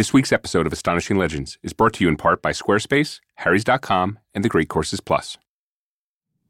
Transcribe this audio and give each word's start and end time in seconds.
This 0.00 0.14
week's 0.14 0.32
episode 0.32 0.66
of 0.66 0.72
Astonishing 0.72 1.18
Legends 1.18 1.58
is 1.62 1.74
brought 1.74 1.92
to 1.92 2.04
you 2.04 2.08
in 2.08 2.16
part 2.16 2.40
by 2.40 2.52
Squarespace, 2.52 3.20
Harry's.com, 3.34 4.18
and 4.32 4.42
the 4.42 4.48
Great 4.48 4.70
Courses 4.70 4.98
Plus. 4.98 5.36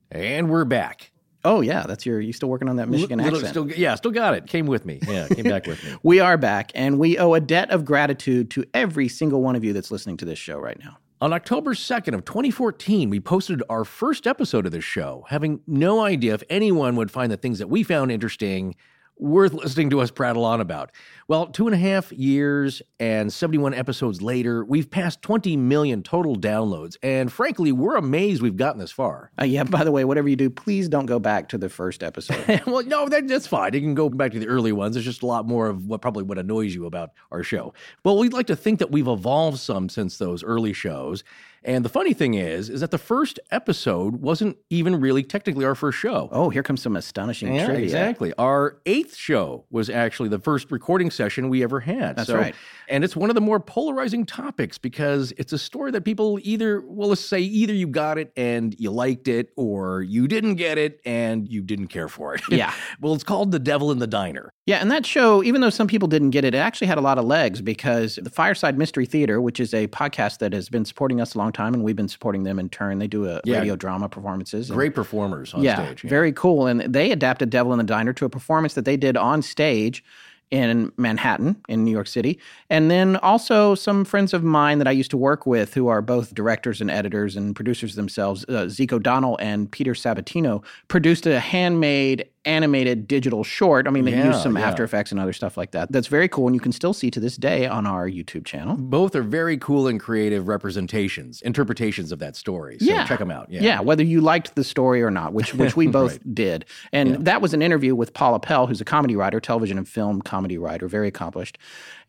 And 0.08 0.48
we're 0.48 0.64
back. 0.64 1.10
Oh 1.44 1.60
yeah, 1.60 1.82
that's 1.82 2.06
your. 2.06 2.20
You 2.20 2.32
still 2.32 2.48
working 2.48 2.68
on 2.68 2.76
that 2.76 2.88
Michigan 2.88 3.18
Little- 3.18 3.38
accent? 3.40 3.50
Still, 3.50 3.68
yeah, 3.72 3.96
still 3.96 4.12
got 4.12 4.34
it. 4.34 4.46
Came 4.46 4.66
with 4.66 4.86
me. 4.86 5.00
Yeah, 5.02 5.26
came 5.26 5.42
back 5.42 5.66
with 5.66 5.82
me. 5.82 5.96
we 6.04 6.20
are 6.20 6.36
back, 6.36 6.70
and 6.76 7.00
we 7.00 7.18
owe 7.18 7.34
a 7.34 7.40
debt 7.40 7.72
of 7.72 7.84
gratitude 7.84 8.52
to 8.52 8.64
every 8.72 9.08
single 9.08 9.42
one 9.42 9.56
of 9.56 9.64
you 9.64 9.72
that's 9.72 9.90
listening 9.90 10.16
to 10.18 10.24
this 10.24 10.38
show 10.38 10.56
right 10.56 10.78
now. 10.78 10.98
On 11.20 11.32
October 11.32 11.74
2nd 11.74 12.14
of 12.14 12.24
2014, 12.24 13.10
we 13.10 13.18
posted 13.18 13.64
our 13.68 13.84
first 13.84 14.28
episode 14.28 14.64
of 14.64 14.70
this 14.70 14.84
show, 14.84 15.26
having 15.28 15.58
no 15.66 16.02
idea 16.02 16.34
if 16.34 16.44
anyone 16.50 16.94
would 16.94 17.10
find 17.10 17.32
the 17.32 17.36
things 17.36 17.58
that 17.58 17.68
we 17.68 17.82
found 17.82 18.12
interesting 18.12 18.76
worth 19.20 19.52
listening 19.52 19.90
to 19.90 20.00
us 20.00 20.10
prattle 20.10 20.44
on 20.44 20.60
about. 20.60 20.90
Well, 21.28 21.46
two 21.46 21.66
and 21.66 21.74
a 21.74 21.78
half 21.78 22.10
years 22.12 22.82
and 22.98 23.32
71 23.32 23.74
episodes 23.74 24.20
later, 24.20 24.64
we've 24.64 24.90
passed 24.90 25.22
20 25.22 25.56
million 25.56 26.02
total 26.02 26.36
downloads, 26.36 26.96
and 27.02 27.32
frankly, 27.32 27.70
we're 27.70 27.96
amazed 27.96 28.42
we've 28.42 28.56
gotten 28.56 28.80
this 28.80 28.90
far. 28.90 29.30
Uh, 29.40 29.44
yeah. 29.44 29.64
By 29.64 29.84
the 29.84 29.92
way, 29.92 30.04
whatever 30.04 30.28
you 30.28 30.36
do, 30.36 30.50
please 30.50 30.88
don't 30.88 31.06
go 31.06 31.18
back 31.18 31.48
to 31.50 31.58
the 31.58 31.68
first 31.68 32.02
episode. 32.02 32.62
well, 32.66 32.82
no, 32.84 33.08
that, 33.08 33.28
that's 33.28 33.46
fine. 33.46 33.74
You 33.74 33.80
can 33.80 33.94
go 33.94 34.08
back 34.08 34.32
to 34.32 34.38
the 34.38 34.48
early 34.48 34.72
ones. 34.72 34.94
There's 34.94 35.04
just 35.04 35.22
a 35.22 35.26
lot 35.26 35.46
more 35.46 35.68
of 35.68 35.86
what 35.86 36.00
probably 36.00 36.24
what 36.24 36.38
annoys 36.38 36.74
you 36.74 36.86
about 36.86 37.10
our 37.30 37.42
show. 37.42 37.74
Well, 38.04 38.18
we'd 38.18 38.32
like 38.32 38.46
to 38.48 38.56
think 38.56 38.78
that 38.80 38.90
we've 38.90 39.06
evolved 39.08 39.58
some 39.58 39.88
since 39.88 40.18
those 40.18 40.42
early 40.42 40.72
shows. 40.72 41.22
And 41.62 41.84
the 41.84 41.90
funny 41.90 42.14
thing 42.14 42.34
is, 42.34 42.70
is 42.70 42.80
that 42.80 42.90
the 42.90 42.96
first 42.98 43.38
episode 43.50 44.16
wasn't 44.16 44.56
even 44.70 44.98
really 44.98 45.22
technically 45.22 45.64
our 45.66 45.74
first 45.74 45.98
show. 45.98 46.28
oh, 46.32 46.48
here 46.48 46.62
comes 46.62 46.80
some 46.80 46.96
astonishing 46.96 47.54
Yeah, 47.54 47.66
trivia. 47.66 47.84
exactly. 47.84 48.32
Our 48.38 48.78
eighth 48.86 49.14
show 49.14 49.66
was 49.70 49.90
actually 49.90 50.30
the 50.30 50.38
first 50.38 50.70
recording 50.70 51.10
session 51.10 51.50
we 51.50 51.62
ever 51.62 51.80
had. 51.80 52.16
That's 52.16 52.28
So- 52.28 52.36
right. 52.38 52.54
And 52.88 53.04
it's 53.04 53.14
one 53.14 53.30
of 53.30 53.34
the 53.34 53.40
more 53.40 53.60
polarizing 53.60 54.24
topics 54.26 54.78
because 54.78 55.32
it's 55.36 55.52
a 55.52 55.58
story 55.58 55.90
that 55.92 56.04
people 56.04 56.38
either, 56.42 56.80
well, 56.80 57.10
let's 57.10 57.20
say 57.20 57.38
either 57.40 57.72
you 57.74 57.86
got 57.86 58.16
it 58.18 58.32
and 58.36 58.74
you 58.80 58.90
liked 58.90 59.28
it, 59.28 59.50
or 59.56 60.02
you 60.02 60.26
didn't 60.26 60.54
get 60.56 60.76
it 60.78 61.00
and 61.04 61.46
you 61.48 61.62
didn't 61.62 61.86
care 61.88 62.08
for 62.08 62.34
it. 62.34 62.40
Yeah. 62.50 62.72
well, 63.00 63.14
it's 63.14 63.22
called 63.22 63.52
The 63.52 63.58
Devil 63.60 63.92
in 63.92 63.98
the 63.98 64.06
Diner. 64.08 64.52
Yeah, 64.70 64.76
and 64.78 64.88
that 64.92 65.04
show, 65.04 65.42
even 65.42 65.60
though 65.62 65.68
some 65.70 65.88
people 65.88 66.06
didn't 66.06 66.30
get 66.30 66.44
it, 66.44 66.54
it 66.54 66.58
actually 66.58 66.86
had 66.86 66.96
a 66.96 67.00
lot 67.00 67.18
of 67.18 67.24
legs 67.24 67.60
because 67.60 68.20
the 68.22 68.30
Fireside 68.30 68.78
Mystery 68.78 69.04
Theater, 69.04 69.40
which 69.40 69.58
is 69.58 69.74
a 69.74 69.88
podcast 69.88 70.38
that 70.38 70.52
has 70.52 70.68
been 70.68 70.84
supporting 70.84 71.20
us 71.20 71.34
a 71.34 71.38
long 71.38 71.50
time, 71.50 71.74
and 71.74 71.82
we've 71.82 71.96
been 71.96 72.06
supporting 72.06 72.44
them 72.44 72.58
in 72.60 72.68
turn. 72.68 73.00
They 73.00 73.08
do 73.08 73.26
a 73.28 73.40
Yeah. 73.44 73.58
radio 73.58 73.74
drama 73.74 74.08
performances. 74.08 74.70
and- 74.70 74.76
Great 74.76 74.94
performers 74.94 75.52
on 75.54 75.62
yeah, 75.62 75.84
stage. 75.86 76.02
very 76.02 76.30
cool. 76.32 76.68
And 76.68 76.82
they 76.82 77.10
adapted 77.10 77.50
Devil 77.50 77.72
in 77.72 77.78
the 77.78 77.84
Diner 77.84 78.12
to 78.12 78.24
a 78.24 78.28
performance 78.28 78.74
that 78.74 78.84
they 78.84 78.96
did 78.96 79.16
on 79.16 79.42
stage 79.42 80.04
in 80.52 80.90
Manhattan, 80.96 81.54
in 81.68 81.84
New 81.84 81.92
York 81.92 82.08
City. 82.08 82.36
And 82.68 82.90
then 82.90 83.16
also 83.16 83.76
some 83.76 84.04
friends 84.04 84.34
of 84.34 84.42
mine 84.42 84.78
that 84.78 84.88
I 84.88 84.90
used 84.90 85.10
to 85.12 85.16
work 85.16 85.46
with 85.46 85.74
who 85.74 85.86
are 85.86 86.02
both 86.02 86.34
directors 86.34 86.80
and 86.80 86.90
editors 86.90 87.36
and 87.36 87.54
producers 87.54 87.94
themselves, 87.94 88.44
uh, 88.48 88.68
Zeke 88.68 88.92
O'Donnell 88.92 89.36
and 89.40 89.70
Peter 89.70 89.92
Sabatino, 89.94 90.62
produced 90.88 91.24
a 91.26 91.38
handmade 91.38 92.24
animated 92.44 93.06
digital 93.06 93.44
short. 93.44 93.86
I 93.86 93.90
mean, 93.90 94.04
they 94.04 94.12
Yeah, 94.12 94.28
used 94.28 94.40
some 94.42 94.56
yeah. 94.56 94.66
After 94.68 94.82
Effects 94.82 95.10
and 95.10 95.20
other 95.20 95.32
stuff 95.32 95.56
like 95.56 95.72
that. 95.72 95.92
That's 95.92 96.06
very 96.06 96.28
cool. 96.28 96.46
And 96.46 96.54
you 96.54 96.60
can 96.60 96.72
still 96.72 96.92
see 96.94 97.10
to 97.10 97.20
this 97.20 97.36
day 97.36 97.66
on 97.66 97.86
our 97.86 98.08
YouTube 98.08 98.44
channel. 98.46 98.76
Both 98.76 99.14
are 99.14 99.22
very 99.22 99.58
cool 99.58 99.86
and 99.86 100.00
creative 100.00 100.48
representations, 100.48 101.42
interpretations 101.42 102.12
of 102.12 102.18
that 102.20 102.36
story. 102.36 102.78
So 102.80 102.86
check 103.04 103.18
them 103.18 103.30
out. 103.30 103.50
Yeah. 103.50 103.80
whether 103.80 104.02
you 104.02 104.20
liked 104.20 104.54
the 104.54 104.64
story 104.64 105.02
or 105.02 105.10
not, 105.10 105.32
which 105.32 105.54
which 105.54 105.76
we 105.76 105.86
both 106.00 106.18
did. 106.34 106.64
And 106.92 107.24
that 107.26 107.42
was 107.42 107.52
an 107.54 107.62
interview 107.62 107.94
with 107.94 108.14
Paula 108.14 108.40
Pell, 108.40 108.66
who's 108.66 108.80
a 108.80 108.84
comedy 108.84 109.16
writer, 109.16 109.40
television 109.40 109.76
and 109.78 109.88
film 109.88 110.22
comedy 110.22 110.56
writer, 110.58 110.88
very 110.88 111.08
accomplished. 111.08 111.58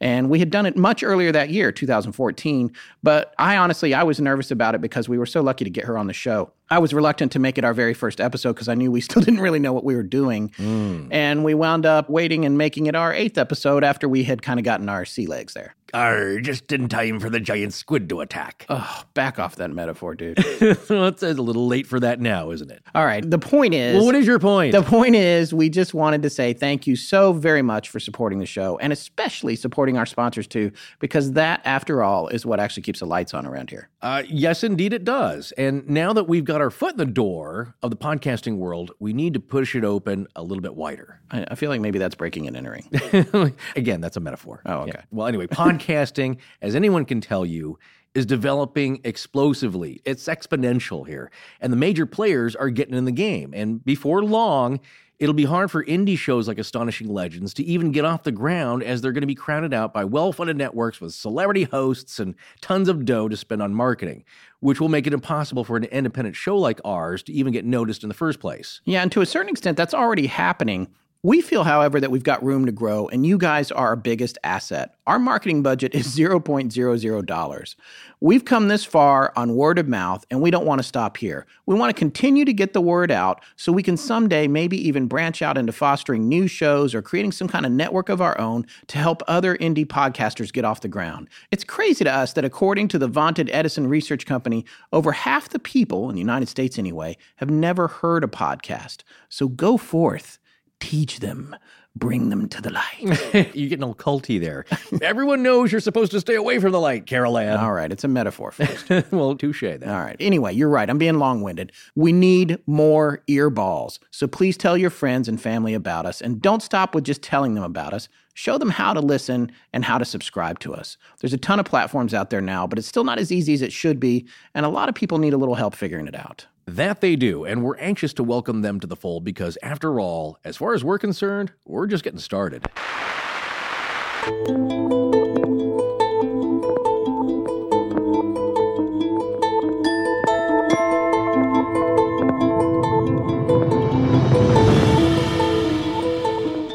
And 0.02 0.30
we 0.32 0.40
had 0.40 0.50
done 0.50 0.66
it 0.66 0.76
much 0.76 1.04
earlier 1.04 1.32
that 1.32 1.52
year, 1.52 1.72
2014. 1.72 2.72
But 3.04 3.34
I 3.38 3.56
honestly, 3.56 3.94
I 3.94 4.02
was 4.04 4.20
nervous 4.20 4.50
about 4.50 4.74
it 4.74 4.82
because 4.82 5.08
we 5.08 5.18
were 5.18 5.28
so 5.28 5.42
lucky 5.42 5.64
to 5.64 5.70
get 5.70 5.86
her 5.86 5.98
on 5.98 6.08
the 6.08 6.14
show. 6.14 6.52
I 6.72 6.80
was 6.80 6.94
reluctant 6.94 7.32
to 7.34 7.40
make 7.40 7.58
it 7.58 7.64
our 7.64 7.74
very 7.74 7.94
first 7.94 8.20
episode 8.20 8.54
because 8.54 8.68
I 8.68 8.74
knew 8.74 8.92
we 8.92 9.02
still 9.12 9.22
didn't 9.22 9.42
really 9.42 9.60
know 9.60 9.74
what 9.74 9.84
we 9.84 9.96
were 9.96 10.04
doing. 10.04 10.50
Mm. 10.58 11.10
And 11.12 11.46
we 11.46 11.54
wound 11.54 11.86
up 11.86 12.10
waiting 12.10 12.46
and 12.46 12.58
making 12.58 12.88
it 12.88 12.96
our 12.96 13.14
eighth 13.14 13.38
episode 13.38 13.84
after 13.84 14.10
we 14.10 14.24
had 14.24 14.42
kind 14.42 14.60
of 14.60 14.64
gotten 14.64 14.90
our 14.90 15.06
sea 15.06 15.28
legs 15.28 15.54
there. 15.54 15.76
Arr, 15.94 16.40
just 16.40 16.72
in 16.72 16.88
time 16.90 17.20
for 17.20 17.30
the 17.30 17.40
giant 17.40 17.74
squid 17.74 18.10
to 18.10 18.22
attack. 18.22 18.66
Oh, 18.70 19.04
back 19.14 19.40
off 19.40 19.56
that 19.58 19.72
metaphor, 19.72 20.16
dude. 20.16 20.38
well, 20.90 21.08
it's 21.08 21.24
a 21.24 21.34
little 21.34 21.68
late 21.68 21.88
for 21.88 22.00
that 22.00 22.20
now, 22.20 22.52
isn't 22.52 22.72
it? 22.72 22.84
All 22.96 23.06
right. 23.06 23.28
The 23.28 23.40
point 23.40 23.74
is. 23.74 23.96
Well, 23.96 24.06
what 24.06 24.16
is 24.16 24.26
your 24.26 24.40
point? 24.40 24.72
The 24.72 24.84
point 24.84 25.16
is, 25.16 25.54
we 25.54 25.70
just 25.70 25.94
wanted 25.94 26.22
to 26.24 26.30
say 26.30 26.54
thank 26.54 26.88
you 26.88 26.96
so 26.96 27.34
very 27.34 27.62
much 27.62 27.90
for 27.90 28.00
supporting 28.00 28.40
the 28.40 28.46
show 28.46 28.78
and 28.78 28.94
especially 28.94 29.56
supporting 29.56 29.98
our 29.98 30.06
sponsors 30.06 30.48
too, 30.48 30.72
because 31.00 31.34
that, 31.34 31.62
after 31.66 32.04
all, 32.04 32.28
is 32.28 32.46
what 32.46 32.60
actually 32.60 32.84
keeps 32.84 33.00
the 33.00 33.06
lights 33.06 33.34
on 33.34 33.46
around 33.46 33.70
here. 33.70 33.90
Uh, 34.02 34.24
yes, 34.28 34.64
indeed, 34.64 34.94
it 34.94 35.04
does. 35.04 35.52
And 35.54 35.88
now 35.90 36.14
that 36.14 36.28
we've 36.28 36.46
got 36.46 36.62
our 36.62 36.72
foot 36.72 36.94
in 36.94 36.98
the 36.98 37.06
door 37.06 37.76
of 37.82 37.92
the 37.92 37.98
podcasting 37.98 38.58
world, 38.58 38.92
we 39.00 39.14
need 39.14 39.34
to 39.34 39.40
push 39.40 39.76
it 39.76 39.84
open 39.84 40.28
a 40.36 40.44
little 40.44 40.62
bit 40.62 40.76
wider. 40.76 41.20
I, 41.32 41.46
I 41.52 41.56
feel 41.56 41.70
like 41.70 41.82
maybe 41.82 42.00
that's 42.00 42.16
breaking 42.16 42.48
and 42.48 42.56
entering. 42.56 42.88
Again, 43.76 44.02
that's 44.02 44.18
a 44.18 44.20
metaphor. 44.20 44.62
Oh, 44.66 44.80
okay. 44.80 44.92
Yeah. 44.96 45.02
Well, 45.12 45.28
anyway, 45.28 45.48
podcasting, 45.82 46.38
as 46.62 46.76
anyone 46.76 47.06
can 47.06 47.22
tell 47.22 47.46
you, 47.46 47.80
is 48.14 48.26
developing 48.26 49.00
explosively. 49.04 50.02
It's 50.04 50.28
exponential 50.28 51.08
here. 51.08 51.32
And 51.62 51.72
the 51.72 51.78
major 51.78 52.06
players 52.06 52.56
are 52.56 52.70
getting 52.70 52.96
in 52.96 53.06
the 53.06 53.12
game. 53.12 53.54
And 53.56 53.84
before 53.86 54.22
long, 54.24 54.82
it'll 55.18 55.34
be 55.34 55.46
hard 55.46 55.72
for 55.72 55.86
indie 55.86 56.18
shows 56.18 56.48
like 56.48 56.58
Astonishing 56.58 57.08
Legends 57.08 57.54
to 57.54 57.64
even 57.64 57.94
get 57.94 58.04
off 58.04 58.24
the 58.24 58.32
ground 58.32 58.84
as 58.84 59.00
they're 59.00 59.14
going 59.14 59.22
to 59.22 59.28
be 59.28 59.36
crowded 59.36 59.74
out 59.74 59.94
by 59.94 60.04
well 60.04 60.34
funded 60.34 60.58
networks 60.58 61.00
with 61.00 61.14
celebrity 61.14 61.64
hosts 61.64 62.20
and 62.20 62.36
tons 62.60 62.90
of 62.90 63.06
dough 63.06 63.30
to 63.30 63.38
spend 63.38 63.62
on 63.62 63.74
marketing, 63.74 64.26
which 64.60 64.82
will 64.82 64.90
make 64.90 65.08
it 65.08 65.14
impossible 65.14 65.64
for 65.64 65.78
an 65.78 65.86
independent 65.86 66.36
show 66.36 66.58
like 66.58 66.82
ours 66.84 67.24
to 67.24 67.32
even 67.32 67.54
get 67.54 67.64
noticed 67.64 68.04
in 68.04 68.10
the 68.10 68.16
first 68.16 68.42
place. 68.42 68.82
yeah, 68.84 69.02
and 69.02 69.12
to 69.14 69.22
a 69.22 69.26
certain 69.26 69.50
extent, 69.50 69.78
that's 69.78 69.94
already 69.94 70.28
happening. 70.28 70.90
We 71.24 71.42
feel, 71.42 71.64
however, 71.64 72.00
that 72.00 72.10
we've 72.10 72.24
got 72.24 72.44
room 72.44 72.66
to 72.66 72.72
grow, 72.72 73.08
and 73.08 73.24
you 73.24 73.38
guys 73.38 73.72
are 73.72 73.90
our 73.90 73.96
biggest 73.96 74.40
asset. 74.44 74.96
Our 75.06 75.20
marketing 75.20 75.62
budget 75.62 75.94
is 75.94 76.08
$0.00. 76.18 77.76
We've 78.20 78.46
come 78.46 78.68
this 78.68 78.84
far 78.84 79.32
on 79.36 79.56
word 79.56 79.78
of 79.78 79.88
mouth, 79.88 80.26
and 80.32 80.42
we 80.42 80.50
don't 80.50 80.66
want 80.66 80.80
to 80.80 80.88
stop 80.88 81.18
here. 81.18 81.46
We 81.68 81.76
want 81.76 81.96
to 81.96 82.00
continue 82.00 82.44
to 82.46 82.54
get 82.54 82.74
the 82.74 82.82
word 82.82 83.12
out 83.12 83.44
so 83.56 83.72
we 83.72 83.84
can 83.84 83.98
someday 83.98 84.48
maybe 84.48 84.78
even 84.88 85.06
branch 85.06 85.44
out 85.44 85.60
into 85.60 85.72
fostering 85.72 86.28
new 86.28 86.48
shows 86.48 86.96
or 86.96 87.04
creating 87.04 87.34
some 87.34 87.48
kind 87.48 87.68
of 87.68 87.72
network 87.72 88.10
of 88.10 88.20
our 88.20 88.40
own 88.40 88.66
to 88.88 88.98
help 88.98 89.22
other 89.28 89.56
indie 89.58 89.86
podcasters 89.86 90.52
get 90.52 90.66
off 90.66 90.82
the 90.82 90.88
ground. 90.88 91.30
It's 91.52 91.64
crazy 91.64 92.04
to 92.04 92.12
us 92.12 92.34
that, 92.34 92.46
according 92.46 92.88
to 92.90 92.98
the 92.98 93.08
vaunted 93.08 93.48
Edison 93.54 93.86
Research 93.86 94.26
Company, 94.26 94.66
over 94.92 95.12
half 95.12 95.50
the 95.50 95.60
people, 95.60 96.10
in 96.10 96.16
the 96.16 96.22
United 96.22 96.50
States 96.50 96.80
anyway, 96.80 97.16
have 97.36 97.52
never 97.52 97.88
heard 97.88 98.24
a 98.24 98.28
podcast. 98.28 99.04
So 99.30 99.48
go 99.48 99.78
forth 99.78 100.40
teach 100.82 101.20
them, 101.20 101.56
bring 101.96 102.30
them 102.30 102.50
to 102.50 102.62
the 102.62 102.72
light. 102.72 103.54
You're 103.56 103.70
getting 103.70 103.84
all 103.84 103.96
culty 103.96 104.42
there. 104.42 104.66
Everyone 105.02 105.44
knows 105.44 105.72
you're 105.72 105.80
supposed 105.80 106.12
to 106.12 106.20
stay 106.20 106.36
away 106.36 106.60
from 106.60 106.72
the 106.72 106.80
light, 106.80 107.06
Carol 107.06 107.38
Anne. 107.38 107.58
All 107.58 107.72
right, 107.72 107.92
it's 107.92 108.04
a 108.04 108.08
metaphor 108.10 108.52
first. 108.52 108.90
well, 109.12 109.36
touche 109.36 109.62
then. 109.62 109.88
All 109.88 110.02
right. 110.02 110.16
Anyway, 110.20 110.54
you're 110.54 110.70
right. 110.70 110.90
I'm 110.90 110.98
being 110.98 111.20
long 111.20 111.42
winded. 111.42 111.72
We 111.96 112.12
need 112.12 112.58
more 112.66 113.24
earballs. 113.30 114.00
So 114.10 114.28
please 114.28 114.58
tell 114.58 114.78
your 114.78 114.90
friends 114.90 115.28
and 115.30 115.40
family 115.40 115.74
about 115.74 116.06
us 116.06 116.22
and 116.22 116.42
don't 116.42 116.62
stop 116.62 116.96
with 116.96 117.06
just 117.06 117.22
telling 117.22 117.54
them 117.54 117.64
about 117.64 117.94
us. 117.94 118.10
Show 118.34 118.58
them 118.58 118.70
how 118.70 118.94
to 118.94 119.02
listen 119.02 119.52
and 119.74 119.84
how 119.84 119.98
to 119.98 120.06
subscribe 120.06 120.60
to 120.60 120.74
us. 120.74 120.98
There's 121.20 121.34
a 121.34 121.38
ton 121.38 121.60
of 121.60 121.66
platforms 121.66 122.14
out 122.14 122.30
there 122.30 122.42
now, 122.42 122.66
but 122.66 122.80
it's 122.80 122.88
still 122.88 123.04
not 123.04 123.20
as 123.20 123.32
easy 123.32 123.54
as 123.54 123.62
it 123.62 123.74
should 123.74 124.00
be. 124.00 124.26
And 124.56 124.66
a 124.66 124.70
lot 124.70 124.90
of 124.90 124.96
people 124.96 125.18
need 125.18 125.34
a 125.34 125.38
little 125.38 125.56
help 125.56 125.76
figuring 125.76 126.08
it 126.08 126.16
out. 126.16 126.48
That 126.68 127.02
they 127.02 127.16
do, 127.16 127.44
and 127.44 127.64
we're 127.64 127.78
anxious 127.78 128.14
to 128.14 128.24
welcome 128.24 128.62
them 128.62 128.80
to 128.82 128.88
the 128.88 128.96
fold 128.96 129.24
because, 129.24 129.58
after 129.64 130.00
all, 130.00 130.38
as 130.46 130.58
far 130.58 130.76
as 130.76 130.84
we're 130.84 131.00
concerned, 131.00 131.52
we're 131.66 131.88
just 131.88 132.04
getting 132.04 132.20
started. 132.20 132.64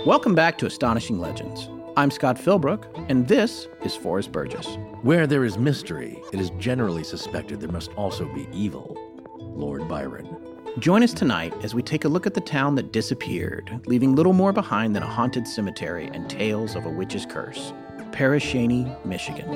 Welcome 0.04 0.34
back 0.34 0.58
to 0.58 0.66
Astonishing 0.66 1.20
Legends. 1.20 1.70
I'm 1.96 2.10
Scott 2.10 2.36
Philbrook, 2.36 2.86
and 3.08 3.28
this 3.28 3.68
is 3.84 3.94
Forrest 3.94 4.32
Burgess. 4.32 4.66
Where 5.02 5.28
there 5.28 5.44
is 5.44 5.56
mystery, 5.56 6.20
it 6.32 6.40
is 6.40 6.50
generally 6.58 7.04
suspected 7.04 7.60
there 7.60 7.70
must 7.70 7.92
also 7.92 8.26
be 8.34 8.48
evil. 8.52 9.15
Lord 9.56 9.88
Byron. 9.88 10.36
Join 10.78 11.02
us 11.02 11.12
tonight 11.12 11.54
as 11.62 11.74
we 11.74 11.82
take 11.82 12.04
a 12.04 12.08
look 12.08 12.26
at 12.26 12.34
the 12.34 12.40
town 12.40 12.74
that 12.74 12.92
disappeared, 12.92 13.80
leaving 13.86 14.14
little 14.14 14.34
more 14.34 14.52
behind 14.52 14.94
than 14.94 15.02
a 15.02 15.06
haunted 15.06 15.48
cemetery 15.48 16.10
and 16.12 16.28
tales 16.28 16.76
of 16.76 16.84
a 16.84 16.90
witch's 16.90 17.24
curse. 17.24 17.72
Pere 18.12 18.38
Cheney, 18.38 18.94
Michigan. 19.04 19.48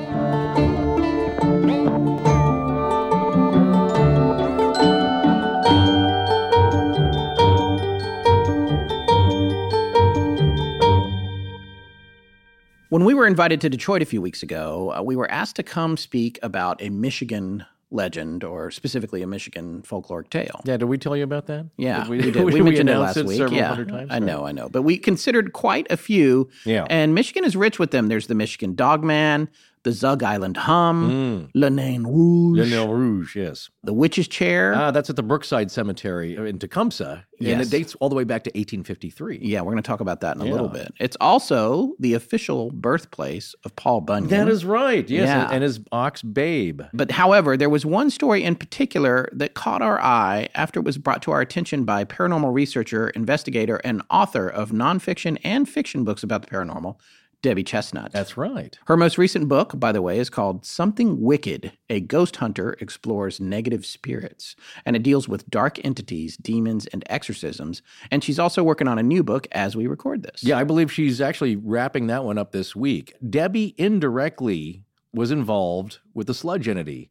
When 12.90 13.00
When 13.00 13.06
we 13.06 13.14
were 13.14 13.26
invited 13.26 13.62
to 13.62 13.70
Detroit 13.70 14.02
a 14.02 14.04
few 14.04 14.20
weeks 14.20 14.42
ago, 14.42 14.92
uh, 14.94 15.00
we 15.02 15.16
were 15.16 15.30
asked 15.30 15.56
to 15.56 15.62
come 15.62 15.96
speak 15.96 16.38
about 16.42 16.82
a 16.82 16.90
Michigan 16.90 17.64
legend, 17.90 18.44
or 18.44 18.70
specifically 18.70 19.22
a 19.22 19.26
Michigan 19.26 19.82
folkloric 19.82 20.30
tale. 20.30 20.60
Yeah, 20.64 20.76
did 20.76 20.84
we 20.86 20.96
tell 20.98 21.16
you 21.16 21.24
about 21.24 21.46
that? 21.46 21.66
Yeah, 21.76 22.00
Did 22.04 22.08
we, 22.08 22.18
did. 22.30 22.36
We, 22.36 22.54
we 22.54 22.62
mentioned 22.62 22.88
it 22.88 22.98
last 22.98 23.22
week. 23.24 23.40
yeah, 23.50 23.68
hundred 23.68 23.88
times? 23.88 24.10
I 24.12 24.18
know, 24.18 24.46
I 24.46 24.52
know. 24.52 24.68
But 24.68 24.82
we 24.82 24.96
considered 24.96 25.52
quite 25.52 25.86
a 25.90 25.96
few. 25.96 26.48
Yeah. 26.64 26.86
And 26.88 27.14
Michigan 27.14 27.44
is 27.44 27.56
rich 27.56 27.78
with 27.78 27.90
them. 27.90 28.08
There's 28.08 28.28
the 28.28 28.34
Michigan 28.34 28.74
Dogman, 28.74 29.48
the 29.82 29.92
Zug 29.92 30.22
Island 30.22 30.56
Hum, 30.58 31.48
Le 31.54 31.70
Nain 31.70 32.04
Rouge, 32.04 32.58
Le 32.58 32.66
Nail 32.66 32.92
Rouge, 32.92 33.34
yes. 33.36 33.70
the 33.82 33.92
Witch's 33.94 34.28
Chair. 34.28 34.74
Ah, 34.76 34.90
that's 34.90 35.08
at 35.08 35.16
the 35.16 35.22
Brookside 35.22 35.70
Cemetery 35.70 36.36
in 36.36 36.58
Tecumseh, 36.58 37.24
and 37.38 37.48
Yes. 37.48 37.66
it 37.66 37.70
dates 37.70 37.94
all 37.96 38.08
the 38.10 38.14
way 38.14 38.24
back 38.24 38.44
to 38.44 38.50
1853. 38.50 39.38
yeah, 39.42 39.60
we're 39.62 39.72
going 39.72 39.82
to 39.82 39.86
talk 39.86 40.00
about 40.00 40.20
that 40.20 40.36
in 40.36 40.42
a 40.42 40.44
Yeah. 40.46 40.52
little 40.52 40.68
bit. 40.68 40.92
It's 41.00 41.16
also 41.20 41.94
the 41.98 42.12
official 42.14 42.70
birthplace 42.72 43.54
of 43.64 43.74
Paul 43.76 44.02
Bunyan. 44.02 44.28
That 44.28 44.48
is 44.48 44.64
right, 44.66 45.08
yes, 45.08 45.26
Yeah. 45.28 45.44
and, 45.44 45.52
and 45.54 45.62
his 45.62 45.80
ox 45.92 46.20
Babe. 46.22 46.82
But 46.92 47.12
however, 47.12 47.56
there 47.56 47.70
was 47.70 47.86
one 47.86 48.10
story 48.10 48.44
in 48.44 48.56
particular 48.56 49.28
that 49.32 49.54
caught 49.54 49.80
our 49.80 49.98
eye 50.00 50.48
after 50.54 50.80
it 50.80 50.84
was 50.84 50.98
brought 50.98 51.22
to 51.22 51.30
our 51.30 51.40
attention 51.40 51.84
by 51.84 52.04
paranormal 52.04 52.52
researcher, 52.52 53.08
investigator, 53.10 53.76
and 53.84 54.02
author 54.10 54.46
of 54.48 54.70
nonfiction 54.72 55.38
and 55.42 55.66
fiction 55.68 56.04
books 56.04 56.22
about 56.22 56.42
the 56.42 56.48
paranormal, 56.48 56.96
Debbie 57.42 57.64
Chestnut. 57.64 58.12
That's 58.12 58.36
right. 58.36 58.78
Her 58.86 58.96
most 58.96 59.16
recent 59.16 59.48
book, 59.48 59.78
by 59.78 59.92
the 59.92 60.02
way, 60.02 60.18
is 60.18 60.28
called 60.28 60.66
Something 60.66 61.20
Wicked 61.20 61.72
A 61.88 62.00
Ghost 62.00 62.36
Hunter 62.36 62.76
Explores 62.80 63.40
Negative 63.40 63.86
Spirits. 63.86 64.56
And 64.84 64.94
it 64.94 65.02
deals 65.02 65.28
with 65.28 65.48
dark 65.48 65.82
entities, 65.84 66.36
demons, 66.36 66.86
and 66.86 67.02
exorcisms. 67.08 67.82
And 68.10 68.22
she's 68.22 68.38
also 68.38 68.62
working 68.62 68.88
on 68.88 68.98
a 68.98 69.02
new 69.02 69.22
book 69.22 69.46
as 69.52 69.74
we 69.74 69.86
record 69.86 70.22
this. 70.22 70.42
Yeah, 70.42 70.58
I 70.58 70.64
believe 70.64 70.92
she's 70.92 71.20
actually 71.20 71.56
wrapping 71.56 72.08
that 72.08 72.24
one 72.24 72.38
up 72.38 72.52
this 72.52 72.76
week. 72.76 73.14
Debbie 73.28 73.74
indirectly 73.78 74.84
was 75.12 75.30
involved 75.30 75.98
with 76.14 76.26
the 76.26 76.34
sludge 76.34 76.68
entity. 76.68 77.10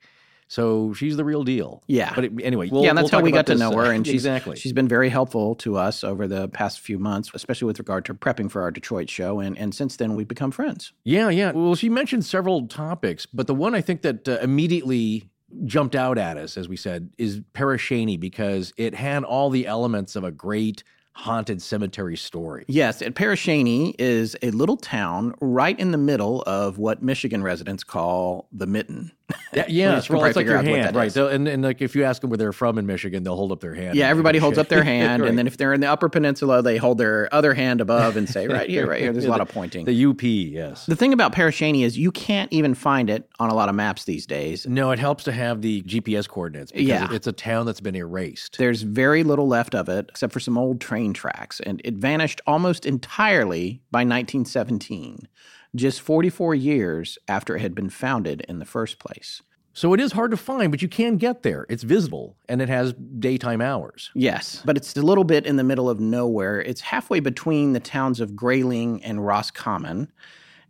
So 0.49 0.93
she's 0.93 1.15
the 1.15 1.23
real 1.23 1.43
deal. 1.43 1.83
Yeah. 1.85 2.11
But 2.15 2.25
it- 2.25 2.33
anyway, 2.41 2.69
we'll, 2.69 2.83
yeah, 2.83 2.89
and 2.89 2.97
that's 2.97 3.11
we'll 3.11 3.21
how 3.21 3.23
we 3.23 3.31
got 3.31 3.45
to 3.45 3.55
know 3.55 3.71
uh, 3.71 3.85
her, 3.85 3.91
and 3.91 4.05
she's 4.05 4.15
exactly. 4.25 4.57
she's 4.57 4.73
been 4.73 4.87
very 4.87 5.09
helpful 5.09 5.53
to 5.57 5.77
us 5.77 6.03
over 6.03 6.27
the 6.27 6.49
past 6.49 6.79
few 6.79 6.97
months, 6.97 7.29
especially 7.35 7.67
with 7.67 7.77
regard 7.77 8.03
to 8.05 8.15
prepping 8.15 8.49
for 8.49 8.63
our 8.63 8.71
Detroit 8.71 9.09
show. 9.09 9.39
And 9.39 9.55
and 9.57 9.73
since 9.73 9.95
then, 9.95 10.15
we've 10.15 10.27
become 10.27 10.49
friends. 10.49 10.91
Yeah, 11.03 11.29
yeah. 11.29 11.51
Well, 11.51 11.75
she 11.75 11.87
mentioned 11.87 12.25
several 12.25 12.67
topics, 12.67 13.27
but 13.27 13.45
the 13.45 13.53
one 13.55 13.75
I 13.75 13.81
think 13.81 14.01
that 14.01 14.27
uh, 14.27 14.39
immediately 14.41 15.29
jumped 15.65 15.95
out 15.95 16.17
at 16.17 16.35
us, 16.35 16.57
as 16.57 16.67
we 16.67 16.75
said, 16.75 17.11
is 17.19 17.41
Pere 17.53 17.77
Cheney 17.77 18.17
because 18.17 18.73
it 18.75 18.95
had 18.95 19.23
all 19.23 19.51
the 19.51 19.67
elements 19.67 20.15
of 20.15 20.23
a 20.23 20.31
great 20.31 20.83
haunted 21.13 21.61
cemetery 21.61 22.15
story. 22.15 22.65
Yes, 22.67 23.01
and 23.01 23.13
Pere 23.13 23.35
Cheney 23.35 23.93
is 23.99 24.35
a 24.41 24.51
little 24.51 24.77
town 24.77 25.35
right 25.41 25.77
in 25.77 25.91
the 25.91 25.97
middle 25.97 26.41
of 26.43 26.77
what 26.77 27.03
Michigan 27.03 27.43
residents 27.43 27.83
call 27.83 28.47
the 28.51 28.65
Mitten. 28.65 29.11
Yeah, 29.53 29.65
yeah 29.69 29.97
it's, 29.97 30.09
well, 30.09 30.23
it's 30.25 30.35
like 30.35 30.45
your 30.45 30.61
hand, 30.61 30.95
right? 30.95 31.11
So, 31.11 31.27
and, 31.27 31.47
and 31.47 31.63
like 31.63 31.81
if 31.81 31.95
you 31.95 32.03
ask 32.03 32.21
them 32.21 32.29
where 32.29 32.37
they're 32.37 32.53
from 32.53 32.77
in 32.77 32.85
Michigan, 32.85 33.23
they'll 33.23 33.35
hold 33.35 33.51
up 33.51 33.59
their 33.59 33.73
hand. 33.73 33.95
Yeah, 33.95 34.07
everybody 34.07 34.37
holds 34.39 34.55
shake. 34.57 34.65
up 34.65 34.69
their 34.69 34.83
hand, 34.95 35.21
Right. 35.21 35.29
and 35.29 35.37
then 35.37 35.47
if 35.47 35.57
they're 35.57 35.73
in 35.73 35.81
the 35.81 35.87
Upper 35.89 36.09
Peninsula, 36.09 36.61
they 36.61 36.77
hold 36.77 36.97
their 36.97 37.27
other 37.33 37.53
hand 37.53 37.81
above 37.81 38.15
and 38.17 38.29
say, 38.29 38.47
"Right 38.47 38.69
here, 38.69 38.87
right 38.87 39.01
here." 39.01 39.11
There's 39.11 39.25
a 39.25 39.29
lot 39.37 39.41
of 39.41 39.49
pointing. 39.49 39.85
the 39.85 40.05
UP, 40.05 40.21
yes. 40.23 40.85
The 40.85 40.95
thing 40.95 41.13
about 41.13 41.31
Pere 41.33 41.51
Cheney 41.51 41.83
is 41.83 41.97
you 41.97 42.11
can't 42.11 42.51
even 42.53 42.73
find 42.73 43.09
it 43.09 43.29
on 43.39 43.49
a 43.49 43.55
lot 43.55 43.69
of 43.69 43.75
maps 43.75 44.03
these 44.05 44.25
days. 44.25 44.65
No, 44.67 44.91
it 44.91 44.99
helps 44.99 45.23
to 45.25 45.31
have 45.31 45.61
the 45.61 45.81
GPS 45.83 46.27
coordinates 46.27 46.71
because 46.71 46.87
Yeah. 46.87 47.07
it's 47.11 47.27
a 47.27 47.31
town 47.31 47.65
that's 47.65 47.81
been 47.81 47.95
erased. 47.95 48.57
There's 48.57 48.81
very 48.83 49.23
little 49.23 49.47
left 49.47 49.73
of 49.75 49.89
it 49.89 50.05
except 50.09 50.33
for 50.33 50.39
some 50.39 50.57
old 50.57 50.79
train 50.81 51.13
tracks, 51.13 51.59
and 51.59 51.81
it 51.83 51.95
vanished 51.95 52.41
almost 52.47 52.85
entirely 52.85 53.81
by 53.91 53.99
1917, 54.03 55.27
just 55.75 56.01
44 56.01 56.55
years 56.55 57.17
after 57.27 57.55
it 57.55 57.61
had 57.61 57.75
been 57.75 57.89
founded 57.89 58.41
in 58.47 58.59
the 58.59 58.65
first 58.65 58.99
place. 58.99 59.41
So 59.73 59.93
it 59.93 59.99
is 59.99 60.11
hard 60.11 60.31
to 60.31 60.37
find, 60.37 60.71
but 60.71 60.81
you 60.81 60.87
can 60.87 61.17
get 61.17 61.43
there. 61.43 61.65
It's 61.69 61.83
visible 61.83 62.35
and 62.49 62.61
it 62.61 62.69
has 62.69 62.93
daytime 63.19 63.61
hours. 63.61 64.09
Yes, 64.13 64.61
but 64.65 64.75
it's 64.75 64.95
a 64.97 65.01
little 65.01 65.23
bit 65.23 65.45
in 65.45 65.55
the 65.55 65.63
middle 65.63 65.89
of 65.89 65.99
nowhere. 65.99 66.59
It's 66.61 66.81
halfway 66.81 67.19
between 67.19 67.73
the 67.73 67.79
towns 67.79 68.19
of 68.19 68.35
Grayling 68.35 69.03
and 69.03 69.25
Roscommon. 69.25 70.11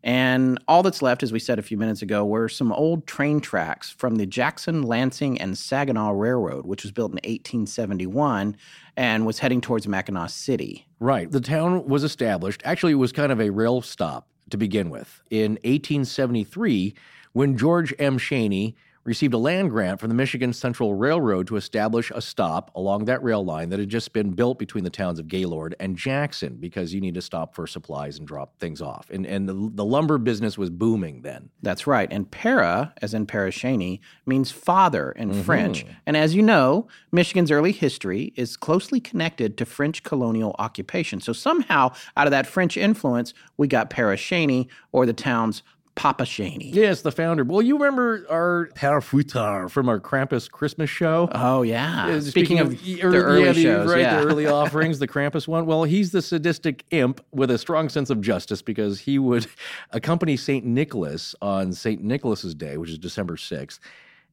And 0.03 0.59
all 0.67 0.81
that's 0.81 1.01
left, 1.01 1.23
as 1.23 1.33
we 1.33 1.39
said 1.39 1.59
a 1.59 1.63
few 1.63 1.77
minutes 1.77 2.01
ago, 2.01 2.25
were 2.25 2.47
some 2.47 2.71
old 2.71 3.05
train 3.05 3.41
tracks 3.41 3.89
from 3.89 4.15
the 4.15 4.25
Jackson, 4.25 4.83
Lansing, 4.83 5.41
and 5.41 5.57
Saginaw 5.57 6.11
Railroad, 6.11 6.65
which 6.65 6.83
was 6.83 6.91
built 6.91 7.11
in 7.11 7.15
1871 7.15 8.55
and 8.95 9.25
was 9.25 9.39
heading 9.39 9.59
towards 9.59 9.87
Mackinac 9.87 10.29
City. 10.29 10.87
Right. 10.99 11.29
The 11.29 11.41
town 11.41 11.85
was 11.87 12.03
established. 12.03 12.61
Actually, 12.63 12.93
it 12.93 12.95
was 12.95 13.11
kind 13.11 13.31
of 13.31 13.41
a 13.41 13.49
rail 13.49 13.81
stop 13.81 14.27
to 14.49 14.57
begin 14.57 14.89
with. 14.89 15.21
In 15.29 15.53
1873, 15.63 16.93
when 17.33 17.57
George 17.57 17.93
M. 17.99 18.17
Cheney 18.17 18.75
received 19.03 19.33
a 19.33 19.37
land 19.37 19.69
grant 19.69 19.99
from 19.99 20.09
the 20.09 20.15
Michigan 20.15 20.53
Central 20.53 20.93
Railroad 20.93 21.47
to 21.47 21.55
establish 21.55 22.11
a 22.11 22.21
stop 22.21 22.71
along 22.75 23.05
that 23.05 23.23
rail 23.23 23.43
line 23.43 23.69
that 23.69 23.79
had 23.79 23.89
just 23.89 24.13
been 24.13 24.31
built 24.31 24.59
between 24.59 24.83
the 24.83 24.89
towns 24.89 25.19
of 25.19 25.27
Gaylord 25.27 25.75
and 25.79 25.95
Jackson 25.95 26.57
because 26.57 26.93
you 26.93 27.01
need 27.01 27.15
to 27.15 27.21
stop 27.21 27.55
for 27.55 27.65
supplies 27.65 28.19
and 28.19 28.27
drop 28.27 28.57
things 28.59 28.81
off. 28.81 29.09
And, 29.09 29.25
and 29.25 29.47
the, 29.47 29.71
the 29.73 29.85
lumber 29.85 30.17
business 30.17 30.57
was 30.57 30.69
booming 30.69 31.21
then. 31.21 31.49
That's 31.61 31.87
right. 31.87 32.07
And 32.11 32.29
Pere, 32.29 32.91
as 33.01 33.13
in 33.13 33.25
Pere 33.25 33.51
Cheney, 33.51 34.01
means 34.25 34.51
father 34.51 35.11
in 35.11 35.31
mm-hmm. 35.31 35.41
French. 35.41 35.85
And 36.05 36.15
as 36.17 36.35
you 36.35 36.41
know, 36.41 36.87
Michigan's 37.11 37.51
early 37.51 37.71
history 37.71 38.33
is 38.35 38.57
closely 38.57 38.99
connected 38.99 39.57
to 39.57 39.65
French 39.65 40.03
colonial 40.03 40.55
occupation. 40.59 41.21
So 41.21 41.33
somehow, 41.33 41.93
out 42.15 42.27
of 42.27 42.31
that 42.31 42.47
French 42.47 42.77
influence, 42.77 43.33
we 43.57 43.67
got 43.67 43.89
Pere 43.89 44.15
Cheney 44.15 44.69
or 44.91 45.05
the 45.05 45.13
town's 45.13 45.63
Papa 45.99 46.23
Shaney. 46.23 46.73
Yes, 46.73 47.01
the 47.01 47.11
founder. 47.11 47.43
Well, 47.43 47.61
you 47.61 47.75
remember 47.77 48.25
our 48.29 48.69
Père 48.73 49.01
Fouettard 49.03 49.69
from 49.69 49.89
our 49.89 49.99
Krampus 49.99 50.49
Christmas 50.49 50.89
show? 50.89 51.27
Oh 51.33 51.61
yeah. 51.61 52.05
Uh, 52.07 52.21
Speaking, 52.21 52.59
of 52.59 52.69
the 52.69 52.95
the 52.95 53.03
early 53.03 53.43
yeah, 53.43 53.51
the- 53.51 53.61
shows, 53.61 53.91
right? 53.91 53.99
yeah. 53.99 54.21
The 54.21 54.25
early 54.27 54.47
offerings, 54.61 54.99
the 54.99 55.09
Krampus 55.09 55.45
one. 55.45 55.65
Well, 55.65 55.83
he's 55.83 56.13
the 56.13 56.21
sadistic 56.21 56.85
imp 56.91 57.19
with 57.33 57.51
a 57.51 57.57
strong 57.57 57.89
sense 57.89 58.09
of 58.09 58.21
justice 58.21 58.61
because 58.61 59.01
he 59.01 59.19
would 59.19 59.47
accompany 59.91 60.37
Saint 60.37 60.65
Nicholas 60.65 61.35
on 61.41 61.73
Saint 61.73 62.01
Nicholas's 62.01 62.55
Day, 62.55 62.77
which 62.77 62.89
is 62.91 62.97
December 62.97 63.35
sixth, 63.35 63.81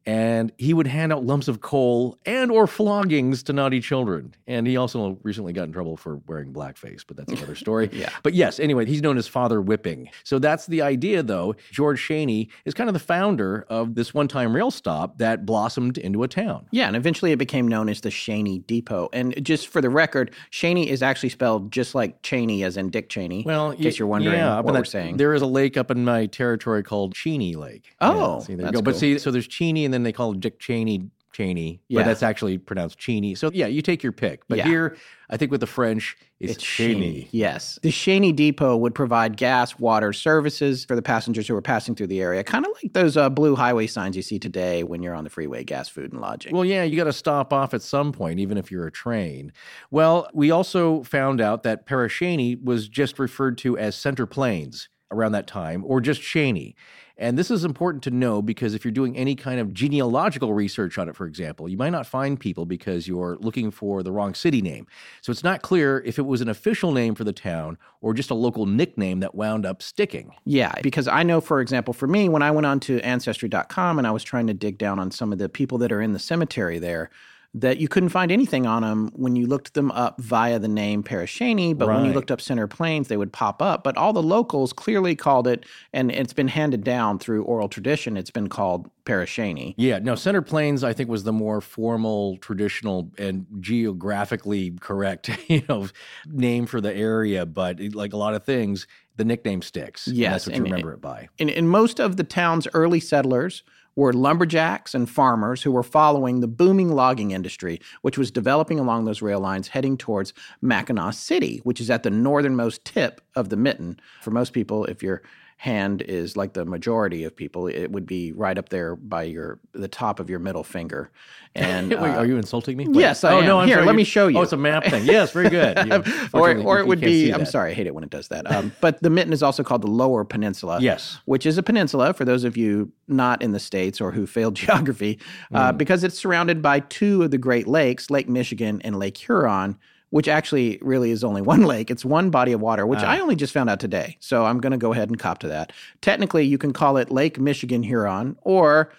and 0.07 0.53
he 0.57 0.73
would 0.73 0.87
hand 0.87 1.13
out 1.13 1.25
lumps 1.25 1.49
of 1.49 1.61
coal 1.61 2.17
and 2.25 2.51
or 2.51 2.67
floggings 2.67 3.43
to 3.45 3.53
naughty 3.53 3.81
children. 3.81 4.35
And 4.47 4.67
he 4.67 4.77
also 4.77 5.19
recently 5.23 5.53
got 5.53 5.65
in 5.65 5.73
trouble 5.73 5.97
for 5.97 6.21
wearing 6.29 6.53
blackface, 6.53 7.03
but 7.07 7.17
that's 7.17 7.33
another 7.33 7.55
story. 7.57 7.91
Yeah. 7.97 8.11
But 8.23 8.35
yes, 8.35 8.61
anyway, 8.61 8.85
he's 8.85 9.01
known 9.01 9.17
as 9.17 9.27
Father 9.27 9.61
Whipping. 9.63 10.11
So 10.23 10.39
that's 10.39 10.67
the 10.67 10.83
idea, 10.83 11.23
though. 11.23 11.55
George 11.73 12.01
Cheney 12.03 12.51
is 12.67 12.75
kind 12.75 12.91
of 12.91 12.95
the 12.95 13.01
founder 13.01 13.65
of 13.71 13.95
this 13.95 14.13
one-time 14.13 14.55
rail 14.55 14.71
stop 14.71 15.17
that 15.19 15.47
blossomed 15.47 15.97
into 15.97 16.23
a 16.23 16.29
town. 16.29 16.67
Yeah, 16.73 16.87
and 16.89 16.95
eventually 16.97 17.33
it 17.33 17.37
became 17.39 17.67
known 17.67 17.89
as 17.89 18.03
the 18.03 18.11
Shaney 18.11 18.67
Depot. 18.67 19.09
And 19.15 19.43
just 19.43 19.69
for 19.69 19.81
the 19.81 19.89
record, 19.89 20.33
Shaney 20.53 20.87
is 20.89 21.03
actually 21.03 21.31
spelled 21.31 21.73
just 21.73 21.95
like 21.95 22.21
Cheney, 22.23 22.65
as 22.65 22.77
in 22.77 22.91
Dick 22.91 23.09
Cheney. 23.09 23.45
Well, 23.47 23.71
in 23.71 23.79
case 23.79 23.99
you're 23.99 24.09
wondering 24.09 24.37
yeah, 24.37 24.57
what 24.61 24.67
we're 24.75 24.81
that- 24.81 24.89
saying. 24.89 25.17
There 25.17 25.33
is 25.33 25.41
a 25.43 25.47
lake 25.47 25.77
up 25.79 25.91
in 25.91 26.05
my 26.05 26.27
territory 26.27 26.83
called 26.83 27.15
Cheney 27.15 27.55
Lake. 27.55 27.95
Oh, 28.03 28.39
Yeah, 28.41 28.45
see, 28.45 28.55
there 28.57 28.67
you 28.67 28.73
go. 28.73 28.83
But 28.83 28.97
see, 28.97 29.19
so 29.19 29.31
there's 29.31 29.49
Cheney, 29.49 29.85
and 29.87 29.95
then 29.97 30.03
they 30.05 30.13
call 30.13 30.33
it 30.33 30.41
Dick 30.41 30.59
Cheney. 30.61 31.11
Cheney, 31.33 31.83
Yeah. 31.89 32.01
but 32.01 32.07
that's 32.07 32.23
actually 32.23 32.57
pronounced 32.57 32.99
Cheney. 32.99 33.35
So 33.35 33.51
yeah, 33.53 33.67
you 33.67 33.83
take 33.83 34.03
your 34.03 34.13
pick. 34.13 34.49
But 34.49 34.57
Yeah. 34.57 34.65
here, 34.69 34.97
I 35.29 35.37
think 35.37 35.51
with 35.51 35.61
the 35.61 35.67
French, 35.67 36.17
it's, 36.41 36.55
It's 36.55 36.63
Cheney. 36.65 37.25
Shaney. 37.25 37.29
Yes. 37.31 37.79
The 37.83 37.91
Cheney 37.91 38.33
Depot 38.33 38.75
would 38.79 38.95
provide 38.95 39.37
gas, 39.37 39.79
water 39.79 40.15
services 40.15 40.87
for 40.87 40.97
the 40.97 41.03
passengers 41.03 41.47
who 41.47 41.53
were 41.53 41.61
passing 41.61 41.95
through 41.95 42.07
the 42.07 42.23
area, 42.23 42.43
kind 42.43 42.65
of 42.65 42.73
like 42.83 42.95
those 42.95 43.19
uh, 43.19 43.29
blue 43.29 43.55
highway 43.55 43.87
signs 43.87 44.17
you 44.17 44.23
see 44.23 44.39
today 44.39 44.83
when 44.83 45.03
you're 45.03 45.15
on 45.15 45.25
the 45.25 45.31
freeway 45.31 45.63
gas, 45.63 45.91
food, 45.91 46.11
and 46.11 46.23
lodging. 46.23 46.55
Well, 46.55 46.65
yeah, 46.65 46.85
you 46.85 46.97
got 46.97 47.05
to 47.05 47.13
stop 47.13 47.53
off 47.53 47.75
at 47.75 47.83
some 47.83 48.13
point, 48.13 48.41
even 48.41 48.57
if 48.57 48.71
you're 48.71 48.87
a 48.87 48.93
train. 48.93 49.53
Well, 49.91 50.31
we 50.33 50.51
also 50.51 51.03
found 51.03 51.43
out 51.43 51.65
that 51.65 51.85
Pere 51.85 52.09
Cheney 52.09 52.57
was 52.57 52.89
just 52.89 53.19
referred 53.19 53.59
to 53.59 53.77
as 53.77 53.95
Center 53.95 54.25
Plains 54.25 54.89
around 55.13 55.33
that 55.33 55.47
time, 55.47 55.85
or 55.87 56.01
just 56.01 56.23
Shaney. 56.23 56.75
And 57.19 57.39
this 57.39 57.51
is 57.51 57.65
important 57.65 58.03
to 58.05 58.11
know 58.11 58.43
because 58.43 58.75
if 58.75 58.85
you're 58.85 58.93
doing 58.93 59.17
any 59.17 59.35
kind 59.35 59.59
of 59.59 59.73
genealogical 59.73 60.53
research 60.53 60.99
on 60.99 61.09
it, 61.09 61.17
for 61.17 61.27
example, 61.27 61.69
you 61.69 61.77
might 61.77 61.91
not 61.91 62.07
find 62.07 62.39
people 62.39 62.67
because 62.67 63.09
you're 63.09 63.39
looking 63.41 63.71
for 63.71 64.03
the 64.03 64.13
wrong 64.13 64.35
city 64.35 64.61
name. 64.61 64.87
So 65.23 65.31
it's 65.31 65.43
not 65.43 65.63
clear 65.63 66.03
if 66.05 66.19
it 66.19 66.27
was 66.27 66.43
an 66.43 66.49
official 66.49 66.93
name 66.93 67.15
for 67.15 67.25
the 67.25 67.33
town 67.33 67.79
or 68.03 68.13
just 68.13 68.31
a 68.31 68.35
local 68.35 68.67
nickname 68.67 69.21
that 69.21 69.35
wound 69.35 69.65
up 69.65 69.83
sticking. 69.83 70.35
Yeah, 70.45 70.73
because 70.83 71.09
I 71.09 71.23
know, 71.23 71.41
for 71.41 71.61
example, 71.61 71.95
for 71.95 72.07
me, 72.07 72.29
when 72.29 72.43
I 72.43 72.51
went 72.51 72.67
on 72.67 72.81
to 72.81 73.01
Ancestry.com 73.01 73.99
and 73.99 74.07
I 74.07 74.11
was 74.11 74.23
trying 74.23 74.47
to 74.49 74.55
dig 74.55 74.77
down 74.77 74.99
on 74.99 75.11
some 75.11 75.33
of 75.33 75.39
the 75.39 75.49
people 75.49 75.79
that 75.79 75.93
are 75.93 76.03
in 76.03 76.13
the 76.13 76.19
cemetery 76.19 76.79
there, 76.79 77.11
that 77.59 77.79
you 77.79 77.89
couldn't 77.89 78.11
find 78.11 78.31
anything 78.31 78.67
on 78.67 78.83
them 78.83 79.11
when 79.15 79.35
you 79.35 79.47
looked 79.47 79.73
them 79.73 79.91
up 79.93 80.21
via 80.21 80.59
the 80.59 80.69
name 80.69 81.03
Pere 81.03 81.25
Cheney, 81.27 81.73
but 81.73 81.89
when 81.89 82.05
you 82.05 82.13
looked 82.13 82.31
up 82.31 82.39
Center 82.41 82.67
Plains, 82.67 83.09
they 83.09 83.17
would 83.17 83.33
pop 83.33 83.63
up. 83.63 83.83
But 83.83 83.97
all 83.97 84.13
the 84.13 84.23
locals 84.23 84.75
clearly 84.75 85.17
called 85.17 85.47
it, 85.49 85.65
and 85.93 86.13
it's 86.13 86.35
been 86.35 86.49
handed 86.49 86.85
down 86.85 87.19
through 87.19 87.45
oral 87.45 87.71
tradition, 87.71 88.19
it's 88.19 88.31
been 88.31 88.49
called 88.49 88.91
Pere 89.07 89.25
Cheney. 89.25 89.75
Yeah, 89.79 89.99
no, 90.01 90.17
Center 90.17 90.43
Plains 90.43 90.85
I 90.85 90.93
think 90.93 91.09
was 91.09 91.25
the 91.25 91.33
more 91.33 91.63
formal, 91.63 92.37
traditional, 92.39 93.11
and 93.17 93.47
geographically 93.61 94.73
correct, 94.81 95.31
you 95.49 95.63
know, 95.69 95.89
name 96.27 96.67
for 96.67 96.81
the 96.83 96.95
area. 96.95 97.47
But 97.47 97.81
like 97.95 98.13
a 98.13 98.17
lot 98.19 98.35
of 98.35 98.45
things, 98.45 98.87
the 99.17 99.25
nickname 99.25 99.63
sticks. 99.63 100.07
and 100.07 100.17
Yes, 100.17 100.33
that's 100.33 100.47
what 100.49 100.57
you 100.57 100.63
and- 100.65 100.73
remember 100.73 100.93
it 100.93 101.01
by. 101.01 101.29
And, 101.39 101.51
and 101.51 101.71
most 101.71 102.01
of 102.01 102.17
the 102.17 102.25
town's 102.25 102.69
early 102.75 103.01
settlers 103.01 103.63
were 103.97 104.13
lumberjacks 104.13 104.95
and 104.95 105.11
farmers 105.11 105.63
who 105.63 105.73
were 105.73 105.83
following 105.83 106.41
the 106.41 106.47
booming 106.47 106.93
logging 106.93 107.33
industry, 107.33 107.81
which 108.03 108.19
was 108.19 108.31
developing 108.31 108.79
along 108.79 109.05
those 109.05 109.23
rail 109.23 109.41
lines 109.41 109.69
heading 109.69 109.97
towards 109.97 110.35
Mackinac 110.61 111.15
City, 111.15 111.61
which 111.65 111.81
is 111.81 111.91
at 111.91 112.03
the 112.03 112.11
northernmost 112.11 112.85
tip 112.85 113.23
of 113.35 113.49
the 113.49 113.57
mitten. 113.57 113.99
For 114.23 114.31
most 114.31 114.53
people, 114.53 114.85
if 114.85 115.03
your 115.03 115.23
hand 115.59 116.03
is 116.03 116.37
like 116.37 116.53
the 116.53 116.67
majority 116.67 117.25
of 117.25 117.35
people, 117.35 117.67
it 117.67 117.91
would 117.91 118.05
be 118.05 118.31
right 118.33 118.59
up 118.59 118.69
there 118.69 118.95
by 118.95 119.23
your 119.23 119.59
the 119.73 119.89
top 119.89 120.21
of 120.21 120.29
your 120.29 120.39
middle 120.39 120.65
finger. 120.65 121.11
And 121.59 121.89
Wait, 121.89 121.99
uh, 122.11 122.19
are 122.19 122.27
you 122.27 122.37
insulting 122.37 122.77
me? 122.77 122.87
yes, 122.93 123.25
I 123.25 123.33
oh, 123.33 123.39
am. 123.39 123.47
no, 123.47 123.61
I'm 123.61 123.67
Here, 123.67 123.77
sorry. 123.79 123.87
let 123.87 123.97
me 123.97 124.05
show 124.05 124.29
you. 124.29 124.37
Oh, 124.37 124.43
it's 124.43 124.53
a 124.53 124.59
map 124.59 124.85
thing. 124.85 125.07
Yes, 125.07 125.33
very 125.33 125.49
good. 125.49 125.79
You- 125.87 126.05
or 126.35 126.55
or 126.59 126.79
it 126.81 126.87
would 126.87 127.01
be. 127.01 127.31
I'm 127.33 127.47
sorry, 127.47 127.71
I 127.71 127.75
hate 127.75 127.87
it 127.87 127.95
when 127.95 128.05
it 128.05 128.11
does 128.11 128.29
that. 128.29 128.51
Um, 128.55 128.73
but 128.83 129.03
the 129.03 129.09
Mitten 129.09 129.33
is 129.33 129.43
also 129.43 129.63
called 129.65 129.81
the 129.81 129.91
Lower 129.91 130.23
Peninsula. 130.27 130.81
Yes. 130.83 131.19
which 131.25 131.47
is 131.47 131.57
a 131.57 131.63
peninsula 131.63 132.13
for 132.13 132.27
those 132.27 132.45
of 132.45 132.59
you 132.59 132.93
not 133.09 133.41
in 133.41 133.53
the 133.53 133.59
states 133.59 134.03
or 134.03 134.13
who 134.13 134.27
failed 134.27 134.55
geography, 134.67 135.19
uh, 135.55 135.73
Mm. 135.73 135.79
because 135.79 136.05
it's 136.05 136.19
surrounded 136.19 136.61
by 136.61 136.81
two 136.81 137.23
of 137.23 137.31
the 137.31 137.39
Great 137.39 137.67
Lakes, 137.67 138.11
Lake 138.11 138.29
Michigan 138.29 138.83
and 138.85 138.99
Lake 138.99 139.17
Huron. 139.17 139.79
Which 140.11 140.29
actually 140.29 140.79
really 140.83 141.11
is 141.11 141.25
only 141.25 141.43
one 141.55 141.63
lake. 141.65 141.91
It's 141.91 142.05
one 142.05 142.31
body 142.31 142.53
of 142.53 142.61
water, 142.61 142.87
which 142.87 143.01
Ah. 143.03 143.13
I 143.13 143.21
only 143.21 143.37
just 143.37 143.53
found 143.53 143.69
out 143.69 143.81
today. 143.81 144.17
So 144.21 144.45
I'm 144.47 144.61
going 144.61 144.71
to 144.73 144.79
go 144.79 144.93
ahead 144.93 145.09
and 145.09 145.19
cop 145.19 145.39
to 145.41 145.49
that. 145.49 145.73
Technically, 146.01 146.45
you 146.45 146.59
can 146.59 146.73
call 146.73 146.97
it 146.97 147.11
Lake 147.11 147.39
Michigan 147.41 147.83
Huron, 147.83 148.37
or 148.43 148.93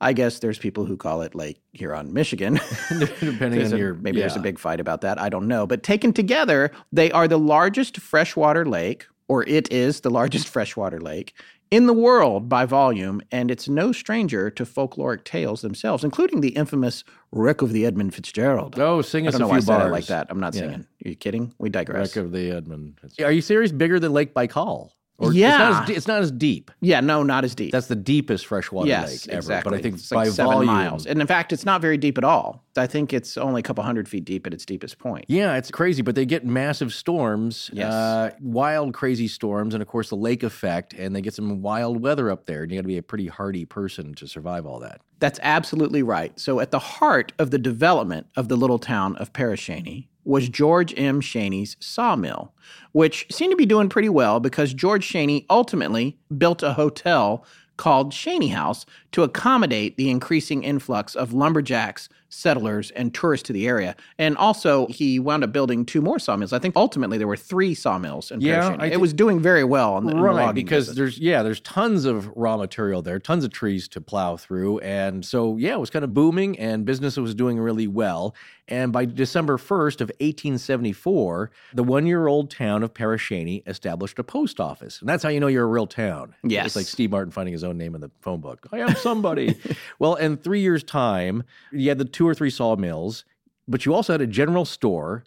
I 0.00 0.12
guess 0.12 0.38
there's 0.40 0.58
people 0.58 0.84
who 0.86 0.96
call 0.96 1.22
it 1.22 1.34
Lake 1.34 1.60
Huron, 1.72 2.12
Michigan. 2.12 2.58
Depending 3.20 3.64
on 3.66 3.72
a- 3.72 3.76
your 3.76 3.94
maybe 3.94 4.20
there's 4.20 4.36
a 4.36 4.40
big 4.40 4.58
fight 4.58 4.80
about 4.80 5.02
that. 5.02 5.20
I 5.20 5.28
don't 5.28 5.48
know. 5.48 5.66
But 5.66 5.82
taken 5.82 6.12
together, 6.12 6.70
they 6.92 7.10
are 7.12 7.28
the 7.28 7.38
largest 7.38 7.98
freshwater 7.98 8.64
lake, 8.64 9.06
or 9.28 9.46
it 9.48 9.70
is 9.72 10.00
the 10.00 10.10
largest 10.10 10.48
freshwater 10.48 11.00
lake 11.00 11.34
in 11.70 11.86
the 11.86 11.92
world 11.92 12.48
by 12.48 12.64
volume, 12.66 13.20
and 13.32 13.50
it's 13.50 13.68
no 13.68 13.90
stranger 13.92 14.50
to 14.50 14.64
folkloric 14.64 15.24
tales 15.24 15.60
themselves, 15.62 16.04
including 16.04 16.40
the 16.40 16.50
infamous 16.50 17.04
Wreck 17.32 17.62
of 17.62 17.72
the 17.72 17.84
Edmund 17.86 18.14
Fitzgerald. 18.14 18.78
Oh, 18.78 19.02
sing 19.02 19.26
I 19.26 19.28
us 19.28 19.34
don't 19.34 19.40
know 19.40 19.46
a 19.46 19.48
why 19.48 19.54
I 19.56 19.58
few 19.58 19.66
said 19.66 19.78
bars 19.78 19.88
it 19.88 19.92
like 19.92 20.06
that. 20.06 20.26
I'm 20.30 20.40
not 20.40 20.54
Yeah. 20.54 20.60
singing. 20.60 20.86
Are 21.04 21.08
you 21.08 21.16
kidding? 21.16 21.52
We 21.58 21.68
digress. 21.70 22.14
Wreck 22.16 22.24
of 22.24 22.32
the 22.32 22.50
Edmund. 22.50 22.98
Are 23.22 23.32
you 23.32 23.40
serious? 23.42 23.72
Bigger 23.72 23.98
than 23.98 24.12
Lake 24.12 24.34
Baikal? 24.34 24.90
Or 25.16 25.32
Yeah. 25.32 25.50
it's 25.50 25.58
not, 25.58 25.90
as, 25.90 25.96
it's 25.96 26.06
not 26.08 26.22
as 26.22 26.32
deep. 26.32 26.70
yeah, 26.80 26.98
no, 27.00 27.22
not 27.22 27.44
as 27.44 27.54
deep. 27.54 27.70
That's 27.70 27.86
the 27.86 27.94
deepest 27.94 28.46
freshwater 28.46 28.88
yes, 28.88 29.26
lake 29.26 29.32
ever. 29.32 29.36
exactly. 29.38 29.70
But 29.70 29.78
I 29.78 29.82
think 29.82 29.94
it's 29.94 30.10
like 30.10 30.28
seven 30.30 30.52
volume, 30.52 30.72
miles, 30.74 31.06
and 31.06 31.20
in 31.20 31.26
fact, 31.28 31.52
it's 31.52 31.64
not 31.64 31.80
very 31.80 31.96
deep 31.96 32.18
at 32.18 32.24
all. 32.24 32.64
I 32.76 32.88
think 32.88 33.12
it's 33.12 33.36
only 33.36 33.60
a 33.60 33.62
couple 33.62 33.84
hundred 33.84 34.08
feet 34.08 34.24
deep 34.24 34.44
at 34.44 34.52
its 34.52 34.64
deepest 34.66 34.98
point. 34.98 35.26
Yeah, 35.28 35.54
it's 35.56 35.70
crazy, 35.70 36.02
but 36.02 36.16
they 36.16 36.26
get 36.26 36.44
massive 36.44 36.92
storms, 36.92 37.70
Yes. 37.72 37.92
uh, 37.92 38.30
wild, 38.40 38.92
crazy 38.92 39.28
storms, 39.28 39.72
and 39.74 39.80
of 39.82 39.86
course 39.88 40.08
the 40.08 40.16
lake 40.16 40.42
effect, 40.42 40.92
and 40.94 41.14
they 41.14 41.20
get 41.20 41.34
some 41.34 41.62
wild 41.62 42.02
weather 42.02 42.28
up 42.28 42.46
there. 42.46 42.64
And 42.64 42.72
you 42.72 42.78
got 42.78 42.82
to 42.82 42.88
be 42.88 42.98
a 42.98 43.02
pretty 43.02 43.28
hardy 43.28 43.64
person 43.64 44.14
to 44.14 44.26
survive 44.26 44.66
all 44.66 44.80
that. 44.80 45.00
That's 45.20 45.38
absolutely 45.44 46.02
right. 46.02 46.38
So, 46.40 46.58
at 46.58 46.72
the 46.72 46.80
heart 46.80 47.32
of 47.38 47.52
the 47.52 47.58
development 47.58 48.26
of 48.36 48.48
the 48.48 48.56
little 48.56 48.80
town 48.80 49.14
of 49.16 49.32
Pere 49.32 49.54
Cheney 49.56 50.08
was 50.24 50.48
George 50.48 50.94
M. 50.96 51.20
Shaney's 51.20 51.76
sawmill, 51.80 52.52
which 52.92 53.26
seemed 53.30 53.52
to 53.52 53.56
be 53.56 53.66
doing 53.66 53.88
pretty 53.88 54.08
well 54.08 54.40
because 54.40 54.74
George 54.74 55.06
Shaney 55.06 55.46
ultimately 55.50 56.18
built 56.36 56.62
a 56.62 56.74
hotel 56.74 57.44
called 57.76 58.12
Shaney 58.12 58.52
House 58.52 58.86
to 59.12 59.22
accommodate 59.22 59.96
the 59.96 60.10
increasing 60.10 60.62
influx 60.62 61.14
of 61.14 61.32
lumberjacks, 61.32 62.08
settlers, 62.34 62.90
and 62.92 63.14
tourists 63.14 63.46
to 63.46 63.52
the 63.52 63.66
area. 63.66 63.94
And 64.18 64.36
also, 64.36 64.86
he 64.88 65.18
wound 65.18 65.44
up 65.44 65.52
building 65.52 65.84
two 65.86 66.00
more 66.02 66.18
sawmills. 66.18 66.52
I 66.52 66.58
think 66.58 66.74
ultimately 66.76 67.16
there 67.18 67.26
were 67.28 67.36
three 67.36 67.74
sawmills 67.74 68.30
in 68.30 68.40
Yeah. 68.40 68.76
I 68.78 68.86
it 68.86 69.00
was 69.00 69.12
doing 69.12 69.40
very 69.40 69.64
well 69.64 70.00
the, 70.00 70.08
in 70.10 70.16
the 70.16 70.22
right 70.22 70.54
because 70.54 70.88
business. 70.88 70.96
there's 70.96 71.18
yeah 71.18 71.42
there's 71.42 71.60
tons 71.60 72.04
of 72.04 72.28
raw 72.36 72.56
material 72.56 73.02
there 73.02 73.18
tons 73.18 73.44
of 73.44 73.52
trees 73.52 73.88
to 73.88 74.00
plow 74.00 74.36
through 74.36 74.78
and 74.80 75.24
so 75.24 75.56
yeah 75.56 75.74
it 75.74 75.80
was 75.80 75.90
kind 75.90 76.04
of 76.04 76.12
booming 76.14 76.58
and 76.58 76.84
business 76.84 77.16
was 77.16 77.34
doing 77.34 77.58
really 77.58 77.86
well 77.86 78.34
and 78.68 78.92
by 78.92 79.04
december 79.04 79.56
1st 79.58 80.00
of 80.00 80.10
1874 80.20 81.50
the 81.74 81.82
one-year-old 81.84 82.50
town 82.50 82.82
of 82.82 82.94
Pere 82.94 83.16
Cheney 83.18 83.62
established 83.66 84.18
a 84.18 84.24
post 84.24 84.60
office 84.60 85.00
and 85.00 85.08
that's 85.08 85.22
how 85.22 85.28
you 85.28 85.40
know 85.40 85.46
you're 85.48 85.64
a 85.64 85.68
real 85.68 85.86
town 85.86 86.34
Yes. 86.42 86.66
it's 86.66 86.76
like 86.76 86.86
steve 86.86 87.10
martin 87.10 87.30
finding 87.30 87.52
his 87.52 87.64
own 87.64 87.76
name 87.78 87.94
in 87.94 88.00
the 88.00 88.10
phone 88.20 88.40
book 88.40 88.66
i 88.72 88.78
am 88.78 88.94
somebody 88.96 89.56
well 89.98 90.14
in 90.14 90.36
three 90.36 90.60
years 90.60 90.82
time 90.82 91.42
you 91.72 91.88
had 91.88 91.98
the 91.98 92.04
two 92.04 92.23
or 92.26 92.34
three 92.34 92.50
sawmills 92.50 93.24
but 93.66 93.86
you 93.86 93.94
also 93.94 94.12
had 94.12 94.20
a 94.20 94.26
general 94.26 94.64
store 94.64 95.24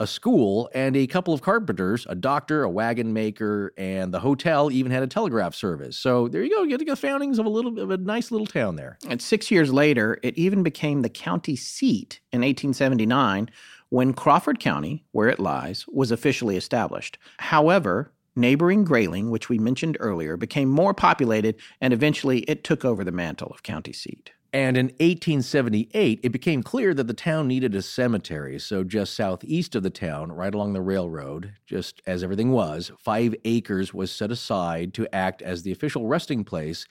a 0.00 0.06
school 0.06 0.70
and 0.74 0.96
a 0.96 1.06
couple 1.06 1.34
of 1.34 1.42
carpenters, 1.42 2.06
a 2.08 2.14
doctor, 2.14 2.62
a 2.62 2.70
wagon 2.70 3.12
maker, 3.12 3.74
and 3.76 4.14
the 4.14 4.20
hotel 4.20 4.70
even 4.70 4.90
had 4.90 5.02
a 5.02 5.06
telegraph 5.06 5.54
service. 5.54 5.96
So 5.96 6.26
there 6.26 6.42
you 6.42 6.48
go. 6.48 6.62
You 6.62 6.78
get 6.78 6.88
the 6.88 6.96
foundings 6.96 7.38
of 7.38 7.44
a 7.44 7.50
little 7.50 7.78
of 7.78 7.90
a 7.90 7.98
nice 7.98 8.30
little 8.30 8.46
town 8.46 8.76
there. 8.76 8.98
And 9.06 9.20
six 9.20 9.50
years 9.50 9.72
later, 9.72 10.18
it 10.22 10.38
even 10.38 10.62
became 10.62 11.02
the 11.02 11.10
county 11.10 11.54
seat 11.54 12.20
in 12.32 12.40
1879 12.40 13.50
when 13.90 14.14
Crawford 14.14 14.58
County, 14.58 15.04
where 15.12 15.28
it 15.28 15.38
lies, 15.38 15.84
was 15.86 16.10
officially 16.10 16.56
established. 16.56 17.18
However, 17.38 18.10
neighboring 18.34 18.84
Grayling, 18.84 19.30
which 19.30 19.50
we 19.50 19.58
mentioned 19.58 19.98
earlier, 20.00 20.38
became 20.38 20.70
more 20.70 20.94
populated 20.94 21.56
and 21.82 21.92
eventually 21.92 22.40
it 22.40 22.64
took 22.64 22.86
over 22.86 23.04
the 23.04 23.12
mantle 23.12 23.48
of 23.48 23.62
county 23.62 23.92
seat. 23.92 24.32
And 24.52 24.76
in 24.76 24.86
1878, 24.86 26.20
it 26.22 26.28
became 26.30 26.62
clear 26.62 26.92
that 26.94 27.06
the 27.06 27.14
town 27.14 27.46
needed 27.46 27.74
a 27.74 27.82
cemetery. 27.82 28.58
So, 28.58 28.82
just 28.82 29.14
southeast 29.14 29.76
of 29.76 29.84
the 29.84 29.90
town, 29.90 30.32
right 30.32 30.52
along 30.52 30.72
the 30.72 30.80
railroad, 30.80 31.54
just 31.66 32.02
as 32.06 32.24
everything 32.24 32.50
was, 32.50 32.90
five 32.98 33.34
acres 33.44 33.94
was 33.94 34.10
set 34.10 34.32
aside 34.32 34.92
to 34.94 35.14
act 35.14 35.40
as 35.40 35.62
the 35.62 35.70
official 35.70 36.08
resting 36.08 36.42
place 36.42 36.86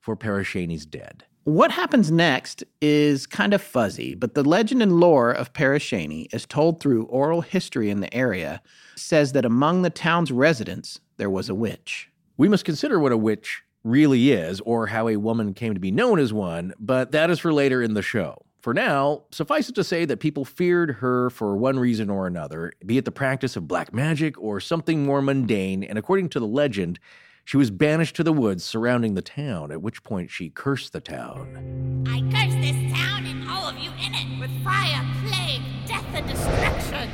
for 0.00 0.16
Pere 0.16 0.42
Cheney's 0.42 0.86
dead. 0.86 1.24
What 1.44 1.72
happens 1.72 2.10
next 2.10 2.62
is 2.80 3.26
kind 3.26 3.52
of 3.52 3.60
fuzzy, 3.60 4.14
but 4.14 4.34
the 4.34 4.44
legend 4.44 4.80
and 4.80 5.00
lore 5.00 5.32
of 5.32 5.52
Pere 5.52 5.80
Cheney, 5.80 6.28
as 6.32 6.46
told 6.46 6.80
through 6.80 7.04
oral 7.04 7.40
history 7.40 7.90
in 7.90 8.00
the 8.00 8.14
area, 8.14 8.62
says 8.96 9.32
that 9.32 9.44
among 9.44 9.82
the 9.82 9.90
town's 9.90 10.30
residents 10.30 11.00
there 11.16 11.30
was 11.30 11.48
a 11.48 11.54
witch. 11.54 12.10
We 12.36 12.48
must 12.48 12.64
consider 12.64 12.98
what 12.98 13.12
a 13.12 13.16
witch 13.16 13.64
really 13.84 14.32
is, 14.32 14.60
or 14.60 14.86
how 14.86 15.08
a 15.08 15.16
woman 15.16 15.54
came 15.54 15.74
to 15.74 15.80
be 15.80 15.90
known 15.90 16.18
as 16.18 16.32
one, 16.32 16.72
but 16.78 17.12
that 17.12 17.30
is 17.30 17.38
for 17.38 17.52
later 17.52 17.82
in 17.82 17.94
the 17.94 18.02
show. 18.02 18.44
For 18.60 18.72
now, 18.72 19.24
suffice 19.32 19.68
it 19.68 19.74
to 19.74 19.82
say 19.82 20.04
that 20.04 20.18
people 20.20 20.44
feared 20.44 20.96
her 20.96 21.30
for 21.30 21.56
one 21.56 21.80
reason 21.80 22.08
or 22.08 22.28
another, 22.28 22.72
be 22.86 22.96
it 22.96 23.04
the 23.04 23.10
practice 23.10 23.56
of 23.56 23.66
black 23.66 23.92
magic 23.92 24.40
or 24.40 24.60
something 24.60 25.04
more 25.04 25.20
mundane, 25.20 25.82
and 25.82 25.98
according 25.98 26.28
to 26.30 26.38
the 26.38 26.46
legend, 26.46 27.00
she 27.44 27.56
was 27.56 27.72
banished 27.72 28.14
to 28.16 28.22
the 28.22 28.32
woods 28.32 28.62
surrounding 28.62 29.14
the 29.14 29.22
town, 29.22 29.72
at 29.72 29.82
which 29.82 30.04
point 30.04 30.30
she 30.30 30.48
cursed 30.48 30.92
the 30.92 31.00
town. 31.00 32.04
I 32.08 32.20
curse 32.20 32.54
this 32.54 32.92
town 32.92 33.26
and 33.26 33.48
all 33.50 33.68
of 33.68 33.76
you 33.78 33.90
in 33.90 34.14
it 34.14 34.38
with 34.38 34.62
fire, 34.62 35.04
plague, 35.26 35.62
death, 35.88 36.06
and 36.14 36.28
destruction. 36.28 37.10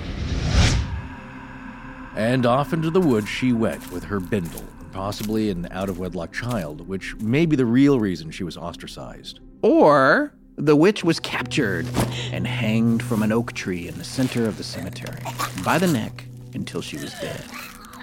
And 2.14 2.44
off 2.44 2.74
into 2.74 2.90
the 2.90 3.00
woods 3.00 3.28
she 3.28 3.54
went 3.54 3.90
with 3.90 4.04
her 4.04 4.20
bindle, 4.20 4.64
possibly 4.98 5.48
an 5.48 5.68
out 5.70 5.88
of 5.88 6.00
wedlock 6.00 6.32
child, 6.32 6.88
which 6.88 7.14
may 7.20 7.46
be 7.46 7.54
the 7.54 7.64
real 7.64 8.00
reason 8.00 8.32
she 8.32 8.42
was 8.42 8.56
ostracized. 8.56 9.38
Or 9.62 10.34
the 10.56 10.74
witch 10.74 11.04
was 11.04 11.20
captured 11.20 11.86
and 12.32 12.44
hanged 12.44 13.04
from 13.04 13.22
an 13.22 13.30
oak 13.30 13.52
tree 13.52 13.86
in 13.86 13.96
the 13.96 14.02
center 14.02 14.44
of 14.46 14.56
the 14.56 14.64
cemetery 14.64 15.22
by 15.64 15.78
the 15.78 15.86
neck 15.86 16.24
until 16.52 16.82
she 16.82 16.96
was 16.96 17.12
dead. 17.20 17.44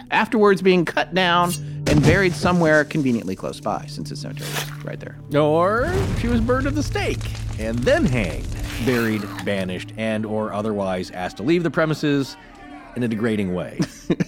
Afterwards, 0.09 0.61
being 0.61 0.85
cut 0.85 1.13
down 1.13 1.51
and 1.85 2.01
buried 2.01 2.31
somewhere 2.31 2.85
conveniently 2.85 3.35
close 3.35 3.59
by, 3.59 3.85
since 3.87 4.09
the 4.09 4.15
cemetery 4.15 4.49
was 4.49 4.85
right 4.85 4.99
there. 5.01 5.17
Or 5.37 5.93
she 6.21 6.29
was 6.29 6.39
burned 6.39 6.65
at 6.65 6.75
the 6.75 6.83
stake 6.83 7.29
and 7.59 7.77
then 7.79 8.05
hanged, 8.05 8.47
buried, 8.85 9.21
banished, 9.43 9.91
and 9.97 10.25
or 10.25 10.53
otherwise 10.53 11.11
asked 11.11 11.35
to 11.37 11.43
leave 11.43 11.63
the 11.63 11.71
premises 11.71 12.37
in 12.95 13.03
a 13.03 13.07
degrading 13.07 13.53
way. 13.53 13.79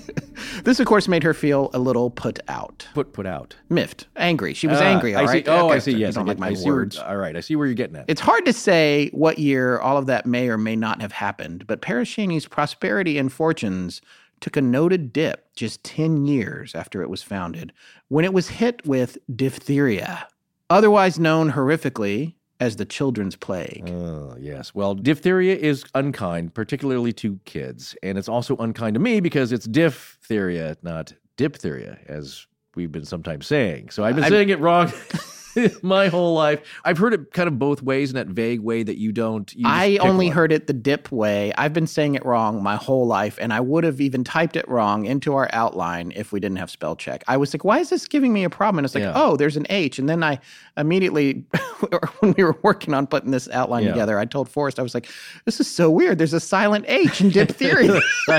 This, 0.63 0.79
of 0.79 0.85
course, 0.87 1.07
made 1.07 1.23
her 1.23 1.33
feel 1.33 1.69
a 1.73 1.79
little 1.79 2.09
put 2.09 2.39
out, 2.47 2.87
put 2.93 3.13
put 3.13 3.25
out. 3.25 3.55
miffed, 3.69 4.07
angry. 4.17 4.53
She 4.53 4.67
was 4.67 4.79
Ah, 4.79 4.83
angry. 4.83 5.15
All 5.15 5.21
I 5.21 5.25
right. 5.25 5.45
see. 5.45 5.51
Oh, 5.51 5.65
Okay, 5.67 5.75
I 5.75 5.79
see. 5.79 5.91
Yes, 5.93 6.15
don't 6.15 6.25
I 6.25 6.27
like 6.29 6.37
get- 6.37 6.41
my 6.41 6.53
see 6.53 6.65
where- 6.65 6.75
words. 6.75 6.97
all 6.97 7.15
right, 7.15 7.35
I 7.35 7.39
see 7.39 7.55
where 7.55 7.67
you're 7.67 7.75
getting 7.75 7.95
at. 7.95 8.05
It's 8.07 8.19
hard 8.21 8.43
to 8.45 8.53
say 8.53 9.09
what 9.13 9.39
year 9.39 9.79
all 9.79 9.97
of 9.97 10.07
that 10.07 10.25
may 10.25 10.49
or 10.49 10.57
may 10.57 10.75
not 10.75 10.99
have 11.01 11.11
happened, 11.13 11.65
but 11.67 11.81
Pere 11.81 12.03
Cheney's 12.03 12.47
prosperity 12.47 13.17
and 13.17 13.31
fortunes 13.31 14.01
took 14.41 14.57
a 14.57 14.61
noted 14.61 15.13
dip 15.13 15.45
just 15.55 15.83
10 15.83 16.25
years 16.25 16.75
after 16.75 17.01
it 17.01 17.09
was 17.09 17.23
founded 17.23 17.71
when 18.09 18.25
it 18.25 18.33
was 18.33 18.49
hit 18.49 18.85
with 18.85 19.17
diphtheria, 19.33 20.27
otherwise 20.69 21.17
known 21.19 21.51
horrifically 21.53 22.33
as 22.59 22.75
the 22.77 22.85
children's 22.85 23.35
plague. 23.35 23.89
Oh, 23.89 24.35
yes. 24.39 24.73
Well, 24.73 24.95
diphtheria 24.95 25.55
is 25.55 25.83
unkind, 25.93 26.53
particularly 26.53 27.13
to 27.13 27.39
kids. 27.45 27.95
And 28.01 28.17
it's 28.17 28.27
also 28.29 28.55
unkind 28.57 28.95
to 28.95 28.99
me 28.99 29.19
because 29.19 29.51
it's 29.51 29.65
diphtheria, 29.67 30.75
not 30.81 31.13
diphtheria, 31.37 31.99
as 32.07 32.47
we've 32.75 32.91
been 32.91 33.05
sometimes 33.05 33.45
saying. 33.47 33.89
So 33.91 34.03
I've 34.03 34.15
been 34.15 34.23
I- 34.23 34.29
saying 34.29 34.49
it 34.49 34.59
wrong 34.59 34.91
my 35.81 36.07
whole 36.07 36.33
life. 36.33 36.61
I've 36.85 36.97
heard 36.97 37.13
it 37.13 37.31
kind 37.33 37.47
of 37.47 37.57
both 37.59 37.81
ways 37.81 38.09
in 38.11 38.15
that 38.15 38.27
vague 38.27 38.59
way 38.61 38.83
that 38.83 38.97
you 38.97 39.11
don't. 39.11 39.53
You 39.55 39.63
I 39.67 39.97
only 39.97 40.29
heard 40.29 40.51
it 40.51 40.67
the 40.67 40.73
dip 40.73 41.11
way. 41.11 41.53
I've 41.57 41.73
been 41.73 41.87
saying 41.87 42.15
it 42.15 42.25
wrong 42.25 42.61
my 42.63 42.75
whole 42.75 43.05
life, 43.07 43.37
and 43.41 43.51
I 43.53 43.59
would 43.59 43.83
have 43.83 43.99
even 44.01 44.23
typed 44.23 44.55
it 44.55 44.67
wrong 44.67 45.05
into 45.05 45.33
our 45.35 45.49
outline 45.53 46.11
if 46.15 46.31
we 46.31 46.39
didn't 46.39 46.57
have 46.57 46.69
spell 46.69 46.95
check. 46.95 47.23
I 47.27 47.37
was 47.37 47.53
like, 47.53 47.63
why 47.63 47.79
is 47.79 47.89
this 47.89 48.07
giving 48.07 48.33
me 48.33 48.43
a 48.43 48.49
problem? 48.49 48.79
And 48.79 48.85
it's 48.85 48.95
like, 48.95 49.03
Yeah. 49.03 49.13
oh, 49.15 49.35
there's 49.37 49.57
an 49.57 49.65
H. 49.69 49.99
And 49.99 50.07
then 50.07 50.23
I 50.23 50.39
immediately, 50.77 51.43
when 52.19 52.33
we 52.37 52.43
were 52.43 52.57
working 52.63 52.93
on 52.93 53.07
putting 53.07 53.31
this 53.31 53.49
outline 53.49 53.83
Yeah. 53.83 53.91
together, 53.91 54.19
I 54.19 54.25
told 54.25 54.49
Forrest, 54.49 54.79
I 54.79 54.83
was 54.83 54.93
like, 54.93 55.07
this 55.45 55.59
is 55.59 55.67
so 55.67 55.89
weird. 55.89 56.17
There's 56.17 56.33
a 56.33 56.39
silent 56.39 56.85
H 56.87 57.21
in 57.21 57.29
diphtheria. 57.29 57.99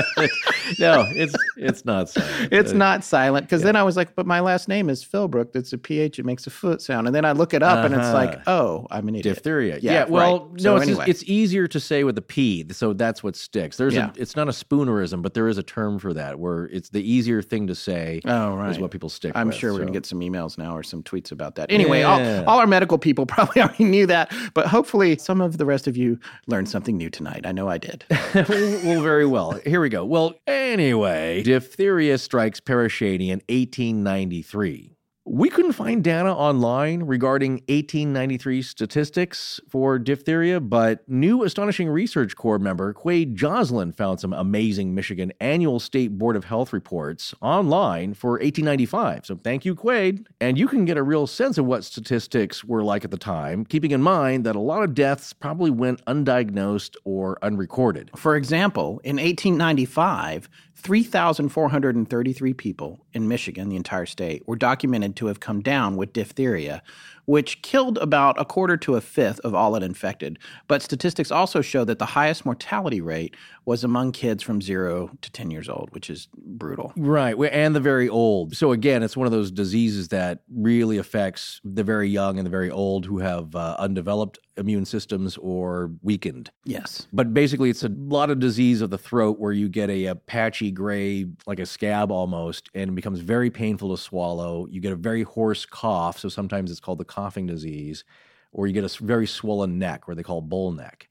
no, 0.79 1.05
it's 1.15 1.35
it's 1.57 1.85
not 1.85 2.09
silent. 2.09 2.49
It's 2.53 2.71
Uh, 2.71 2.77
not 2.77 3.03
silent 3.03 3.45
because 3.45 3.63
then 3.63 3.75
I 3.75 3.83
was 3.83 3.95
like, 3.97 4.15
but 4.15 4.25
my 4.25 4.39
last 4.39 4.67
name 4.67 4.89
is 4.89 5.03
Philbrook. 5.03 5.51
That's 5.53 5.73
a 5.73 5.77
PH. 5.77 6.19
It 6.19 6.25
makes 6.25 6.47
a 6.47 6.49
foot 6.49 6.81
sound. 6.81 7.07
And 7.09 7.15
then 7.15 7.25
I 7.25 7.31
look 7.31 7.55
it 7.55 7.63
up 7.63 7.83
and 7.85 7.95
it's 7.95 8.13
like, 8.13 8.29
Uh-huh. 8.35 8.51
oh, 8.51 8.87
I'm 8.91 9.07
an 9.07 9.15
idiot. 9.15 9.35
Diphtheria. 9.35 9.79
Yeah, 9.81 9.91
Yeah. 9.91 10.05
well, 10.05 10.39
right. 10.45 10.51
no, 10.53 10.57
So 10.59 10.75
it's, 10.75 10.85
just- 10.85 10.99
anyway. 10.99 11.05
it's 11.09 11.23
easier 11.23 11.67
to 11.67 11.79
say 11.79 12.03
with 12.03 12.15
a 12.19 12.21
P, 12.21 12.65
so 12.71 12.93
that's 12.93 13.23
what 13.23 13.35
sticks. 13.35 13.77
There's 13.77 13.95
Yeah. 13.95 14.11
a, 14.15 14.21
it's 14.21 14.35
not 14.35 14.47
a 14.47 14.51
spoonerism, 14.51 15.23
but 15.23 15.33
there 15.33 15.47
is 15.47 15.57
a 15.57 15.63
term 15.63 15.97
for 15.97 16.13
that 16.13 16.37
where 16.39 16.65
it's 16.65 16.89
the 16.89 17.01
easier 17.01 17.41
thing 17.41 17.65
to 17.65 17.73
say 17.73 18.21
Oh, 18.25 18.53
right. 18.55 18.69
is 18.69 18.77
what 18.77 18.91
people 18.91 19.09
stick 19.09 19.31
I'm 19.33 19.47
with. 19.47 19.55
sure 19.55 19.71
we're 19.71 19.79
going 19.79 19.87
to 19.87 19.93
get 19.93 20.05
some 20.05 20.19
emails 20.19 20.57
now 20.57 20.77
or 20.77 20.83
some 20.83 21.01
tweets 21.01 21.31
about 21.31 21.55
that. 21.55 21.71
Anyway, 21.71 22.01
Yeah. 22.01 22.43
all, 22.45 22.53
all 22.53 22.59
our 22.59 22.67
medical 22.67 22.99
people 22.99 23.25
probably 23.35 23.61
already 23.63 23.85
knew 23.85 24.05
that, 24.05 24.31
but 24.53 24.67
hopefully 24.67 25.17
some 25.17 25.41
of 25.41 25.57
the 25.57 25.65
rest 25.65 25.87
of 25.87 25.97
you 25.97 26.19
learned 26.45 26.69
something 26.69 26.95
new 26.95 27.09
tonight. 27.09 27.41
I 27.45 27.51
know 27.51 27.67
I 27.67 27.79
did. 27.79 28.05
well, 28.35 29.01
very 29.01 29.25
well. 29.25 29.59
Here 29.65 29.81
we 29.81 29.89
go. 29.89 30.05
Well, 30.05 30.35
anyway, 30.45 31.41
diphtheria 31.43 32.17
strikes 32.19 32.59
Pere 32.59 32.87
Cheney 32.87 33.31
in 33.31 33.41
1893. 33.49 34.95
We 35.31 35.51
couldn't 35.51 35.73
find 35.73 36.03
data 36.03 36.33
online 36.33 37.03
regarding 37.03 37.61
1893 37.67 38.63
statistics 38.63 39.59
for 39.69 39.99
diphtheria, 39.99 40.59
but 40.59 41.07
new 41.07 41.43
Astonishing 41.43 41.87
Research 41.87 42.35
Corps 42.35 42.57
member 42.57 42.93
Quade 42.93 43.35
Joslin 43.35 43.91
found 43.91 44.19
some 44.19 44.33
amazing 44.33 44.95
Michigan 44.95 45.31
Annual 45.39 45.81
State 45.81 46.17
Board 46.17 46.35
of 46.35 46.45
Health 46.45 46.73
reports 46.73 47.35
online 47.41 48.15
for 48.15 48.31
1895. 48.39 49.27
So 49.27 49.39
thank 49.43 49.65
you, 49.65 49.75
Quade. 49.75 50.25
And 50.41 50.57
you 50.57 50.67
can 50.67 50.83
get 50.83 50.97
a 50.97 51.03
real 51.03 51.27
sense 51.27 51.59
of 51.59 51.65
what 51.65 51.83
statistics 51.83 52.63
were 52.63 52.83
like 52.83 53.05
at 53.05 53.11
the 53.11 53.17
time, 53.17 53.65
keeping 53.65 53.91
in 53.91 54.01
mind 54.01 54.47
that 54.47 54.55
a 54.55 54.59
lot 54.59 54.81
of 54.81 54.95
deaths 54.95 55.31
probably 55.31 55.69
went 55.69 56.03
undiagnosed 56.05 56.95
or 57.03 57.37
unrecorded. 57.43 58.09
For 58.15 58.35
example, 58.35 58.99
in 59.03 59.17
1895, 59.17 60.49
3,433 60.81 62.53
people 62.53 63.05
in 63.13 63.27
Michigan, 63.27 63.67
the 63.67 63.75
entire 63.75 64.05
state, 64.05 64.47
were 64.47 64.55
documented 64.55 65.15
to 65.19 65.27
have 65.27 65.39
come 65.41 65.61
down 65.61 65.97
with 65.97 66.13
diphtheria, 66.13 66.81
which 67.29 67.61
killed 67.61 67.99
about 67.99 68.41
a 68.41 68.43
quarter 68.43 68.75
to 68.75 68.95
a 68.95 69.01
fifth 69.01 69.39
of 69.41 69.53
all 69.53 69.75
it 69.75 69.83
infected. 69.83 70.39
But 70.67 70.81
statistics 70.81 71.29
also 71.29 71.61
show 71.61 71.85
that 71.85 71.99
the 71.99 72.07
highest 72.07 72.43
mortality 72.43 73.01
rate 73.01 73.35
was 73.65 73.83
among 73.83 74.13
kids 74.13 74.41
from 74.41 74.63
zero 74.63 75.11
to 75.21 75.31
10 75.31 75.51
years 75.51 75.69
old, 75.69 75.89
which 75.91 76.09
is 76.09 76.27
brutal. 76.35 76.91
Right, 76.97 77.37
and 77.51 77.75
the 77.75 77.79
very 77.79 78.09
old. 78.09 78.55
So 78.57 78.71
again, 78.71 79.03
it's 79.03 79.15
one 79.15 79.27
of 79.27 79.31
those 79.31 79.51
diseases 79.51 80.07
that 80.07 80.39
really 80.51 80.97
affects 80.97 81.61
the 81.63 81.83
very 81.83 82.09
young 82.09 82.39
and 82.39 82.47
the 82.47 82.49
very 82.49 82.71
old 82.71 83.05
who 83.05 83.19
have 83.19 83.55
uh, 83.55 83.75
undeveloped 83.77 84.39
immune 84.59 84.85
systems 84.85 85.37
or 85.37 85.91
weakened. 86.01 86.51
Yes. 86.65 87.07
But 87.13 87.33
basically, 87.33 87.69
it's 87.69 87.83
a 87.83 87.89
lot 87.89 88.29
of 88.29 88.39
disease 88.39 88.81
of 88.81 88.89
the 88.89 88.97
throat 88.97 89.39
where 89.39 89.53
you 89.53 89.69
get 89.69 89.89
a, 89.89 90.05
a 90.07 90.15
patchy 90.15 90.71
gray, 90.71 91.25
like 91.47 91.59
a 91.59 91.65
scab 91.65 92.11
almost, 92.11 92.69
and 92.75 92.89
it 92.89 92.95
becomes 92.95 93.19
very 93.19 93.49
painful 93.49 93.95
to 93.95 94.01
swallow. 94.01 94.67
You 94.69 94.81
get 94.81 94.91
a 94.91 94.97
very 94.97 95.23
hoarse 95.23 95.65
cough, 95.65 96.19
so 96.19 96.27
sometimes 96.27 96.69
it's 96.71 96.79
called 96.79 96.97
the 96.97 97.05
coughing 97.19 97.47
disease, 97.47 98.03
or 98.51 98.67
you 98.67 98.73
get 98.73 98.83
a 98.83 99.03
very 99.03 99.27
swollen 99.27 99.77
neck, 99.77 100.07
where 100.07 100.15
they 100.15 100.23
call 100.23 100.41
bull 100.41 100.71
neck. 100.71 101.09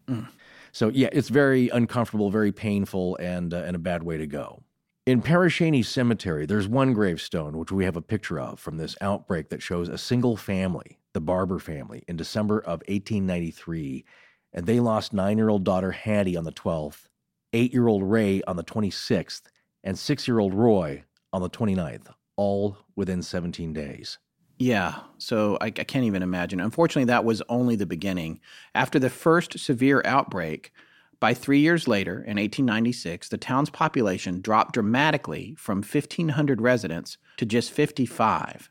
So 0.72 0.88
yeah, 0.88 1.08
it's 1.12 1.28
very 1.28 1.68
uncomfortable, 1.68 2.30
very 2.30 2.52
painful, 2.52 3.16
and 3.16 3.52
uh, 3.52 3.58
and 3.66 3.76
a 3.76 3.78
bad 3.78 4.02
way 4.02 4.16
to 4.18 4.26
go. 4.26 4.62
In 5.06 5.22
Pere 5.22 5.48
Cheney 5.48 5.82
Cemetery, 5.82 6.44
there's 6.46 6.68
one 6.68 6.92
gravestone 6.92 7.56
which 7.56 7.72
we 7.72 7.84
have 7.84 7.96
a 7.96 8.02
picture 8.02 8.38
of 8.38 8.60
from 8.60 8.76
this 8.76 8.96
outbreak 9.00 9.48
that 9.48 9.62
shows 9.62 9.88
a 9.88 9.96
single 9.96 10.36
family, 10.36 10.98
the 11.14 11.20
Barber 11.20 11.58
family, 11.58 12.02
in 12.08 12.16
December 12.16 12.58
of 12.58 12.82
1893, 12.88 14.04
and 14.52 14.66
they 14.66 14.80
lost 14.80 15.14
nine-year-old 15.14 15.64
daughter 15.64 15.92
Hattie 15.92 16.36
on 16.36 16.44
the 16.44 16.52
12th, 16.52 17.08
eight-year-old 17.54 18.02
Ray 18.02 18.42
on 18.46 18.56
the 18.56 18.64
26th, 18.64 19.42
and 19.82 19.98
six-year-old 19.98 20.52
Roy 20.52 21.04
on 21.32 21.40
the 21.40 21.50
29th, 21.50 22.08
all 22.36 22.76
within 22.96 23.22
17 23.22 23.72
days. 23.72 24.18
Yeah, 24.58 25.00
so 25.18 25.56
I, 25.60 25.66
I 25.66 25.70
can't 25.70 26.04
even 26.04 26.22
imagine. 26.22 26.58
Unfortunately, 26.60 27.04
that 27.04 27.24
was 27.24 27.42
only 27.48 27.76
the 27.76 27.86
beginning. 27.86 28.40
After 28.74 28.98
the 28.98 29.10
first 29.10 29.58
severe 29.58 30.02
outbreak, 30.04 30.72
by 31.20 31.32
three 31.32 31.60
years 31.60 31.86
later, 31.86 32.14
in 32.14 32.36
1896, 32.36 33.28
the 33.28 33.38
town's 33.38 33.70
population 33.70 34.40
dropped 34.40 34.74
dramatically 34.74 35.54
from 35.58 35.78
1,500 35.78 36.60
residents 36.60 37.18
to 37.36 37.46
just 37.46 37.70
55, 37.70 38.68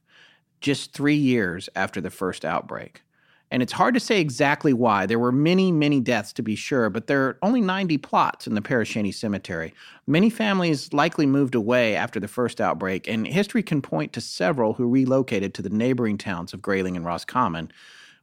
just 0.59 0.93
three 0.93 1.15
years 1.15 1.69
after 1.75 2.01
the 2.01 2.09
first 2.09 2.43
outbreak. 2.43 3.01
And 3.49 3.63
it's 3.63 3.73
hard 3.73 3.93
to 3.93 3.99
say 3.99 4.19
exactly 4.19 4.73
why. 4.73 5.05
There 5.05 5.19
were 5.19 5.31
many, 5.31 5.71
many 5.71 6.01
deaths 6.01 6.33
to 6.33 6.41
be 6.41 6.55
sure, 6.55 6.89
but 6.89 7.07
there 7.07 7.23
are 7.25 7.37
only 7.41 7.61
90 7.61 7.97
plots 7.99 8.45
in 8.45 8.55
the 8.55 8.61
Pere 8.61 8.83
Cheney 8.83 9.11
Cemetery. 9.11 9.73
Many 10.05 10.29
families 10.29 10.91
likely 10.91 11.25
moved 11.25 11.55
away 11.55 11.95
after 11.95 12.19
the 12.19 12.27
first 12.27 12.59
outbreak, 12.59 13.07
and 13.07 13.25
history 13.25 13.63
can 13.63 13.81
point 13.81 14.11
to 14.13 14.21
several 14.21 14.73
who 14.73 14.87
relocated 14.87 15.53
to 15.53 15.61
the 15.61 15.69
neighboring 15.69 16.17
towns 16.17 16.53
of 16.53 16.61
Grayling 16.61 16.97
and 16.97 17.05
Roscommon, 17.05 17.71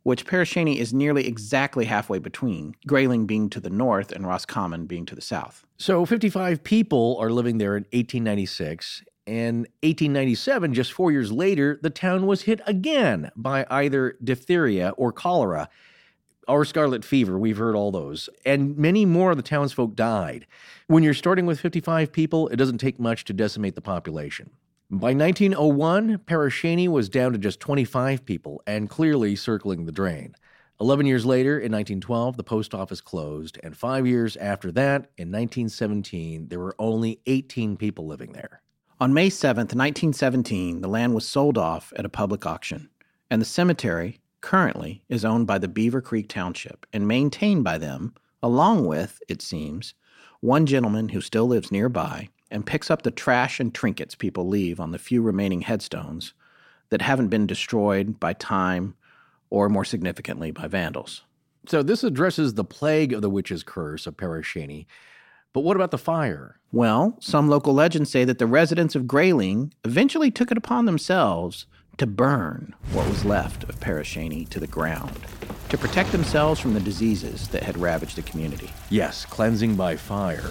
which 0.03 0.27
Pere 0.27 0.45
Cheney 0.45 0.79
is 0.79 0.93
nearly 0.93 1.27
exactly 1.27 1.87
halfway 1.87 2.19
between, 2.19 2.77
Grayling 2.87 3.25
being 3.25 3.49
to 3.49 3.61
the 3.61 3.71
north 3.71 4.13
and 4.13 4.27
Roscommon 4.27 4.85
being 4.85 5.07
to 5.07 5.15
the 5.15 5.23
south. 5.23 5.65
So 5.79 6.05
55 6.05 6.63
people 6.63 7.17
are 7.19 7.31
living 7.31 7.57
there 7.57 7.79
in 7.79 7.85
1896. 7.85 9.03
In 9.27 9.61
1897, 9.83 10.75
just 10.75 10.93
four 10.93 11.11
years 11.11 11.33
later, 11.33 11.79
the 11.83 11.89
town 11.89 12.27
was 12.27 12.43
hit 12.43 12.61
again 12.67 13.31
by 13.35 13.67
either 13.71 14.19
diphtheria 14.23 14.91
or 14.99 15.13
cholera 15.13 15.71
or 16.47 16.67
scarlet 16.67 17.07
fever. 17.07 17.39
We've 17.39 17.57
heard 17.57 17.75
all 17.75 17.91
those. 17.91 18.29
And 18.45 18.77
many 18.77 19.07
more 19.07 19.31
of 19.31 19.39
the 19.39 19.43
townsfolk 19.43 19.95
died. 19.95 20.47
When 20.89 21.03
you're 21.03 21.15
starting 21.15 21.47
with 21.47 21.59
55 21.59 22.13
people, 22.13 22.49
it 22.49 22.57
doesn't 22.57 22.79
take 22.79 23.01
much 23.01 23.25
to 23.25 23.33
decimate 23.33 23.75
the 23.75 23.81
population. 23.81 24.51
By 24.91 25.15
1901, 25.15 26.19
Pere 26.27 26.51
Cheney 26.51 26.89
was 26.89 27.09
down 27.09 27.33
to 27.33 27.39
just 27.39 27.61
25 27.61 28.27
people 28.27 28.63
and 28.67 28.91
clearly 28.91 29.37
circling 29.37 29.87
the 29.87 29.93
drain. 29.93 30.37
11 30.81 31.07
years 31.07 31.25
later, 31.25 31.53
in 31.53 31.73
1912, 31.73 32.37
the 32.37 32.45
post 32.45 32.75
office 32.75 33.01
closed, 33.01 33.59
and 33.63 33.77
five 33.77 34.07
years 34.07 34.37
after 34.37 34.71
that, 34.73 35.09
in 35.17 35.31
1917, 35.31 36.49
there 36.49 36.59
were 36.59 36.75
only 36.79 37.21
18 37.27 37.77
people 37.77 38.07
living 38.07 38.33
there. 38.33 38.61
On 39.01 39.13
May 39.13 39.29
7th, 39.29 39.75
1917, 39.75 40.81
the 40.81 40.89
land 40.89 41.17
was 41.17 41.27
sold 41.27 41.59
off 41.59 41.93
at 41.97 42.05
a 42.05 42.09
public 42.09 42.47
auction, 42.47 42.89
and 43.29 43.43
the 43.43 43.47
cemetery 43.47 44.21
currently 44.41 45.03
is 45.09 45.25
owned 45.25 45.49
by 45.49 45.59
the 45.59 45.67
Beaver 45.67 46.01
Creek 46.01 46.29
Township 46.29 46.87
and 46.93 47.09
maintained 47.09 47.65
by 47.65 47.77
them, 47.77 48.15
along 48.41 48.87
with, 48.87 49.21
it 49.29 49.43
seems, 49.43 49.95
one 50.39 50.65
gentleman 50.65 51.09
who 51.09 51.21
still 51.21 51.49
lives 51.49 51.73
nearby 51.73 52.29
and 52.53 52.67
picks 52.67 52.89
up 52.89 53.03
the 53.03 53.11
trash 53.11 53.59
and 53.59 53.75
trinkets 53.75 54.15
people 54.15 54.47
leave 54.47 54.79
on 54.79 54.93
the 54.93 54.99
few 54.99 55.23
remaining 55.23 55.63
headstones 55.63 56.33
that 56.91 57.03
haven't 57.03 57.29
been 57.29 57.49
destroyed 57.49 58.21
by 58.21 58.33
time 58.33 58.95
or, 59.51 59.69
more 59.69 59.85
significantly, 59.85 60.53
by 60.53 60.69
vandals. 60.69 61.23
So 61.67 61.83
this 61.83 62.05
addresses 62.05 62.55
the 62.55 62.65
plague 62.65 63.13
of 63.13 63.23
the 63.23 63.31
witch's 63.31 63.65
curse 63.65 64.07
of 64.07 64.17
Pere 64.17 64.43
Cheney. 64.43 64.87
But 65.55 65.61
what 65.61 65.77
about 65.77 65.93
the 65.93 65.99
fire? 65.99 66.59
Well, 66.73 67.17
some 67.21 67.49
local 67.49 67.73
legends 67.73 68.11
say 68.11 68.25
that 68.25 68.39
the 68.39 68.47
residents 68.47 68.97
of 68.97 69.07
Grayling 69.07 69.73
eventually 69.85 70.33
took 70.33 70.51
it 70.51 70.59
upon 70.59 70.85
themselves 70.85 71.67
to 71.97 72.09
burn 72.09 72.75
what 72.91 73.09
was 73.09 73.25
left 73.25 73.63
of 73.63 73.79
Pere 73.79 74.03
Cheney 74.03 74.47
to 74.47 74.59
the 74.59 74.67
ground 74.67 75.17
to 75.69 75.79
protect 75.79 76.11
themselves 76.11 76.59
from 76.59 76.75
the 76.75 76.81
diseases 76.81 77.47
that 77.49 77.63
had 77.63 77.79
ravaged 77.79 78.17
the 78.17 78.23
community. 78.23 78.69
Yes, 78.91 79.25
cleansing 79.25 79.77
by 79.77 79.95
fire. 79.95 80.51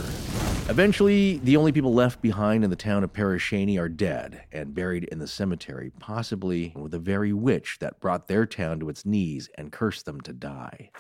Eventually, 0.70 1.38
the 1.40 1.58
only 1.58 1.74
people 1.74 1.94
left 1.94 2.22
behind 2.22 2.64
in 2.64 2.70
the 2.70 2.78
town 2.78 3.04
of 3.04 3.12
Pere 3.12 3.38
Cheney 3.38 3.78
are 3.78 3.90
dead 3.90 4.44
and 4.54 4.74
buried 4.74 5.04
in 5.06 5.20
the 5.20 5.28
cemetery, 5.28 5.92
possibly 6.00 6.72
with 6.78 6.94
the 6.94 7.00
very 7.00 7.34
witch 7.34 7.78
that 7.82 8.00
brought 8.00 8.30
their 8.30 8.46
town 8.46 8.80
to 8.80 8.88
its 8.88 9.06
knees 9.06 9.50
and 9.58 9.74
cursed 9.74 10.06
them 10.06 10.22
to 10.22 10.32
die. 10.32 10.92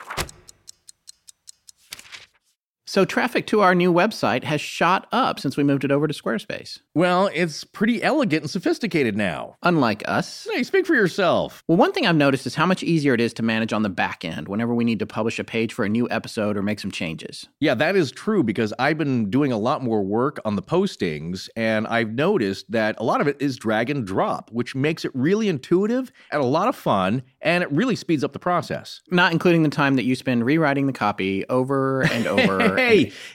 So 2.93 3.05
traffic 3.05 3.47
to 3.47 3.61
our 3.61 3.73
new 3.73 3.91
website 3.91 4.43
has 4.43 4.61
shot 4.61 5.07
up 5.11 5.39
since 5.39 5.57
we 5.57 5.63
moved 5.63 5.83
it 5.83 5.91
over 5.91 6.05
to 6.05 6.13
Squarespace. 6.13 6.81
Well, 6.93 7.27
it's 7.33 7.63
pretty 7.63 8.03
elegant 8.03 8.43
and 8.43 8.49
sophisticated 8.51 9.17
now. 9.17 9.55
Unlike 9.63 10.03
us. 10.05 10.47
Hey, 10.51 10.61
speak 10.61 10.85
for 10.85 10.93
yourself. 10.93 11.63
Well, 11.67 11.79
one 11.79 11.91
thing 11.91 12.05
I've 12.05 12.15
noticed 12.15 12.45
is 12.45 12.53
how 12.53 12.67
much 12.67 12.83
easier 12.83 13.15
it 13.15 13.19
is 13.19 13.33
to 13.33 13.41
manage 13.41 13.73
on 13.73 13.81
the 13.81 13.89
back 13.89 14.23
end 14.23 14.47
whenever 14.47 14.75
we 14.75 14.83
need 14.83 14.99
to 14.99 15.07
publish 15.07 15.39
a 15.39 15.43
page 15.43 15.73
for 15.73 15.83
a 15.83 15.89
new 15.89 16.07
episode 16.11 16.55
or 16.55 16.61
make 16.61 16.79
some 16.79 16.91
changes. 16.91 17.47
Yeah, 17.59 17.73
that 17.73 17.95
is 17.95 18.11
true 18.11 18.43
because 18.43 18.75
I've 18.77 18.99
been 18.99 19.31
doing 19.31 19.51
a 19.51 19.57
lot 19.57 19.81
more 19.81 20.03
work 20.03 20.39
on 20.45 20.55
the 20.55 20.61
postings 20.61 21.49
and 21.55 21.87
I've 21.87 22.11
noticed 22.11 22.71
that 22.73 22.95
a 22.99 23.03
lot 23.03 23.21
of 23.21 23.27
it 23.27 23.37
is 23.39 23.57
drag 23.57 23.89
and 23.89 24.05
drop, 24.05 24.51
which 24.51 24.75
makes 24.75 25.03
it 25.03 25.09
really 25.15 25.49
intuitive 25.49 26.11
and 26.31 26.43
a 26.43 26.45
lot 26.45 26.67
of 26.67 26.75
fun 26.75 27.23
and 27.41 27.63
it 27.63 27.71
really 27.71 27.95
speeds 27.95 28.23
up 28.23 28.33
the 28.33 28.39
process. 28.39 29.01
Not 29.09 29.31
including 29.31 29.63
the 29.63 29.69
time 29.69 29.95
that 29.95 30.03
you 30.03 30.15
spend 30.15 30.45
rewriting 30.45 30.85
the 30.85 30.93
copy 30.93 31.43
over 31.49 32.03
and 32.03 32.27
over. 32.27 32.77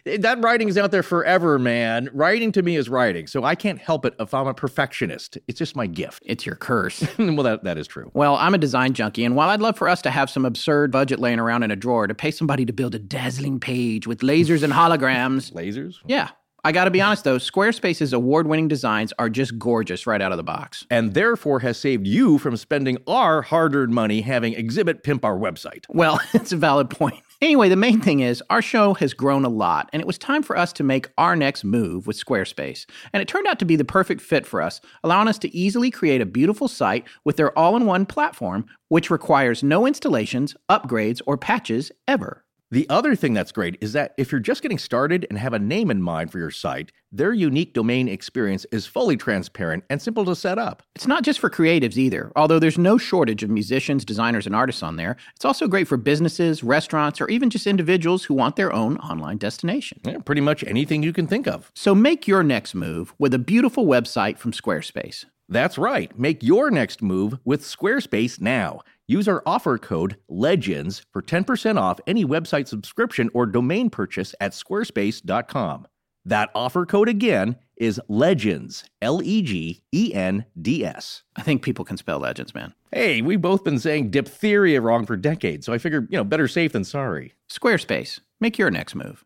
hey, 0.05 0.17
that 0.19 0.41
writing 0.43 0.69
is 0.69 0.79
out 0.79 0.91
there 0.91 1.03
forever, 1.03 1.59
man. 1.59 2.09
Writing 2.13 2.53
to 2.53 2.63
me 2.63 2.77
is 2.77 2.89
writing, 2.89 3.27
so 3.27 3.45
I 3.45 3.55
can't 3.55 3.79
help 3.79 4.05
it 4.05 4.15
if 4.19 4.35
I'm 4.35 4.47
a 4.47 4.55
perfectionist. 4.55 5.39
It's 5.49 5.59
just 5.59 5.77
my 5.77 5.87
gift. 5.87 6.23
It's 6.27 6.45
your 6.47 6.57
curse. 6.57 7.07
well, 7.19 7.43
that, 7.43 7.65
that 7.65 7.79
is 7.79 7.87
true. 7.87 8.11
Well, 8.15 8.37
I'm 8.37 8.55
a 8.55 8.59
design 8.59 8.95
junkie, 8.95 9.25
and 9.25 9.37
while 9.37 9.49
I'd 9.51 9.61
love 9.61 9.77
for 9.77 9.89
us 9.89 10.03
to 10.03 10.11
have 10.11 10.31
some 10.31 10.45
absurd 10.45 10.91
budget 10.91 11.19
laying 11.19 11.39
around 11.39 11.63
in 11.63 11.71
a 11.71 11.77
drawer 11.77 12.07
to 12.07 12.15
pay 12.15 12.31
somebody 12.31 12.65
to 12.67 12.73
build 12.73 12.95
a 12.95 12.99
dazzling 12.99 13.61
page 13.61 14.07
with 14.07 14.21
lasers 14.21 14.63
and 14.63 14.73
holograms, 14.73 15.53
Lasers? 15.59 15.97
yeah. 16.07 16.31
I 16.65 16.73
gotta 16.73 16.91
be 16.91 17.01
honest 17.01 17.23
though, 17.23 17.37
Squarespace's 17.39 18.13
award 18.13 18.49
winning 18.49 18.67
designs 18.67 19.13
are 19.19 19.31
just 19.31 19.57
gorgeous 19.61 20.09
right 20.09 20.21
out 20.21 20.33
of 20.33 20.39
the 20.39 20.43
box. 20.43 20.85
And 20.91 21.15
therefore 21.15 21.61
has 21.61 21.79
saved 21.79 22.05
you 22.07 22.37
from 22.39 22.57
spending 22.57 22.99
our 23.07 23.43
hard 23.43 23.77
earned 23.77 23.95
money 23.95 24.21
having 24.23 24.55
Xzibit 24.55 25.05
pimp 25.05 25.25
our 25.25 25.39
website. 25.39 25.85
Well, 25.89 26.21
it's 26.35 26.51
a 26.53 26.57
valid 26.57 26.91
point. 26.91 27.23
Anyway, 27.41 27.69
the 27.69 27.77
main 27.77 28.01
thing 28.01 28.19
is 28.19 28.43
our 28.51 28.61
show 28.61 28.95
has 28.95 29.15
grown 29.15 29.45
a 29.45 29.49
lot, 29.49 29.89
and 29.93 30.01
it 30.01 30.07
was 30.09 30.19
time 30.19 30.43
for 30.43 30.59
us 30.59 30.73
to 30.73 30.83
make 30.83 31.09
our 31.17 31.37
next 31.37 31.63
move 31.63 32.05
with 32.05 32.19
Squarespace. 32.19 32.85
And 33.13 33.21
it 33.23 33.29
turned 33.29 33.47
out 33.47 33.61
to 33.61 33.65
be 33.65 33.77
the 33.77 33.85
perfect 33.85 34.21
fit 34.21 34.45
for 34.45 34.61
us, 34.61 34.81
allowing 35.05 35.29
us 35.29 35.39
to 35.41 35.57
easily 35.57 35.93
create 35.93 36.21
a 36.21 36.27
beautiful 36.27 36.67
site 36.67 37.07
with 37.23 37.37
their 37.37 37.57
all 37.57 37.77
in 37.77 37.87
one 37.87 38.07
platform, 38.07 38.67
which 38.89 39.09
requires 39.09 39.63
no 39.63 39.87
installations, 39.87 40.57
upgrades, 40.69 41.21
or 41.27 41.37
patches 41.37 41.93
ever. 42.09 42.45
The 42.71 42.87
other 42.91 43.17
thing 43.17 43.33
that's 43.33 43.51
great 43.51 43.79
is 43.81 43.95
that 43.95 44.13
if 44.19 44.31
you're 44.31 44.41
just 44.41 44.61
getting 44.61 44.77
started 44.77 45.27
and 45.31 45.39
have 45.39 45.55
a 45.55 45.59
name 45.59 45.91
in 45.91 46.03
mind 46.03 46.31
for 46.31 46.39
your 46.39 46.51
site, 46.51 46.93
their 47.11 47.33
unique 47.33 47.73
domain 47.73 48.09
experience 48.09 48.67
is 48.71 48.85
fully 48.85 49.17
transparent 49.17 49.85
and 49.89 50.03
simple 50.03 50.27
to 50.27 50.37
set 50.37 50.59
up. 50.59 50.83
It's 50.95 51.07
not 51.07 51.23
just 51.23 51.39
for 51.39 51.49
creatives 51.49 51.97
either, 51.97 52.31
although 52.37 52.59
there's 52.59 52.77
no 52.77 52.99
shortage 52.99 53.43
of 53.43 53.49
musicians, 53.49 54.05
designers, 54.05 54.45
and 54.45 54.55
artists 54.55 54.83
on 54.83 54.97
there. 54.97 55.17
It's 55.35 55.47
also 55.47 55.67
great 55.67 55.89
for 55.89 55.97
businesses, 55.97 56.63
restaurants, 56.63 57.23
or 57.23 57.29
even 57.29 57.49
just 57.49 57.67
individuals 57.67 58.25
who 58.25 58.35
want 58.35 58.57
their 58.57 58.73
own 58.73 58.99
online 58.99 59.39
destination. 59.39 60.01
Yeah, 60.05 60.19
pretty 60.19 60.43
much 60.43 60.63
anything 60.65 61.03
you 61.03 61.15
can 61.15 61.27
think 61.27 61.47
of. 61.47 61.73
So 61.75 61.95
make 61.95 62.29
your 62.29 62.43
next 62.43 62.75
move 62.75 63.15
with 63.19 63.33
a 63.33 63.39
beautiful 63.39 63.87
website 63.87 64.37
from 64.37 64.53
Squarespace. 64.53 65.25
That's 65.49 65.79
right. 65.79 66.17
Make 66.19 66.43
your 66.43 66.71
next 66.71 67.01
move 67.01 67.39
with 67.43 67.63
Squarespace 67.63 68.39
now. 68.39 68.83
Use 69.11 69.27
our 69.27 69.43
offer 69.47 69.79
code 69.79 70.19
LEGENDS 70.31 71.01
for 71.11 71.23
10% 71.23 71.81
off 71.81 71.99
any 72.07 72.27
website 72.27 72.69
subscription 72.69 73.31
or 73.33 73.47
domain 73.47 73.89
purchase 73.89 74.35
at 74.39 74.53
squarespace.com. 74.53 75.89
That 76.27 76.51
offer 76.55 76.85
code 76.85 77.09
again 77.09 77.57
is 77.79 77.99
LEGENDS, 78.11 78.85
L 79.01 79.23
E 79.23 79.41
G 79.41 79.83
E 79.95 80.13
N 80.13 80.45
D 80.61 80.85
S. 80.85 81.23
I 81.37 81.43
think 81.43 81.63
people 81.63 81.87
can 81.87 81.97
spell 81.97 82.19
legends, 82.19 82.55
man. 82.55 82.75
Hey, 82.93 83.23
we've 83.23 83.41
both 83.41 83.65
been 83.65 83.79
saying 83.79 84.11
diphtheria 84.11 84.83
wrong 84.83 85.07
for 85.07 85.17
decades, 85.17 85.65
so 85.65 85.73
I 85.73 85.79
figured, 85.79 86.09
you 86.11 86.19
know, 86.19 86.25
better 86.25 86.47
safe 86.47 86.73
than 86.73 86.85
sorry. 86.85 87.33
Squarespace, 87.51 88.21
make 88.41 88.59
your 88.59 88.71
next 88.71 88.95
move. 88.95 89.25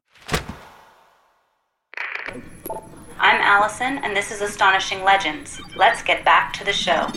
I'm 3.19 3.41
Allison, 3.41 3.99
and 3.99 4.17
this 4.17 4.31
is 4.31 4.43
Astonishing 4.43 5.03
Legends. 5.03 5.61
Let's 5.75 6.05
get 6.05 6.25
back 6.25 6.53
to 6.55 6.65
the 6.65 6.73
show. 6.73 7.09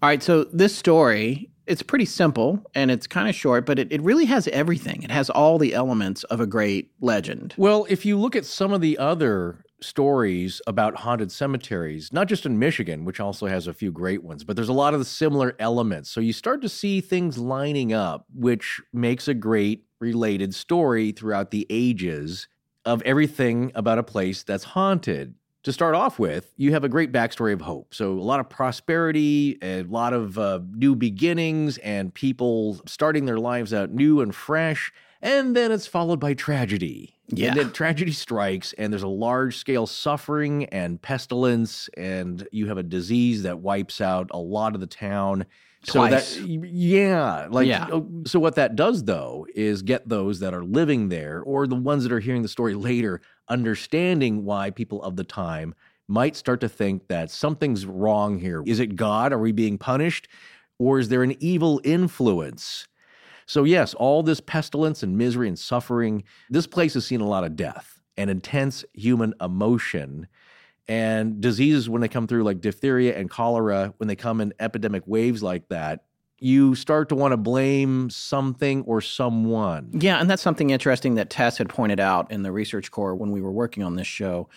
All 0.00 0.08
right, 0.08 0.22
so 0.22 0.44
this 0.44 0.76
story, 0.76 1.50
it's 1.66 1.82
pretty 1.82 2.04
simple 2.04 2.62
and 2.74 2.88
it's 2.88 3.08
kind 3.08 3.28
of 3.28 3.34
short, 3.34 3.66
but 3.66 3.80
it, 3.80 3.90
it 3.90 4.00
really 4.00 4.26
has 4.26 4.46
everything. 4.48 5.02
It 5.02 5.10
has 5.10 5.28
all 5.28 5.58
the 5.58 5.74
elements 5.74 6.22
of 6.24 6.40
a 6.40 6.46
great 6.46 6.92
legend. 7.00 7.54
Well, 7.56 7.84
if 7.88 8.06
you 8.06 8.16
look 8.16 8.36
at 8.36 8.44
some 8.44 8.72
of 8.72 8.80
the 8.80 8.96
other 8.96 9.64
stories 9.80 10.62
about 10.68 10.94
haunted 10.96 11.32
cemeteries, 11.32 12.12
not 12.12 12.28
just 12.28 12.46
in 12.46 12.60
Michigan, 12.60 13.04
which 13.04 13.18
also 13.18 13.46
has 13.46 13.66
a 13.66 13.74
few 13.74 13.90
great 13.90 14.22
ones, 14.22 14.44
but 14.44 14.54
there's 14.54 14.68
a 14.68 14.72
lot 14.72 14.94
of 14.94 15.00
the 15.00 15.04
similar 15.04 15.56
elements. 15.58 16.10
So 16.10 16.20
you 16.20 16.32
start 16.32 16.62
to 16.62 16.68
see 16.68 17.00
things 17.00 17.36
lining 17.36 17.92
up, 17.92 18.26
which 18.32 18.80
makes 18.92 19.26
a 19.26 19.34
great 19.34 19.84
related 20.00 20.54
story 20.54 21.10
throughout 21.10 21.50
the 21.50 21.66
ages 21.70 22.46
of 22.84 23.02
everything 23.02 23.72
about 23.74 23.98
a 23.98 24.04
place 24.04 24.44
that's 24.44 24.64
haunted. 24.64 25.34
To 25.64 25.72
start 25.72 25.94
off 25.96 26.18
with, 26.20 26.52
you 26.56 26.72
have 26.72 26.84
a 26.84 26.88
great 26.88 27.10
backstory 27.12 27.52
of 27.52 27.60
hope. 27.60 27.92
So, 27.92 28.12
a 28.12 28.22
lot 28.22 28.38
of 28.38 28.48
prosperity, 28.48 29.58
a 29.60 29.82
lot 29.82 30.12
of 30.12 30.38
uh, 30.38 30.60
new 30.70 30.94
beginnings, 30.94 31.78
and 31.78 32.14
people 32.14 32.80
starting 32.86 33.26
their 33.26 33.38
lives 33.38 33.74
out 33.74 33.90
new 33.90 34.20
and 34.20 34.32
fresh. 34.34 34.92
And 35.20 35.56
then 35.56 35.72
it's 35.72 35.86
followed 35.86 36.20
by 36.20 36.34
tragedy. 36.34 37.16
Yeah. 37.26 37.48
And 37.48 37.58
then 37.58 37.72
tragedy 37.72 38.12
strikes, 38.12 38.72
and 38.74 38.92
there's 38.92 39.02
a 39.02 39.08
large 39.08 39.56
scale 39.56 39.86
suffering 39.86 40.66
and 40.66 41.02
pestilence, 41.02 41.90
and 41.96 42.46
you 42.52 42.68
have 42.68 42.78
a 42.78 42.82
disease 42.84 43.42
that 43.42 43.58
wipes 43.58 44.00
out 44.00 44.28
a 44.30 44.38
lot 44.38 44.74
of 44.74 44.80
the 44.80 44.86
town. 44.86 45.44
Twice. 45.84 46.26
So 46.34 46.40
that, 46.40 46.48
yeah, 46.48 47.48
like, 47.50 47.66
Yeah. 47.66 47.88
oh, 47.92 48.08
so 48.26 48.40
what 48.40 48.56
that 48.56 48.74
does 48.76 49.04
though 49.04 49.46
is 49.54 49.82
get 49.82 50.08
those 50.08 50.40
that 50.40 50.52
are 50.54 50.64
living 50.64 51.08
there 51.08 51.40
or 51.42 51.66
the 51.66 51.76
ones 51.76 52.02
that 52.02 52.12
are 52.12 52.18
hearing 52.20 52.42
the 52.42 52.48
story 52.48 52.74
later 52.74 53.20
understanding 53.48 54.44
why 54.44 54.70
people 54.70 55.02
of 55.02 55.16
the 55.16 55.24
time 55.24 55.74
might 56.08 56.36
start 56.36 56.60
to 56.60 56.68
think 56.68 57.08
that 57.08 57.30
something's 57.30 57.84
wrong 57.84 58.38
here. 58.38 58.62
Is 58.66 58.80
it 58.80 58.96
God? 58.96 59.32
Are 59.32 59.38
we 59.38 59.52
being 59.52 59.78
punished? 59.78 60.28
Or 60.78 60.98
is 60.98 61.08
there 61.08 61.22
an 61.22 61.36
evil 61.40 61.80
influence? 61.84 62.86
So, 63.46 63.64
yes, 63.64 63.94
all 63.94 64.22
this 64.22 64.40
pestilence 64.40 65.02
and 65.02 65.16
misery 65.16 65.48
and 65.48 65.58
suffering, 65.58 66.24
this 66.50 66.66
place 66.66 66.94
has 66.94 67.06
seen 67.06 67.20
a 67.20 67.26
lot 67.26 67.44
of 67.44 67.56
death 67.56 68.00
and 68.16 68.30
intense 68.30 68.84
human 68.92 69.34
emotion. 69.40 70.28
And 70.86 71.40
diseases, 71.40 71.88
when 71.88 72.00
they 72.00 72.08
come 72.08 72.26
through, 72.26 72.44
like 72.44 72.60
diphtheria 72.60 73.16
and 73.16 73.28
cholera, 73.28 73.92
when 73.98 74.08
they 74.08 74.16
come 74.16 74.40
in 74.40 74.54
epidemic 74.58 75.02
waves 75.06 75.42
like 75.42 75.68
that, 75.68 76.04
you 76.40 76.74
start 76.74 77.08
to 77.08 77.14
want 77.14 77.32
to 77.32 77.36
blame 77.36 78.10
something 78.10 78.82
or 78.82 79.00
someone. 79.00 79.90
Yeah, 79.92 80.20
and 80.20 80.30
that's 80.30 80.42
something 80.42 80.70
interesting 80.70 81.16
that 81.16 81.30
Tess 81.30 81.58
had 81.58 81.68
pointed 81.68 82.00
out 82.00 82.30
in 82.30 82.42
the 82.42 82.52
research 82.52 82.90
corps 82.90 83.14
when 83.14 83.32
we 83.32 83.40
were 83.40 83.50
working 83.50 83.82
on 83.82 83.96
this 83.96 84.06
show 84.06 84.48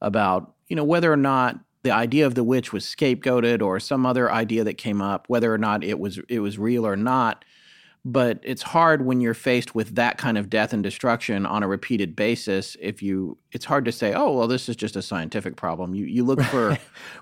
about, 0.00 0.52
you 0.68 0.76
know, 0.76 0.84
whether 0.84 1.12
or 1.12 1.16
not 1.16 1.58
the 1.82 1.90
idea 1.90 2.26
of 2.26 2.34
the 2.34 2.44
witch 2.44 2.72
was 2.72 2.84
scapegoated 2.84 3.62
or 3.62 3.80
some 3.80 4.04
other 4.04 4.30
idea 4.30 4.64
that 4.64 4.74
came 4.74 5.00
up, 5.00 5.24
whether 5.28 5.52
or 5.52 5.58
not 5.58 5.82
it 5.82 5.98
was 5.98 6.20
it 6.28 6.40
was 6.40 6.58
real 6.58 6.86
or 6.86 6.96
not. 6.96 7.44
But 8.02 8.40
it's 8.42 8.62
hard 8.62 9.04
when 9.04 9.20
you're 9.20 9.34
faced 9.34 9.74
with 9.74 9.94
that 9.96 10.16
kind 10.16 10.38
of 10.38 10.48
death 10.48 10.72
and 10.72 10.82
destruction 10.82 11.44
on 11.44 11.62
a 11.62 11.68
repeated 11.68 12.16
basis. 12.16 12.74
If 12.80 13.02
you, 13.02 13.36
it's 13.52 13.66
hard 13.66 13.84
to 13.84 13.92
say, 13.92 14.14
"Oh, 14.14 14.32
well, 14.38 14.48
this 14.48 14.70
is 14.70 14.76
just 14.76 14.96
a 14.96 15.02
scientific 15.02 15.56
problem." 15.56 15.94
You 15.94 16.06
you 16.06 16.24
look 16.24 16.40
for 16.40 16.70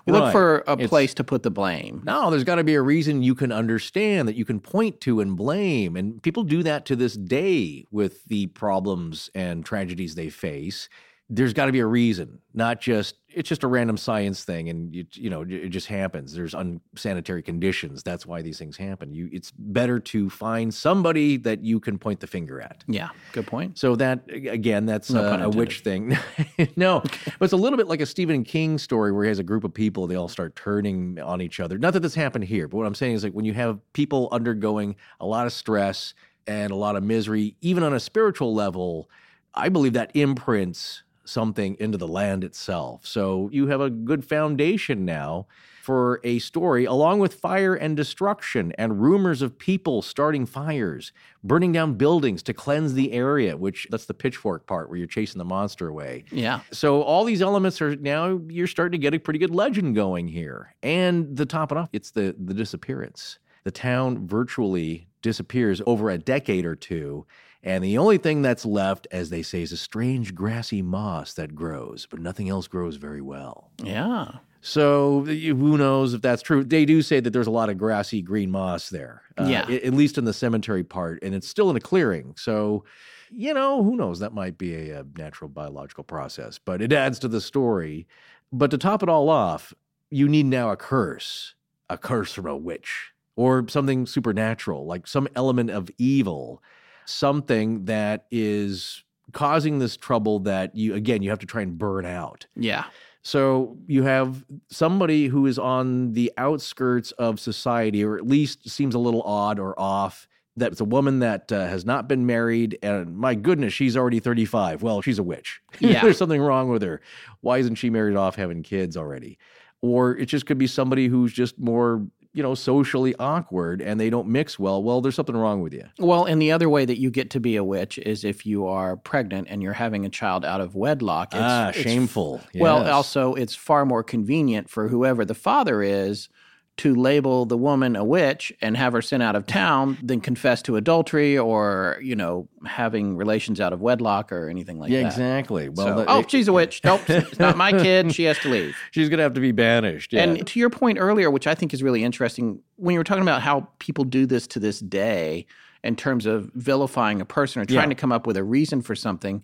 you 0.07 0.13
look 0.13 0.23
Right. 0.23 0.31
for 0.31 0.59
a 0.67 0.73
It's- 0.73 0.87
place 0.89 1.13
to 1.15 1.23
put 1.25 1.43
the 1.43 1.51
blame. 1.51 2.01
No, 2.05 2.29
there's 2.31 2.45
got 2.45 2.55
to 2.55 2.63
be 2.63 2.75
a 2.75 2.81
reason 2.81 3.21
you 3.21 3.35
can 3.35 3.51
understand 3.51 4.27
that 4.29 4.35
you 4.37 4.45
can 4.45 4.61
point 4.61 5.01
to 5.01 5.19
and 5.19 5.35
blame. 5.35 5.97
And 5.97 6.23
people 6.23 6.43
do 6.43 6.63
that 6.63 6.85
to 6.85 6.95
this 6.95 7.15
day 7.17 7.85
with 7.91 8.23
the 8.25 8.47
problems 8.47 9.29
and 9.35 9.65
tragedies 9.65 10.15
they 10.15 10.29
face. 10.29 10.87
There's 11.29 11.53
got 11.53 11.67
to 11.67 11.71
be 11.71 11.79
a 11.79 11.85
reason, 11.85 12.39
not 12.53 12.81
just 12.81 13.15
it's 13.31 13.47
just 13.47 13.63
a 13.63 13.67
random 13.67 13.95
science 13.97 14.43
thing 14.43 14.69
and 14.69 14.93
you, 14.93 15.05
you 15.13 15.29
know 15.29 15.41
it 15.47 15.69
just 15.69 15.87
happens. 15.87 16.33
There's 16.33 16.53
unsanitary 16.53 17.43
conditions. 17.43 18.01
That's 18.03 18.25
why 18.25 18.41
these 18.41 18.57
things 18.57 18.77
happen. 18.77 19.13
You 19.13 19.29
it's 19.31 19.51
better 19.51 19.99
to 19.99 20.29
find 20.29 20.73
somebody 20.73 21.37
that 21.37 21.63
you 21.63 21.79
can 21.79 21.99
point 21.99 22.19
the 22.19 22.27
finger 22.27 22.59
at. 22.59 22.83
Yeah, 22.87 23.09
good 23.33 23.47
point. 23.47 23.77
So 23.77 23.95
that 23.97 24.23
again, 24.31 24.85
that's 24.85 25.09
No 25.11 25.21
uh, 25.21 25.45
a 25.45 25.49
witch 25.49 25.81
thing. 25.81 26.17
no, 26.75 26.99
but 27.39 27.41
it's 27.41 27.53
a 27.53 27.57
little 27.57 27.77
bit 27.77 27.87
like 27.87 28.01
a 28.01 28.05
Stephen 28.05 28.43
King 28.43 28.77
story 28.77 29.11
where 29.11 29.23
he 29.23 29.29
has 29.29 29.39
a 29.39 29.43
group 29.43 29.63
of 29.63 29.73
people, 29.73 30.07
they 30.07 30.15
all 30.15 30.27
start 30.27 30.55
turning 30.55 31.19
on 31.19 31.41
each 31.41 31.59
other. 31.59 31.77
Not 31.77 31.93
that 31.93 32.01
this 32.01 32.15
happened 32.15 32.45
here, 32.45 32.67
but 32.67 32.77
what 32.77 32.87
I'm 32.87 32.95
saying 32.95 33.13
is 33.13 33.23
like 33.23 33.33
when 33.33 33.45
you 33.45 33.53
have 33.53 33.79
people 33.93 34.29
undergoing 34.31 34.95
a 35.19 35.25
lot 35.25 35.45
of 35.45 35.53
stress 35.53 36.13
and 36.47 36.71
a 36.71 36.75
lot 36.75 36.95
of 36.95 37.03
misery, 37.03 37.55
even 37.61 37.83
on 37.83 37.93
a 37.93 37.99
spiritual 37.99 38.55
level, 38.55 39.09
I 39.53 39.69
believe 39.69 39.93
that 39.93 40.11
imprints 40.15 41.03
something 41.29 41.75
into 41.79 41.97
the 41.97 42.07
land 42.07 42.43
itself. 42.43 43.05
So 43.05 43.49
you 43.51 43.67
have 43.67 43.81
a 43.81 43.89
good 43.89 44.25
foundation 44.25 45.05
now 45.05 45.47
for 45.89 46.19
a 46.23 46.37
story, 46.39 46.85
along 46.85 47.19
with 47.19 47.33
fire 47.33 47.73
and 47.73 47.97
destruction 47.97 48.71
and 48.77 49.01
rumors 49.01 49.41
of 49.41 49.57
people 49.57 50.01
starting 50.03 50.45
fires, 50.45 51.11
burning 51.43 51.71
down 51.71 51.95
buildings 51.95 52.43
to 52.43 52.53
cleanse 52.53 52.93
the 52.93 53.11
area, 53.11 53.57
which 53.57 53.87
that's 53.89 54.05
the 54.05 54.13
pitchfork 54.13 54.67
part 54.67 54.89
where 54.89 54.97
you're 54.97 55.07
chasing 55.07 55.39
the 55.39 55.45
monster 55.45 55.87
away. 55.87 56.25
Yeah. 56.31 56.59
So 56.71 57.01
all 57.01 57.23
these 57.23 57.41
elements 57.41 57.81
are 57.81 57.95
now 57.95 58.39
you're 58.49 58.67
starting 58.67 58.99
to 58.99 59.01
get 59.01 59.15
a 59.15 59.19
pretty 59.19 59.39
good 59.39 59.49
legend 59.49 59.95
going 59.95 60.27
here. 60.27 60.75
And 60.83 61.35
the 61.35 61.47
top 61.47 61.71
it 61.71 61.77
off, 61.77 61.89
it's 61.91 62.11
the 62.11 62.35
the 62.37 62.53
disappearance. 62.53 63.39
The 63.63 63.71
town 63.71 64.27
virtually 64.27 65.07
disappears 65.21 65.81
over 65.85 66.09
a 66.09 66.17
decade 66.17 66.65
or 66.65 66.75
two. 66.75 67.25
And 67.63 67.83
the 67.83 67.97
only 67.97 68.17
thing 68.17 68.41
that's 68.41 68.65
left, 68.65 69.07
as 69.11 69.29
they 69.29 69.41
say, 69.41 69.61
is 69.61 69.71
a 69.71 69.77
strange 69.77 70.33
grassy 70.33 70.81
moss 70.81 71.33
that 71.33 71.55
grows, 71.55 72.07
but 72.09 72.19
nothing 72.21 72.47
else 72.47 72.67
grows 72.67 72.95
very 72.95 73.21
well. 73.21 73.69
Yeah. 73.83 74.31
So 74.61 75.23
who 75.25 75.77
knows 75.77 76.13
if 76.13 76.21
that's 76.21 76.41
true? 76.41 76.63
They 76.63 76.85
do 76.85 77.01
say 77.01 77.19
that 77.19 77.31
there's 77.31 77.47
a 77.47 77.51
lot 77.51 77.69
of 77.69 77.77
grassy 77.77 78.21
green 78.21 78.49
moss 78.51 78.89
there. 78.89 79.23
uh, 79.37 79.45
Yeah. 79.45 79.69
At 79.69 79.93
least 79.93 80.17
in 80.17 80.25
the 80.25 80.33
cemetery 80.33 80.83
part, 80.83 81.21
and 81.23 81.33
it's 81.35 81.47
still 81.47 81.69
in 81.69 81.75
a 81.75 81.81
clearing. 81.81 82.33
So, 82.37 82.83
you 83.29 83.53
know, 83.53 83.83
who 83.83 83.95
knows? 83.95 84.19
That 84.19 84.33
might 84.33 84.57
be 84.57 84.73
a, 84.89 85.01
a 85.01 85.05
natural 85.17 85.49
biological 85.49 86.03
process, 86.03 86.57
but 86.59 86.81
it 86.81 86.91
adds 86.93 87.19
to 87.19 87.27
the 87.27 87.41
story. 87.41 88.07
But 88.51 88.71
to 88.71 88.77
top 88.77 89.03
it 89.03 89.09
all 89.09 89.29
off, 89.29 89.73
you 90.09 90.27
need 90.27 90.45
now 90.45 90.71
a 90.71 90.75
curse, 90.77 91.55
a 91.89 91.97
curse 91.97 92.33
from 92.33 92.47
a 92.47 92.57
witch 92.57 93.11
or 93.35 93.65
something 93.69 94.05
supernatural, 94.05 94.85
like 94.85 95.07
some 95.07 95.27
element 95.35 95.69
of 95.69 95.89
evil, 95.97 96.61
something 97.09 97.85
that 97.85 98.25
is 98.31 99.03
causing 99.33 99.79
this 99.79 99.97
trouble 99.97 100.39
that 100.39 100.75
you, 100.75 100.95
again, 100.95 101.21
you 101.21 101.29
have 101.29 101.39
to 101.39 101.45
try 101.45 101.61
and 101.61 101.77
burn 101.77 102.05
out. 102.05 102.45
Yeah. 102.55 102.85
So 103.21 103.77
you 103.87 104.03
have 104.03 104.45
somebody 104.69 105.27
who 105.27 105.45
is 105.45 105.59
on 105.59 106.13
the 106.13 106.31
outskirts 106.37 107.11
of 107.13 107.39
society, 107.39 108.03
or 108.03 108.17
at 108.17 108.25
least 108.25 108.69
seems 108.69 108.95
a 108.95 108.99
little 108.99 109.21
odd 109.23 109.59
or 109.59 109.79
off. 109.79 110.27
That's 110.55 110.81
a 110.81 110.85
woman 110.85 111.19
that 111.19 111.51
uh, 111.51 111.67
has 111.67 111.85
not 111.85 112.07
been 112.07 112.25
married, 112.25 112.79
and 112.81 113.17
my 113.17 113.35
goodness, 113.35 113.73
she's 113.73 113.95
already 113.95 114.19
35. 114.19 114.81
Well, 114.81 115.01
she's 115.01 115.19
a 115.19 115.23
witch. 115.23 115.61
Yeah. 115.79 116.01
There's 116.01 116.17
something 116.17 116.41
wrong 116.41 116.69
with 116.69 116.81
her. 116.81 117.01
Why 117.41 117.59
isn't 117.59 117.75
she 117.75 117.89
married 117.89 118.17
off 118.17 118.35
having 118.35 118.63
kids 118.63 118.97
already? 118.97 119.37
Or 119.81 120.17
it 120.17 120.25
just 120.25 120.45
could 120.45 120.57
be 120.57 120.67
somebody 120.67 121.07
who's 121.07 121.31
just 121.31 121.57
more, 121.57 122.05
you 122.39 122.43
know, 122.43 122.55
socially 122.55 123.13
awkward 123.19 123.81
and 123.81 123.99
they 123.99 124.09
don't 124.09 124.25
mix 124.29 124.57
well. 124.57 124.81
Well, 124.81 125.01
there's 125.01 125.13
something 125.15 125.35
wrong 125.35 125.59
with 125.61 125.73
you. 125.73 125.83
Well, 125.99 126.23
and 126.23 126.41
the 126.41 126.53
other 126.53 126.69
way 126.69 126.85
that 126.85 126.97
you 126.97 127.11
get 127.11 127.29
to 127.31 127.39
be 127.41 127.57
a 127.57 127.65
witch 127.65 127.97
is 127.97 128.23
if 128.23 128.45
you 128.45 128.65
are 128.65 128.95
pregnant 128.95 129.49
and 129.49 129.61
you're 129.61 129.73
having 129.73 130.05
a 130.05 130.09
child 130.09 130.45
out 130.45 130.61
of 130.61 130.73
wedlock. 130.73 131.33
It's, 131.33 131.41
ah, 131.43 131.67
it's- 131.67 131.83
shameful. 131.83 132.39
Well, 132.55 132.89
also, 132.89 133.33
it's 133.33 133.55
far 133.55 133.85
more 133.85 134.03
convenient 134.03 134.69
for 134.69 134.87
whoever 134.87 135.25
the 135.25 135.33
father 135.33 135.81
is 135.83 136.29
to 136.79 136.95
label 136.95 137.45
the 137.45 137.57
woman 137.57 137.95
a 137.95 138.03
witch 138.03 138.53
and 138.61 138.75
have 138.77 138.93
her 138.93 139.01
sent 139.01 139.21
out 139.21 139.35
of 139.35 139.45
town 139.45 139.97
than 140.01 140.21
confess 140.21 140.61
to 140.61 140.75
adultery 140.77 141.37
or, 141.37 141.97
you 142.01 142.15
know, 142.15 142.47
having 142.65 143.17
relations 143.17 143.59
out 143.59 143.73
of 143.73 143.81
wedlock 143.81 144.31
or 144.31 144.49
anything 144.49 144.79
like 144.79 144.89
yeah, 144.89 145.01
that. 145.01 145.07
exactly. 145.07 145.69
Well, 145.69 145.87
So, 145.87 145.95
that- 145.97 146.05
oh, 146.09 146.23
she's 146.27 146.47
a 146.47 146.53
witch. 146.53 146.81
Nope, 146.83 147.01
it's 147.09 147.37
not 147.37 147.57
my 147.57 147.71
kid. 147.71 148.13
She 148.15 148.23
has 148.23 148.39
to 148.39 148.49
leave. 148.49 148.77
she's 148.91 149.09
gonna 149.09 149.23
have 149.23 149.33
to 149.33 149.41
be 149.41 149.51
banished. 149.51 150.13
Yeah. 150.13 150.23
And 150.23 150.47
to 150.47 150.59
your 150.59 150.69
point 150.69 150.97
earlier, 150.99 151.29
which 151.29 151.47
I 151.47 151.55
think 151.55 151.73
is 151.73 151.83
really 151.83 152.03
interesting, 152.03 152.61
when 152.77 152.93
you 152.93 152.99
were 152.99 153.03
talking 153.03 153.23
about 153.23 153.41
how 153.41 153.67
people 153.79 154.03
do 154.05 154.25
this 154.25 154.47
to 154.47 154.59
this 154.59 154.79
day 154.79 155.45
in 155.83 155.95
terms 155.95 156.25
of 156.25 156.49
vilifying 156.55 157.19
a 157.21 157.25
person 157.25 157.61
or 157.61 157.65
trying 157.65 157.89
Yeah. 157.89 157.95
to 157.95 157.95
come 157.95 158.11
up 158.11 158.25
with 158.25 158.37
a 158.37 158.43
reason 158.43 158.81
for 158.81 158.95
something, 158.95 159.43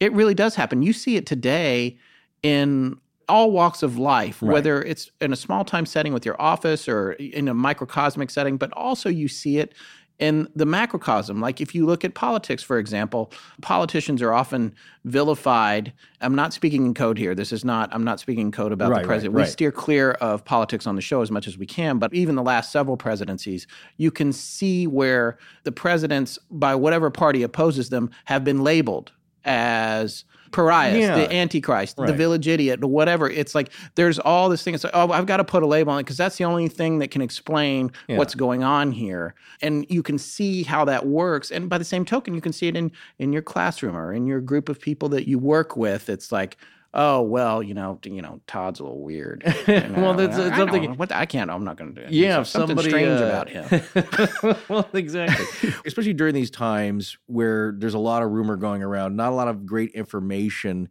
it 0.00 0.12
really 0.12 0.34
does 0.34 0.56
happen. 0.56 0.82
You 0.82 0.92
see 0.92 1.16
it 1.16 1.26
today 1.26 1.96
in 2.42 2.96
all 3.28 3.50
walks 3.50 3.82
of 3.82 3.98
life, 3.98 4.42
Right. 4.42 4.52
whether 4.52 4.82
it's 4.82 5.10
in 5.20 5.32
a 5.32 5.36
small 5.36 5.64
time 5.64 5.86
setting 5.86 6.12
with 6.12 6.24
your 6.26 6.40
office 6.40 6.88
or 6.88 7.12
in 7.12 7.48
a 7.48 7.54
microcosmic 7.54 8.30
setting, 8.30 8.56
but 8.56 8.72
also 8.72 9.08
you 9.08 9.28
see 9.28 9.58
it 9.58 9.74
in 10.18 10.46
the 10.54 10.66
macrocosm. 10.66 11.40
Like 11.40 11.60
if 11.60 11.74
you 11.74 11.84
look 11.84 12.04
at 12.04 12.14
politics, 12.14 12.62
for 12.62 12.78
example, 12.78 13.32
politicians 13.60 14.22
are 14.22 14.32
often 14.32 14.72
vilified. 15.04 15.92
I'm 16.20 16.34
not 16.36 16.52
speaking 16.52 16.84
in 16.86 16.94
code 16.94 17.18
here. 17.18 17.34
This 17.34 17.50
is 17.52 17.64
not, 17.64 17.88
I'm 17.92 18.04
not 18.04 18.20
speaking 18.20 18.46
in 18.46 18.52
code 18.52 18.70
about 18.72 18.90
Right, 18.90 19.02
the 19.02 19.06
president. 19.06 19.34
right. 19.34 19.46
We 19.46 19.50
steer 19.50 19.72
clear 19.72 20.12
of 20.12 20.44
politics 20.44 20.86
on 20.86 20.94
the 20.96 21.02
show 21.02 21.22
as 21.22 21.30
much 21.30 21.48
as 21.48 21.58
we 21.58 21.66
can, 21.66 21.98
but 21.98 22.12
even 22.14 22.36
the 22.36 22.42
last 22.42 22.70
several 22.70 22.96
presidencies, 22.96 23.66
you 23.96 24.10
can 24.10 24.32
see 24.32 24.86
where 24.86 25.38
the 25.64 25.72
presidents, 25.72 26.38
by 26.50 26.74
whatever 26.74 27.10
party 27.10 27.42
opposes 27.42 27.88
them, 27.88 28.10
have 28.26 28.44
been 28.44 28.62
labeled 28.62 29.12
as 29.44 30.24
pariahs, 30.52 30.98
Yeah. 30.98 31.14
the 31.16 31.32
antichrist, 31.32 31.96
the 31.96 32.12
village 32.12 32.46
idiot, 32.46 32.84
whatever. 32.84 33.28
It's 33.28 33.54
like 33.54 33.70
there's 33.94 34.18
all 34.18 34.48
this 34.48 34.62
thing. 34.62 34.74
It's 34.74 34.84
like, 34.84 34.92
oh, 34.94 35.10
I've 35.10 35.26
got 35.26 35.38
to 35.38 35.44
put 35.44 35.62
a 35.62 35.66
label 35.66 35.92
on 35.92 35.98
it 35.98 36.02
because 36.04 36.16
that's 36.16 36.36
the 36.36 36.44
only 36.44 36.68
thing 36.68 36.98
that 37.00 37.10
can 37.10 37.22
explain 37.22 37.90
Yeah. 38.08 38.18
what's 38.18 38.34
going 38.34 38.62
on 38.62 38.92
here. 38.92 39.34
And 39.60 39.86
you 39.88 40.02
can 40.02 40.18
see 40.18 40.62
how 40.62 40.84
that 40.84 41.06
works. 41.06 41.50
And 41.50 41.68
by 41.68 41.78
the 41.78 41.84
same 41.84 42.04
token, 42.04 42.34
you 42.34 42.40
can 42.40 42.52
see 42.52 42.68
it 42.68 42.76
in 42.76 42.92
in 43.18 43.32
your 43.32 43.42
classroom 43.42 43.96
or 43.96 44.12
in 44.12 44.26
your 44.26 44.40
group 44.40 44.68
of 44.68 44.80
people 44.80 45.08
that 45.10 45.26
you 45.28 45.38
work 45.38 45.76
with. 45.76 46.08
It's 46.08 46.30
like, 46.30 46.56
oh 46.94 47.22
well, 47.22 47.62
you 47.62 47.74
know, 47.74 47.98
you 48.04 48.20
know, 48.22 48.40
Todd's 48.46 48.80
a 48.80 48.82
little 48.82 49.02
weird. 49.02 49.42
You 49.66 49.80
know, 49.80 50.02
Well, 50.02 50.14
that's- 50.14 50.38
I- 50.38 50.46
it's 50.46 50.54
I 50.54 50.58
something- 50.58 50.96
What 50.96 51.12
I 51.12 51.24
can't. 51.26 51.50
I'm 51.50 51.64
not 51.64 51.76
going 51.76 51.94
to 51.94 52.00
do. 52.02 52.06
it. 52.06 52.12
Yeah, 52.12 52.42
So 52.42 52.60
something 52.60 52.78
strange 52.78 53.20
uh, 53.20 53.24
about 53.24 53.48
him. 53.48 54.56
well, 54.68 54.88
exactly. 54.92 55.72
Especially 55.86 56.12
during 56.14 56.34
these 56.34 56.50
times 56.50 57.16
where 57.26 57.74
there's 57.76 57.94
a 57.94 57.98
lot 57.98 58.22
of 58.22 58.30
rumor 58.30 58.56
going 58.56 58.82
around, 58.82 59.16
not 59.16 59.30
a 59.32 59.34
lot 59.34 59.48
of 59.48 59.64
great 59.66 59.90
information. 59.92 60.88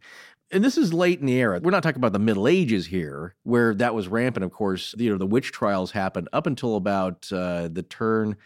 And 0.50 0.62
this 0.62 0.76
is 0.76 0.92
late 0.92 1.18
in 1.20 1.26
the 1.26 1.34
era. 1.40 1.60
We're 1.62 1.70
not 1.70 1.82
talking 1.82 1.96
about 1.98 2.12
the 2.12 2.18
Middle 2.18 2.46
Ages 2.46 2.86
here, 2.86 3.34
where 3.42 3.74
that 3.76 3.94
was 3.94 4.08
rampant. 4.08 4.44
Of 4.44 4.52
course, 4.52 4.94
you 4.98 5.10
know 5.10 5.16
the 5.18 5.26
witch 5.26 5.50
trials 5.52 5.92
happened 5.92 6.28
up 6.32 6.46
until 6.46 6.76
about 6.76 7.26
uh, 7.32 7.68
the 7.72 7.82
turn 7.82 8.36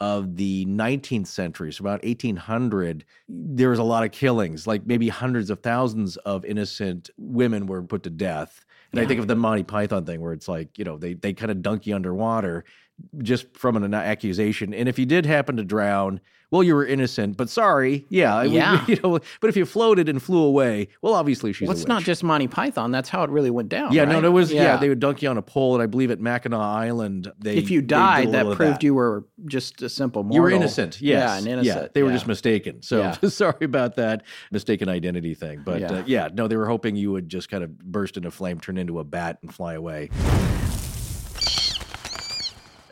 of 0.00 0.36
the 0.36 0.64
19th 0.66 1.26
century, 1.26 1.72
so 1.72 1.82
about 1.82 2.02
1800. 2.02 3.04
There 3.28 3.70
was 3.70 3.78
a 3.78 3.84
lot 3.84 4.04
of 4.04 4.12
killings, 4.12 4.66
like 4.66 4.86
maybe 4.86 5.08
hundreds 5.08 5.50
of 5.50 5.60
thousands 5.60 6.16
of 6.18 6.44
innocent 6.44 7.10
women 7.18 7.66
were 7.66 7.82
put 7.82 8.02
to 8.04 8.10
death. 8.10 8.64
And 8.92 9.00
I 9.00 9.06
think 9.06 9.20
of 9.20 9.28
the 9.28 9.36
Monty 9.36 9.62
Python 9.62 10.04
thing, 10.04 10.20
where 10.20 10.32
it's 10.32 10.48
like 10.48 10.76
you 10.76 10.84
know 10.84 10.96
they 10.96 11.14
they 11.14 11.32
kind 11.32 11.50
of 11.50 11.62
dunk 11.62 11.86
you 11.86 11.94
underwater 11.94 12.64
just 13.18 13.56
from 13.56 13.76
an 13.76 13.94
accusation. 13.94 14.74
And 14.74 14.88
if 14.88 14.98
you 14.98 15.06
did 15.06 15.26
happen 15.26 15.56
to 15.56 15.64
drown, 15.64 16.20
well, 16.50 16.62
you 16.62 16.74
were 16.74 16.84
innocent, 16.84 17.36
but 17.36 17.48
sorry, 17.48 18.06
yeah, 18.08 18.42
we- 18.42 18.48
Yeah. 18.60 18.84
you 18.86 18.96
know. 19.02 19.18
But 19.40 19.50
if 19.50 19.56
you 19.56 19.64
floated 19.64 20.08
and 20.08 20.22
flew 20.22 20.42
away, 20.42 20.88
well, 21.02 21.14
obviously 21.14 21.52
she's 21.52 21.68
Well, 21.68 21.76
it's 21.76 21.86
not 21.86 22.02
just 22.02 22.22
Monty 22.24 22.48
Python. 22.48 22.90
That's 22.90 23.08
how 23.08 23.22
it 23.22 23.30
really 23.30 23.50
went 23.50 23.68
down. 23.68 23.92
Yeah, 23.92 24.04
no, 24.04 24.14
right? 24.14 24.20
there 24.22 24.32
was 24.32 24.52
yeah. 24.52 24.76
they 24.76 24.88
would 24.88 25.00
dunk 25.00 25.22
you 25.22 25.28
on 25.28 25.38
a 25.38 25.42
pole, 25.42 25.74
and 25.74 25.82
I 25.82 25.86
believe 25.86 26.10
at 26.10 26.20
Mackinac 26.20 26.58
Island, 26.60 27.30
they 27.38 27.56
if 27.56 27.70
you 27.70 27.80
they 27.80 27.86
did 27.86 27.96
a 27.96 27.98
died, 27.98 28.32
that 28.32 28.56
proved 28.56 28.82
you 28.82 28.94
were 28.94 29.24
just 29.46 29.80
a 29.82 29.88
simple 29.88 30.22
mortal. 30.22 30.36
you 30.36 30.42
were 30.42 30.50
innocent. 30.50 31.00
Yes, 31.00 31.20
Yeah, 31.22 31.38
an 31.38 31.46
innocent. 31.46 31.82
Yeah, 31.82 31.88
they 31.94 32.02
were 32.02 32.12
just 32.12 32.26
mistaken. 32.26 32.82
So 32.82 32.98
Yeah. 32.98 33.12
sorry 33.28 33.64
about 33.64 33.96
that 33.96 34.22
mistaken 34.50 34.88
identity 34.88 35.34
thing. 35.34 35.62
But 35.64 35.80
Yeah. 35.80 35.92
Uh, 35.92 36.02
yeah, 36.06 36.28
no, 36.32 36.48
they 36.48 36.56
were 36.56 36.66
hoping 36.66 36.96
you 36.96 37.12
would 37.12 37.28
just 37.28 37.48
kind 37.48 37.62
of 37.64 37.78
burst 37.78 38.16
into 38.16 38.30
flame, 38.30 38.60
turn 38.60 38.76
into 38.76 38.98
a 38.98 39.04
bat, 39.04 39.38
and 39.42 39.54
fly 39.54 39.74
away. 39.74 40.10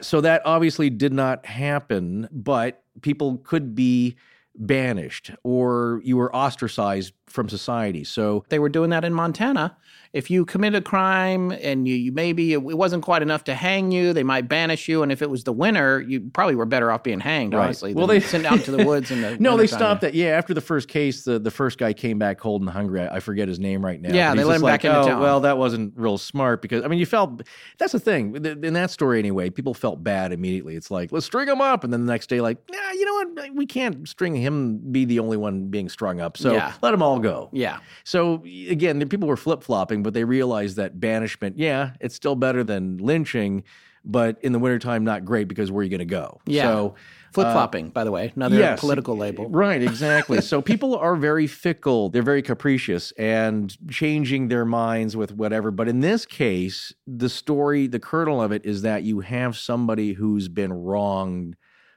So 0.00 0.20
that 0.20 0.42
obviously 0.44 0.90
did 0.90 1.12
not 1.12 1.46
happen, 1.46 2.28
but 2.30 2.82
people 3.02 3.38
could 3.38 3.74
be 3.74 4.16
banished 4.54 5.30
or 5.44 6.00
you 6.04 6.16
were 6.16 6.34
ostracized 6.34 7.12
from 7.26 7.48
society. 7.48 8.04
So 8.04 8.44
They 8.48 8.58
were 8.58 8.68
doing 8.68 8.90
that 8.90 9.04
in 9.04 9.14
Montana. 9.14 9.76
If 10.12 10.30
you 10.30 10.44
commit 10.44 10.74
a 10.74 10.80
crime 10.80 11.50
and 11.50 11.86
you, 11.86 11.94
you 11.94 12.12
maybe 12.12 12.52
it 12.52 12.62
wasn't 12.62 13.02
quite 13.02 13.22
enough 13.22 13.44
to 13.44 13.54
hang 13.54 13.92
you, 13.92 14.12
they 14.12 14.22
might 14.22 14.48
banish 14.48 14.88
you. 14.88 15.02
And 15.02 15.12
if 15.12 15.22
it 15.22 15.30
was 15.30 15.44
the 15.44 15.52
winter, 15.52 16.00
you 16.00 16.20
probably 16.32 16.54
were 16.54 16.66
better 16.66 16.90
off 16.90 17.02
being 17.02 17.20
hanged. 17.20 17.54
Right. 17.54 17.64
Honestly, 17.64 17.94
Well, 17.94 18.06
they- 18.06 18.20
sent 18.20 18.46
out 18.46 18.60
to 18.64 18.70
the 18.70 18.84
woods 18.84 19.10
in 19.10 19.20
the 19.22 19.36
no, 19.40 19.56
they 19.56 19.66
stopped 19.66 20.02
that. 20.02 20.14
Yeah, 20.14 20.28
after 20.28 20.54
the 20.54 20.60
first 20.60 20.88
case, 20.88 21.24
the, 21.24 21.38
the 21.38 21.50
first 21.50 21.78
guy 21.78 21.92
came 21.92 22.18
back 22.18 22.38
cold 22.38 22.62
and 22.62 22.70
hungry. 22.70 23.00
I, 23.00 23.16
I 23.16 23.20
forget 23.20 23.48
his 23.48 23.58
name 23.58 23.84
right 23.84 24.00
now. 24.00 24.12
Yeah, 24.12 24.34
they 24.34 24.44
let 24.44 24.56
him 24.56 24.62
back 24.62 24.84
like, 24.84 24.84
into 24.84 25.00
oh, 25.00 25.06
town." 25.06 25.20
Well, 25.20 25.40
that 25.40 25.56
wasn't 25.58 25.92
real 25.96 26.18
smart 26.18 26.62
because 26.62 26.84
I 26.84 26.88
mean, 26.88 26.98
you 26.98 27.06
felt 27.06 27.42
that's 27.78 27.92
the 27.92 28.00
thing 28.00 28.34
in 28.36 28.74
that 28.74 28.90
story 28.90 29.18
anyway. 29.18 29.50
People 29.50 29.74
felt 29.74 30.02
bad 30.02 30.32
immediately. 30.32 30.76
It's 30.76 30.90
like 30.90 31.12
let's 31.12 31.26
string 31.26 31.48
him 31.48 31.60
up, 31.60 31.84
and 31.84 31.92
then 31.92 32.04
the 32.06 32.12
next 32.12 32.28
day, 32.28 32.40
like, 32.40 32.58
nah, 32.70 32.90
you 32.92 33.04
know 33.04 33.14
what? 33.14 33.54
We 33.54 33.66
can't 33.66 34.08
string 34.08 34.34
him 34.34 34.78
be 34.92 35.04
the 35.04 35.20
only 35.20 35.36
one 35.36 35.66
being 35.68 35.88
strung 35.88 36.20
up. 36.20 36.36
So 36.36 36.52
Yeah. 36.52 36.72
let 36.82 36.90
them 36.92 37.02
all 37.02 37.18
go. 37.18 37.50
Yeah, 37.52 37.78
So 38.04 38.42
again, 38.68 38.98
the 38.98 39.06
people 39.06 39.28
were 39.28 39.36
flip 39.36 39.62
flopping, 39.62 39.97
but 40.02 40.14
they 40.14 40.24
realize 40.24 40.76
that 40.76 41.00
banishment, 41.00 41.58
yeah, 41.58 41.92
it's 42.00 42.14
still 42.14 42.34
better 42.34 42.64
than 42.64 42.98
lynching, 42.98 43.64
but 44.04 44.38
in 44.42 44.52
the 44.52 44.58
wintertime, 44.58 45.04
not 45.04 45.24
great 45.24 45.48
because 45.48 45.70
where 45.70 45.80
are 45.80 45.84
you 45.84 45.90
going 45.90 45.98
to 45.98 46.04
go? 46.04 46.40
Yeah. 46.46 46.62
So 46.62 46.94
flip 47.32 47.52
flopping. 47.52 47.88
Uh, 47.88 47.90
by 47.90 48.04
the 48.04 48.10
way, 48.10 48.32
another 48.34 48.56
yes, 48.56 48.80
political 48.80 49.16
label. 49.16 49.48
Right, 49.48 49.82
exactly. 49.82 50.40
so 50.42 50.62
people 50.62 50.96
are 50.96 51.16
very 51.16 51.46
fickle, 51.46 52.08
they're 52.08 52.22
very 52.22 52.42
capricious 52.42 53.12
and 53.12 53.76
changing 53.90 54.48
their 54.48 54.64
minds 54.64 55.16
with 55.16 55.32
whatever. 55.32 55.70
But 55.70 55.88
in 55.88 56.00
this 56.00 56.24
case, 56.26 56.92
the 57.06 57.28
story, 57.28 57.86
the 57.86 58.00
kernel 58.00 58.42
of 58.42 58.52
it 58.52 58.64
is 58.64 58.82
that 58.82 59.02
you 59.02 59.20
have 59.20 59.56
somebody 59.56 60.14
who's 60.14 60.48
been 60.48 60.72
wronged 60.72 61.56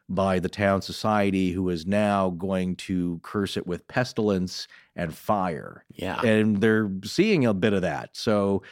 by 0.09 0.39
the 0.39 0.49
town 0.49 0.81
society 0.81 1.51
who 1.51 1.69
is 1.69 1.85
now 1.85 2.31
going 2.31 2.75
to 2.75 3.19
curse 3.23 3.55
it 3.55 3.65
with 3.65 3.87
pestilence 3.87 4.67
and 4.95 5.13
fire. 5.15 5.85
Yeah. 5.93 6.21
And 6.21 6.57
they're 6.61 6.91
seeing 7.03 7.45
a 7.45 7.53
bit 7.53 7.73
of 7.73 7.81
that. 7.83 8.09
So 8.13 8.63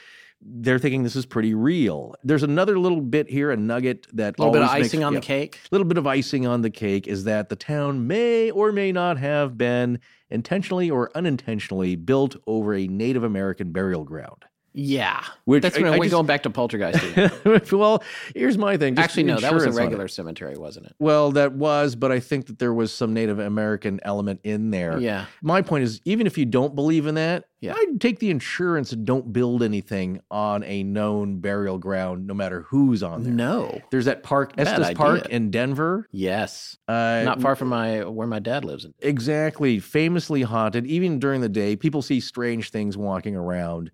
they're 0.41 0.79
thinking 0.79 1.03
this 1.03 1.15
is 1.17 1.25
pretty 1.25 1.53
real. 1.53 2.15
There's 2.23 2.43
another 2.43 2.79
little 2.79 3.01
bit 3.01 3.29
here, 3.29 3.51
a 3.51 3.57
nugget 3.57 4.07
that 4.13 4.37
A 4.37 4.41
little 4.41 4.53
bit 4.53 4.61
of 4.61 4.69
always 4.69 4.83
makes- 4.83 4.93
icing 4.93 5.03
on 5.03 5.13
yeah 5.13 5.19
the 5.19 5.25
cake. 5.25 5.59
A 5.65 5.67
little 5.71 5.87
bit 5.87 5.97
of 5.97 6.07
icing 6.07 6.47
on 6.47 6.61
the 6.61 6.69
cake 6.69 7.07
is 7.07 7.25
that 7.25 7.49
the 7.49 7.55
town 7.57 8.07
may 8.07 8.49
or 8.51 8.71
may 8.71 8.91
not 8.93 9.17
have 9.17 9.57
been 9.57 9.99
intentionally 10.29 10.89
or 10.89 11.11
unintentionally 11.15 11.95
built 11.97 12.35
over 12.47 12.73
a 12.73 12.87
Native 12.87 13.23
American 13.23 13.71
burial 13.71 14.03
ground. 14.05 14.45
Yeah, 14.73 15.23
Which 15.45 15.63
that's 15.63 15.77
I- 15.77 15.81
when 15.81 15.93
I 15.93 15.97
we're 15.97 16.05
just- 16.05 16.13
going 16.13 16.25
back 16.27 16.43
to 16.43 16.49
Poltergeist. 16.49 17.71
well, 17.71 18.03
here's 18.35 18.57
my 18.57 18.77
thing. 18.77 18.95
just 18.95 19.03
Actually, 19.03 19.23
no, 19.23 19.39
that 19.39 19.53
was 19.53 19.63
a 19.63 19.67
insurance 19.67 19.77
on 19.77 19.81
it. 19.81 19.85
regular 19.85 20.07
cemetery, 20.07 20.57
wasn't 20.57 20.85
it? 20.85 20.95
Well, 20.99 21.31
that 21.31 21.53
was, 21.53 21.95
but 21.95 22.11
I 22.11 22.19
think 22.19 22.47
that 22.47 22.59
there 22.59 22.73
was 22.73 22.93
some 22.93 23.13
Native 23.13 23.39
American 23.39 23.99
element 24.03 24.41
in 24.43 24.69
there. 24.71 24.99
Yeah. 24.99 25.25
My 25.41 25.61
point 25.61 25.83
is, 25.85 26.01
even 26.05 26.27
if 26.27 26.37
you 26.37 26.45
don't 26.45 26.75
believe 26.75 27.07
in 27.07 27.15
that, 27.15 27.45
Yeah. 27.61 27.73
I'd 27.75 27.99
take 27.99 28.19
the 28.19 28.29
insurance 28.29 28.91
and 28.93 29.05
don't 29.05 29.33
build 29.33 29.63
anything 29.63 30.21
on 30.31 30.63
a 30.63 30.83
known 30.83 31.39
burial 31.39 31.77
ground, 31.79 32.27
no 32.27 32.33
matter 32.35 32.61
who's 32.69 33.01
on 33.03 33.23
there. 33.23 33.33
No. 33.33 33.81
There's 33.91 34.05
that 34.05 34.23
park, 34.23 34.55
Bad 34.55 34.67
Estes 34.67 34.85
idea. 34.85 34.95
Park 34.95 35.29
in 35.29 35.49
Denver. 35.51 36.07
Yes. 36.11 36.77
Uh, 36.87 37.23
Not 37.25 37.41
far 37.41 37.55
from 37.55 37.69
my 37.69 38.03
where 38.05 38.27
my 38.27 38.39
dad 38.39 38.63
lives. 38.65 38.85
Exactly. 38.99 39.79
Famously 39.79 40.43
haunted. 40.43 40.85
Even 40.87 41.19
during 41.19 41.41
the 41.41 41.49
day, 41.49 41.75
people 41.75 42.01
see 42.01 42.19
strange 42.19 42.69
things 42.69 42.95
walking 42.95 43.35
around. 43.35 43.91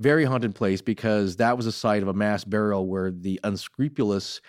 Very 0.00 0.24
haunted 0.24 0.54
place 0.54 0.82
because 0.82 1.36
that 1.36 1.56
was 1.56 1.66
a 1.66 1.72
site 1.72 2.02
of 2.02 2.08
a 2.08 2.12
mass 2.14 2.44
burial 2.44 2.86
where 2.86 3.10
the 3.12 3.38
unscrupulous 3.44 4.40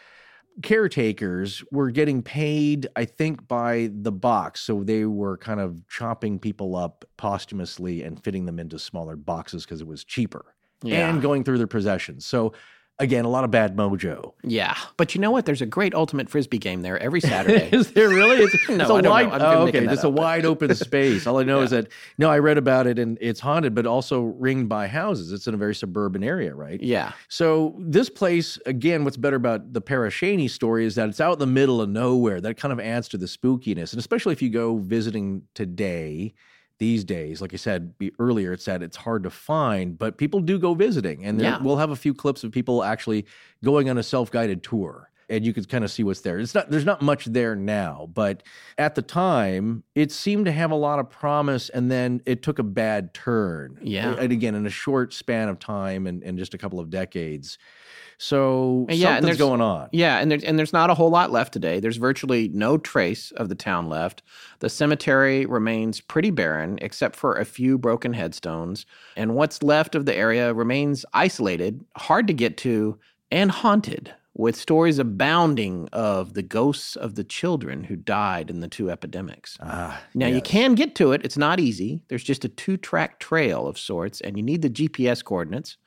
caretakers 0.64 1.64
were 1.72 1.92
getting 1.92 2.24
paid, 2.24 2.88
I 2.96 3.06
think, 3.06 3.48
by 3.48 3.90
the 3.94 4.12
box. 4.12 4.62
So 4.62 4.84
they 4.84 5.06
were 5.06 5.38
kind 5.38 5.60
of 5.60 5.86
chopping 5.88 6.40
people 6.40 6.76
up 6.76 7.06
posthumously 7.18 8.04
and 8.04 8.22
fitting 8.24 8.46
them 8.46 8.60
into 8.60 8.80
smaller 8.80 9.16
boxes 9.16 9.66
because 9.66 9.82
it 9.82 9.88
was 9.88 10.04
cheaper 10.04 10.56
Yeah. 10.82 11.10
and 11.10 11.22
going 11.22 11.44
through 11.44 11.58
their 11.58 11.68
possessions. 11.68 12.26
So, 12.26 12.54
again, 13.00 13.26
a 13.26 13.30
lot 13.30 13.44
of 13.44 13.52
bad 13.52 13.76
mojo. 13.76 14.34
Yeah, 14.44 14.76
but 14.98 15.14
you 15.16 15.22
know 15.22 15.32
what? 15.32 15.46
There's 15.46 15.62
a 15.62 15.66
great 15.66 15.94
ultimate 15.94 16.30
frisbee 16.30 16.58
game 16.58 16.82
there 16.82 16.98
every 17.00 17.20
Saturday. 17.32 17.70
Is 17.72 17.92
there 17.92 18.10
really? 18.10 18.38
It's, 18.38 18.56
No, 18.70 18.76
it's 18.76 18.90
a 18.90 18.94
I 18.94 19.02
don't 19.02 19.04
know. 19.04 19.10
wide. 19.10 19.42
Oh, 19.42 19.68
okay, 19.68 19.86
it's 19.86 20.04
a 20.04 20.08
up, 20.08 20.14
wide 20.14 20.46
open 20.46 20.74
space. 20.76 21.28
All 21.28 21.38
I 21.40 21.44
know 21.44 21.62
is 21.62 21.72
that 21.72 21.88
no, 22.18 22.30
I 22.30 22.40
read 22.40 22.58
about 22.58 22.88
it 22.88 22.98
and 23.00 23.18
it's 23.22 23.40
haunted, 23.40 23.76
but 23.76 23.86
also 23.86 24.22
ringed 24.22 24.70
by 24.70 24.88
houses. 24.88 25.32
It's 25.32 25.48
in 25.48 25.54
a 25.54 25.58
very 25.58 25.76
suburban 25.76 26.24
area, 26.24 26.54
right? 26.56 26.82
yeah, 26.82 27.12
So 27.28 27.76
this 27.80 28.10
place, 28.10 28.58
again, 28.66 29.04
what's 29.04 29.18
better 29.18 29.36
about 29.36 29.74
the 29.74 29.82
Pere 29.82 30.10
Cheney 30.10 30.48
story 30.48 30.86
is 30.86 30.96
that 30.96 31.10
it's 31.10 31.20
out 31.22 31.34
in 31.34 31.40
the 31.40 31.46
middle 31.48 31.82
of 31.82 31.90
nowhere. 31.90 32.40
That 32.42 32.56
kind 32.58 32.72
of 32.72 32.80
adds 32.80 33.08
to 33.10 33.18
the 33.18 33.26
spookiness, 33.26 33.92
and 33.92 34.00
especially 34.00 34.34
if 34.34 34.42
you 34.42 34.50
go 34.50 34.78
visiting 34.78 35.44
today. 35.54 36.34
These 36.78 37.06
days, 37.06 37.42
like 37.42 37.54
I 37.54 37.58
said 37.58 37.98
be- 37.98 38.12
earlier, 38.20 38.52
it's 38.52 38.66
said 38.66 38.84
it's 38.84 38.98
hard 38.98 39.24
to 39.24 39.30
find, 39.30 39.98
but 39.98 40.18
people 40.18 40.42
do 40.42 40.60
go 40.60 40.74
visiting, 40.74 41.24
and 41.24 41.40
there- 41.40 41.52
Yeah. 41.52 41.62
we'll 41.64 41.78
have 41.78 41.90
a 41.92 41.96
few 41.96 42.14
clips 42.14 42.44
of 42.44 42.52
people 42.52 42.84
actually 42.84 43.26
going 43.64 43.90
on 43.90 43.98
a 43.98 44.04
self-guided 44.04 44.62
tour, 44.62 45.10
and 45.30 45.46
you 45.46 45.54
can 45.54 45.64
kind 45.66 45.84
of 45.84 45.92
see 45.92 46.04
what's 46.04 46.22
there. 46.22 46.38
It's 46.40 46.54
not 46.54 46.70
there's 46.70 46.86
not 46.86 47.02
much 47.02 47.26
there 47.26 47.56
now, 47.56 48.10
but 48.14 48.44
at 48.78 48.96
the 48.96 49.02
time, 49.02 49.84
it 49.96 50.12
seemed 50.12 50.46
to 50.46 50.52
have 50.52 50.72
a 50.72 50.76
lot 50.76 51.00
of 51.00 51.10
promise, 51.10 51.70
and 51.70 51.90
then 51.92 52.22
it 52.26 52.42
took 52.44 52.60
a 52.60 52.64
bad 52.64 53.14
turn. 53.14 53.78
Yeah. 53.82 54.16
and 54.20 54.32
again, 54.32 54.56
in 54.56 54.66
a 54.66 54.70
short 54.70 55.14
span 55.14 55.50
of 55.50 55.60
time, 55.60 56.08
and, 56.08 56.24
and 56.24 56.38
just 56.38 56.54
a 56.54 56.58
couple 56.58 56.80
of 56.80 56.90
decades. 56.90 57.58
So 58.18 58.86
And 58.88 58.98
yeah, 58.98 59.08
and 59.10 59.16
something's 59.26 59.38
there's- 59.38 59.50
going 59.50 59.62
on. 59.62 59.90
yeah, 59.92 60.20
and 60.20 60.32
there's 60.32 60.44
and 60.44 60.58
there's 60.58 60.72
not 60.72 60.90
a 60.90 60.94
whole 60.94 61.10
lot 61.10 61.32
left 61.32 61.52
today. 61.52 61.80
There's 61.82 61.98
virtually 61.98 62.48
no 62.50 62.78
trace 62.78 63.32
of 63.32 63.50
the 63.50 63.56
town 63.56 63.90
left. 63.90 64.22
The 64.60 64.70
cemetery 64.70 65.46
remains 65.46 66.00
pretty 66.02 66.32
barren, 66.32 66.80
except 66.82 67.16
for 67.18 67.34
a 67.36 67.44
few 67.46 67.78
broken 67.78 68.14
headstones, 68.14 68.86
and 69.18 69.36
what's 69.36 69.62
left 69.64 69.96
of 69.96 70.06
the 70.06 70.16
area 70.16 70.54
remains 70.54 71.06
isolated, 71.14 71.84
hard 71.98 72.28
to 72.28 72.34
get 72.34 72.56
to, 72.60 72.98
and 73.32 73.52
haunted. 73.52 74.14
With 74.38 74.58
stories 74.58 75.00
abounding 75.00 75.88
of 75.94 76.34
the 76.34 76.42
ghosts 76.44 76.98
of 76.98 77.16
the 77.16 77.24
children 77.24 77.86
who 77.86 77.96
died 77.96 78.50
in 78.50 78.60
the 78.60 78.68
two 78.68 78.92
epidemics. 78.92 79.58
Ah, 79.62 80.04
Now 80.14 80.28
you 80.28 80.42
can 80.42 80.76
get 80.76 80.94
to 80.96 81.14
it. 81.14 81.24
It's 81.24 81.38
not 81.38 81.62
easy. 81.62 82.02
There's 82.10 82.24
just 82.24 82.44
a 82.44 82.50
two-track 82.50 83.20
trail 83.20 83.66
of 83.66 83.80
sorts, 83.80 84.20
and 84.20 84.36
you 84.36 84.44
need 84.44 84.62
the 84.62 84.70
GPS 84.70 85.24
coordinates 85.24 85.78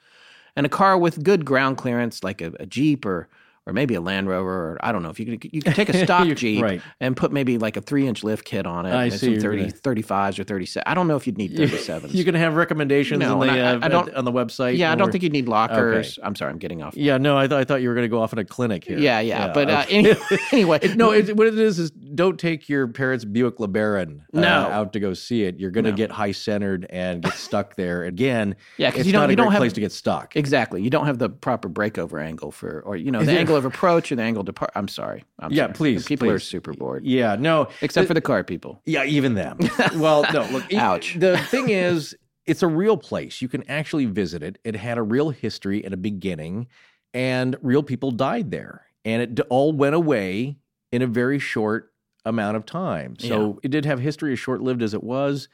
and 0.56 0.64
a 0.64 0.70
car 0.70 0.96
with 0.96 1.22
good 1.22 1.44
ground 1.44 1.76
clearance, 1.76 2.24
like 2.24 2.40
a, 2.40 2.52
a 2.58 2.64
Jeep 2.64 3.04
or 3.04 3.28
or 3.68 3.72
maybe 3.72 3.94
a 3.94 4.00
Land 4.00 4.28
Rover, 4.28 4.50
or 4.72 4.78
I 4.80 4.90
don't 4.92 5.02
know 5.02 5.10
if 5.10 5.20
you 5.20 5.26
could 5.38 5.50
you 5.52 5.60
could 5.62 5.74
take 5.74 5.88
a 5.90 6.04
stock 6.04 6.26
Jeep 6.36 6.62
right. 6.62 6.80
and 7.00 7.16
put 7.16 7.30
maybe 7.32 7.58
like 7.58 7.76
a 7.76 7.80
three 7.82 8.06
inch 8.06 8.24
lift 8.24 8.44
kit 8.44 8.66
on 8.66 8.86
it. 8.86 8.90
I 8.92 9.04
and 9.04 9.12
see 9.12 9.18
some 9.18 9.32
you're 9.34 9.40
30, 9.42 9.58
gonna- 9.60 9.72
35s 10.02 10.38
or 10.38 10.44
37. 10.44 10.84
I 10.86 10.94
don't 10.94 11.06
know 11.06 11.16
if 11.16 11.26
you'd 11.26 11.36
need 11.38 11.52
37s. 11.52 12.14
You 12.14 12.24
can 12.24 12.34
have 12.34 12.54
recommendations 12.56 13.20
No, 13.20 13.40
on, 13.40 13.46
the, 13.46 13.52
I- 13.52 13.60
uh, 13.74 13.78
I 13.82 13.88
don't- 13.88 14.14
on 14.14 14.24
the 14.24 14.32
website. 14.32 14.76
yeah, 14.78 14.90
I 14.90 14.94
don't 14.94 15.12
think 15.12 15.22
you'd 15.22 15.32
need 15.32 15.48
lockers. 15.48 16.18
I'm 16.22 16.34
sorry, 16.34 16.50
I'm 16.50 16.58
getting 16.58 16.82
off. 16.82 16.96
Yeah, 16.96 17.18
no, 17.18 17.36
I 17.36 17.46
thought 17.46 17.60
I 17.60 17.64
thought 17.64 17.82
you 17.82 17.88
were 17.88 17.94
going 17.94 18.06
to 18.06 18.08
go 18.08 18.22
off 18.22 18.32
in 18.32 18.38
a 18.38 18.44
clinic 18.44 18.84
here. 18.84 18.98
Yeah, 18.98 19.20
yeah, 19.20 19.52
but 19.52 19.68
uh, 19.70 19.84
okay. 19.86 19.90
any- 19.98 20.14
anyway, 20.52 20.78
It- 20.82 20.96
no, 20.96 21.12
it, 21.12 21.36
what 21.36 21.46
it 21.46 21.58
is 21.58 21.78
is 21.78 21.90
don't 21.90 22.38
take 22.38 22.68
your 22.68 22.88
parents' 22.88 23.24
Buick 23.24 23.58
LeBaron 23.58 24.20
uh, 24.34 24.40
No. 24.40 24.48
out 24.48 24.92
to 24.94 25.00
go 25.00 25.12
see 25.14 25.42
it. 25.44 25.58
You're 25.60 25.70
going 25.70 25.84
to 25.84 25.90
No. 25.90 25.96
get 25.96 26.10
high 26.10 26.32
centered 26.32 26.86
and 26.90 27.22
get 27.22 27.34
stuck 27.34 27.76
there 27.76 28.04
again. 28.04 28.56
Yeah, 28.78 28.90
'cause 28.90 29.00
it's 29.00 29.06
you 29.08 29.12
don't- 29.12 29.22
not 29.22 29.28
a 29.30 29.32
you 29.32 29.36
don't 29.36 29.52
have- 29.52 29.60
place 29.60 29.72
to 29.74 29.80
get 29.80 29.92
stuck. 29.92 30.36
exactly. 30.36 30.82
You 30.82 30.90
don't 30.90 31.06
have 31.06 31.18
the 31.18 31.28
proper 31.28 31.68
breakover 31.68 32.22
angle 32.24 32.50
for, 32.52 32.80
or 32.86 32.96
you 32.96 33.10
know, 33.10 33.22
the 33.22 33.32
angle 33.38 33.56
of 33.58 33.64
approach 33.66 34.10
or 34.10 34.16
the 34.16 34.22
angle 34.22 34.42
depart. 34.42 34.70
I'm 34.74 34.88
sorry. 34.88 35.24
I'm 35.38 35.52
Yeah, 35.52 35.64
sorry. 35.64 35.74
please, 35.74 36.06
People 36.06 36.30
are 36.30 36.38
super 36.38 36.72
bored, 36.72 37.04
Yeah, 37.04 37.36
no, 37.38 37.68
except 37.82 38.04
the- 38.04 38.08
for 38.08 38.14
the 38.14 38.20
car 38.22 38.42
people. 38.44 38.80
Yeah, 38.86 39.04
even 39.04 39.34
them. 39.34 39.58
well, 39.96 40.24
no, 40.32 40.48
look. 40.50 40.72
Ouch. 40.74 41.16
The 41.18 41.36
thing 41.36 41.68
is, 41.68 42.16
it's 42.46 42.62
a 42.62 42.66
real 42.68 42.96
place. 42.96 43.42
You 43.42 43.48
can 43.48 43.68
actually 43.68 44.06
visit 44.06 44.42
it. 44.42 44.58
It 44.64 44.74
had 44.76 44.96
a 44.96 45.02
real 45.02 45.28
history 45.30 45.84
and 45.84 45.92
a 45.92 45.98
beginning, 45.98 46.68
and 47.12 47.56
real 47.60 47.82
people 47.82 48.10
died 48.10 48.50
there. 48.50 48.86
And 49.04 49.20
it 49.38 49.40
all 49.50 49.72
went 49.72 49.94
away 49.94 50.56
in 50.92 51.02
a 51.02 51.06
very 51.06 51.38
short 51.38 51.92
amount 52.24 52.56
of 52.56 52.64
time. 52.66 53.16
So 53.18 53.58
it 53.62 53.70
did 53.70 53.84
have 53.84 54.00
history, 54.00 54.32
as 54.32 54.38
short 54.38 54.60
lived 54.62 54.82
as 54.82 54.92
it 54.94 55.02
was, 55.02 55.48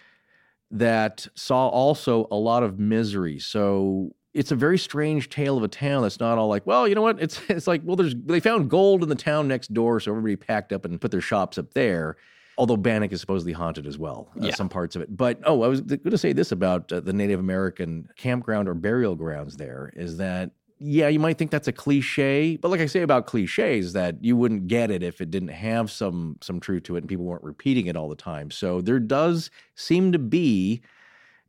that 0.70 1.26
saw 1.34 1.68
also 1.68 2.26
a 2.30 2.36
lot 2.36 2.62
of 2.62 2.78
misery. 2.78 3.38
So 3.38 4.10
it's 4.34 4.50
a 4.50 4.56
very 4.56 4.76
strange 4.78 5.28
tale 5.30 5.56
of 5.56 5.62
a 5.62 5.68
town 5.68 6.02
that's 6.02 6.20
not 6.20 6.36
all 6.38 6.48
like, 6.48 6.66
well, 6.66 6.86
you 6.88 6.94
know 6.94 7.02
what? 7.02 7.20
It's 7.22 7.40
it's 7.48 7.66
like, 7.66 7.82
well, 7.84 7.96
there's 7.96 8.14
they 8.14 8.40
found 8.40 8.68
gold 8.68 9.02
in 9.02 9.08
the 9.08 9.14
town 9.14 9.48
next 9.48 9.72
door, 9.72 10.00
so 10.00 10.10
everybody 10.10 10.36
packed 10.36 10.72
up 10.72 10.84
and 10.84 11.00
put 11.00 11.10
their 11.10 11.20
shops 11.20 11.56
up 11.56 11.72
there. 11.74 12.16
Although 12.56 12.76
Bannack 12.76 13.12
is 13.12 13.20
supposedly 13.20 13.52
haunted 13.52 13.84
as 13.84 13.98
well, 13.98 14.30
uh, 14.40 14.46
Yeah. 14.46 14.54
some 14.54 14.68
parts 14.68 14.94
of 14.94 15.02
it. 15.02 15.16
But 15.16 15.40
oh, 15.44 15.62
I 15.62 15.66
was 15.66 15.80
going 15.80 15.98
to 16.08 16.18
say 16.18 16.32
this 16.32 16.52
about 16.52 16.92
uh, 16.92 17.00
the 17.00 17.12
Native 17.12 17.40
American 17.40 18.08
campground 18.16 18.68
or 18.68 18.74
burial 18.74 19.16
grounds. 19.16 19.56
There 19.56 19.92
is 19.96 20.18
that. 20.18 20.50
Yeah, 20.78 21.08
you 21.08 21.18
might 21.18 21.38
think 21.38 21.50
that's 21.50 21.66
a 21.68 21.72
cliche, 21.72 22.56
but 22.56 22.70
like 22.70 22.80
I 22.80 22.86
say 22.86 23.02
about 23.02 23.26
cliches, 23.26 23.92
that 23.94 24.22
you 24.22 24.36
wouldn't 24.36 24.66
get 24.68 24.90
it 24.90 25.02
if 25.02 25.20
it 25.20 25.30
didn't 25.30 25.48
have 25.48 25.90
some 25.90 26.36
some 26.42 26.60
truth 26.60 26.82
to 26.84 26.96
it 26.96 26.98
and 27.00 27.08
people 27.08 27.24
weren't 27.24 27.42
repeating 27.44 27.86
it 27.86 27.96
all 27.96 28.08
the 28.08 28.16
time. 28.16 28.50
So 28.50 28.80
there 28.80 29.00
does 29.00 29.50
seem 29.76 30.12
to 30.12 30.18
be 30.18 30.82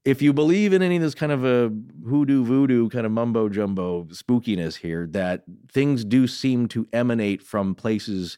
if 0.06 0.22
you 0.22 0.32
believe 0.32 0.72
in 0.72 0.84
any 0.84 0.98
of 0.98 1.02
this 1.02 1.16
kind 1.16 1.32
of 1.32 1.44
a 1.44 1.74
hoodoo 2.08 2.46
voodoo 2.46 2.90
kind 2.90 3.06
of 3.08 3.12
mumbo 3.12 3.50
jumbo 3.50 4.04
spookiness 4.06 4.76
here, 4.76 5.08
that 5.12 5.44
things 5.72 6.06
do 6.06 6.28
seem 6.28 6.68
to 6.70 6.88
emanate 6.94 7.42
from 7.42 7.74
places 7.74 8.38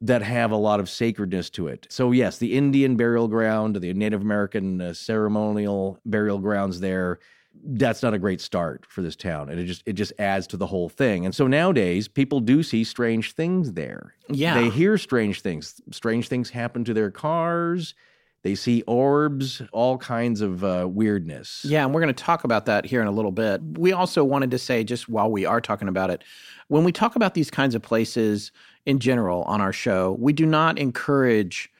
that 0.00 0.22
have 0.22 0.52
a 0.52 0.56
lot 0.56 0.78
of 0.78 0.88
sacredness 0.88 1.50
to 1.50 1.66
it. 1.66 1.88
So, 1.90 2.12
yes, 2.12 2.38
the 2.38 2.56
Indian 2.56 2.96
burial 2.96 3.26
ground, 3.26 3.74
the 3.76 3.92
Native 3.92 4.22
American 4.22 4.80
uh, 4.80 4.94
ceremonial 4.94 5.98
burial 6.06 6.38
grounds 6.38 6.78
there. 6.78 7.18
That's 7.64 8.04
not 8.04 8.14
a 8.14 8.18
great 8.20 8.40
start 8.40 8.86
for 8.88 9.02
this 9.02 9.16
town, 9.16 9.48
and 9.48 9.58
it 9.58 9.64
just 9.64 9.82
it 9.84 9.94
just 9.94 10.12
adds 10.20 10.46
to 10.48 10.56
the 10.56 10.66
whole 10.66 10.88
thing. 10.88 11.24
And 11.24 11.34
so 11.34 11.48
nowadays, 11.48 12.06
people 12.06 12.38
do 12.38 12.62
see 12.62 12.84
strange 12.84 13.32
things 13.32 13.72
there. 13.72 14.14
Yeah. 14.28 14.54
they 14.54 14.70
hear 14.70 14.96
strange 14.96 15.40
things. 15.40 15.80
Strange 15.90 16.28
things 16.28 16.50
happen 16.50 16.84
to 16.84 16.94
their 16.94 17.10
cars. 17.10 17.94
They 18.42 18.54
see 18.54 18.82
orbs, 18.86 19.62
all 19.72 19.98
kinds 19.98 20.40
of 20.40 20.62
uh, 20.62 20.86
weirdness. 20.88 21.64
Yeah, 21.64 21.84
and 21.84 21.92
we're 21.92 22.00
going 22.00 22.14
to 22.14 22.24
talk 22.24 22.44
about 22.44 22.66
that 22.66 22.86
here 22.86 23.00
in 23.00 23.08
a 23.08 23.12
little 23.12 23.32
bit. 23.32 23.60
We 23.76 23.92
also 23.92 24.22
wanted 24.22 24.50
to 24.52 24.58
say, 24.58 24.84
just 24.84 25.08
while 25.08 25.30
we 25.30 25.44
are 25.44 25.60
talking 25.60 25.88
about 25.88 26.10
it, 26.10 26.22
when 26.68 26.84
we 26.84 26.92
talk 26.92 27.16
about 27.16 27.34
these 27.34 27.50
kinds 27.50 27.74
of 27.74 27.82
places 27.82 28.52
in 28.86 29.00
general 29.00 29.42
on 29.42 29.60
our 29.60 29.72
show, 29.72 30.16
we 30.20 30.32
do 30.32 30.46
not 30.46 30.78
encourage 30.78 31.70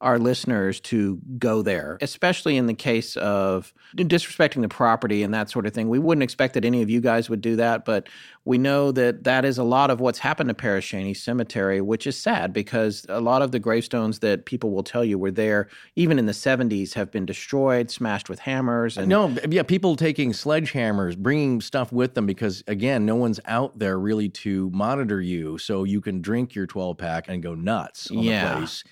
our 0.00 0.18
listeners 0.18 0.78
to 0.78 1.20
go 1.38 1.60
there, 1.60 1.98
especially 2.00 2.56
in 2.56 2.66
the 2.66 2.74
case 2.74 3.16
of 3.16 3.72
disrespecting 3.96 4.62
the 4.62 4.68
property 4.68 5.24
and 5.24 5.34
that 5.34 5.50
sort 5.50 5.66
of 5.66 5.72
thing. 5.74 5.88
We 5.88 5.98
wouldn't 5.98 6.22
expect 6.22 6.54
that 6.54 6.64
any 6.64 6.82
of 6.82 6.90
you 6.90 7.00
guys 7.00 7.28
would 7.28 7.40
do 7.40 7.56
that, 7.56 7.84
but 7.84 8.08
we 8.44 8.58
know 8.58 8.92
that 8.92 9.24
that 9.24 9.44
is 9.44 9.58
a 9.58 9.64
lot 9.64 9.90
of 9.90 9.98
what's 10.00 10.20
happened 10.20 10.48
to 10.50 10.54
Pere 10.54 10.80
Cheney 10.80 11.14
Cemetery, 11.14 11.80
which 11.80 12.06
is 12.06 12.16
sad 12.16 12.52
because 12.52 13.04
a 13.08 13.20
lot 13.20 13.42
of 13.42 13.50
the 13.50 13.58
gravestones 13.58 14.20
that 14.20 14.46
people 14.46 14.70
will 14.70 14.84
tell 14.84 15.04
you 15.04 15.18
were 15.18 15.32
there, 15.32 15.68
even 15.96 16.16
in 16.18 16.26
the 16.26 16.32
70s, 16.32 16.94
have 16.94 17.10
been 17.10 17.26
destroyed, 17.26 17.90
smashed 17.90 18.28
with 18.28 18.38
hammers. 18.38 18.96
And 18.96 19.08
No, 19.08 19.34
yeah, 19.50 19.64
people 19.64 19.96
taking 19.96 20.30
sledgehammers, 20.32 21.18
bringing 21.18 21.60
stuff 21.60 21.92
with 21.92 22.14
them 22.14 22.24
because 22.24 22.62
again, 22.68 23.04
no 23.04 23.16
one's 23.16 23.40
out 23.46 23.78
there 23.80 23.98
really 23.98 24.28
to 24.28 24.70
monitor 24.70 25.20
you, 25.20 25.58
so 25.58 25.82
you 25.82 26.00
can 26.00 26.22
drink 26.22 26.54
your 26.54 26.66
12 26.68 26.96
pack 26.96 27.24
and 27.28 27.42
go 27.42 27.56
nuts 27.56 28.10
on 28.12 28.18
Yeah. 28.18 28.48
the 28.54 28.56
place. 28.58 28.84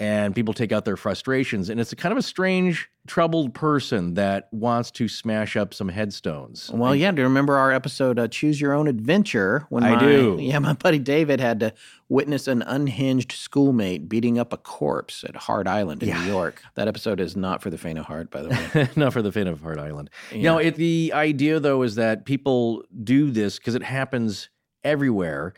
And 0.00 0.32
people 0.32 0.54
take 0.54 0.70
out 0.70 0.84
their 0.84 0.96
frustrations. 0.96 1.68
And 1.68 1.80
it's 1.80 1.92
a 1.92 1.96
kind 1.96 2.12
of 2.12 2.18
a 2.18 2.22
strange, 2.22 2.88
troubled 3.08 3.52
person 3.52 4.14
that 4.14 4.48
wants 4.52 4.92
to 4.92 5.08
smash 5.08 5.56
up 5.56 5.74
some 5.74 5.88
headstones. 5.88 6.70
Well, 6.72 6.94
yeah. 6.94 7.10
Do 7.10 7.22
you 7.22 7.26
remember 7.26 7.56
our 7.56 7.72
episode, 7.72 8.16
uh, 8.16 8.28
Choose 8.28 8.60
Your 8.60 8.74
Own 8.74 8.86
Adventure? 8.86 9.66
When 9.70 9.82
I 9.82 9.96
my, 9.96 10.00
do. 10.00 10.38
Yeah, 10.40 10.60
my 10.60 10.74
buddy 10.74 11.00
David 11.00 11.40
had 11.40 11.58
to 11.60 11.74
witness 12.08 12.46
an 12.46 12.62
unhinged 12.62 13.32
schoolmate 13.32 14.08
beating 14.08 14.38
up 14.38 14.52
a 14.52 14.56
corpse 14.56 15.24
at 15.24 15.34
Hart 15.34 15.66
Island 15.66 16.02
in 16.04 16.10
New 16.10 16.30
York. 16.30 16.62
That 16.76 16.86
episode 16.86 17.18
is 17.18 17.36
not 17.36 17.60
for 17.60 17.70
the 17.70 17.78
faint 17.78 17.98
of 17.98 18.06
heart, 18.06 18.30
by 18.30 18.42
the 18.42 18.48
way. 18.50 18.88
Not 18.96 19.12
for 19.12 19.22
the 19.22 19.32
faint 19.32 19.48
of 19.48 19.60
heart 19.60 19.78
island. 19.78 20.10
You 20.30 20.42
know, 20.42 20.58
it, 20.58 20.76
the 20.76 21.12
idea 21.14 21.58
though 21.58 21.82
is 21.82 21.96
that 21.96 22.24
people 22.24 22.84
do 23.02 23.30
this 23.30 23.58
because 23.58 23.74
it 23.74 23.82
happens 23.82 24.48
everywhere. 24.84 25.54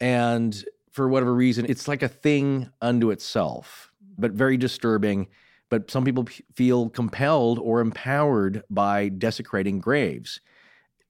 And 0.00 0.64
for 0.90 1.08
whatever 1.08 1.34
reason, 1.34 1.66
it's 1.68 1.86
like 1.88 2.02
a 2.02 2.08
thing 2.08 2.68
unto 2.80 3.10
itself, 3.10 3.90
but 4.18 4.32
very 4.32 4.56
disturbing. 4.56 5.28
But 5.68 5.90
some 5.90 6.04
people 6.04 6.24
p- 6.24 6.42
feel 6.54 6.88
compelled 6.88 7.58
or 7.60 7.80
empowered 7.80 8.64
by 8.68 9.08
desecrating 9.08 9.78
graves. 9.78 10.40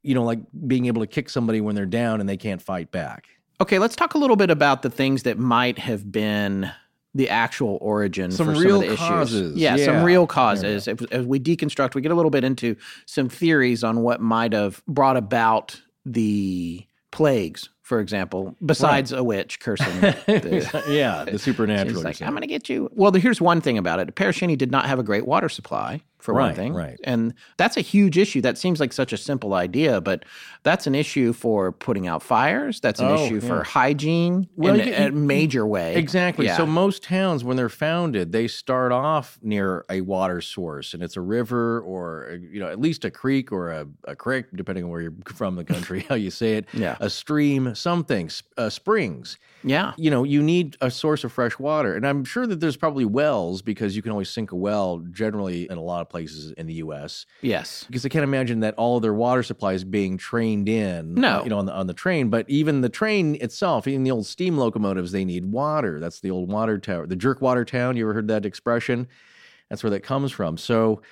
You 0.03 0.14
know, 0.14 0.24
like 0.24 0.41
being 0.66 0.87
able 0.87 1.01
to 1.01 1.07
kick 1.07 1.31
somebody 1.31 1.61
when 1.61 1.74
they're 1.74 1.87
down 1.87 2.20
and 2.20 2.28
they 2.28 2.37
can't 2.37 2.61
fight 2.62 2.91
back. 2.91 3.26
okay, 3.61 3.78
let's 3.78 3.97
talk 3.97 4.14
a 4.14 4.18
little 4.18 4.37
bit 4.37 4.51
about 4.51 4.83
the 4.83 4.91
things 4.91 5.22
that 5.24 5.39
might 5.39 5.78
have 5.78 6.11
been 6.11 6.70
the 7.14 7.28
actual 7.28 7.76
origin 7.81 8.31
Some 8.31 8.47
for 8.55 8.61
real 8.61 8.81
some 8.81 8.85
of 8.85 8.89
the 8.91 8.97
causes. 8.97 9.41
issues. 9.53 9.57
Yeah, 9.57 9.76
some 9.78 10.03
real 10.05 10.26
causes. 10.26 10.87
If, 10.89 11.03
as 11.12 11.26
we 11.26 11.41
deconstruct, 11.41 11.95
we 11.95 12.01
get 12.03 12.12
a 12.12 12.14
little 12.14 12.31
bit 12.31 12.45
into 12.45 12.76
some 13.05 13.28
theories 13.28 13.83
on 13.83 14.01
what 14.03 14.20
might 14.20 14.53
have 14.53 14.83
brought 14.87 15.16
about 15.16 15.81
the 16.07 16.87
plagues, 17.11 17.68
for 17.91 17.99
example, 17.99 18.55
besides 18.64 19.11
a 19.11 19.24
witch 19.24 19.59
cursing. 19.59 20.01
the, 20.01 20.84
yeah, 20.86 21.24
the 21.24 21.38
supernatural. 21.41 22.05
Like. 22.05 22.22
I'm 22.22 22.30
going 22.30 22.43
to 22.43 22.47
get 22.47 22.68
you. 22.68 22.88
Well, 22.93 23.11
here's 23.11 23.41
one 23.41 23.61
thing 23.61 23.78
about 23.78 23.99
it. 23.99 24.14
Pere 24.14 24.32
Cheney 24.32 24.55
did 24.55 24.70
not 24.70 24.86
have 24.86 25.01
a 25.01 25.03
great 25.03 25.26
water 25.26 25.49
supply, 25.49 26.01
for 26.22 26.34
one 26.34 26.54
thing. 26.54 26.74
right. 26.74 26.98
And 27.04 27.34
that's 27.56 27.76
a 27.76 27.80
huge 27.80 28.18
issue. 28.18 28.40
That 28.40 28.58
seems 28.58 28.80
like 28.80 28.92
such 28.92 29.12
a 29.12 29.16
simple 29.16 29.54
idea, 29.54 30.00
but 30.00 30.24
that's 30.62 30.86
an 30.86 30.94
issue 30.94 31.32
for 31.32 31.72
putting 31.72 32.06
out 32.06 32.22
fires. 32.22 32.80
That's 32.80 33.00
an 33.00 33.06
Oh, 33.08 33.24
issue 33.24 33.34
yeah. 33.42 33.48
for 33.48 33.62
hygiene 33.64 34.48
Well, 34.56 34.78
in 34.78 34.88
you- 34.88 34.94
a 34.94 35.04
you- 35.06 35.12
major 35.12 35.66
way. 35.66 35.96
Exactly. 35.96 36.46
Yeah. 36.46 36.56
So 36.56 36.66
most 36.66 37.02
towns, 37.02 37.44
when 37.44 37.56
they're 37.56 37.68
founded, 37.68 38.32
they 38.32 38.46
start 38.48 38.92
off 38.92 39.38
near 39.42 39.84
a 39.90 40.00
water 40.02 40.40
source, 40.40 40.94
and 40.94 41.02
it's 41.02 41.16
a 41.16 41.20
river 41.20 41.80
or 41.80 42.38
you 42.52 42.60
know 42.60 42.68
at 42.68 42.80
least 42.80 43.04
a 43.04 43.10
creek 43.10 43.52
or 43.52 43.70
a, 43.70 43.86
a 44.04 44.16
creek, 44.16 44.46
depending 44.54 44.84
on 44.84 44.90
where 44.90 45.00
you're 45.00 45.14
from, 45.34 45.56
the 45.56 45.64
country, 45.64 46.04
how 46.08 46.14
you 46.14 46.30
say 46.30 46.54
it. 46.56 46.66
Yeah. 46.72 46.96
A 47.00 47.10
stream, 47.10 47.74
something, 47.74 48.30
uh, 48.56 48.68
springs. 48.70 49.38
Yeah. 49.62 49.92
You 49.96 50.11
know, 50.11 50.24
you 50.24 50.42
need 50.42 50.76
a 50.80 50.90
source 50.90 51.24
of 51.24 51.32
fresh 51.32 51.58
water, 51.58 51.94
and 51.94 52.06
I'm 52.06 52.24
sure 52.24 52.46
that 52.46 52.61
there's 52.61 52.76
probably 52.76 53.04
wells 53.04 53.62
because 53.62 53.96
you 53.96 54.02
can 54.02 54.12
always 54.12 54.30
sink 54.30 54.52
a 54.52 54.56
well 54.56 54.98
generally 55.11 55.70
in 55.70 55.78
a 55.78 55.82
lot 55.82 56.00
of 56.00 56.08
places 56.08 56.52
in 56.52 56.66
the 56.66 56.74
U.S. 56.74 57.26
Yes. 57.42 57.84
Because 57.84 58.04
I 58.04 58.08
can't 58.08 58.24
imagine 58.24 58.61
that 58.61 58.74
all 58.74 58.96
of 58.96 59.02
their 59.02 59.14
water 59.14 59.42
supply 59.42 59.74
is 59.74 59.84
being 59.84 60.16
trained 60.16 60.68
in. 60.68 61.14
No. 61.14 61.40
Uh, 61.40 61.42
you 61.44 61.50
know, 61.50 61.58
on 61.58 61.66
the 61.66 61.72
on 61.72 61.86
the 61.86 61.94
train. 61.94 62.30
But 62.30 62.48
even 62.48 62.80
the 62.80 62.88
train 62.88 63.36
itself, 63.36 63.86
even 63.86 64.04
the 64.04 64.11
old 64.11 64.26
steam 64.26 64.56
locomotives, 64.56 65.12
they 65.12 65.24
need 65.24 65.44
water. 65.46 66.00
That's 66.00 66.20
the 66.20 66.30
old 66.30 66.50
water 66.50 66.78
tower, 66.78 67.06
the 67.06 67.16
jerk 67.16 67.40
water 67.40 67.64
town. 67.64 67.96
You 67.96 68.04
ever 68.04 68.14
heard 68.14 68.28
that 68.28 68.46
expression? 68.46 69.08
That's 69.68 69.82
where 69.82 69.90
that 69.90 70.00
comes 70.00 70.32
from. 70.32 70.56
So. 70.56 71.02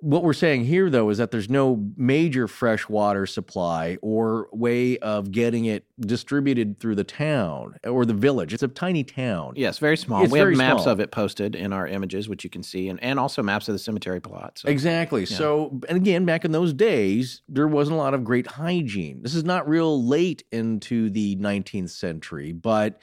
What 0.00 0.22
we're 0.22 0.34
saying 0.34 0.64
here, 0.64 0.90
though, 0.90 1.08
is 1.08 1.18
that 1.18 1.30
there's 1.30 1.48
no 1.48 1.90
major 1.96 2.46
fresh 2.46 2.88
water 2.88 3.24
supply 3.24 3.96
or 4.02 4.48
way 4.52 4.98
of 4.98 5.30
getting 5.30 5.64
it 5.64 5.84
distributed 5.98 6.78
through 6.78 6.96
the 6.96 7.04
town 7.04 7.76
or 7.84 8.04
the 8.04 8.14
village. 8.14 8.52
It's 8.52 8.62
a 8.62 8.68
tiny 8.68 9.04
town. 9.04 9.54
Yes, 9.56 9.78
very 9.78 9.96
small. 9.96 10.22
It's 10.22 10.32
we 10.32 10.38
have 10.38 10.48
maps 10.50 10.82
small. 10.82 10.92
of 10.92 11.00
it 11.00 11.12
posted 11.12 11.54
in 11.54 11.72
our 11.72 11.86
images, 11.86 12.28
which 12.28 12.44
you 12.44 12.50
can 12.50 12.62
see, 12.62 12.88
and, 12.88 13.02
and 13.02 13.18
also 13.18 13.42
maps 13.42 13.68
of 13.68 13.74
the 13.74 13.78
cemetery 13.78 14.20
plots. 14.20 14.62
So. 14.62 14.68
Exactly. 14.68 15.24
So, 15.24 15.80
and 15.88 15.96
again, 15.96 16.26
back 16.26 16.44
in 16.44 16.52
those 16.52 16.74
days, 16.74 17.40
there 17.48 17.68
wasn't 17.68 17.96
a 17.96 17.98
lot 17.98 18.12
of 18.12 18.22
great 18.22 18.46
hygiene. 18.46 19.22
This 19.22 19.34
is 19.34 19.44
not 19.44 19.66
real 19.68 20.04
late 20.06 20.44
into 20.52 21.08
the 21.08 21.36
19th 21.36 21.90
century, 21.90 22.52
but 22.52 23.00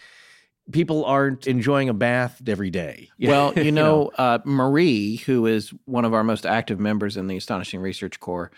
people 0.71 1.05
aren't 1.05 1.45
enjoying 1.47 1.89
a 1.89 1.93
bath 1.93 2.41
every 2.47 2.69
day. 2.69 3.09
Well, 3.19 3.53
you 3.57 3.71
know, 3.71 4.11
uh, 4.17 4.39
Marie, 4.45 5.17
who 5.17 5.45
is 5.45 5.73
one 5.85 6.05
of 6.05 6.13
our 6.13 6.23
most 6.23 6.45
active 6.45 6.79
members 6.79 7.17
in 7.17 7.27
the 7.27 7.37
Astonishing 7.37 7.79
Research 7.81 8.19
Corps, 8.19 8.51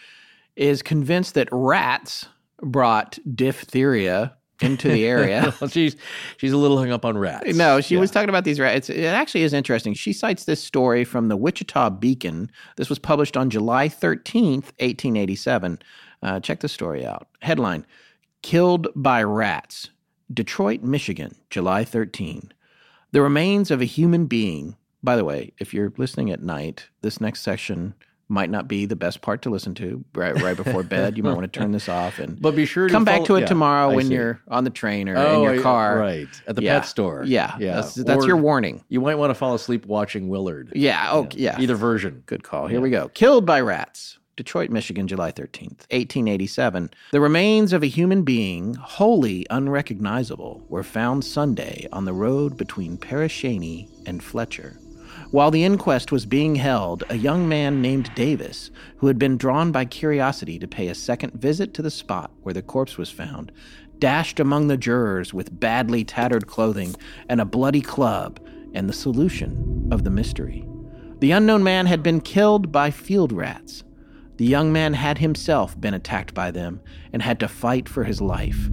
is 0.55 0.81
convinced 0.81 1.33
that 1.33 1.49
rats 1.51 2.27
brought 2.61 3.17
diphtheria 3.33 4.35
into 4.61 4.87
the 4.89 5.05
area. 5.05 5.53
Well, 5.61 5.69
she's 5.69 5.97
she's 6.37 6.53
a 6.53 6.57
little 6.57 6.77
hung 6.77 6.91
up 6.91 7.03
on 7.03 7.17
rats. 7.17 7.53
No, 7.57 7.81
she 7.81 7.95
Yeah. 7.95 7.99
was 8.01 8.09
talking 8.11 8.29
about 8.29 8.45
these 8.45 8.59
rats. 8.59 8.89
It 8.89 9.03
actually 9.03 9.41
is 9.43 9.51
interesting. 9.53 9.93
She 9.93 10.13
cites 10.13 10.45
this 10.45 10.63
story 10.63 11.03
from 11.03 11.27
the 11.27 11.35
Wichita 11.35 11.89
Beacon. 11.89 12.49
This 12.77 12.87
was 12.89 12.97
published 12.97 13.35
on 13.35 13.49
July 13.49 13.89
13th, 13.89 14.71
1887. 14.79 15.79
Uh, 16.23 16.39
check 16.39 16.61
the 16.61 16.69
story 16.69 17.05
out. 17.05 17.27
Headline 17.41 17.85
Killed 18.43 18.87
by 18.95 19.23
Rats. 19.23 19.89
Detroit, 20.33 20.81
Michigan, 20.81 21.35
July 21.49 21.83
13. 21.83 22.51
The 23.11 23.21
remains 23.21 23.71
of 23.71 23.81
a 23.81 23.85
human 23.85 24.25
being. 24.25 24.75
By 25.03 25.15
the 25.15 25.23
way, 25.25 25.53
if 25.59 25.73
you're 25.73 25.93
listening 25.97 26.31
at 26.31 26.41
night, 26.41 26.87
this 27.01 27.21
next 27.21 27.41
section 27.41 27.93
might 28.27 28.49
not 28.49 28.67
be 28.67 28.87
the 28.87 28.95
best 28.95 29.21
part 29.21 29.43
to 29.43 29.51
listen 29.51 29.75
to 29.75 30.03
right, 30.15 30.33
right 30.41 30.57
before 30.57 30.81
bed. 30.97 31.15
You 31.15 31.21
might 31.21 31.35
want 31.35 31.43
to 31.53 31.59
turn 31.59 31.71
this 31.71 31.87
off 31.87 32.17
and 32.17 32.41
But 32.41 32.55
be 32.55 32.65
sure 32.65 32.87
to 32.87 32.91
come 32.91 33.05
back 33.05 33.17
follow- 33.17 33.25
to 33.27 33.35
it 33.35 33.39
yeah, 33.41 33.45
tomorrow 33.45 33.91
I 33.91 33.95
when 33.95 34.07
see. 34.07 34.15
you're 34.15 34.41
on 34.47 34.63
the 34.63 34.71
train 34.71 35.07
or 35.07 35.15
Oh, 35.15 35.45
in 35.47 35.53
your 35.53 35.61
car. 35.61 35.99
right 35.99 36.27
at 36.47 36.55
the 36.55 36.63
Yeah. 36.63 36.79
pet 36.79 36.87
store. 36.87 37.23
Yeah, 37.23 37.55
yeah. 37.59 37.75
That's, 37.75 37.93
that's 37.93 38.25
your 38.25 38.37
warning. 38.37 38.83
You 38.89 38.99
might 39.01 39.15
want 39.15 39.29
to 39.29 39.35
fall 39.35 39.53
asleep 39.53 39.85
watching 39.85 40.27
Willard. 40.27 40.73
Yeah. 40.75 41.07
Oh, 41.11 41.27
yeah. 41.33 41.61
Either 41.61 41.75
version. 41.75 42.23
Good 42.25 42.41
call. 42.43 42.65
Here 42.65 42.81
we 42.81 42.89
go. 42.89 43.09
Killed 43.09 43.45
by 43.45 43.61
rats. 43.61 44.17
Detroit, 44.35 44.69
Michigan, 44.69 45.07
July 45.07 45.31
13th, 45.31 45.87
1887. 45.91 46.89
The 47.11 47.21
remains 47.21 47.71
of 47.71 47.83
a 47.83 47.87
human 47.87 48.23
being, 48.23 48.73
wholly 48.73 49.45
unrecognizable, 49.49 50.65
were 50.67 50.83
found 50.83 51.23
Sunday 51.23 51.87
on 51.93 52.03
the 52.03 52.13
road 52.13 52.57
between 52.57 52.97
Pere 52.97 53.29
Cheney 53.29 53.89
and 54.05 54.21
Fletcher. 54.21 54.77
While 55.31 55.51
the 55.51 55.63
inquest 55.63 56.11
was 56.11 56.25
being 56.25 56.55
held, 56.55 57.05
a 57.09 57.15
young 57.15 57.47
man 57.47 57.81
named 57.81 58.13
Davis, 58.13 58.71
who 58.97 59.07
had 59.07 59.17
been 59.17 59.37
drawn 59.37 59.71
by 59.71 59.85
curiosity 59.85 60.59
to 60.59 60.67
pay 60.67 60.89
a 60.89 60.95
second 60.95 61.33
visit 61.33 61.73
to 61.75 61.81
the 61.81 61.89
spot 61.89 62.31
where 62.41 62.53
the 62.53 62.61
corpse 62.61 62.97
was 62.97 63.09
found, 63.09 63.53
dashed 63.99 64.41
among 64.41 64.67
the 64.67 64.75
jurors 64.75 65.33
with 65.33 65.57
badly 65.61 66.03
tattered 66.03 66.47
clothing 66.47 66.93
and 67.29 67.39
a 67.39 67.45
bloody 67.45 67.81
club 67.81 68.41
and 68.73 68.89
the 68.89 68.93
solution 68.93 69.87
of 69.91 70.03
the 70.03 70.09
mystery. 70.09 70.67
The 71.19 71.31
unknown 71.31 71.63
man 71.63 71.85
had 71.85 72.03
been 72.03 72.19
killed 72.19 72.73
by 72.73 72.91
field 72.91 73.31
rats. 73.31 73.85
The 74.37 74.45
young 74.45 74.73
man 74.73 74.93
had 74.93 75.19
himself 75.19 75.79
been 75.79 75.93
attacked 75.93 76.33
by 76.33 76.51
them 76.51 76.81
and 77.13 77.21
had 77.21 77.39
to 77.39 77.47
fight 77.47 77.87
for 77.87 78.03
his 78.03 78.19
life. 78.19 78.69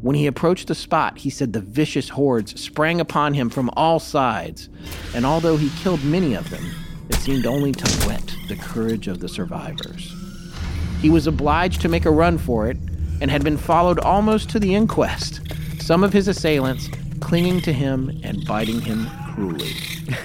When 0.00 0.16
he 0.16 0.26
approached 0.26 0.68
the 0.68 0.74
spot, 0.74 1.18
he 1.18 1.30
said 1.30 1.52
the 1.52 1.60
vicious 1.60 2.08
hordes 2.08 2.60
sprang 2.60 3.00
upon 3.00 3.34
him 3.34 3.50
from 3.50 3.70
all 3.74 4.00
sides, 4.00 4.68
and 5.14 5.24
although 5.26 5.56
he 5.56 5.70
killed 5.82 6.02
many 6.02 6.34
of 6.34 6.48
them, 6.50 6.64
it 7.08 7.16
seemed 7.16 7.46
only 7.46 7.72
to 7.72 8.06
whet 8.06 8.34
the 8.48 8.56
courage 8.56 9.08
of 9.08 9.20
the 9.20 9.28
survivors. 9.28 10.14
He 11.00 11.10
was 11.10 11.26
obliged 11.26 11.80
to 11.82 11.88
make 11.88 12.06
a 12.06 12.10
run 12.10 12.38
for 12.38 12.68
it 12.68 12.78
and 13.20 13.30
had 13.30 13.44
been 13.44 13.58
followed 13.58 14.00
almost 14.00 14.50
to 14.50 14.58
the 14.58 14.74
inquest, 14.74 15.40
some 15.80 16.02
of 16.02 16.12
his 16.12 16.28
assailants 16.28 16.88
clinging 17.20 17.60
to 17.60 17.72
him 17.72 18.18
and 18.24 18.44
biting 18.46 18.80
him 18.80 19.06
cruelly. 19.34 19.74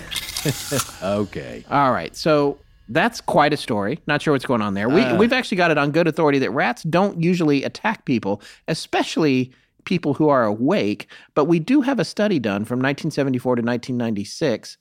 Okay. 1.02 1.66
All 1.72 1.92
right, 1.92 2.16
so 2.16 2.60
that's 2.90 3.22
quite 3.22 3.54
a 3.54 3.58
story. 3.58 4.00
Not 4.08 4.22
sure 4.22 4.34
what's 4.34 4.46
going 4.46 4.62
on 4.62 4.74
there. 4.74 4.90
We, 4.90 5.02
uh. 5.02 5.18
we've 5.18 5.34
actually 5.34 5.58
got 5.58 5.72
it 5.72 5.78
on 5.78 5.92
good 5.92 6.08
authority 6.08 6.40
that 6.40 6.52
rats 6.52 6.84
don't 6.84 7.22
usually 7.22 7.64
attack 7.64 8.06
people, 8.06 8.42
especially 8.68 9.52
people 9.86 10.14
who 10.14 10.30
are 10.30 10.44
awake. 10.44 11.08
But 11.34 11.46
we 11.46 11.60
do 11.60 11.82
have 11.82 12.00
a 12.00 12.06
study 12.06 12.40
done 12.40 12.66
from 12.66 12.80
1974 12.80 13.58
to 13.58 13.62
1996 13.62 14.78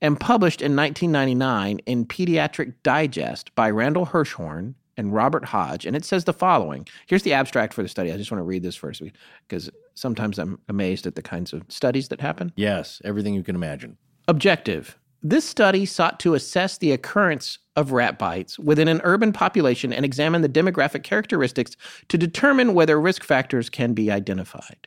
and 0.00 0.18
published 0.18 0.62
in 0.62 0.76
1999 0.76 1.78
in 1.86 2.06
Pediatric 2.06 2.74
Digest 2.82 3.54
by 3.54 3.70
Randall 3.70 4.06
Hirschhorn 4.06 4.74
and 4.96 5.14
Robert 5.14 5.44
Hodge. 5.44 5.86
And 5.86 5.96
it 5.96 6.04
says 6.04 6.24
the 6.24 6.32
following. 6.32 6.86
Here's 7.06 7.22
the 7.22 7.32
abstract 7.32 7.72
for 7.72 7.82
the 7.82 7.88
study. 7.88 8.12
I 8.12 8.16
just 8.16 8.30
want 8.30 8.40
to 8.40 8.44
read 8.44 8.62
this 8.62 8.76
first 8.76 9.02
because 9.46 9.70
sometimes 9.94 10.38
I'm 10.38 10.58
amazed 10.68 11.06
at 11.06 11.14
the 11.14 11.22
kinds 11.22 11.52
of 11.52 11.62
studies 11.68 12.08
that 12.08 12.20
happen. 12.20 12.52
Yes, 12.56 13.00
everything 13.04 13.34
you 13.34 13.44
can 13.44 13.54
imagine. 13.54 13.96
Objective. 14.26 14.97
This 15.22 15.44
study 15.44 15.84
sought 15.84 16.20
to 16.20 16.34
assess 16.34 16.78
the 16.78 16.92
occurrence 16.92 17.58
of 17.74 17.92
rat 17.92 18.18
bites 18.18 18.58
within 18.58 18.86
an 18.86 19.00
urban 19.02 19.32
population 19.32 19.92
and 19.92 20.04
examine 20.04 20.42
the 20.42 20.48
demographic 20.48 21.02
characteristics 21.02 21.76
to 22.08 22.18
determine 22.18 22.74
whether 22.74 23.00
risk 23.00 23.24
factors 23.24 23.68
can 23.68 23.94
be 23.94 24.10
identified. 24.12 24.86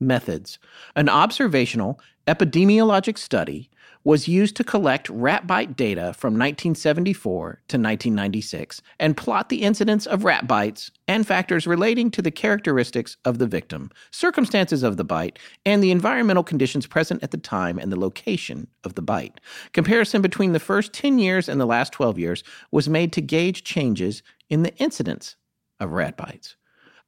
Methods. 0.00 0.58
An 0.96 1.08
observational 1.08 2.00
epidemiologic 2.26 3.18
study 3.18 3.70
was 4.08 4.26
used 4.26 4.56
to 4.56 4.64
collect 4.64 5.06
rat 5.10 5.46
bite 5.46 5.76
data 5.76 6.14
from 6.14 6.32
1974 6.32 7.44
to 7.68 7.76
1996 7.76 8.80
and 8.98 9.18
plot 9.18 9.50
the 9.50 9.60
incidence 9.60 10.06
of 10.06 10.24
rat 10.24 10.48
bites 10.48 10.90
and 11.06 11.26
factors 11.26 11.66
relating 11.66 12.10
to 12.10 12.22
the 12.22 12.30
characteristics 12.30 13.18
of 13.26 13.36
the 13.36 13.46
victim, 13.46 13.90
circumstances 14.10 14.82
of 14.82 14.96
the 14.96 15.04
bite, 15.04 15.38
and 15.66 15.82
the 15.82 15.90
environmental 15.90 16.42
conditions 16.42 16.86
present 16.86 17.22
at 17.22 17.32
the 17.32 17.36
time 17.36 17.78
and 17.78 17.92
the 17.92 18.00
location 18.00 18.66
of 18.82 18.94
the 18.94 19.02
bite. 19.02 19.40
Comparison 19.74 20.22
between 20.22 20.52
the 20.52 20.58
first 20.58 20.94
10 20.94 21.18
years 21.18 21.46
and 21.46 21.60
the 21.60 21.66
last 21.66 21.92
12 21.92 22.18
years 22.18 22.42
was 22.70 22.88
made 22.88 23.12
to 23.12 23.20
gauge 23.20 23.62
changes 23.62 24.22
in 24.48 24.62
the 24.62 24.74
incidence 24.76 25.36
of 25.80 25.92
rat 25.92 26.16
bites. 26.16 26.56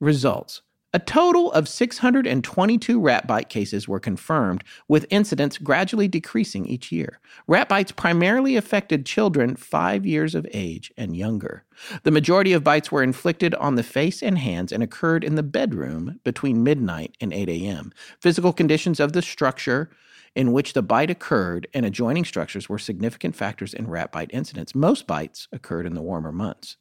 Results 0.00 0.60
a 0.92 0.98
total 0.98 1.52
of 1.52 1.68
622 1.68 3.00
rat 3.00 3.26
bite 3.26 3.48
cases 3.48 3.86
were 3.86 4.00
confirmed, 4.00 4.64
with 4.88 5.06
incidents 5.08 5.56
gradually 5.56 6.08
decreasing 6.08 6.66
each 6.66 6.90
year. 6.90 7.20
Rat 7.46 7.68
bites 7.68 7.92
primarily 7.92 8.56
affected 8.56 9.06
children 9.06 9.54
five 9.54 10.04
years 10.04 10.34
of 10.34 10.46
age 10.52 10.92
and 10.96 11.16
younger. 11.16 11.64
The 12.02 12.10
majority 12.10 12.52
of 12.52 12.64
bites 12.64 12.90
were 12.90 13.04
inflicted 13.04 13.54
on 13.54 13.76
the 13.76 13.84
face 13.84 14.20
and 14.20 14.36
hands 14.36 14.72
and 14.72 14.82
occurred 14.82 15.22
in 15.22 15.36
the 15.36 15.44
bedroom 15.44 16.18
between 16.24 16.64
midnight 16.64 17.16
and 17.20 17.32
8 17.32 17.48
a.m. 17.48 17.92
Physical 18.20 18.52
conditions 18.52 18.98
of 18.98 19.12
the 19.12 19.22
structure 19.22 19.90
in 20.34 20.52
which 20.52 20.72
the 20.72 20.82
bite 20.82 21.10
occurred 21.10 21.68
and 21.72 21.86
adjoining 21.86 22.24
structures 22.24 22.68
were 22.68 22.78
significant 22.78 23.36
factors 23.36 23.74
in 23.74 23.88
rat 23.88 24.10
bite 24.10 24.30
incidents. 24.32 24.74
Most 24.74 25.06
bites 25.06 25.46
occurred 25.52 25.86
in 25.86 25.94
the 25.94 26.02
warmer 26.02 26.32
months. 26.32 26.76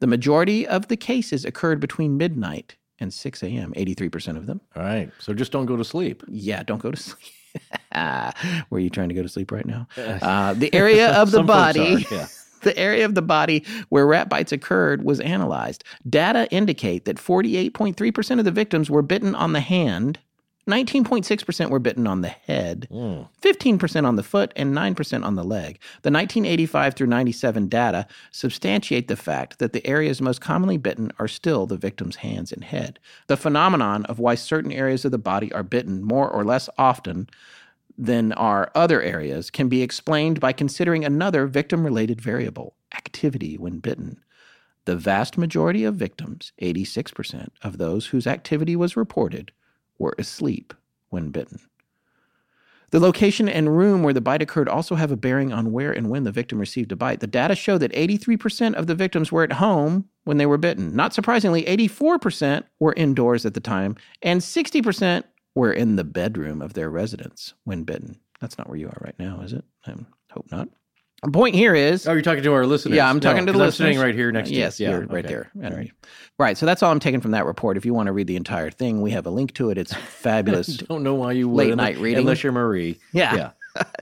The 0.00 0.06
majority 0.06 0.66
of 0.66 0.88
the 0.88 0.96
cases 0.96 1.44
occurred 1.44 1.80
between 1.80 2.16
midnight 2.16 2.76
and 3.02 3.12
6 3.12 3.42
a.m., 3.42 3.72
83% 3.76 4.36
of 4.36 4.46
them. 4.46 4.60
All 4.74 4.82
right. 4.82 5.10
So 5.18 5.34
just 5.34 5.52
don't 5.52 5.66
go 5.66 5.76
to 5.76 5.84
sleep. 5.84 6.22
Yeah, 6.28 6.62
don't 6.62 6.80
go 6.80 6.90
to 6.90 6.96
sleep. 6.96 7.34
Were 8.70 8.78
you 8.78 8.88
trying 8.88 9.08
to 9.10 9.14
go 9.14 9.22
to 9.22 9.28
sleep 9.28 9.52
right 9.52 9.66
now? 9.66 9.88
Uh, 10.22 10.54
the 10.54 10.72
area 10.74 11.12
of 11.12 11.30
the 11.30 11.42
body. 11.42 11.96
are, 11.96 12.14
yeah. 12.14 12.26
The 12.62 12.78
area 12.78 13.04
of 13.04 13.16
the 13.16 13.22
body 13.22 13.64
where 13.88 14.06
rat 14.06 14.28
bites 14.28 14.52
occurred 14.52 15.02
was 15.02 15.18
analyzed. 15.18 15.82
Data 16.08 16.46
indicate 16.52 17.06
that 17.06 17.16
48.3% 17.16 18.38
of 18.38 18.44
the 18.44 18.52
victims 18.52 18.88
were 18.88 19.02
bitten 19.02 19.34
on 19.34 19.52
the 19.52 19.60
hand, 19.60 20.20
19.6% 20.68 21.70
were 21.70 21.80
bitten 21.80 22.06
on 22.06 22.20
the 22.20 22.28
head, 22.28 22.86
hmm. 22.90 23.22
15% 23.40 24.06
on 24.06 24.14
the 24.14 24.22
foot, 24.22 24.52
and 24.54 24.74
9% 24.74 25.24
on 25.24 25.34
the 25.34 25.42
leg. 25.42 25.80
The 26.02 26.10
1985 26.10 26.94
through 26.94 27.06
97 27.08 27.68
data 27.68 28.06
substantiate 28.30 29.08
the 29.08 29.16
fact 29.16 29.58
that 29.58 29.72
the 29.72 29.84
areas 29.86 30.20
most 30.20 30.40
commonly 30.40 30.76
bitten 30.76 31.10
are 31.18 31.26
still 31.26 31.66
the 31.66 31.76
victim's 31.76 32.16
hands 32.16 32.52
and 32.52 32.62
head. 32.62 33.00
The 33.26 33.36
phenomenon 33.36 34.04
of 34.04 34.20
why 34.20 34.36
certain 34.36 34.70
areas 34.70 35.04
of 35.04 35.10
the 35.10 35.18
body 35.18 35.52
are 35.52 35.64
bitten 35.64 36.04
more 36.04 36.30
or 36.30 36.44
less 36.44 36.68
often 36.78 37.28
than 37.98 38.32
are 38.32 38.70
other 38.74 39.02
areas 39.02 39.50
can 39.50 39.68
be 39.68 39.82
explained 39.82 40.38
by 40.40 40.52
considering 40.52 41.04
another 41.04 41.46
victim 41.46 41.84
related 41.84 42.20
variable 42.20 42.76
activity 42.94 43.58
when 43.58 43.80
bitten. 43.80 44.22
The 44.84 44.96
vast 44.96 45.36
majority 45.36 45.84
of 45.84 45.94
victims, 45.96 46.52
86% 46.60 47.48
of 47.62 47.78
those 47.78 48.06
whose 48.06 48.26
activity 48.26 48.74
was 48.74 48.96
reported, 48.96 49.52
were 50.02 50.14
asleep 50.18 50.74
when 51.08 51.30
bitten. 51.30 51.60
The 52.90 53.00
location 53.00 53.48
and 53.48 53.74
room 53.74 54.02
where 54.02 54.12
the 54.12 54.20
bite 54.20 54.42
occurred 54.42 54.68
also 54.68 54.96
have 54.96 55.10
a 55.10 55.16
bearing 55.16 55.50
on 55.50 55.72
where 55.72 55.92
and 55.92 56.10
when 56.10 56.24
the 56.24 56.32
victim 56.32 56.58
received 56.58 56.92
a 56.92 56.96
bite. 56.96 57.20
The 57.20 57.26
data 57.26 57.54
show 57.54 57.78
that 57.78 57.92
83% 57.92 58.74
of 58.74 58.86
the 58.86 58.94
victims 58.94 59.32
were 59.32 59.44
at 59.44 59.54
home 59.54 60.10
when 60.24 60.36
they 60.36 60.44
were 60.44 60.58
bitten. 60.58 60.94
Not 60.94 61.14
surprisingly, 61.14 61.62
84% 61.62 62.64
were 62.80 62.92
indoors 62.94 63.46
at 63.46 63.54
the 63.54 63.60
time, 63.60 63.96
and 64.20 64.42
60% 64.42 65.24
were 65.54 65.72
in 65.72 65.96
the 65.96 66.04
bedroom 66.04 66.60
of 66.60 66.74
their 66.74 66.90
residence 66.90 67.54
when 67.64 67.84
bitten. 67.84 68.18
That's 68.40 68.58
not 68.58 68.68
where 68.68 68.78
you 68.78 68.88
are 68.88 69.00
right 69.00 69.18
now, 69.18 69.40
is 69.40 69.54
it? 69.54 69.64
I 69.86 69.94
hope 70.32 70.50
not. 70.50 70.68
The 71.22 71.30
point 71.30 71.54
here 71.54 71.74
is 71.74 72.06
Oh, 72.08 72.12
you're 72.12 72.22
talking 72.22 72.42
to 72.42 72.52
our 72.52 72.66
listeners. 72.66 72.96
yeah, 72.96 73.08
I'm 73.08 73.20
talking 73.20 73.44
No, 73.44 73.52
to 73.52 73.58
the 73.58 73.64
I'm 73.66 73.70
sitting 73.70 73.98
right 73.98 74.14
here 74.14 74.32
next 74.32 74.48
to 74.48 74.54
you. 74.54 74.60
yes, 74.60 74.80
Yeah, 74.80 74.90
you're 74.90 75.00
right 75.06 75.24
okay. 75.24 75.34
there. 75.34 75.50
All 75.64 75.70
right. 75.70 75.92
right. 76.38 76.58
So 76.58 76.66
that's 76.66 76.82
all 76.82 76.90
I'm 76.90 76.98
taking 76.98 77.20
from 77.20 77.30
that 77.30 77.46
report. 77.46 77.76
If 77.76 77.84
you 77.86 77.94
want 77.94 78.08
to 78.08 78.12
read 78.12 78.26
the 78.26 78.34
entire 78.36 78.70
thing, 78.70 79.02
we 79.02 79.12
have 79.12 79.24
a 79.26 79.30
link 79.30 79.54
to 79.54 79.70
it. 79.70 79.78
It's 79.78 79.92
fabulous. 80.22 80.78
Don't 80.78 81.02
know 81.04 81.14
why 81.14 81.32
you 81.32 81.48
would. 81.48 81.56
Late 81.56 81.72
unless- 81.72 81.94
night 81.94 81.98
reading. 82.02 82.20
Unless 82.20 82.42
you're 82.42 82.52
Marie. 82.52 82.98
Yeah. 83.12 83.34
Yeah. 83.36 83.50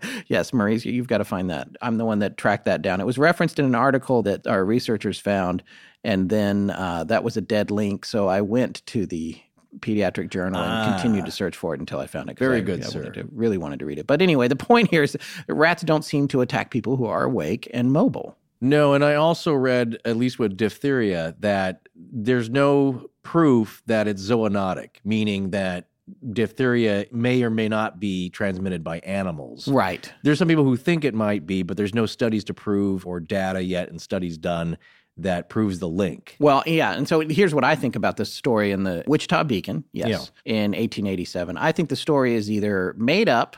yes, 0.28 0.52
Maurice, 0.52 0.84
you've 0.84 1.06
got 1.08 1.18
to 1.18 1.24
find 1.24 1.50
that. 1.50 1.68
I'm 1.80 1.96
the 1.98 2.04
one 2.04 2.18
that 2.20 2.36
tracked 2.36 2.64
that 2.64 2.82
down. 2.82 3.00
It 3.00 3.06
was 3.06 3.18
referenced 3.18 3.58
in 3.58 3.64
an 3.66 3.74
article 3.76 4.22
that 4.24 4.46
our 4.48 4.64
researchers 4.64 5.20
found, 5.20 5.62
and 6.02 6.28
then 6.28 6.70
uh, 6.70 7.04
that 7.04 7.22
was 7.22 7.36
a 7.36 7.40
dead 7.40 7.70
link. 7.70 8.04
So 8.04 8.26
I 8.28 8.40
went 8.40 8.84
to 8.86 9.06
the 9.06 9.38
pediatric 9.78 10.30
journal 10.30 10.60
and 10.60 10.92
continued 10.92 11.24
to 11.24 11.30
ah. 11.30 11.34
search 11.34 11.56
for 11.56 11.74
it 11.74 11.80
until 11.80 12.00
I 12.00 12.06
found 12.06 12.28
it. 12.30 12.38
Very 12.38 12.58
I- 12.58 12.60
good, 12.60 12.82
I 12.82 12.86
sir. 12.86 12.98
wanted 13.00 13.14
to- 13.14 13.28
really 13.32 13.58
wanted 13.58 13.78
to 13.78 13.86
read 13.86 13.98
it. 13.98 14.06
But 14.06 14.20
anyway, 14.20 14.48
the 14.48 14.56
point 14.56 14.90
here 14.90 15.02
is 15.02 15.12
that 15.12 15.20
rats 15.48 15.82
don't 15.82 16.04
seem 16.04 16.28
to 16.28 16.40
attack 16.40 16.70
people 16.70 16.96
who 16.96 17.06
are 17.06 17.24
awake 17.24 17.70
and 17.72 17.92
mobile. 17.92 18.36
No, 18.60 18.92
and 18.92 19.02
I 19.02 19.14
also 19.14 19.54
read, 19.54 19.98
at 20.04 20.16
least 20.16 20.38
with 20.38 20.56
diphtheria, 20.56 21.34
that 21.40 21.88
there's 21.94 22.50
no 22.50 23.08
proof 23.22 23.82
that 23.86 24.06
it's 24.06 24.22
zoonotic, 24.22 24.96
meaning 25.04 25.50
that 25.50 25.86
diphtheria 26.32 27.06
may 27.12 27.42
or 27.42 27.50
may 27.50 27.68
not 27.68 28.00
be 28.00 28.30
transmitted 28.30 28.82
by 28.82 28.98
animals. 29.00 29.68
Right. 29.68 30.12
There's 30.24 30.38
some 30.38 30.48
people 30.48 30.64
who 30.64 30.76
think 30.76 31.04
it 31.04 31.14
might 31.14 31.46
be, 31.46 31.62
but 31.62 31.76
there's 31.76 31.94
no 31.94 32.04
studies 32.04 32.44
to 32.44 32.54
prove 32.54 33.06
or 33.06 33.20
data 33.20 33.62
yet 33.62 33.88
and 33.88 34.00
studies 34.00 34.36
done 34.36 34.76
that 35.22 35.48
proves 35.48 35.78
the 35.78 35.88
link. 35.88 36.36
Well, 36.38 36.62
yeah. 36.66 36.92
And 36.92 37.08
so 37.08 37.20
here's 37.20 37.54
what 37.54 37.64
I 37.64 37.74
think 37.74 37.96
about 37.96 38.16
this 38.16 38.32
story 38.32 38.70
in 38.72 38.84
the 38.84 39.04
Wichita 39.06 39.44
Beacon, 39.44 39.84
yes, 39.92 40.32
in 40.44 40.72
1887. 40.72 41.56
I 41.56 41.72
think 41.72 41.88
the 41.88 41.96
story 41.96 42.34
is 42.34 42.50
either 42.50 42.94
made 42.96 43.28
up 43.28 43.56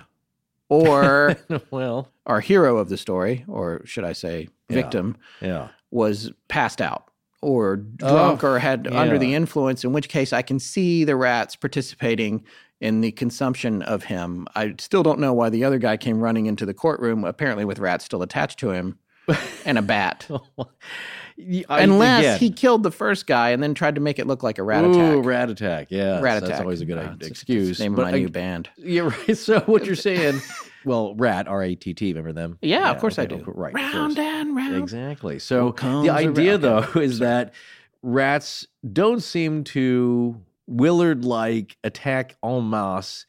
or 0.69 1.37
well, 1.71 2.09
our 2.27 2.41
hero 2.41 2.79
of 2.79 2.89
the 2.89 2.97
story, 2.97 3.45
or 3.47 3.83
should 3.85 4.05
I 4.05 4.13
say 4.13 4.49
victim, 4.71 5.17
yeah. 5.41 5.69
was 5.91 6.33
passed 6.49 6.81
out 6.81 7.09
or 7.43 7.77
drunk 7.77 8.45
oh, 8.45 8.53
or 8.53 8.59
had 8.59 8.87
under 8.87 9.19
the 9.19 9.35
influence, 9.35 9.85
in 9.85 9.93
which 9.93 10.09
case 10.09 10.33
I 10.33 10.43
can 10.43 10.59
see 10.59 11.05
the 11.05 11.17
rats 11.17 11.57
participating 11.57 12.45
in 12.81 13.01
the 13.01 13.13
consumption 13.13 13.83
of 13.83 14.05
him. 14.05 14.47
I 14.55 14.75
still 14.79 15.03
don't 15.03 15.19
know 15.19 15.33
why 15.33 15.51
the 15.51 15.65
other 15.65 15.79
guy 15.79 15.97
came 15.97 16.21
running 16.21 16.47
into 16.47 16.65
the 16.65 16.75
courtroom, 16.75 17.25
apparently 17.25 17.65
with 17.65 17.79
rats 17.79 18.05
still 18.05 18.23
attached 18.23 18.59
to 18.61 18.71
him 18.71 18.99
and 19.65 19.79
a 19.79 19.83
bat. 19.83 20.29
Unless 21.69 22.21
again, 22.21 22.39
he 22.39 22.51
killed 22.51 22.83
the 22.83 22.91
first 22.91 23.27
guy 23.27 23.51
and 23.51 23.63
then 23.63 23.75
tried 23.75 23.95
to 23.95 24.01
make 24.01 24.19
it 24.19 24.27
look 24.27 24.43
like 24.43 24.59
a 24.59 24.63
rat 24.63 24.85
attack. 24.85 25.15
Ooh, 25.15 25.23
rat 25.23 25.51
attack. 25.51 25.87
Yeah, 25.91 26.21
rat 26.21 26.37
attack. 26.39 26.49
that's 26.51 26.61
always 26.61 26.81
a 26.81 26.85
good 26.85 26.99
Uh, 26.99 27.15
excuse. 27.23 27.71
It's 27.71 27.81
name 27.81 27.95
But 27.95 28.03
of 28.03 28.11
my 28.13 28.17
I- 28.17 28.21
new 28.21 28.29
band. 28.29 28.69
Yeah, 28.77 29.03
right. 29.27 29.37
So 29.37 29.61
what 29.61 29.85
you're 29.87 29.95
saying? 29.97 30.41
well, 30.85 31.15
rat, 31.15 31.49
R 31.49 31.63
A 31.63 31.75
T 31.75 31.95
T. 31.95 32.09
Remember 32.13 32.33
them? 32.33 32.59
Yeah, 32.61 32.91
of 32.91 32.99
course 33.01 33.19
I 33.19 33.27
do. 33.27 33.37
okay, 33.37 33.45
Right. 33.47 33.75
Round 33.75 34.19
and 34.19 34.55
round. 34.55 34.77
Exactly. 34.77 35.39
So 35.39 35.73
the 35.73 36.11
idea, 36.11 36.55
okay, 36.55 36.57
though, 36.63 37.01
is 37.01 37.19
that 37.21 37.55
rats 38.03 38.67
don't 38.93 39.23
seem 39.23 39.65
to 39.65 40.41
Willard-like 40.67 41.77
attack 41.83 42.37
en 42.45 42.69
masse. 42.71 43.27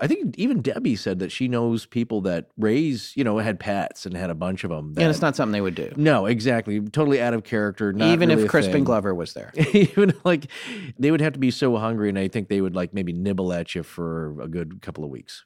I 0.00 0.06
think 0.06 0.36
even 0.38 0.62
Debbie 0.62 0.96
said 0.96 1.18
that 1.18 1.32
she 1.32 1.48
knows 1.48 1.86
people 1.86 2.20
that 2.22 2.50
raise, 2.56 3.12
you 3.16 3.24
know, 3.24 3.38
had 3.38 3.58
pets 3.58 4.06
and 4.06 4.16
had 4.16 4.30
a 4.30 4.34
bunch 4.34 4.64
of 4.64 4.70
them. 4.70 4.94
That, 4.94 5.02
And 5.02 5.10
it's 5.10 5.20
not 5.20 5.36
something 5.36 5.52
they 5.52 5.60
would 5.60 5.74
do. 5.74 5.92
No, 5.96 6.26
exactly. 6.26 6.80
Totally 6.80 7.20
out 7.20 7.34
of 7.34 7.44
character. 7.44 7.92
Not 7.92 8.08
Even 8.08 8.28
really 8.28 8.44
if 8.44 8.50
Crispin 8.50 8.72
thing. 8.72 8.84
Glover 8.84 9.14
was 9.14 9.34
there. 9.34 9.52
even 9.72 10.14
like 10.24 10.46
they 10.98 11.10
would 11.10 11.20
have 11.20 11.32
to 11.34 11.38
be 11.38 11.50
so 11.50 11.76
hungry, 11.76 12.08
and 12.08 12.18
I 12.18 12.28
think 12.28 12.48
they 12.48 12.60
would 12.60 12.74
like 12.74 12.94
maybe 12.94 13.12
nibble 13.12 13.52
at 13.52 13.74
you 13.74 13.82
for 13.82 14.40
a 14.40 14.48
good 14.48 14.80
couple 14.82 15.04
of 15.04 15.10
weeks. 15.10 15.44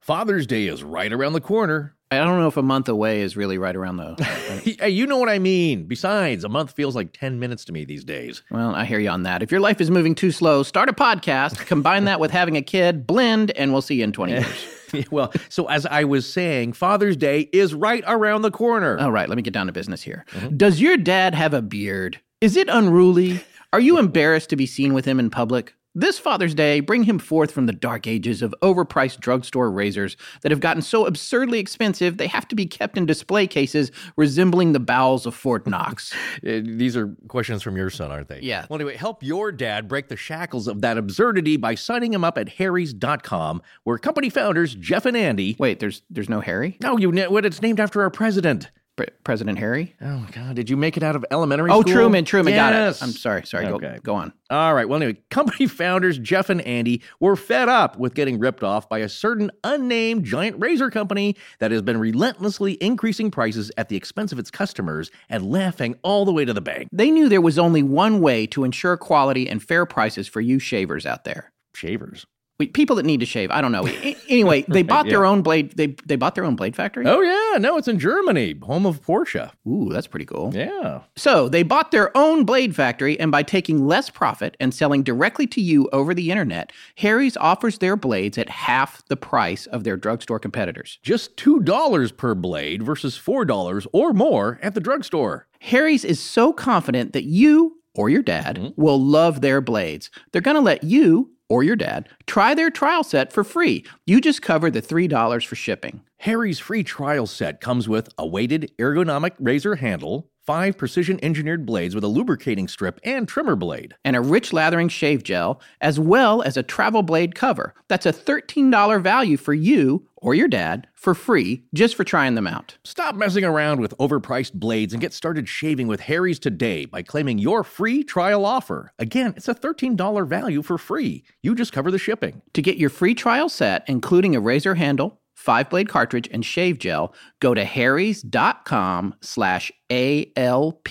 Father's 0.00 0.46
Day 0.46 0.66
is 0.66 0.84
right 0.84 1.12
around 1.12 1.32
the 1.32 1.40
corner. 1.40 1.93
I 2.20 2.24
don't 2.24 2.38
know 2.38 2.48
if 2.48 2.56
a 2.56 2.62
month 2.62 2.88
away 2.88 3.20
is 3.22 3.36
really 3.36 3.58
right 3.58 3.74
around 3.74 3.96
the. 3.96 4.14
Hey, 4.64 4.88
you 4.90 5.06
know 5.06 5.18
what 5.18 5.28
I 5.28 5.38
mean. 5.38 5.84
Besides, 5.84 6.42
a 6.44 6.48
month 6.48 6.72
feels 6.72 6.94
like 6.96 7.12
10 7.12 7.38
minutes 7.38 7.64
to 7.66 7.72
me 7.72 7.84
these 7.84 8.02
days. 8.04 8.42
Well, 8.50 8.74
I 8.74 8.84
hear 8.84 8.98
you 8.98 9.10
on 9.10 9.24
that. 9.24 9.42
If 9.42 9.50
your 9.50 9.60
life 9.60 9.80
is 9.80 9.90
moving 9.90 10.14
too 10.14 10.30
slow, 10.30 10.62
start 10.62 10.88
a 10.88 10.92
podcast, 10.92 11.66
combine 11.66 12.04
that 12.04 12.18
with 12.20 12.30
having 12.30 12.56
a 12.56 12.62
kid, 12.62 13.06
blend, 13.06 13.50
and 13.52 13.72
we'll 13.72 13.82
see 13.82 13.96
you 13.96 14.04
in 14.04 14.12
20 14.12 14.32
years. 14.94 15.06
well, 15.10 15.32
so 15.48 15.66
as 15.68 15.84
I 15.86 16.04
was 16.04 16.30
saying, 16.30 16.72
Father's 16.72 17.16
Day 17.16 17.48
is 17.52 17.74
right 17.74 18.02
around 18.06 18.42
the 18.42 18.50
corner. 18.50 18.98
All 18.98 19.12
right, 19.12 19.28
let 19.28 19.36
me 19.36 19.42
get 19.42 19.52
down 19.52 19.66
to 19.66 19.72
business 19.72 20.02
here. 20.02 20.24
Mm-hmm. 20.30 20.56
Does 20.56 20.80
your 20.80 20.96
dad 20.96 21.34
have 21.34 21.52
a 21.52 21.62
beard? 21.62 22.20
Is 22.40 22.56
it 22.56 22.68
unruly? 22.68 23.40
Are 23.72 23.80
you 23.80 23.98
embarrassed 23.98 24.50
to 24.50 24.56
be 24.56 24.66
seen 24.66 24.94
with 24.94 25.04
him 25.04 25.18
in 25.18 25.30
public? 25.30 25.74
This 25.96 26.18
Father's 26.18 26.56
Day, 26.56 26.80
bring 26.80 27.04
him 27.04 27.20
forth 27.20 27.52
from 27.52 27.66
the 27.66 27.72
dark 27.72 28.08
ages 28.08 28.42
of 28.42 28.52
overpriced 28.62 29.20
drugstore 29.20 29.70
razors 29.70 30.16
that 30.42 30.50
have 30.50 30.58
gotten 30.58 30.82
so 30.82 31.06
absurdly 31.06 31.60
expensive 31.60 32.16
they 32.16 32.26
have 32.26 32.48
to 32.48 32.56
be 32.56 32.66
kept 32.66 32.98
in 32.98 33.06
display 33.06 33.46
cases 33.46 33.92
resembling 34.16 34.72
the 34.72 34.80
bowels 34.80 35.24
of 35.24 35.34
Fort 35.34 35.66
Knox. 35.66 36.12
Uh, 36.44 36.60
these 36.62 36.96
are 36.96 37.14
questions 37.28 37.62
from 37.62 37.76
your 37.76 37.88
son, 37.88 38.10
aren't 38.10 38.28
they? 38.28 38.40
Yeah. 38.40 38.66
Well, 38.68 38.76
anyway, 38.78 38.96
help 38.96 39.22
your 39.22 39.52
dad 39.52 39.88
break 39.88 40.08
the 40.08 40.16
shackles 40.16 40.66
of 40.66 40.80
that 40.82 40.98
absurdity 40.98 41.56
by 41.56 41.74
signing 41.74 42.12
him 42.12 42.24
up 42.24 42.36
at 42.36 42.48
harrys.com, 42.48 43.62
where 43.84 43.96
company 43.96 44.28
founders 44.28 44.74
Jeff 44.74 45.06
and 45.06 45.16
Andy. 45.16 45.56
Wait, 45.58 45.80
there's 45.80 46.02
there's 46.10 46.28
no 46.28 46.40
Harry? 46.40 46.76
No, 46.82 46.98
you 46.98 47.12
know 47.12 47.30
what? 47.30 47.46
It's 47.46 47.62
named 47.62 47.80
after 47.80 48.02
our 48.02 48.10
president. 48.10 48.70
Pre- 48.96 49.06
President 49.24 49.58
Harry. 49.58 49.94
Oh 50.00 50.18
my 50.18 50.30
God! 50.30 50.54
Did 50.54 50.70
you 50.70 50.76
make 50.76 50.96
it 50.96 51.02
out 51.02 51.16
of 51.16 51.24
elementary 51.32 51.68
Oh, 51.70 51.80
school? 51.80 51.92
Truman, 51.92 52.24
Truman, 52.24 52.54
got 52.54 52.72
it. 52.72 52.76
Yes. 52.76 53.02
I'm 53.02 53.10
sorry, 53.10 53.44
sorry. 53.44 53.66
Okay. 53.66 53.94
Go, 53.96 54.00
go 54.02 54.14
on. 54.14 54.32
All 54.50 54.72
right. 54.72 54.88
Well, 54.88 55.02
anyway, 55.02 55.18
company 55.30 55.66
founders 55.68 56.16
Jeff 56.18 56.48
and 56.48 56.60
Andy 56.62 57.02
were 57.18 57.34
fed 57.34 57.68
up 57.68 57.98
with 57.98 58.14
getting 58.14 58.38
ripped 58.38 58.62
off 58.62 58.88
by 58.88 58.98
a 58.98 59.08
certain 59.08 59.50
unnamed 59.64 60.24
giant 60.24 60.60
razor 60.60 60.90
company 60.90 61.34
that 61.58 61.72
has 61.72 61.82
been 61.82 61.98
relentlessly 61.98 62.74
increasing 62.74 63.32
prices 63.32 63.72
at 63.76 63.88
the 63.88 63.96
expense 63.96 64.30
of 64.30 64.38
its 64.38 64.50
customers 64.50 65.10
and 65.28 65.50
laughing 65.50 65.96
all 66.02 66.24
the 66.24 66.32
way 66.32 66.44
to 66.44 66.52
the 66.52 66.60
bank. 66.60 66.88
They 66.92 67.10
knew 67.10 67.28
there 67.28 67.40
was 67.40 67.58
only 67.58 67.82
one 67.82 68.20
way 68.20 68.46
to 68.48 68.62
ensure 68.62 68.96
quality 68.96 69.48
and 69.48 69.60
fair 69.60 69.86
prices 69.86 70.28
for 70.28 70.40
you 70.40 70.60
shavers 70.60 71.04
out 71.04 71.24
there. 71.24 71.50
Shavers. 71.74 72.26
Wait, 72.60 72.72
people 72.72 72.94
that 72.94 73.04
need 73.04 73.18
to 73.18 73.26
shave. 73.26 73.50
I 73.50 73.60
don't 73.60 73.72
know. 73.72 73.84
Anyway, 74.28 74.62
they 74.68 74.84
bought 74.84 75.06
their 75.06 75.24
own 75.24 75.42
blade. 75.42 75.72
They 75.76 75.88
they 76.06 76.14
bought 76.14 76.36
their 76.36 76.44
own 76.44 76.54
blade 76.54 76.76
factory. 76.76 77.04
Oh 77.04 77.20
yeah, 77.20 77.58
no, 77.58 77.76
it's 77.76 77.88
in 77.88 77.98
Germany, 77.98 78.54
home 78.62 78.86
of 78.86 79.02
Porsche. 79.02 79.50
Ooh, 79.66 79.88
that's 79.90 80.06
pretty 80.06 80.24
cool. 80.24 80.52
Yeah. 80.54 81.00
So 81.16 81.48
they 81.48 81.64
bought 81.64 81.90
their 81.90 82.16
own 82.16 82.44
blade 82.44 82.76
factory, 82.76 83.18
and 83.18 83.32
by 83.32 83.42
taking 83.42 83.86
less 83.86 84.08
profit 84.08 84.56
and 84.60 84.72
selling 84.72 85.02
directly 85.02 85.48
to 85.48 85.60
you 85.60 85.88
over 85.92 86.14
the 86.14 86.30
internet, 86.30 86.72
Harry's 86.98 87.36
offers 87.38 87.78
their 87.78 87.96
blades 87.96 88.38
at 88.38 88.48
half 88.48 89.04
the 89.08 89.16
price 89.16 89.66
of 89.66 89.82
their 89.82 89.96
drugstore 89.96 90.38
competitors. 90.38 91.00
Just 91.02 91.36
two 91.36 91.58
dollars 91.60 92.12
per 92.12 92.36
blade 92.36 92.84
versus 92.84 93.16
four 93.16 93.44
dollars 93.44 93.84
or 93.92 94.12
more 94.12 94.60
at 94.62 94.74
the 94.74 94.80
drugstore. 94.80 95.48
Harry's 95.60 96.04
is 96.04 96.20
so 96.20 96.52
confident 96.52 97.14
that 97.14 97.24
you 97.24 97.78
or 97.94 98.08
your 98.08 98.22
dad 98.22 98.56
mm-hmm. 98.56 98.80
will 98.80 99.00
love 99.00 99.40
their 99.40 99.60
blades. 99.60 100.10
They're 100.32 100.40
going 100.42 100.56
to 100.56 100.60
let 100.60 100.84
you 100.84 101.30
or 101.48 101.62
your 101.62 101.76
dad 101.76 102.08
try 102.26 102.54
their 102.54 102.70
trial 102.70 103.04
set 103.04 103.32
for 103.32 103.44
free. 103.44 103.84
You 104.06 104.20
just 104.20 104.42
cover 104.42 104.70
the 104.70 104.82
$3 104.82 105.46
for 105.46 105.56
shipping. 105.56 106.02
Harry's 106.18 106.58
free 106.58 106.82
trial 106.82 107.26
set 107.26 107.60
comes 107.60 107.88
with 107.88 108.08
a 108.18 108.26
weighted 108.26 108.72
ergonomic 108.78 109.32
razor 109.38 109.76
handle, 109.76 110.30
five 110.44 110.76
precision 110.76 111.18
engineered 111.22 111.64
blades 111.66 111.94
with 111.94 112.04
a 112.04 112.08
lubricating 112.08 112.68
strip 112.68 113.00
and 113.04 113.26
trimmer 113.26 113.56
blade. 113.56 113.94
and 114.04 114.16
a 114.16 114.20
rich 114.20 114.52
lathering 114.52 114.88
shave 114.88 115.22
gel, 115.22 115.60
as 115.80 115.98
well 115.98 116.42
as 116.42 116.56
a 116.56 116.62
travel 116.62 117.02
blade 117.02 117.34
cover. 117.34 117.74
That's 117.88 118.06
a 118.06 118.12
$13 118.12 119.00
value 119.02 119.36
for 119.36 119.54
you 119.54 120.06
or 120.16 120.34
your 120.34 120.48
dad 120.48 120.86
for 120.94 121.14
free 121.14 121.64
just 121.74 121.94
for 121.94 122.04
trying 122.04 122.34
them 122.34 122.46
out. 122.46 122.78
Stop 122.84 123.14
messing 123.14 123.44
around 123.44 123.80
with 123.80 123.96
overpriced 123.98 124.54
blades 124.54 124.92
and 124.94 125.00
get 125.00 125.12
started 125.12 125.48
shaving 125.48 125.86
with 125.86 126.00
Harry's 126.00 126.38
today 126.38 126.84
by 126.86 127.02
claiming 127.02 127.38
your 127.38 127.62
free 127.62 128.02
trial 128.02 128.44
offer. 128.46 128.92
Again, 128.98 129.34
it's 129.36 129.48
a 129.48 129.54
$13 129.54 130.26
value 130.26 130.62
for 130.62 130.78
free. 130.78 131.24
You 131.42 131.54
just 131.54 131.72
cover 131.72 131.90
the 131.90 131.98
shipping. 131.98 132.42
To 132.54 132.62
get 132.62 132.78
your 132.78 132.90
free 132.90 133.14
trial 133.14 133.48
set, 133.48 133.84
including 133.86 134.34
a 134.34 134.40
razor 134.40 134.74
handle, 134.76 135.20
five 135.44 135.68
blade 135.68 135.88
cartridge, 135.88 136.28
and 136.32 136.44
shave 136.44 136.78
gel, 136.78 137.14
go 137.40 137.52
to 137.52 137.64
harrys.com 137.64 139.14
slash 139.20 139.70
ALP 139.90 140.88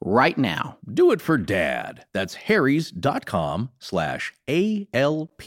right 0.00 0.38
now. 0.38 0.78
Do 0.92 1.10
it 1.10 1.20
for 1.20 1.36
dad. 1.36 2.06
That's 2.14 2.34
harrys.com 2.34 3.70
slash 3.80 4.32
ALP. 4.46 5.42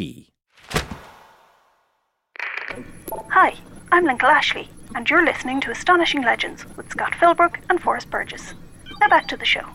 Hi, 3.29 3.55
I'm 3.91 4.03
Lincoln 4.03 4.29
Ashley, 4.29 4.69
and 4.93 5.09
you're 5.09 5.25
listening 5.25 5.61
to 5.61 5.71
Astonishing 5.71 6.23
Legends 6.23 6.65
with 6.75 6.89
Scott 6.89 7.13
Philbrook 7.13 7.55
and 7.69 7.81
Forrest 7.81 8.09
Burgess. 8.09 8.53
Now 8.99 9.07
back 9.07 9.27
to 9.29 9.37
the 9.37 9.45
show. 9.45 9.65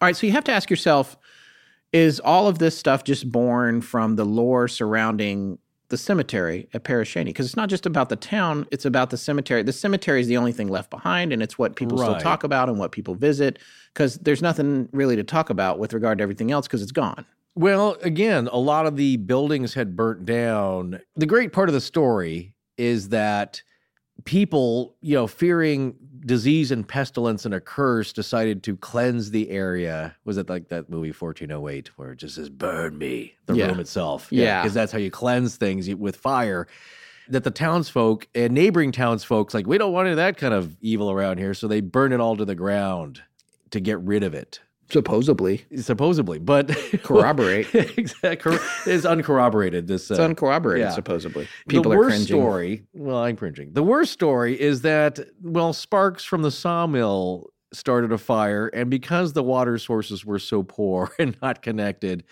All 0.00 0.08
right, 0.08 0.16
so 0.16 0.26
you 0.26 0.32
have 0.32 0.44
to 0.44 0.52
ask 0.52 0.70
yourself 0.70 1.16
is 1.92 2.20
all 2.20 2.46
of 2.46 2.58
this 2.58 2.76
stuff 2.76 3.04
just 3.04 3.30
born 3.32 3.80
from 3.80 4.16
the 4.16 4.24
lore 4.24 4.68
surrounding 4.68 5.58
the 5.88 5.96
cemetery 5.96 6.68
at 6.74 6.84
Pere 6.84 7.04
Cheney? 7.04 7.30
Because 7.30 7.46
it's 7.46 7.56
not 7.56 7.68
just 7.68 7.86
about 7.86 8.08
the 8.08 8.16
town, 8.16 8.66
it's 8.70 8.84
about 8.84 9.10
the 9.10 9.16
cemetery. 9.16 9.62
The 9.62 9.72
cemetery 9.72 10.20
is 10.20 10.26
the 10.26 10.36
only 10.36 10.52
thing 10.52 10.68
left 10.68 10.90
behind, 10.90 11.32
and 11.32 11.42
it's 11.42 11.58
what 11.58 11.76
people 11.76 11.98
still 11.98 12.18
talk 12.18 12.44
about 12.44 12.68
and 12.68 12.78
what 12.78 12.92
people 12.92 13.14
visit, 13.14 13.58
because 13.92 14.18
there's 14.18 14.42
nothing 14.42 14.88
really 14.92 15.16
to 15.16 15.24
talk 15.24 15.50
about 15.50 15.78
with 15.78 15.92
regard 15.92 16.18
to 16.18 16.22
everything 16.22 16.50
else 16.50 16.66
because 16.66 16.82
it's 16.82 16.92
gone. 16.92 17.24
Well, 17.54 17.96
again, 18.02 18.48
a 18.52 18.58
lot 18.58 18.86
of 18.86 18.96
the 18.96 19.16
buildings 19.16 19.72
had 19.74 19.96
burnt 19.96 20.26
down. 20.26 21.00
The 21.16 21.26
great 21.26 21.52
part 21.52 21.68
of 21.68 21.72
the 21.72 21.80
story 21.80 22.52
is 22.76 23.08
that 23.08 23.62
people, 24.24 24.96
you 25.00 25.14
know, 25.14 25.26
fearing 25.26 25.94
disease 26.26 26.72
and 26.72 26.86
pestilence 26.86 27.44
and 27.44 27.54
a 27.54 27.60
curse, 27.60 28.12
decided 28.12 28.62
to 28.64 28.76
cleanse 28.76 29.30
the 29.30 29.48
area. 29.50 30.14
Was 30.24 30.36
it 30.36 30.48
like 30.50 30.68
that 30.68 30.90
movie 30.90 31.12
1408 31.12 31.96
where 31.96 32.12
it 32.12 32.16
just 32.16 32.34
says, 32.34 32.48
burn 32.50 32.98
me, 32.98 33.34
the 33.46 33.54
Yeah. 33.54 33.68
room 33.68 33.80
itself? 33.80 34.28
Yeah. 34.30 34.60
Because 34.62 34.74
that's 34.74 34.92
how 34.92 34.98
you 34.98 35.10
cleanse 35.10 35.56
things 35.56 35.88
with 35.94 36.16
fire. 36.16 36.66
That 37.28 37.44
the 37.44 37.50
townsfolk 37.50 38.26
and 38.34 38.52
neighboring 38.52 38.92
townsfolk's 38.92 39.54
like, 39.54 39.66
we 39.66 39.78
don't 39.78 39.92
want 39.92 40.06
any 40.06 40.12
of 40.12 40.16
that 40.18 40.36
kind 40.36 40.52
of 40.54 40.76
evil 40.80 41.10
around 41.10 41.38
here. 41.38 41.54
So 41.54 41.66
they 41.68 41.80
burn 41.80 42.12
it 42.12 42.20
all 42.20 42.36
to 42.36 42.44
the 42.44 42.54
ground 42.54 43.22
to 43.70 43.80
get 43.80 43.98
rid 44.00 44.22
of 44.22 44.34
it 44.34 44.60
Supposedly. 44.90 45.64
supposedly, 45.76 46.38
but 46.38 46.68
Corroborate. 47.02 47.74
exactly, 47.74 48.56
it's 48.86 49.04
uncorroborated. 49.04 49.86
This 49.86 50.10
It's 50.10 50.20
uh, 50.20 50.24
uncorroborated, 50.24 50.86
yeah. 50.86 50.94
supposedly. 50.94 51.48
People 51.68 51.90
the 51.90 51.96
are 51.96 52.00
worst 52.00 52.10
cringing. 52.10 52.26
story. 52.26 52.82
Well, 52.94 53.18
I'm 53.18 53.36
cringing. 53.36 53.72
The 53.72 53.82
worst 53.82 54.12
story 54.12 54.60
is 54.60 54.82
that 54.82 55.18
well, 55.42 55.72
sparks 55.72 56.24
from 56.24 56.42
the 56.42 56.50
sawmill 56.50 57.50
started 57.72 58.12
a 58.12 58.18
fire, 58.18 58.68
and 58.68 58.88
because 58.90 59.32
the 59.32 59.42
water 59.42 59.76
sources 59.78 60.24
were 60.24 60.38
so 60.38 60.62
poor 60.62 61.10
and 61.18 61.36
not 61.42 61.62
connected, 61.62 62.24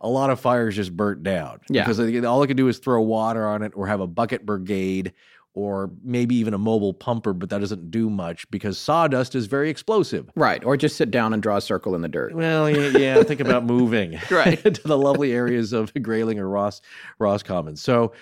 a 0.00 0.08
lot 0.08 0.30
of 0.30 0.40
fires 0.40 0.76
just 0.76 0.96
burnt 0.96 1.22
down. 1.22 1.60
Yeah. 1.68 1.82
because 1.86 1.98
all 2.24 2.40
they 2.40 2.46
could 2.46 2.56
do 2.56 2.68
is 2.68 2.78
throw 2.78 3.00
water 3.02 3.46
on 3.46 3.62
it, 3.62 3.72
or 3.74 3.86
have 3.86 4.00
a 4.00 4.06
bucket 4.06 4.44
brigade. 4.44 5.12
Or 5.56 5.90
maybe 6.02 6.34
even 6.34 6.52
a 6.52 6.58
mobile 6.58 6.92
pumper, 6.92 7.32
but 7.32 7.48
that 7.50 7.60
doesn't 7.60 7.90
do 7.92 8.10
much 8.10 8.50
because 8.50 8.76
sawdust 8.76 9.36
is 9.36 9.46
very 9.46 9.70
explosive. 9.70 10.28
Right. 10.34 10.64
Or 10.64 10.76
just 10.76 10.96
sit 10.96 11.12
down 11.12 11.32
and 11.32 11.40
draw 11.40 11.58
a 11.58 11.60
circle 11.60 11.94
in 11.94 12.02
the 12.02 12.08
dirt. 12.08 12.34
Well, 12.34 12.68
yeah, 12.68 12.98
yeah 12.98 13.22
think 13.22 13.38
about 13.40 13.64
moving 13.74 14.18
Right. 14.32 14.60
to 14.74 14.82
the 14.88 14.98
lovely 14.98 15.32
areas 15.32 15.72
of 15.72 15.92
Grayling 16.02 16.40
or 16.40 16.48
Ross 16.48 16.80
Ross 17.20 17.44
Commons. 17.44 17.80
So 17.80 18.12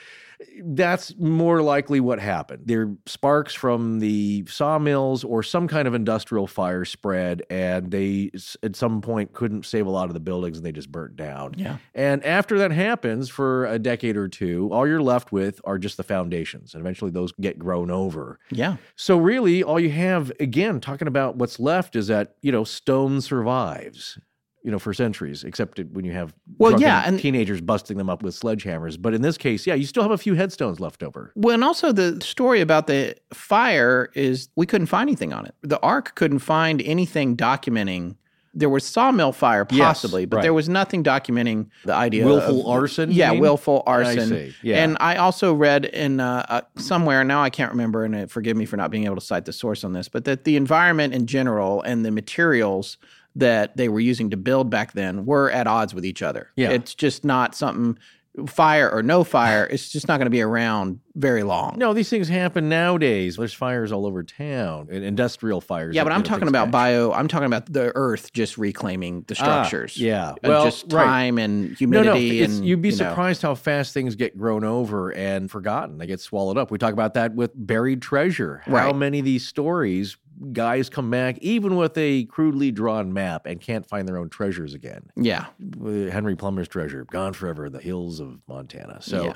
that's 0.65 1.15
more 1.19 1.63
likely 1.63 2.01
what 2.01 2.19
happened. 2.19 2.63
There 2.67 2.95
sparks 3.07 3.55
from 3.55 3.99
the 3.99 4.45
sawmills 4.47 5.25
or 5.25 5.43
some 5.43 5.69
kind 5.69 5.89
of 5.89 5.95
industrial 5.95 6.47
fire 6.47 6.85
spread, 6.85 7.43
and 7.51 7.91
they 7.91 8.31
at 8.63 8.77
some 8.77 9.01
point 9.01 9.33
couldn't 9.33 9.67
save 9.67 9.87
a 9.87 9.91
lot 9.91 10.09
of 10.09 10.15
the 10.15 10.21
buildings, 10.21 10.57
and 10.57 10.67
they 10.67 10.73
just 10.73 10.91
burnt 10.91 11.17
down. 11.17 11.55
Yeah. 11.57 11.79
And 11.95 12.25
after 12.25 12.59
that 12.59 12.73
happens 12.73 13.29
for 13.29 13.67
a 13.67 13.79
decade 13.79 14.17
or 14.17 14.29
two, 14.29 14.69
all 14.73 14.87
you're 14.87 15.03
left 15.03 15.33
with 15.33 15.61
are 15.65 15.79
just 15.79 15.97
the 15.97 16.03
foundations, 16.05 16.75
and 16.75 16.81
eventually 16.81 17.11
those 17.11 17.33
get 17.33 17.59
grown 17.59 17.91
over. 17.91 18.39
Yeah. 18.51 18.77
So 18.97 19.19
really, 19.19 19.63
all 19.63 19.81
you 19.81 19.91
have 19.91 20.33
again 20.41 20.81
talking 20.81 21.09
about 21.09 21.37
what's 21.37 21.59
left 21.59 21.97
is 21.97 22.09
that 22.09 22.37
you 22.43 22.53
know 22.53 22.65
stone 22.65 23.21
survives, 23.21 24.19
you 24.65 24.71
know, 24.71 24.79
for 24.79 24.95
centuries, 24.95 25.43
except 25.45 25.81
when 25.93 26.05
you 26.05 26.13
have 26.13 26.33
Well, 26.59 26.81
yeah, 26.81 27.03
and- 27.05 27.19
teenagers 27.19 27.61
busting 27.61 27.99
them 27.99 28.09
up 28.09 28.23
with 28.23 28.35
sledgehammers. 28.39 29.01
But 29.01 29.13
in 29.13 29.21
this 29.23 29.37
case, 29.37 29.67
yeah, 29.67 29.75
you 29.75 29.87
still 29.87 30.03
have 30.05 30.13
a 30.13 30.19
few 30.19 30.35
headstones 30.35 30.79
left 30.79 31.03
over. 31.03 31.33
Well, 31.35 31.55
and 31.55 31.65
also 31.65 31.91
the 31.93 32.21
story 32.23 32.61
about 32.61 32.87
the 32.87 33.17
fire 33.35 34.11
is 34.15 34.49
we 34.57 34.67
couldn't 34.67 34.87
find 34.87 35.09
anything 35.09 35.33
on 35.33 35.47
it. 35.47 35.55
The 35.63 35.81
Ark 35.81 36.15
couldn't 36.15 36.39
find 36.41 36.81
anything 36.83 37.37
documenting. 37.37 38.17
There 38.55 38.69
was 38.69 38.85
sawmill 38.85 39.33
fire 39.33 39.67
Yes, 39.71 39.81
possibly, 40.03 40.27
but 40.27 40.37
right. 40.37 40.43
there 40.43 40.53
was 40.53 40.69
nothing 40.69 41.03
documenting 41.03 41.69
the 41.87 41.95
idea 41.95 42.23
of 42.23 42.31
Willful 42.31 42.61
of 42.61 42.67
arson, 42.67 43.11
Yeah, 43.11 43.31
willful 43.33 43.83
arson. 43.87 44.53
yeah. 44.63 44.85
And 44.85 44.99
I 45.01 45.17
also 45.17 45.55
read 45.55 45.87
in 45.87 46.21
uh, 46.21 46.45
uh, 46.51 46.61
somewhere 46.77 47.25
now 47.25 47.43
I 47.43 47.49
can't 47.49 47.73
remember, 47.73 48.05
and 48.05 48.15
uh, 48.15 48.27
forgive 48.27 48.57
me 48.59 48.67
for 48.67 48.77
not 48.77 48.91
being 48.91 49.07
able 49.07 49.15
to 49.17 49.23
cite 49.23 49.47
the 49.47 49.55
source 49.55 49.85
on 49.85 49.95
this, 49.95 50.09
but 50.11 50.25
that 50.27 50.45
the 50.45 50.57
environment 50.57 51.15
in 51.15 51.27
general 51.27 51.81
and 51.81 52.05
the 52.05 52.11
materials 52.11 52.99
that 53.37 53.77
they 53.77 53.89
were 53.89 54.01
using 54.01 54.31
to 54.31 54.37
build 54.37 54.71
back 54.71 54.93
then 54.93 55.25
were 55.27 55.51
at 55.51 55.67
odds 55.67 55.95
with 55.95 56.05
each 56.05 56.23
other. 56.23 56.49
Yeah. 56.57 56.71
it's 56.71 56.95
just 56.95 57.25
not 57.25 57.55
something 57.55 57.99
fire 58.47 58.91
or 58.91 59.03
no 59.03 59.25
fire. 59.25 59.67
It's 59.71 59.91
just 59.91 60.09
not 60.09 60.17
going 60.17 60.25
to 60.25 60.31
be 60.31 60.41
around 60.41 61.01
very 61.15 61.43
long. 61.43 61.75
No, 61.77 61.93
these 61.93 62.09
things 62.09 62.29
happen 62.29 62.71
nowadays. 62.71 63.37
There's 63.37 63.53
fires 63.53 63.93
all 63.93 64.07
over 64.07 64.23
town, 64.23 64.89
industrial 64.91 65.61
fires. 65.61 65.95
Yeah, 65.95 66.03
but 66.03 66.13
I'm 66.15 66.23
talking 66.23 66.49
about 66.49 66.71
bio. 66.71 67.13
I'm 67.13 67.29
talking 67.29 67.45
about 67.45 67.71
the 67.71 67.93
Earth 67.95 68.33
just 68.33 68.57
reclaiming 68.57 69.25
the 69.29 69.35
Ah, 69.39 69.65
structures. 69.65 69.99
yeah. 69.99 70.31
Uh, 70.31 70.35
Well, 70.45 70.65
just 70.65 70.91
right. 70.91 71.05
time 71.05 71.37
and 71.37 71.77
humidity. 71.77 72.39
no, 72.39 72.45
it's, 72.45 72.57
and 72.57 72.67
you'd 72.67 72.81
be 72.81 72.89
you 72.89 72.97
know. 72.97 73.11
surprised 73.11 73.43
how 73.43 73.55
fast 73.55 73.93
things 73.93 74.15
get 74.15 74.39
grown 74.39 74.65
over 74.65 75.11
and 75.13 75.51
forgotten. 75.51 75.99
They 75.99 76.07
get 76.07 76.21
swallowed 76.21 76.57
up. 76.57 76.71
We 76.71 76.79
talk 76.79 76.95
about 76.95 77.13
that 77.15 77.35
with 77.35 77.51
buried 77.55 78.01
treasure. 78.01 78.63
How 78.65 78.73
Right. 78.73 78.97
many 78.97 79.19
of 79.19 79.27
these 79.27 79.47
stories 79.47 80.17
guys 80.53 80.89
come 80.89 81.11
back 81.11 81.39
even 81.39 81.77
with 81.77 81.97
a 81.97 82.25
crudely 82.25 82.71
drawn 82.73 83.13
map 83.13 83.47
and 83.47 83.61
can't 83.61 83.87
find 83.87 84.09
their 84.09 84.19
own 84.19 84.29
treasures 84.29 84.75
again? 84.75 85.03
Yeah, 85.17 85.47
Uh, 85.81 86.11
Henry 86.11 86.35
Plummer's 86.35 86.69
treasure, 86.69 87.05
gone 87.05 87.33
forever, 87.33 87.71
the 87.71 87.81
hills 87.81 88.19
of 88.21 88.41
Montana. 88.49 88.99
So, 89.01 89.27
Yeah. 89.27 89.33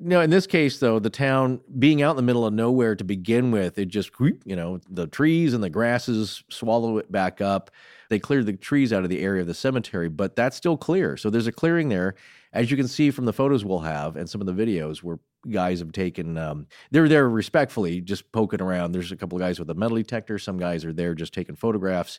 no, 0.00 0.20
in 0.20 0.30
this 0.30 0.46
case, 0.46 0.78
though, 0.80 0.98
the 0.98 1.10
town 1.10 1.60
being 1.78 2.02
out 2.02 2.10
in 2.10 2.16
the 2.16 2.22
middle 2.22 2.44
of 2.46 2.52
nowhere 2.54 2.96
to 2.96 3.04
begin 3.04 3.50
with, 3.50 3.78
it 3.78 3.86
just, 3.86 4.10
you 4.18 4.56
know, 4.56 4.80
the 4.90 5.06
trees 5.06 5.54
and 5.54 5.62
the 5.62 5.70
grasses 5.70 6.42
swallow 6.50 6.98
it 6.98 7.10
back 7.12 7.40
up. 7.40 7.70
They 8.08 8.18
cleared 8.18 8.46
the 8.46 8.54
trees 8.54 8.92
out 8.92 9.04
of 9.04 9.10
the 9.10 9.20
area 9.20 9.42
of 9.42 9.46
the 9.46 9.54
cemetery, 9.54 10.08
but 10.08 10.34
that's 10.34 10.56
still 10.56 10.76
clear. 10.76 11.16
So 11.16 11.30
there's 11.30 11.46
a 11.46 11.52
clearing 11.52 11.88
there. 11.88 12.14
As 12.58 12.70
you 12.70 12.76
can 12.76 12.88
see 12.88 13.10
from 13.10 13.24
the 13.24 13.32
photos 13.32 13.64
we'll 13.64 13.78
have 13.80 14.16
and 14.16 14.28
some 14.28 14.40
of 14.40 14.46
the 14.46 14.52
videos 14.52 14.98
where 14.98 15.18
guys 15.48 15.78
have 15.78 15.92
taken, 15.92 16.36
um, 16.36 16.66
they're 16.90 17.08
there 17.08 17.28
respectfully, 17.28 18.00
just 18.00 18.30
poking 18.32 18.60
around. 18.60 18.92
There's 18.92 19.12
a 19.12 19.16
couple 19.16 19.36
of 19.38 19.40
guys 19.40 19.58
with 19.58 19.70
a 19.70 19.74
metal 19.74 19.96
detector. 19.96 20.38
Some 20.38 20.58
guys 20.58 20.84
are 20.84 20.92
there 20.92 21.14
just 21.14 21.32
taking 21.32 21.54
photographs, 21.54 22.18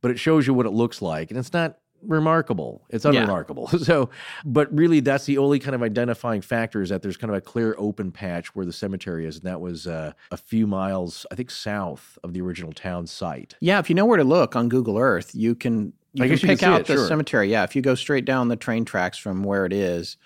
but 0.00 0.10
it 0.12 0.18
shows 0.18 0.46
you 0.46 0.54
what 0.54 0.66
it 0.66 0.70
looks 0.72 1.02
like. 1.02 1.30
And 1.30 1.38
it's 1.38 1.52
not 1.52 1.78
remarkable. 2.02 2.86
It's 2.90 3.04
Yeah. 3.04 3.10
unremarkable. 3.10 3.68
So, 3.78 4.10
but 4.44 4.72
really, 4.74 5.00
that's 5.00 5.24
the 5.26 5.38
only 5.38 5.58
kind 5.58 5.74
of 5.74 5.82
identifying 5.82 6.40
factor 6.40 6.80
is 6.82 6.88
that 6.90 7.02
there's 7.02 7.16
kind 7.16 7.30
of 7.30 7.36
a 7.36 7.40
clear 7.40 7.74
open 7.76 8.10
patch 8.12 8.54
where 8.54 8.64
the 8.66 8.72
cemetery 8.72 9.26
is, 9.26 9.36
and 9.36 9.44
that 9.44 9.60
was 9.60 9.86
uh, 9.86 10.12
a 10.30 10.36
few 10.36 10.66
miles, 10.66 11.26
I 11.30 11.34
think, 11.34 11.50
south 11.50 12.16
of 12.24 12.32
the 12.32 12.40
original 12.40 12.72
town 12.72 13.06
site. 13.06 13.54
Yeah, 13.60 13.78
if 13.80 13.88
you 13.90 13.94
know 13.94 14.06
where 14.06 14.18
to 14.18 14.24
look 14.24 14.54
on 14.56 14.68
Google 14.68 14.98
Earth, 14.98 15.34
you 15.34 15.54
can 15.54 15.92
you 16.12 16.24
I 16.24 16.26
can 16.26 16.34
guess 16.34 16.42
you 16.42 16.48
can 16.48 16.56
pick 16.56 16.62
out 16.62 16.80
it, 16.82 16.86
the 16.86 16.94
sure. 16.94 17.06
cemetery. 17.08 17.50
Yeah, 17.50 17.64
if 17.64 17.74
you 17.76 17.82
go 17.82 17.94
straight 17.94 18.24
down 18.24 18.48
the 18.48 18.56
train 18.56 18.84
tracks 18.84 19.18
from 19.18 19.44
where 19.44 19.64
it 19.66 19.72
is, 19.72 20.16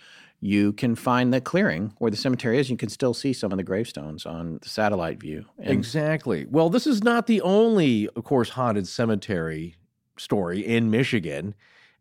you 0.41 0.73
can 0.75 0.95
find 0.95 1.33
the 1.33 1.41
clearing 1.41 1.95
where 1.99 2.11
the 2.11 2.17
cemetery 2.17 2.59
is. 2.59 2.69
You 2.71 2.77
can 2.77 2.89
still 2.91 3.15
see 3.15 3.33
some 3.33 3.51
of 3.53 3.57
the 3.59 3.65
gravestones 3.65 4.27
on 4.27 4.59
the 4.63 4.69
satellite 4.69 5.19
view. 5.21 5.47
And 5.59 5.71
Exactly. 5.71 6.47
Well, 6.51 6.69
this 6.71 6.87
is 6.87 7.03
not 7.03 7.27
the 7.27 7.41
only, 7.41 8.09
of 8.17 8.25
course, 8.25 8.51
haunted 8.51 8.87
cemetery 8.87 9.77
story 10.19 10.61
in 10.61 10.91
Michigan. 10.91 11.55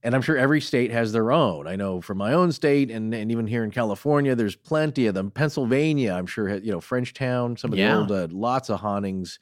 And 0.05 0.13
I'm 0.13 0.21
sure 0.21 0.35
every 0.37 0.59
state 0.59 0.91
has 0.91 1.13
their 1.13 1.31
own. 1.31 1.65
I 1.67 1.77
know 1.77 2.01
from 2.01 2.17
my 2.17 2.33
own 2.33 2.51
state 2.51 2.91
and, 2.91 3.13
and 3.13 3.31
even 3.31 3.47
here 3.47 3.63
in 3.63 3.71
California, 3.71 4.35
there's 4.35 4.57
plenty 4.57 5.07
of 5.07 5.13
them. 5.13 5.31
Pennsylvania, 5.31 6.11
I'm 6.13 6.25
sure, 6.25 6.57
you 6.57 6.73
know, 6.73 6.81
Frenchtown, 6.81 7.57
some 7.57 7.71
of 7.71 7.79
Yeah. 7.79 7.93
the 7.93 7.99
old, 7.99 8.11
uh, 8.11 8.27
lots 8.31 8.69
of 8.69 8.81
hauntings. 8.81 9.39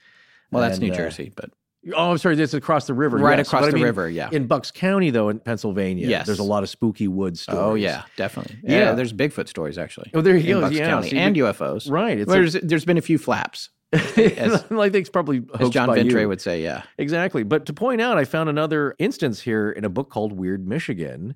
well, 0.51 0.61
that's 0.61 0.77
And, 0.77 0.85
New 0.87 0.93
uh, 0.93 0.97
Jersey, 0.97 1.31
but 1.35 1.49
Oh, 1.95 2.11
I'm 2.11 2.17
sorry, 2.19 2.35
that's 2.35 2.53
across 2.53 2.85
the 2.85 2.93
river. 2.93 3.17
right 3.17 3.39
yes. 3.39 3.47
across 3.47 3.61
But 3.63 3.67
I 3.69 3.71
the 3.71 3.75
mean, 3.77 3.83
river. 3.85 4.07
Yeah. 4.09 4.29
In 4.31 4.45
Bucks 4.45 4.69
County, 4.69 5.09
though, 5.09 5.29
in 5.29 5.39
Pennsylvania, 5.39 6.07
Yes. 6.07 6.27
there's 6.27 6.37
a 6.39 6.43
lot 6.43 6.61
of 6.61 6.69
spooky 6.69 7.07
wood 7.07 7.39
stories. 7.39 7.59
oh 7.59 7.73
yeah, 7.73 8.03
definitely. 8.17 8.57
Yeah. 8.63 8.77
Yeah, 8.77 8.91
there's 8.93 9.13
Bigfoot 9.13 9.47
stories 9.47 9.77
actually. 9.79 10.11
Oh, 10.13 10.21
there 10.21 10.35
you 10.37 10.55
in 10.55 10.59
go. 10.59 10.67
Bucks 10.67 10.75
yeah, 10.75 10.87
County 10.87 11.17
and 11.17 11.35
UFOs. 11.37 11.89
Right. 11.89 12.25
Well, 12.27 12.35
a- 12.37 12.39
there's 12.39 12.53
there's 12.53 12.85
been 12.85 12.97
a 12.99 13.01
few 13.01 13.17
flaps, 13.17 13.69
as- 13.93 14.63
I 14.71 14.89
think 14.89 14.95
it's 14.95 15.09
probably 15.09 15.41
as 15.59 15.69
John 15.71 15.87
by 15.87 15.95
you. 15.97 16.03
Ventre 16.03 16.27
would 16.27 16.39
say. 16.41 16.61
Yeah. 16.61 16.83
Exactly. 16.99 17.41
But 17.43 17.65
to 17.65 17.73
point 17.73 17.99
out, 17.99 18.17
I 18.17 18.25
found 18.25 18.47
another 18.49 18.95
instance 18.99 19.41
here 19.41 19.71
in 19.71 19.83
a 19.83 19.89
book 19.89 20.09
called 20.11 20.33
Weird 20.33 20.67
Michigan. 20.67 21.33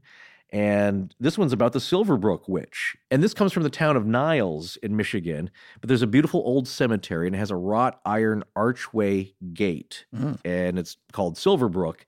And 0.52 1.14
this 1.20 1.38
one's 1.38 1.54
about 1.54 1.74
the 1.74 1.80
Silverbrook 1.80 2.48
Witch. 2.48 2.96
And 3.12 3.22
this 3.22 3.34
comes 3.34 3.52
from 3.52 3.64
the 3.64 3.70
town 3.70 3.98
of 3.98 4.06
Niles 4.06 4.78
in 4.78 4.96
Michigan. 4.96 5.50
But 5.82 5.88
there's 5.88 6.02
a 6.02 6.08
beautiful 6.08 6.42
old 6.46 6.68
cemetery 6.68 7.28
and 7.28 7.36
it 7.36 7.40
has 7.40 7.52
a 7.52 7.56
wrought 7.56 8.00
iron 8.06 8.44
archway 8.56 9.34
gate. 9.54 10.06
Mm. 10.16 10.40
And 10.46 10.80
it's 10.80 10.98
called 11.12 11.36
Silverbrook. 11.36 12.02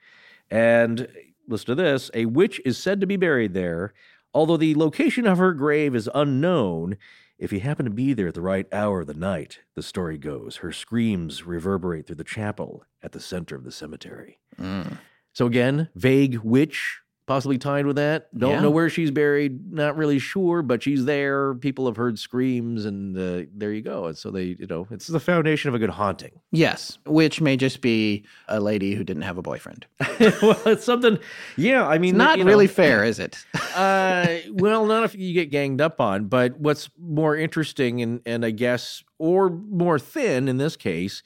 And 0.50 1.08
listen 1.48 1.68
to 1.68 1.76
this 1.76 2.12
a 2.14 2.26
witch 2.26 2.62
is 2.64 2.78
said 2.78 3.02
to 3.02 3.08
be 3.08 3.18
buried 3.18 3.54
there, 3.54 3.94
although 4.34 4.58
the 4.58 4.76
location 4.76 5.26
of 5.26 5.38
her 5.38 5.54
grave 5.54 5.96
is 5.96 6.10
unknown. 6.14 6.98
If 7.40 7.52
you 7.52 7.60
happen 7.60 7.86
to 7.86 7.92
be 7.92 8.14
there 8.14 8.30
at 8.30 8.34
the 8.34 8.42
right 8.42 8.66
hour 8.74 9.02
of 9.02 9.08
the 9.08 9.14
night, 9.14 9.60
the 9.76 9.84
story 9.84 10.18
goes, 10.18 10.58
her 10.58 10.72
screams 10.72 11.46
reverberate 11.46 12.08
through 12.08 12.16
the 12.16 12.24
chapel 12.24 12.84
at 13.04 13.12
the 13.12 13.20
center 13.20 13.56
of 13.56 13.64
the 13.64 13.72
cemetery. 13.72 14.40
Mm. 14.60 14.98
So 15.34 15.46
again, 15.46 15.90
vague 15.94 16.40
witch 16.40 17.02
possibly 17.28 17.58
tied 17.60 17.86
with 17.86 17.98
that. 17.98 18.36
Don't 18.36 18.52
Yeah. 18.54 18.62
know 18.62 18.72
where 18.72 18.90
she's 18.90 19.12
buried. 19.12 19.72
Not 19.72 19.96
really 19.98 20.18
sure, 20.18 20.64
but 20.64 20.82
she's 20.82 21.06
there. 21.06 21.54
People 21.56 21.86
have 21.86 21.98
heard 21.98 22.18
screams, 22.18 22.86
and 22.86 23.16
uh, 23.16 23.48
there 23.54 23.72
you 23.74 23.82
go. 23.84 24.06
And 24.06 24.18
so 24.18 24.32
they, 24.32 24.56
you 24.58 24.66
know, 24.66 24.88
it's 24.90 25.06
the 25.08 25.20
foundation 25.20 25.68
of 25.70 25.76
a 25.76 25.80
good 25.80 25.90
haunting. 25.92 26.32
Yes, 26.52 26.98
which 27.06 27.40
may 27.42 27.58
just 27.58 27.82
be 27.82 28.24
a 28.48 28.60
lady 28.60 28.96
who 28.96 29.04
didn't 29.04 29.24
have 29.24 29.38
a 29.38 29.42
boyfriend. 29.42 29.86
well, 30.20 30.58
it's 30.66 30.86
something. 30.86 31.20
Yeah, 31.58 31.86
I 31.86 31.98
mean, 32.00 32.18
Not 32.18 32.38
you 32.40 32.46
know, 32.46 32.50
really 32.50 32.68
fair, 32.68 33.04
is 33.04 33.20
it? 33.20 33.38
uh, 33.76 34.38
well, 34.54 34.86
not 34.86 35.04
if 35.04 35.14
you 35.14 35.34
get 35.34 35.52
ganged 35.52 35.82
up 35.82 36.02
on. 36.02 36.26
But 36.26 36.58
what's 36.60 36.90
more 36.98 37.36
interesting, 37.36 38.02
and 38.02 38.22
and 38.26 38.44
I 38.46 38.52
guess, 38.52 39.04
or 39.20 39.50
more 39.50 40.00
thin 40.00 40.48
in 40.48 40.58
this 40.58 40.76
case, 40.78 41.22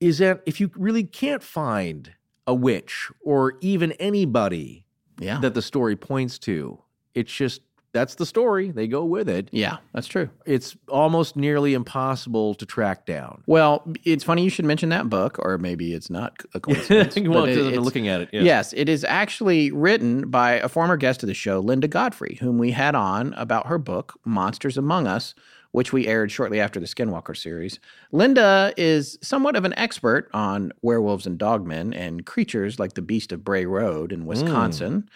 is 0.00 0.18
that 0.18 0.42
if 0.46 0.60
you 0.60 0.70
really 0.74 1.04
can't 1.04 1.44
find 1.44 2.12
a 2.46 2.54
witch 2.54 3.08
or 3.20 3.56
even 3.60 3.92
anybody 3.92 4.84
Yeah. 5.18 5.40
that 5.40 5.54
the 5.54 5.62
story 5.62 5.96
points 5.96 6.38
to, 6.40 6.78
it's 7.14 7.32
just 7.32 7.62
that's 7.94 8.16
the 8.16 8.26
story. 8.26 8.70
They 8.70 8.86
go 8.86 9.02
with 9.04 9.30
it. 9.30 9.48
yeah, 9.50 9.78
that's 9.94 10.06
true. 10.06 10.28
It's 10.44 10.76
almost 10.88 11.36
nearly 11.36 11.72
impossible 11.72 12.54
to 12.56 12.66
track 12.66 13.06
down. 13.06 13.42
Well, 13.46 13.82
it's 14.04 14.22
funny 14.22 14.44
you 14.44 14.50
should 14.50 14.66
mention 14.66 14.90
that 14.90 15.08
book, 15.08 15.38
or 15.40 15.56
maybe 15.56 15.94
it's 15.94 16.10
not 16.10 16.36
a 16.54 16.60
coincidence. 16.60 17.16
well, 17.28 17.44
it- 17.44 17.48
because 17.48 17.66
I'm 17.66 17.72
it's- 17.72 17.84
looking 17.84 18.06
at 18.08 18.20
it. 18.20 18.28
Yes. 18.30 18.44
Yes, 18.44 18.72
it 18.74 18.88
is 18.90 19.04
actually 19.04 19.70
written 19.72 20.28
by 20.30 20.52
a 20.52 20.68
former 20.68 20.98
guest 20.98 21.22
of 21.22 21.28
the 21.28 21.34
show, 21.34 21.60
Linda 21.60 21.88
Godfrey, 21.88 22.36
whom 22.40 22.58
we 22.58 22.72
had 22.72 22.94
on 22.94 23.32
about 23.34 23.66
her 23.68 23.78
book, 23.78 24.20
Monsters 24.24 24.76
Among 24.76 25.06
Us, 25.06 25.34
which 25.78 25.92
we 25.92 26.08
aired 26.08 26.28
shortly 26.32 26.58
after 26.58 26.80
the 26.80 26.86
Skinwalker 26.86 27.36
series. 27.36 27.78
Linda 28.10 28.74
is 28.76 29.16
somewhat 29.22 29.54
of 29.54 29.64
an 29.64 29.72
expert 29.78 30.28
on 30.34 30.72
werewolves 30.82 31.24
and 31.24 31.38
dogmen 31.38 31.96
and 31.96 32.26
creatures 32.26 32.80
like 32.80 32.94
the 32.94 33.00
Beast 33.00 33.30
of 33.30 33.44
Bray 33.44 33.64
Road 33.64 34.10
in 34.10 34.26
Wisconsin. 34.26 35.02
Hmm. 35.02 35.06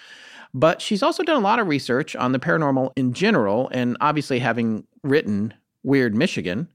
But 0.55 0.81
she's 0.81 1.03
also 1.03 1.25
done 1.25 1.35
a 1.35 1.41
lot 1.45 1.59
of 1.59 1.67
research 1.67 2.15
on 2.15 2.31
the 2.31 2.39
paranormal 2.39 2.93
in 2.95 3.13
general, 3.13 3.71
and 3.73 3.97
obviously 4.01 4.39
having 4.39 4.87
written 5.03 5.53
Weird 5.83 6.15
Michigan, 6.15 6.69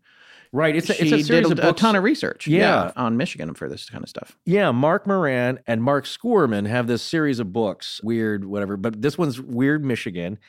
Right. 0.51 0.75
It's 0.75 0.89
a, 0.89 0.93
it's 1.01 1.13
a 1.13 1.23
series 1.23 1.47
did 1.47 1.59
of 1.59 1.63
a, 1.63 1.69
a 1.69 1.73
ton 1.73 1.95
of 1.95 2.03
research 2.03 2.45
Yeah. 2.45 2.91
on 2.97 3.15
Michigan 3.15 3.53
for 3.53 3.69
this 3.69 3.89
kind 3.89 4.03
of 4.03 4.09
stuff. 4.09 4.37
Yeah, 4.45 4.71
Mark 4.71 5.07
Moran 5.07 5.59
and 5.65 5.81
Mark 5.81 6.05
Sceurman 6.05 6.65
have 6.65 6.87
this 6.87 7.01
series 7.01 7.39
of 7.39 7.53
books, 7.53 8.01
weird, 8.03 8.43
whatever, 8.43 8.75
but 8.75 9.01
this 9.01 9.17
one's 9.17 9.39
Weird 9.39 9.85
Michigan. 9.85 10.39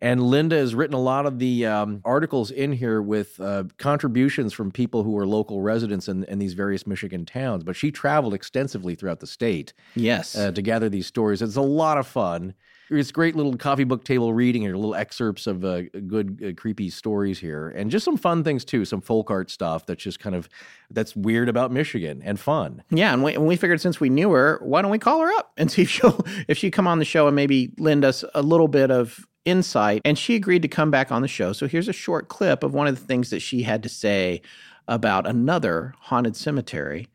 And 0.00 0.22
Linda 0.22 0.56
has 0.56 0.74
written 0.74 0.94
a 0.94 1.00
lot 1.00 1.26
of 1.26 1.38
the 1.38 1.66
um, 1.66 2.00
articles 2.04 2.50
in 2.50 2.72
here 2.72 3.02
with 3.02 3.40
uh, 3.40 3.64
contributions 3.78 4.52
from 4.52 4.70
people 4.70 5.02
who 5.02 5.16
are 5.18 5.26
local 5.26 5.60
residents 5.60 6.08
in, 6.08 6.24
in 6.24 6.38
these 6.38 6.54
various 6.54 6.86
Michigan 6.86 7.26
towns. 7.26 7.64
But 7.64 7.76
she 7.76 7.90
traveled 7.90 8.34
extensively 8.34 8.94
throughout 8.94 9.20
the 9.20 9.26
state 9.26 9.72
Yes. 9.96 10.36
uh, 10.36 10.52
to 10.52 10.62
gather 10.62 10.88
these 10.88 11.06
stories. 11.06 11.42
It's 11.42 11.56
a 11.56 11.60
lot 11.62 11.98
of 11.98 12.06
fun. 12.06 12.54
It's 12.90 13.12
great 13.12 13.36
little 13.36 13.54
coffee 13.54 13.84
book 13.84 14.02
table 14.04 14.32
reading 14.32 14.62
here, 14.62 14.74
little 14.74 14.94
excerpts 14.94 15.46
of 15.46 15.62
uh, 15.62 15.82
good, 16.06 16.42
uh, 16.42 16.58
creepy 16.58 16.88
stories 16.88 17.38
here, 17.38 17.68
and 17.68 17.90
just 17.90 18.02
some 18.02 18.16
fun 18.16 18.42
things 18.42 18.64
too. 18.64 18.86
Some 18.86 19.02
folk 19.02 19.30
art 19.30 19.50
stuff 19.50 19.84
that's 19.84 20.02
just 20.02 20.20
kind 20.20 20.34
of 20.34 20.48
that's 20.90 21.14
weird 21.14 21.50
about 21.50 21.70
Michigan 21.70 22.22
and 22.24 22.40
fun. 22.40 22.82
Yeah, 22.88 23.12
and 23.12 23.22
we, 23.22 23.34
and 23.34 23.46
we 23.46 23.56
figured 23.56 23.82
since 23.82 24.00
we 24.00 24.08
knew 24.08 24.30
her, 24.30 24.58
why 24.62 24.80
don't 24.80 24.90
we 24.90 24.98
call 24.98 25.20
her 25.20 25.30
up 25.34 25.52
and 25.58 25.70
see 25.70 25.82
if 25.82 25.90
she'll 25.90 26.24
if 26.48 26.56
she 26.56 26.70
come 26.70 26.86
on 26.86 26.98
the 26.98 27.04
show 27.04 27.26
and 27.26 27.36
maybe 27.36 27.74
lend 27.78 28.06
us 28.06 28.24
a 28.34 28.40
little 28.40 28.68
bit 28.68 28.90
of 28.90 29.26
insight. 29.48 30.02
And 30.04 30.18
she 30.18 30.34
agreed 30.34 30.62
to 30.62 30.68
come 30.68 30.90
back 30.90 31.10
on 31.10 31.22
the 31.22 31.28
show. 31.28 31.52
So 31.52 31.66
here's 31.66 31.88
a 31.88 31.92
short 31.92 32.28
clip 32.28 32.62
of 32.62 32.74
one 32.74 32.86
of 32.86 32.98
the 32.98 33.04
things 33.04 33.30
that 33.30 33.40
she 33.40 33.62
had 33.62 33.82
to 33.82 33.88
say 33.88 34.42
about 34.86 35.26
another 35.26 35.94
haunted 36.00 36.36
cemetery 36.36 37.08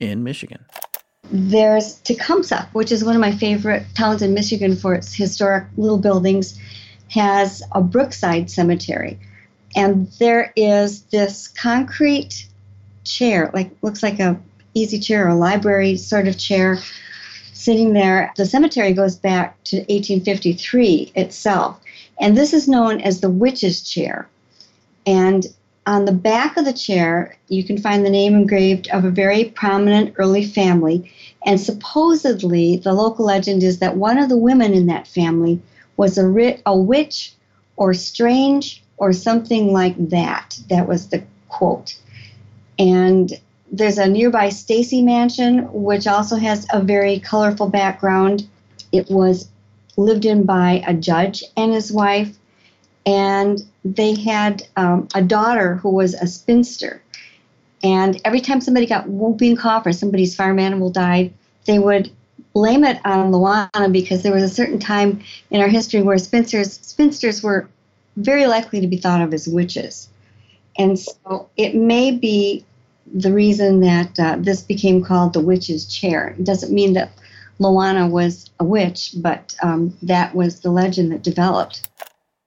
in 0.00 0.22
Michigan. 0.22 0.64
There's 1.30 1.94
Tecumseh, 2.00 2.68
which 2.72 2.92
is 2.92 3.02
one 3.02 3.14
of 3.14 3.20
my 3.20 3.32
favorite 3.32 3.86
towns 3.94 4.20
in 4.20 4.34
Michigan 4.34 4.76
for 4.76 4.94
its 4.94 5.14
historic 5.14 5.64
little 5.76 5.98
buildings, 5.98 6.58
has 7.08 7.62
a 7.72 7.80
Brookside 7.80 8.50
Cemetery. 8.50 9.18
And 9.74 10.08
there 10.18 10.52
is 10.54 11.02
this 11.04 11.48
concrete 11.48 12.46
chair, 13.04 13.50
like 13.54 13.70
looks 13.82 14.02
like 14.02 14.20
a 14.20 14.38
easy 14.74 14.98
chair, 14.98 15.26
or 15.26 15.28
a 15.28 15.34
library 15.34 15.96
sort 15.96 16.28
of 16.28 16.38
chair, 16.38 16.78
sitting 17.64 17.94
there. 17.94 18.30
The 18.36 18.44
cemetery 18.44 18.92
goes 18.92 19.16
back 19.16 19.62
to 19.64 19.78
1853 19.78 21.12
itself. 21.14 21.80
And 22.20 22.36
this 22.36 22.52
is 22.52 22.68
known 22.68 23.00
as 23.00 23.20
the 23.20 23.30
witch's 23.30 23.82
chair. 23.82 24.28
And 25.06 25.46
on 25.86 26.04
the 26.04 26.12
back 26.12 26.56
of 26.58 26.66
the 26.66 26.72
chair, 26.74 27.36
you 27.48 27.64
can 27.64 27.78
find 27.78 28.04
the 28.04 28.10
name 28.10 28.34
engraved 28.34 28.88
of 28.88 29.04
a 29.04 29.10
very 29.10 29.46
prominent 29.46 30.14
early 30.18 30.44
family. 30.44 31.10
And 31.46 31.58
supposedly, 31.58 32.76
the 32.76 32.92
local 32.92 33.24
legend 33.24 33.62
is 33.62 33.78
that 33.78 33.96
one 33.96 34.18
of 34.18 34.28
the 34.28 34.36
women 34.36 34.74
in 34.74 34.86
that 34.86 35.06
family 35.06 35.60
was 35.96 36.18
a, 36.18 36.26
ri- 36.26 36.60
a 36.66 36.76
witch 36.76 37.32
or 37.76 37.94
strange 37.94 38.82
or 38.98 39.12
something 39.12 39.72
like 39.72 40.10
that. 40.10 40.58
That 40.68 40.86
was 40.86 41.08
the 41.08 41.24
quote. 41.48 41.96
And 42.78 43.32
there's 43.76 43.98
a 43.98 44.06
nearby 44.06 44.50
Stacy 44.50 45.02
Mansion, 45.02 45.68
which 45.72 46.06
also 46.06 46.36
has 46.36 46.66
a 46.72 46.80
very 46.80 47.18
colorful 47.18 47.68
background. 47.68 48.46
It 48.92 49.10
was 49.10 49.48
lived 49.96 50.24
in 50.24 50.44
by 50.44 50.84
a 50.86 50.94
judge 50.94 51.42
and 51.56 51.72
his 51.72 51.90
wife, 51.90 52.36
and 53.04 53.60
they 53.84 54.14
had 54.14 54.62
um, 54.76 55.08
a 55.14 55.22
daughter 55.22 55.74
who 55.76 55.90
was 55.90 56.14
a 56.14 56.26
spinster. 56.28 57.02
And 57.82 58.20
every 58.24 58.40
time 58.40 58.60
somebody 58.60 58.86
got 58.86 59.08
whooping 59.08 59.56
cough 59.56 59.86
or 59.86 59.92
somebody's 59.92 60.36
farm 60.36 60.60
animal 60.60 60.90
died, 60.90 61.34
they 61.66 61.80
would 61.80 62.12
blame 62.52 62.84
it 62.84 63.00
on 63.04 63.32
Luana 63.32 63.92
because 63.92 64.22
there 64.22 64.32
was 64.32 64.44
a 64.44 64.48
certain 64.48 64.78
time 64.78 65.20
in 65.50 65.60
our 65.60 65.68
history 65.68 66.00
where 66.00 66.16
spinsters 66.18 66.78
spinsters 66.80 67.42
were 67.42 67.68
very 68.16 68.46
likely 68.46 68.80
to 68.80 68.86
be 68.86 68.96
thought 68.96 69.20
of 69.20 69.34
as 69.34 69.48
witches. 69.48 70.08
And 70.78 70.96
so 70.98 71.48
it 71.56 71.74
may 71.74 72.12
be 72.12 72.64
the 73.12 73.32
reason 73.32 73.80
that 73.80 74.18
uh, 74.18 74.36
this 74.38 74.62
became 74.62 75.02
called 75.02 75.32
the 75.32 75.40
witch's 75.40 75.86
chair. 75.86 76.34
It 76.38 76.44
doesn't 76.44 76.72
mean 76.72 76.94
that 76.94 77.10
Loana 77.60 78.10
was 78.10 78.50
a 78.58 78.64
witch, 78.64 79.14
but 79.16 79.54
um, 79.62 79.96
that 80.02 80.34
was 80.34 80.60
the 80.60 80.70
legend 80.70 81.12
that 81.12 81.22
developed. 81.22 81.88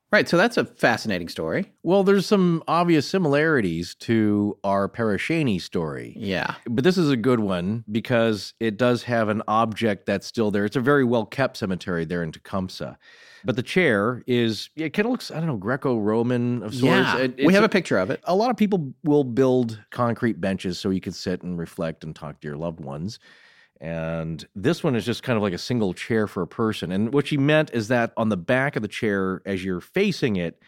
Right. 0.10 0.28
So 0.30 0.38
that's 0.38 0.56
a 0.56 0.64
fascinating 0.64 1.28
story. 1.28 1.74
Well, 1.84 2.04
there's 2.04 2.26
some 2.26 2.64
obvious 2.68 3.06
similarities 3.08 3.94
to 3.96 4.58
our 4.64 4.88
Pere 4.88 5.18
Cheney 5.18 5.60
story. 5.60 6.14
Yeah. 6.18 6.56
But 6.70 6.86
this 6.86 6.98
is 6.98 7.10
a 7.10 7.18
good 7.18 7.42
one 7.42 7.84
because 7.92 8.54
it 8.62 8.78
does 8.78 9.04
have 9.04 9.28
an 9.28 9.42
object 9.50 10.06
that's 10.06 10.26
still 10.26 10.50
there. 10.50 10.64
It's 10.64 10.78
a 10.78 10.82
very 10.82 11.04
well 11.04 11.26
kept 11.26 11.58
cemetery 11.58 12.06
there 12.06 12.24
in 12.24 12.32
Tecumseh. 12.32 12.98
But 13.44 13.56
the 13.58 13.64
chair 13.64 14.24
is, 14.28 14.70
it 14.78 14.92
kind 14.94 15.06
of 15.06 15.12
looks, 15.12 15.30
I 15.30 15.36
don't 15.36 15.48
know, 15.48 15.58
Greco 15.58 15.98
Roman 16.00 16.64
of 16.64 16.74
sorts. 16.74 16.84
Yeah. 16.86 17.18
It- 17.18 17.46
we 17.46 17.54
have 17.54 17.64
a- 17.64 17.68
a 17.68 17.70
picture 17.70 17.98
of 17.98 18.10
it. 18.10 18.22
a 18.24 18.36
lot 18.36 18.50
of 18.50 18.56
people 18.58 18.94
will 19.04 19.24
build 19.26 19.80
concrete 19.92 20.40
benches 20.40 20.80
so 20.80 20.90
you 20.90 21.02
can 21.02 21.14
sit 21.14 21.42
and 21.44 21.58
reflect 21.58 22.04
and 22.06 22.16
talk 22.16 22.40
to 22.42 22.48
your 22.48 22.58
loved 22.58 22.80
ones. 22.80 23.20
And 23.80 24.46
this 24.56 24.84
one 24.84 24.96
is 24.96 25.06
just 25.06 25.24
kind 25.24 25.38
of 25.38 25.44
like 25.44 25.54
a 25.54 25.58
single 25.58 25.94
chair 25.94 26.28
for 26.28 26.42
a 26.42 26.48
person. 26.48 26.92
And 26.92 27.14
what 27.14 27.28
she 27.28 27.38
meant 27.38 27.72
is 27.74 27.90
that 27.90 28.12
on 28.18 28.30
the 28.30 28.38
back 28.38 28.76
of 28.76 28.82
the 28.82 28.88
chair, 28.88 29.42
as 29.46 29.64
you're 29.64 29.82
facing 29.82 30.36
it, 30.38 30.60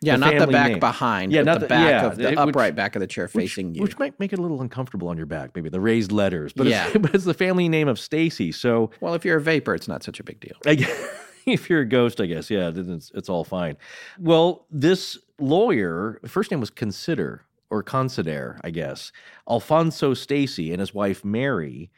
Yeah, 0.00 0.14
the 0.16 0.18
not 0.20 0.38
the 0.38 0.52
back 0.52 0.70
name. 0.72 0.80
behind, 0.80 1.32
Yeah, 1.32 1.40
but 1.42 1.44
not 1.46 1.54
the 1.54 1.60
the- 1.60 1.68
back 1.68 1.90
yeah, 1.90 2.06
of 2.06 2.16
the 2.16 2.24
it- 2.24 2.30
which- 2.30 2.38
upright 2.38 2.74
back 2.74 2.96
of 2.96 3.00
the 3.00 3.06
chair 3.06 3.24
which, 3.32 3.32
facing 3.54 3.74
you. 3.74 3.82
which 3.82 3.98
might 3.98 4.18
make 4.18 4.32
it 4.32 4.38
a 4.38 4.42
little 4.42 4.60
uncomfortable 4.62 5.08
on 5.08 5.16
your 5.18 5.26
back, 5.26 5.50
maybe 5.54 5.68
the 5.68 5.80
raised 5.80 6.10
letters. 6.12 6.52
But, 6.54 6.66
Yeah. 6.66 6.86
it's, 6.88 6.98
but 7.00 7.14
it's 7.14 7.24
the 7.24 7.34
family 7.34 7.68
name 7.68 7.88
of 7.88 7.98
Stacy. 7.98 8.50
So 8.52 8.90
well, 9.00 9.14
if 9.14 9.24
you're 9.24 9.36
a 9.38 9.42
vapor, 9.42 9.74
it's 9.74 9.88
not 9.88 10.02
such 10.02 10.18
a 10.20 10.24
big 10.24 10.40
deal. 10.40 10.56
I 10.66 10.74
guess, 10.76 11.08
if 11.46 11.68
you're 11.68 11.80
a 11.80 11.88
ghost, 11.88 12.20
I 12.20 12.26
guess, 12.26 12.50
yeah, 12.50 12.70
then 12.70 12.90
it's, 12.90 13.12
it's 13.14 13.28
all 13.28 13.44
fine. 13.44 13.76
Well, 14.18 14.66
this 14.70 15.18
lawyer, 15.38 16.18
first 16.26 16.50
name 16.50 16.60
was 16.60 16.70
Consider 16.70 17.42
or 17.70 17.82
Consider, 17.82 18.58
I 18.64 18.70
guess, 18.70 19.10
Alfonso 19.50 20.14
Stacy 20.14 20.70
and 20.72 20.80
his 20.80 20.94
wife 20.94 21.24
Mary. 21.24 21.90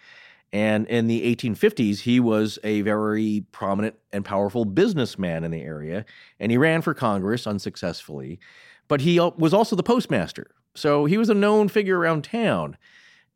And 0.52 0.86
in 0.86 1.06
the 1.06 1.34
1850s, 1.34 2.00
he 2.00 2.20
was 2.20 2.58
a 2.64 2.80
very 2.82 3.44
prominent 3.52 3.96
and 4.12 4.24
powerful 4.24 4.64
businessman 4.64 5.44
in 5.44 5.50
the 5.50 5.62
area, 5.62 6.04
and 6.40 6.50
he 6.50 6.56
ran 6.56 6.82
for 6.82 6.94
Congress 6.94 7.46
unsuccessfully. 7.46 8.38
But 8.88 9.00
he 9.00 9.18
was 9.18 9.52
also 9.52 9.74
the 9.74 9.82
postmaster, 9.82 10.52
so 10.74 11.04
he 11.04 11.18
was 11.18 11.28
a 11.28 11.34
known 11.34 11.68
figure 11.68 11.98
around 11.98 12.24
town 12.24 12.76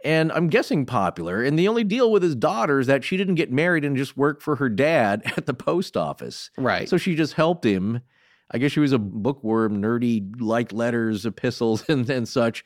and 0.05 0.33
I'm 0.33 0.49
guessing 0.49 0.87
popular. 0.87 1.43
And 1.43 1.59
the 1.59 1.69
only 1.69 1.85
deal 1.85 2.11
with 2.11 2.23
his 2.23 2.35
daughter 2.35 2.79
is 2.81 2.87
that 2.87 3.05
she 3.05 3.17
didn't 3.17 3.35
get 3.35 3.53
married 3.53 3.85
and 3.85 3.97
just 3.97 4.17
work 4.17 4.41
for 4.41 4.57
her 4.57 4.69
dad 4.69 5.23
at 5.37 5.47
the 5.47 5.55
post 5.55 5.97
office. 5.97 6.51
Right. 6.57 6.89
So 6.89 6.97
she 6.97 7.15
just 7.15 7.35
helped 7.35 7.65
him. 7.65 8.01
I 8.51 8.59
guess 8.59 8.73
she 8.73 8.81
was 8.81 8.93
a 8.93 8.99
bookworm, 8.99 9.81
nerdy, 9.81 10.35
liked 10.41 10.73
letters, 10.73 11.25
epistles, 11.25 11.85
and, 11.89 12.09
and 12.11 12.29
such, 12.29 12.65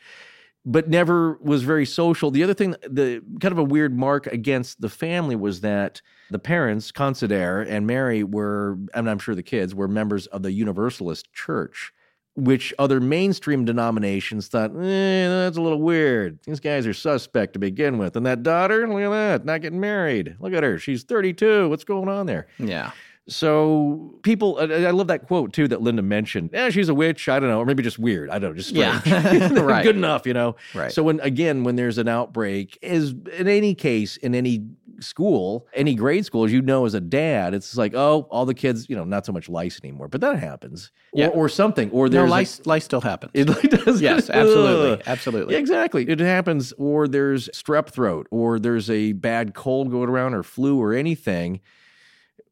but 0.65 0.89
never 0.89 1.39
was 1.43 1.63
very 1.63 1.87
social. 1.87 2.31
The 2.31 2.43
other 2.43 2.55
thing, 2.55 2.75
the 2.89 3.23
kind 3.41 3.53
of 3.53 3.59
a 3.59 3.65
weird 3.65 3.97
mark 3.97 4.27
against 4.27 4.81
the 4.81 4.89
family 4.89 5.37
was 5.37 5.61
that 5.61 6.01
the 6.31 6.39
parents, 6.39 6.91
Considere 6.91 7.63
and 7.69 7.87
Mary, 7.87 8.25
were, 8.25 8.79
and 8.95 9.09
I'm 9.09 9.19
sure 9.19 9.35
the 9.35 9.43
kids, 9.43 9.75
were 9.75 9.89
members 9.89 10.27
of 10.29 10.43
the 10.43 10.53
Universalist 10.53 11.33
Church 11.33 11.93
which 12.37 12.75
other 12.79 13.01
mainstream 13.01 13.65
denominations 13.65 14.49
thought, 14.49 14.71
eh, 14.71 15.29
that's 15.29 15.57
a 15.57 15.61
little 15.61 15.81
weird. 15.81 16.39
These 16.45 16.61
guys 16.61 16.87
are 16.87 16.93
suspect 16.93 17.53
to 17.53 17.59
begin 17.59 17.97
with. 17.97 18.17
And 18.17 18.27
that 18.27 18.43
daughter, 18.43 18.89
look 18.89 19.03
at 19.03 19.11
that, 19.11 19.45
not 19.45 19.61
getting 19.61 19.81
married. 19.81 20.37
Look 20.41 20.53
at 20.53 20.65
her. 20.65 20.79
She's 20.79 21.05
32. 21.05 21.69
What's 21.69 21.85
going 21.85 22.09
on 22.09 22.27
there? 22.27 22.49
yeah. 22.59 22.91
So 23.29 24.15
people, 24.23 24.59
I 24.61 24.91
love 24.91 25.07
that 25.09 25.27
quote 25.27 25.53
too 25.53 25.67
that 25.69 25.81
Linda 25.81 26.03
mentioned. 26.03 26.51
Yeah, 26.53 26.69
she's 26.71 26.89
a 26.91 26.95
witch. 26.95 27.29
I 27.29 27.41
don't 27.41 27.49
know, 27.49 27.59
or 27.59 27.65
maybe 27.65 27.83
just 27.83 27.99
weird. 27.99 28.29
I 28.31 28.39
don't 28.39 28.51
know, 28.51 28.57
just 28.57 28.73
Yeah. 28.73 29.01
Right. 29.65 29.83
Good 29.83 29.97
enough, 29.97 30.27
you 30.27 30.35
know. 30.35 30.57
Right. 30.75 30.93
So 30.93 31.03
when 31.03 31.21
again, 31.21 31.65
when 31.65 31.77
there's 31.77 31.97
an 31.99 32.07
outbreak, 32.09 32.79
is 32.83 33.15
in 33.37 33.49
any 33.49 33.75
case 33.75 34.19
in 34.19 34.35
any 34.35 34.67
school, 35.01 35.67
any 35.75 35.95
grade 35.95 36.25
school, 36.27 36.45
as 36.45 36.53
you 36.53 36.61
know, 36.63 36.85
as 36.85 36.95
a 36.95 37.01
dad, 37.01 37.53
it's 37.55 37.77
like, 37.77 37.95
oh, 37.95 38.29
all 38.31 38.47
the 38.47 38.55
kids, 38.55 38.89
you 38.89 38.95
know, 38.95 39.05
not 39.05 39.27
so 39.27 39.33
much 39.33 39.49
lice 39.49 39.81
anymore, 39.83 40.07
but 40.07 40.21
that 40.21 40.39
happens, 40.39 40.93
Yeah. 41.13 41.27
or, 41.29 41.47
or 41.47 41.49
something, 41.49 41.91
or 41.91 42.07
No, 42.07 42.19
there's 42.19 42.29
a- 42.29 42.31
lice, 42.31 42.61
lice 42.67 42.85
still 42.85 43.01
happens. 43.01 43.33
it 43.35 43.47
does. 43.71 44.01
yes, 44.01 44.31
absolutely. 44.31 45.03
Absolutely. 45.07 45.55
Yeah, 45.55 45.61
exactly. 45.61 46.09
It 46.09 46.21
happens, 46.21 46.73
or 46.79 47.09
there's 47.09 47.49
strep 47.49 47.89
throat, 47.89 48.29
or 48.31 48.61
there's 48.61 48.89
a 48.89 49.13
bad 49.13 49.55
cold 49.55 49.91
going 49.91 50.09
around, 50.09 50.35
or 50.35 50.43
flu, 50.45 50.81
or 50.81 50.93
anything. 50.95 51.61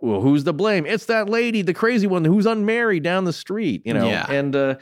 Well, 0.03 0.21
who's 0.21 0.45
to 0.45 0.53
blame? 0.53 0.85
It's 0.85 1.07
that 1.07 1.29
lady, 1.29 1.63
the 1.63 1.73
crazy 1.75 2.07
one 2.07 2.25
who's 2.25 2.45
unmarried 2.45 3.03
down 3.05 3.25
the 3.25 3.33
street, 3.33 3.83
you 3.87 3.95
know. 3.95 4.07
Yeah. 4.09 4.31
And 4.31 4.55
uh, 4.55 4.75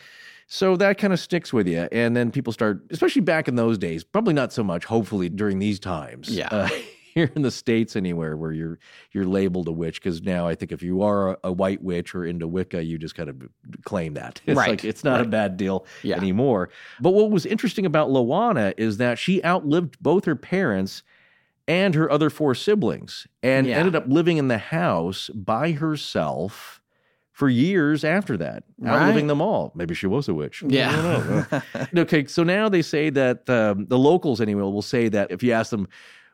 so 0.47 0.77
that 0.77 0.99
kind 0.99 1.13
of 1.13 1.21
sticks 1.21 1.53
with 1.53 1.69
you, 1.69 1.87
and 1.93 2.17
then 2.17 2.31
people 2.33 2.53
start, 2.53 2.83
especially 2.91 3.23
back 3.23 3.47
in 3.47 3.55
those 3.55 3.79
days, 3.79 4.03
probably 4.03 4.35
not 4.35 4.53
so 4.53 4.65
much. 4.65 4.85
Hopefully, 4.87 5.29
during 5.29 5.59
these 5.61 5.79
times, 5.79 6.29
Yeah. 6.31 6.49
Uh, 6.51 6.69
here 7.15 7.29
in 7.35 7.43
the 7.43 7.51
states, 7.51 7.97
anywhere 7.97 8.37
where 8.37 8.53
you're 8.53 8.79
you're 9.13 9.27
labeled 9.27 9.67
a 9.69 9.73
witch, 9.73 10.01
because 10.01 10.23
now 10.23 10.47
I 10.49 10.55
think 10.55 10.71
if 10.73 10.81
you 10.83 11.03
are 11.03 11.33
a, 11.33 11.39
a 11.45 11.53
white 11.53 11.83
witch 11.83 12.15
or 12.15 12.25
into 12.25 12.47
Wicca, 12.49 12.83
you 12.85 12.99
just 12.99 13.15
kind 13.17 13.29
of 13.29 13.43
claim 13.85 14.15
that. 14.15 14.41
It's 14.47 14.57
Right. 14.57 14.71
like 14.71 14.85
it's 14.85 15.03
not 15.05 15.21
a 15.21 15.25
bad 15.25 15.57
deal 15.57 15.87
Yeah. 16.03 16.17
anymore. 16.17 16.71
But 17.01 17.11
what 17.11 17.31
was 17.31 17.45
interesting 17.47 17.85
about 17.85 18.09
Loana 18.11 18.75
is 18.79 18.97
that 18.99 19.19
she 19.19 19.43
outlived 19.45 20.01
both 20.01 20.25
her 20.25 20.37
parents 20.37 21.03
and 21.71 21.95
her 21.95 22.11
other 22.11 22.29
four 22.31 22.55
siblings 22.55 23.27
and 23.45 23.67
Yeah. 23.67 23.79
ended 23.79 23.95
up 23.95 24.05
living 24.09 24.39
in 24.39 24.49
the 24.49 24.59
house 24.59 25.29
by 25.31 25.71
herself 25.73 26.83
for 27.33 27.49
years 27.49 28.05
after 28.05 28.37
that, 28.37 28.65
outliving 28.85 29.25
Right. 29.25 29.29
them 29.29 29.41
all. 29.41 29.73
Maybe 29.77 29.95
she 29.95 30.07
was 30.09 30.29
a 30.29 30.35
witch. 30.35 30.63
I 30.63 30.67
don't 30.67 30.75
Yeah. 30.75 31.03
know. 31.03 31.47
okay, 32.03 32.27
so 32.27 32.43
now 32.43 32.69
they 32.69 32.83
say 32.83 33.09
that 33.11 33.49
um, 33.49 33.87
the 33.87 33.97
locals, 33.99 34.41
anyway, 34.41 34.63
will 34.63 34.83
say 34.83 35.09
that 35.09 35.31
if 35.31 35.43
you 35.43 35.53
ask 35.53 35.71
them, 35.71 35.87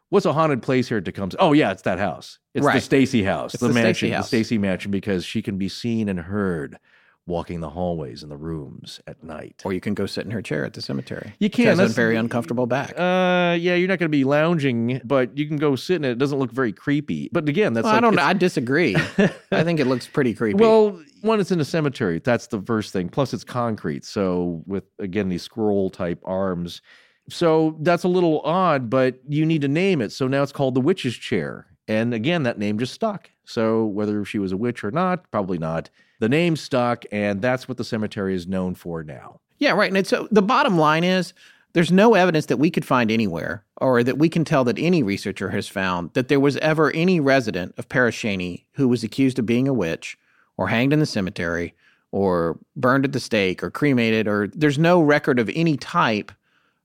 What's 0.08 0.24
a 0.24 0.32
haunted 0.32 0.62
place 0.62 0.88
here 0.88 0.98
at 0.98 1.04
Tecumseh? 1.04 1.36
Oh 1.40 1.52
yeah, 1.52 1.72
it's 1.72 1.82
that 1.82 1.98
house. 1.98 2.38
It's 2.54 2.64
the 2.64 2.80
Stacy 2.80 3.24
house, 3.24 3.54
It's 3.54 3.60
the, 3.60 3.66
the 3.68 3.74
mansion, 3.74 4.12
house. 4.12 4.26
the 4.26 4.28
Stacy 4.28 4.56
mansion, 4.56 4.92
because 4.92 5.24
she 5.24 5.42
can 5.42 5.58
be 5.58 5.68
seen 5.68 6.08
and 6.08 6.20
heard 6.20 6.78
walking 7.26 7.58
the 7.60 7.70
hallways 7.70 8.22
and 8.22 8.30
the 8.30 8.36
rooms 8.36 9.00
at 9.08 9.22
night. 9.24 9.60
or 9.64 9.72
you 9.72 9.80
can 9.80 9.94
go 9.94 10.06
sit 10.06 10.24
in 10.24 10.30
her 10.30 10.40
chair 10.40 10.64
at 10.64 10.74
the 10.74 10.80
cemetery. 10.80 11.34
You 11.40 11.46
She 11.46 11.64
can. 11.64 11.78
has 11.78 11.80
a 11.80 11.88
very 11.88 12.14
uncomfortable 12.16 12.66
back. 12.66 12.90
Uh, 12.96 13.56
yeah, 13.58 13.74
you're 13.74 13.88
not 13.88 13.98
going 13.98 14.08
to 14.10 14.16
be 14.16 14.22
lounging, 14.22 15.00
but 15.04 15.36
you 15.36 15.46
can 15.48 15.56
go 15.56 15.74
sit 15.74 15.96
in 15.96 16.04
it. 16.04 16.10
It 16.12 16.18
doesn't 16.18 16.38
look 16.38 16.52
very 16.52 16.72
creepy. 16.72 17.28
But 17.32 17.48
again, 17.48 17.72
that's 17.72 17.84
Well, 17.84 17.94
I 17.96 18.00
don't 18.00 18.14
know. 18.14 18.22
I 18.22 18.32
disagree. 18.32 18.94
I 19.50 19.64
think 19.64 19.80
it 19.80 19.86
looks 19.88 20.06
pretty 20.06 20.34
creepy. 20.34 20.58
Well, 20.60 21.02
one, 21.22 21.40
it's 21.40 21.50
in 21.50 21.58
a 21.60 21.64
cemetery. 21.64 22.20
That's 22.20 22.46
the 22.46 22.62
first 22.62 22.92
thing. 22.92 23.08
Plus, 23.08 23.34
it's 23.34 23.42
concrete. 23.44 24.04
So, 24.04 24.62
with 24.66 24.84
again 25.00 25.28
these 25.28 25.42
scroll 25.42 25.90
type 25.90 26.20
arms, 26.24 26.80
so 27.28 27.76
that's 27.80 28.04
a 28.04 28.08
little 28.08 28.40
odd. 28.42 28.88
But 28.88 29.18
you 29.28 29.44
need 29.44 29.62
to 29.62 29.68
name 29.68 30.00
it. 30.00 30.12
So 30.12 30.28
now 30.28 30.44
it's 30.44 30.52
called 30.52 30.74
the 30.74 30.80
witch's 30.80 31.16
chair. 31.16 31.66
And 31.88 32.12
again, 32.14 32.42
that 32.44 32.58
name 32.58 32.78
just 32.78 32.94
stuck. 32.94 33.30
So 33.44 33.84
whether 33.84 34.24
she 34.24 34.38
was 34.38 34.52
a 34.52 34.56
witch 34.56 34.82
or 34.82 34.90
not, 34.90 35.30
probably 35.30 35.58
not. 35.58 35.88
The 36.18 36.28
name 36.28 36.56
stuck, 36.56 37.04
and 37.12 37.42
that's 37.42 37.68
what 37.68 37.78
the 37.78 37.84
cemetery 37.84 38.34
is 38.34 38.46
known 38.46 38.74
for 38.74 39.04
now. 39.04 39.40
Yeah, 39.58 39.72
right. 39.72 39.94
And 39.94 40.06
so 40.06 40.28
the 40.30 40.42
bottom 40.42 40.78
line 40.78 41.04
is 41.04 41.32
there's 41.72 41.92
no 41.92 42.14
evidence 42.14 42.46
that 42.46 42.56
we 42.56 42.70
could 42.70 42.84
find 42.84 43.10
anywhere 43.10 43.64
or 43.76 44.02
that 44.02 44.18
we 44.18 44.28
can 44.28 44.44
tell 44.44 44.64
that 44.64 44.78
any 44.78 45.02
researcher 45.02 45.50
has 45.50 45.68
found 45.68 46.12
that 46.14 46.28
there 46.28 46.40
was 46.40 46.56
ever 46.58 46.90
any 46.92 47.20
resident 47.20 47.74
of 47.76 47.88
Pere 47.88 48.10
Cheney 48.10 48.66
who 48.72 48.88
was 48.88 49.04
accused 49.04 49.38
of 49.38 49.46
being 49.46 49.68
a 49.68 49.74
witch 49.74 50.18
or 50.56 50.68
hanged 50.68 50.92
in 50.92 51.00
the 51.00 51.06
cemetery 51.06 51.74
or 52.12 52.58
burned 52.76 53.04
at 53.04 53.12
the 53.12 53.20
stake 53.20 53.62
or 53.62 53.70
cremated 53.70 54.26
or 54.26 54.48
there's 54.48 54.78
no 54.78 55.02
record 55.02 55.38
of 55.38 55.50
any 55.54 55.76
type 55.76 56.32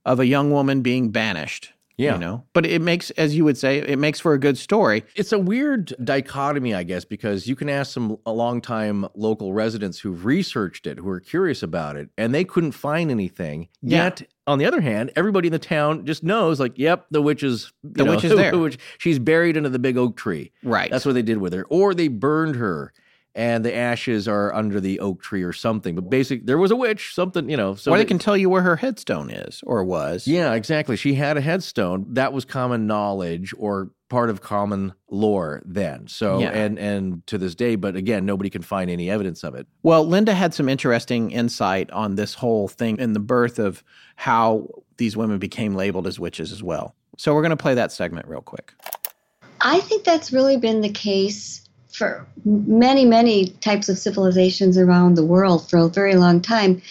of 0.06 0.20
a 0.20 0.26
young 0.26 0.52
woman 0.52 0.82
being 0.82 1.10
banished. 1.10 1.72
Yeah. 2.02 2.14
You 2.14 2.20
know, 2.20 2.44
but 2.54 2.66
it 2.66 2.82
makes, 2.82 3.12
as 3.12 3.36
you 3.36 3.44
would 3.46 3.58
say, 3.58 3.78
it 3.80 4.00
makes 4.00 4.20
for 4.20 4.34
a 4.34 4.40
good 4.40 4.58
story. 4.58 5.04
It's 5.16 5.32
a 5.32 5.40
weird 5.40 5.94
dichotomy, 6.04 6.74
I 6.74 6.84
guess, 6.84 7.06
because 7.06 7.48
you 7.48 7.56
can 7.56 7.70
ask 7.70 7.94
some 7.94 8.18
a 8.26 8.32
longtime 8.32 9.08
local 9.16 9.54
residents 9.54 10.00
who've 10.00 10.26
researched 10.26 10.88
it, 10.88 10.98
who 10.98 11.10
are 11.10 11.20
curious 11.20 11.62
about 11.64 11.96
it, 11.98 12.10
and 12.18 12.34
they 12.34 12.44
couldn't 12.44 12.72
find 12.72 13.12
anything. 13.12 13.68
Yeah. 13.82 14.06
Yet, 14.06 14.24
on 14.48 14.58
the 14.58 14.66
other 14.66 14.82
hand, 14.82 15.12
everybody 15.16 15.48
in 15.48 15.52
the 15.54 15.60
town 15.60 16.06
just 16.06 16.24
knows, 16.24 16.60
like, 16.60 16.78
yep, 16.78 17.06
the 17.12 17.22
witch 17.22 17.44
is 17.44 17.72
The 17.84 18.04
know, 18.04 18.12
witch 18.16 18.24
is 18.24 18.32
there. 18.36 18.58
witch- 18.58 18.80
she's 18.98 19.20
buried 19.20 19.56
under 19.56 19.70
the 19.70 19.80
big 19.80 19.98
oak 19.98 20.18
tree. 20.18 20.52
Right. 20.64 20.90
That's 20.90 21.06
what 21.06 21.14
they 21.14 21.22
did 21.22 21.38
with 21.38 21.54
her, 21.54 21.66
or 21.70 21.94
they 21.94 22.08
burned 22.08 22.56
her. 22.56 22.94
And 23.34 23.64
the 23.64 23.74
ashes 23.74 24.28
are 24.28 24.54
under 24.54 24.82
the 24.82 25.00
oak 25.00 25.22
tree 25.22 25.44
or 25.44 25.54
something. 25.54 25.96
But 25.96 26.10
basically, 26.10 26.46
there 26.46 26.58
was 26.58 26.70
a 26.72 26.76
witch, 26.76 27.14
something, 27.16 27.50
you 27.50 27.56
know. 27.56 27.76
So 27.76 27.92
or 27.92 27.98
they 27.98 28.04
they- 28.04 28.08
can 28.08 28.20
tell 28.20 28.36
you 28.36 28.50
where 28.50 28.62
her 28.62 28.76
headstone 28.76 29.30
is 29.30 29.62
or 29.66 29.84
was. 29.86 30.28
yeah, 30.28 30.54
exactly. 30.54 30.98
She 30.98 31.14
had 31.14 31.38
a 31.38 31.42
headstone. 31.42 32.06
That 32.10 32.34
was 32.34 32.44
common 32.44 32.88
knowledge 32.88 33.54
or 33.58 33.92
part 34.10 34.30
of 34.30 34.42
common 34.42 34.92
lore 35.10 35.62
then. 35.64 36.08
So 36.10 36.40
Yeah. 36.40 36.50
and 36.50 36.78
and 36.78 37.26
to 37.28 37.38
this 37.38 37.56
day, 37.56 37.78
but 37.78 37.96
again, 37.96 38.26
nobody 38.26 38.50
can 38.50 38.62
find 38.64 38.92
any 38.92 39.10
evidence 39.10 39.46
of 39.46 39.56
it. 39.56 39.66
Well, 39.82 40.06
Linda 40.06 40.34
had 40.34 40.54
some 40.54 40.68
interesting 40.68 41.32
insight 41.32 41.90
on 41.92 42.16
this 42.16 42.34
whole 42.34 42.68
thing 42.68 43.00
and 43.00 43.16
the 43.16 43.22
birth 43.22 43.60
of 43.60 43.82
how 44.18 44.68
these 44.98 45.16
women 45.16 45.38
became 45.40 45.74
labeled 45.76 46.06
as 46.08 46.20
witches 46.20 46.52
as 46.52 46.62
well. 46.62 46.96
So 47.18 47.34
we're 47.34 47.42
going 47.44 47.52
to 47.52 47.56
play 47.58 47.76
that 47.76 47.94
segment 47.94 48.28
real 48.28 48.42
quick. 48.42 48.74
I 49.62 49.80
think 49.80 50.04
that's 50.04 50.34
really 50.34 50.58
been 50.58 50.82
the 50.82 50.90
case 50.92 51.62
for 51.92 52.26
many, 52.46 53.06
many 53.06 53.48
types 53.62 53.90
of 53.90 53.98
civilizations 53.98 54.78
around 54.78 55.16
the 55.16 55.26
world 55.26 55.70
for 55.70 55.78
a 55.78 55.88
very 55.88 56.16
long 56.16 56.42
time. 56.42 56.82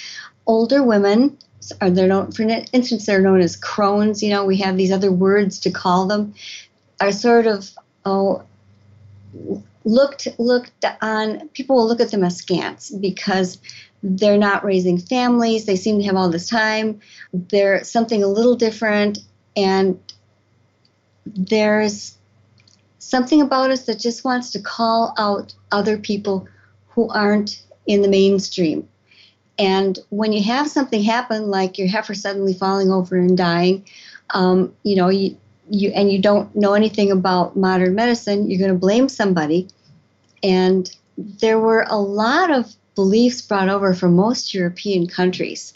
Older 0.46 0.82
women 0.82 1.36
are 1.80 1.90
they're 1.90 2.08
known, 2.08 2.32
for 2.32 2.42
instance, 2.72 3.06
they're 3.06 3.20
known 3.20 3.40
as 3.40 3.56
crones. 3.56 4.22
You 4.22 4.30
know, 4.30 4.44
we 4.44 4.58
have 4.58 4.76
these 4.76 4.92
other 4.92 5.12
words 5.12 5.60
to 5.60 5.70
call 5.70 6.06
them. 6.06 6.34
Are 7.00 7.12
sort 7.12 7.46
of 7.46 7.70
oh 8.04 8.42
looked 9.84 10.28
looked 10.38 10.84
on 11.00 11.48
people 11.50 11.76
will 11.76 11.88
look 11.88 12.00
at 12.00 12.10
them 12.10 12.24
askance 12.24 12.90
because 12.90 13.58
they're 14.02 14.38
not 14.38 14.64
raising 14.64 14.98
families 14.98 15.64
they 15.64 15.76
seem 15.76 15.98
to 15.98 16.04
have 16.04 16.16
all 16.16 16.28
this 16.28 16.48
time 16.48 17.00
they're 17.32 17.82
something 17.84 18.22
a 18.22 18.26
little 18.26 18.56
different 18.56 19.18
and 19.56 19.98
there's 21.24 22.16
something 23.00 23.42
about 23.42 23.70
us 23.70 23.86
that 23.86 23.98
just 23.98 24.24
wants 24.24 24.50
to 24.52 24.60
call 24.60 25.12
out 25.18 25.52
other 25.72 25.98
people 25.98 26.46
who 26.90 27.08
aren't 27.08 27.62
in 27.86 28.02
the 28.02 28.08
mainstream 28.08 28.88
and 29.58 29.98
when 30.10 30.32
you 30.32 30.42
have 30.42 30.68
something 30.68 31.02
happen 31.02 31.48
like 31.48 31.76
your 31.76 31.88
heifer 31.88 32.14
suddenly 32.14 32.54
falling 32.54 32.92
over 32.92 33.16
and 33.16 33.36
dying 33.36 33.84
um, 34.30 34.72
you 34.84 34.94
know 34.94 35.08
you, 35.08 35.36
you 35.70 35.90
and 35.92 36.10
you 36.12 36.20
don't 36.20 36.54
know 36.54 36.74
anything 36.74 37.10
about 37.10 37.56
modern 37.56 37.94
medicine, 37.94 38.50
you're 38.50 38.58
going 38.58 38.72
to 38.72 38.78
blame 38.78 39.08
somebody. 39.08 39.68
And 40.42 40.94
there 41.16 41.58
were 41.58 41.86
a 41.88 41.98
lot 41.98 42.50
of 42.50 42.74
beliefs 42.94 43.40
brought 43.40 43.68
over 43.68 43.94
from 43.94 44.16
most 44.16 44.52
European 44.52 45.06
countries 45.06 45.72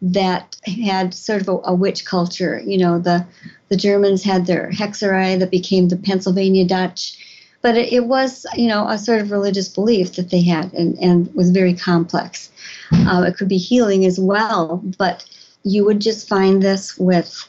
that 0.00 0.56
had 0.64 1.12
sort 1.12 1.42
of 1.42 1.48
a, 1.48 1.58
a 1.64 1.74
witch 1.74 2.04
culture. 2.04 2.62
You 2.64 2.78
know, 2.78 2.98
the 2.98 3.26
the 3.74 3.80
Germans 3.80 4.22
had 4.22 4.46
their 4.46 4.70
hexerei 4.70 5.36
that 5.40 5.50
became 5.50 5.88
the 5.88 5.96
Pennsylvania 5.96 6.64
Dutch, 6.64 7.18
but 7.60 7.76
it, 7.76 7.92
it 7.92 8.06
was 8.06 8.46
you 8.54 8.68
know 8.68 8.86
a 8.86 8.96
sort 8.96 9.20
of 9.20 9.32
religious 9.32 9.68
belief 9.68 10.14
that 10.14 10.30
they 10.30 10.42
had 10.42 10.72
and, 10.74 10.96
and 11.00 11.34
was 11.34 11.50
very 11.50 11.74
complex. 11.74 12.52
Uh, 12.92 13.24
it 13.26 13.36
could 13.36 13.48
be 13.48 13.58
healing 13.58 14.04
as 14.04 14.16
well, 14.20 14.80
but 14.96 15.24
you 15.64 15.84
would 15.84 16.00
just 16.00 16.28
find 16.28 16.62
this 16.62 16.96
with 16.98 17.48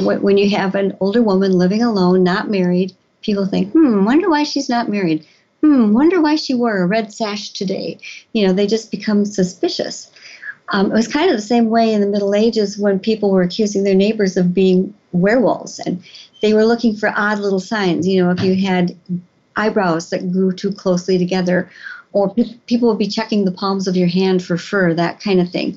when 0.00 0.36
you 0.36 0.50
have 0.50 0.74
an 0.74 0.94
older 1.00 1.22
woman 1.22 1.52
living 1.52 1.82
alone, 1.82 2.22
not 2.22 2.50
married, 2.50 2.94
people 3.22 3.46
think, 3.46 3.72
hmm, 3.72 4.04
wonder 4.04 4.28
why 4.28 4.42
she's 4.42 4.68
not 4.68 4.90
married. 4.90 5.24
Hmm, 5.62 5.94
wonder 5.94 6.20
why 6.20 6.36
she 6.36 6.52
wore 6.52 6.82
a 6.82 6.86
red 6.86 7.10
sash 7.10 7.50
today. 7.54 7.98
You 8.34 8.46
know, 8.46 8.52
they 8.52 8.66
just 8.66 8.90
become 8.90 9.24
suspicious. 9.24 10.10
Um, 10.70 10.90
it 10.90 10.94
was 10.94 11.08
kind 11.08 11.30
of 11.30 11.36
the 11.36 11.42
same 11.42 11.68
way 11.68 11.92
in 11.92 12.00
the 12.00 12.06
Middle 12.06 12.34
Ages 12.34 12.78
when 12.78 12.98
people 12.98 13.30
were 13.30 13.42
accusing 13.42 13.84
their 13.84 13.94
neighbors 13.94 14.36
of 14.36 14.54
being 14.54 14.94
werewolves, 15.12 15.78
and 15.78 16.02
they 16.40 16.54
were 16.54 16.64
looking 16.64 16.96
for 16.96 17.12
odd 17.14 17.38
little 17.38 17.60
signs. 17.60 18.06
You 18.06 18.24
know, 18.24 18.30
if 18.30 18.42
you 18.42 18.54
had 18.54 18.96
eyebrows 19.56 20.10
that 20.10 20.32
grew 20.32 20.52
too 20.52 20.72
closely 20.72 21.18
together, 21.18 21.70
or 22.12 22.32
pe- 22.32 22.54
people 22.66 22.88
would 22.88 22.98
be 22.98 23.06
checking 23.06 23.44
the 23.44 23.52
palms 23.52 23.86
of 23.86 23.96
your 23.96 24.08
hand 24.08 24.42
for 24.42 24.56
fur, 24.56 24.94
that 24.94 25.20
kind 25.20 25.40
of 25.40 25.50
thing. 25.50 25.76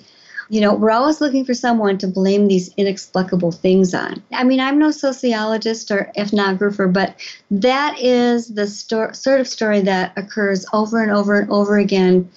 You 0.49 0.61
know, 0.61 0.73
we're 0.73 0.91
always 0.91 1.19
looking 1.19 1.43
for 1.43 1.53
someone 1.53 1.97
to 1.97 2.07
blame 2.07 2.47
these 2.47 2.73
inexplicable 2.77 3.51
things 3.51 3.93
on. 3.93 4.23
I 4.31 4.45
mean, 4.45 4.61
I'm 4.61 4.79
no 4.79 4.91
sociologist 4.91 5.91
or 5.91 6.09
ethnographer, 6.15 6.91
but 6.91 7.15
that 7.51 7.99
is 7.99 8.47
the 8.47 8.65
sto- 8.65 9.11
sort 9.11 9.41
of 9.41 9.47
story 9.47 9.81
that 9.81 10.13
occurs 10.15 10.65
over 10.71 11.03
and 11.03 11.11
over 11.11 11.37
and 11.37 11.51
over 11.51 11.77
again 11.77 12.29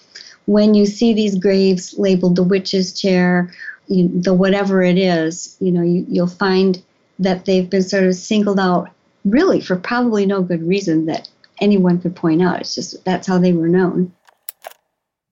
when 0.46 0.74
you 0.74 0.86
see 0.86 1.12
these 1.12 1.38
graves 1.38 1.98
labeled 1.98 2.36
the 2.36 2.42
witch's 2.42 2.98
chair, 2.98 3.52
you, 3.88 4.08
the 4.08 4.34
whatever 4.34 4.82
it 4.82 4.98
is. 4.98 5.56
You 5.60 5.72
know, 5.72 5.82
you, 5.82 6.04
you'll 6.08 6.26
find 6.26 6.82
that 7.18 7.44
they've 7.44 7.68
been 7.68 7.82
sort 7.82 8.04
of 8.04 8.14
singled 8.14 8.58
out 8.58 8.90
really 9.24 9.60
for 9.60 9.76
probably 9.76 10.26
no 10.26 10.42
good 10.42 10.66
reason 10.66 11.06
that 11.06 11.28
anyone 11.60 12.00
could 12.00 12.16
point 12.16 12.42
out. 12.42 12.60
It's 12.60 12.74
just 12.74 13.04
that's 13.04 13.26
how 13.26 13.38
they 13.38 13.52
were 13.52 13.68
known. 13.68 14.12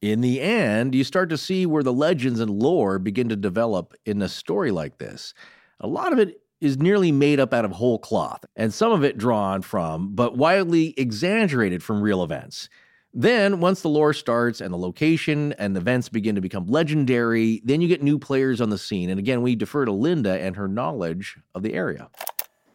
In 0.01 0.21
the 0.21 0.41
end, 0.41 0.95
you 0.95 1.03
start 1.03 1.29
to 1.31 1.39
see 1.39 1.67
where 1.67 1.83
the 1.83 1.93
legends 1.93 2.39
and 2.39 2.63
lore 2.63 2.99
begin 3.01 3.29
to 3.31 3.37
develop 3.37 3.95
in 4.07 4.23
a 4.23 4.29
story 4.29 4.71
like 4.71 4.99
this. 4.99 5.35
A 5.81 5.89
lot 5.89 6.13
of 6.13 6.21
it 6.21 6.41
is 6.61 6.79
nearly 6.79 7.11
made 7.11 7.41
up 7.41 7.53
out 7.53 7.65
of 7.65 7.73
whole 7.73 7.99
cloth, 7.99 8.45
and 8.57 8.73
some 8.73 8.93
of 8.93 9.05
it 9.05 9.19
drawn 9.19 9.63
from, 9.63 10.15
but 10.15 10.37
wildly 10.37 10.95
exaggerated 10.97 11.83
from 11.83 12.01
real 12.01 12.23
events. 12.23 12.69
Then, 13.15 13.61
once 13.61 13.81
the 13.81 13.89
lore 13.89 14.13
starts 14.13 14.61
and 14.61 14.73
the 14.73 14.79
location 14.79 15.55
and 15.55 15.75
the 15.75 15.81
events 15.81 16.09
begin 16.09 16.35
to 16.35 16.41
become 16.41 16.67
legendary, 16.67 17.63
then 17.65 17.81
you 17.81 17.89
get 17.89 18.03
new 18.03 18.19
players 18.19 18.61
on 18.61 18.71
the 18.71 18.79
scene. 18.79 19.09
And 19.11 19.19
again, 19.19 19.43
we 19.43 19.57
defer 19.57 19.85
to 19.85 19.93
Linda 19.93 20.39
and 20.41 20.55
her 20.57 20.69
knowledge 20.69 21.39
of 21.55 21.63
the 21.63 21.75
area. 21.75 22.09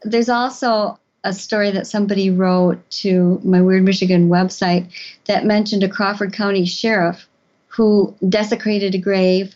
There's 0.03 0.29
also 0.29 0.99
a 1.23 1.33
story 1.33 1.71
that 1.71 1.87
somebody 1.87 2.29
wrote 2.29 2.89
to 2.89 3.39
my 3.43 3.61
Weird 3.61 3.83
Michigan 3.83 4.27
website 4.27 4.91
that 5.25 5.45
mentioned 5.45 5.83
a 5.83 5.89
Crawford 5.89 6.33
County 6.33 6.65
sheriff 6.65 7.27
who 7.67 8.13
desecrated 8.27 8.95
a 8.95 8.97
grave 8.97 9.55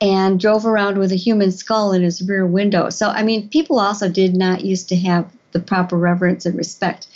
and 0.00 0.40
drove 0.40 0.64
around 0.66 0.98
with 0.98 1.12
a 1.12 1.16
human 1.16 1.52
skull 1.52 1.92
in 1.92 2.02
his 2.02 2.26
rear 2.26 2.46
window. 2.46 2.90
So, 2.90 3.08
I 3.08 3.22
mean, 3.22 3.48
people 3.50 3.78
also 3.78 4.08
did 4.08 4.34
not 4.34 4.64
used 4.64 4.88
to 4.88 4.96
have 4.96 5.30
the 5.52 5.60
proper 5.60 5.96
reverence 5.96 6.46
and 6.46 6.56
respect 6.56 7.06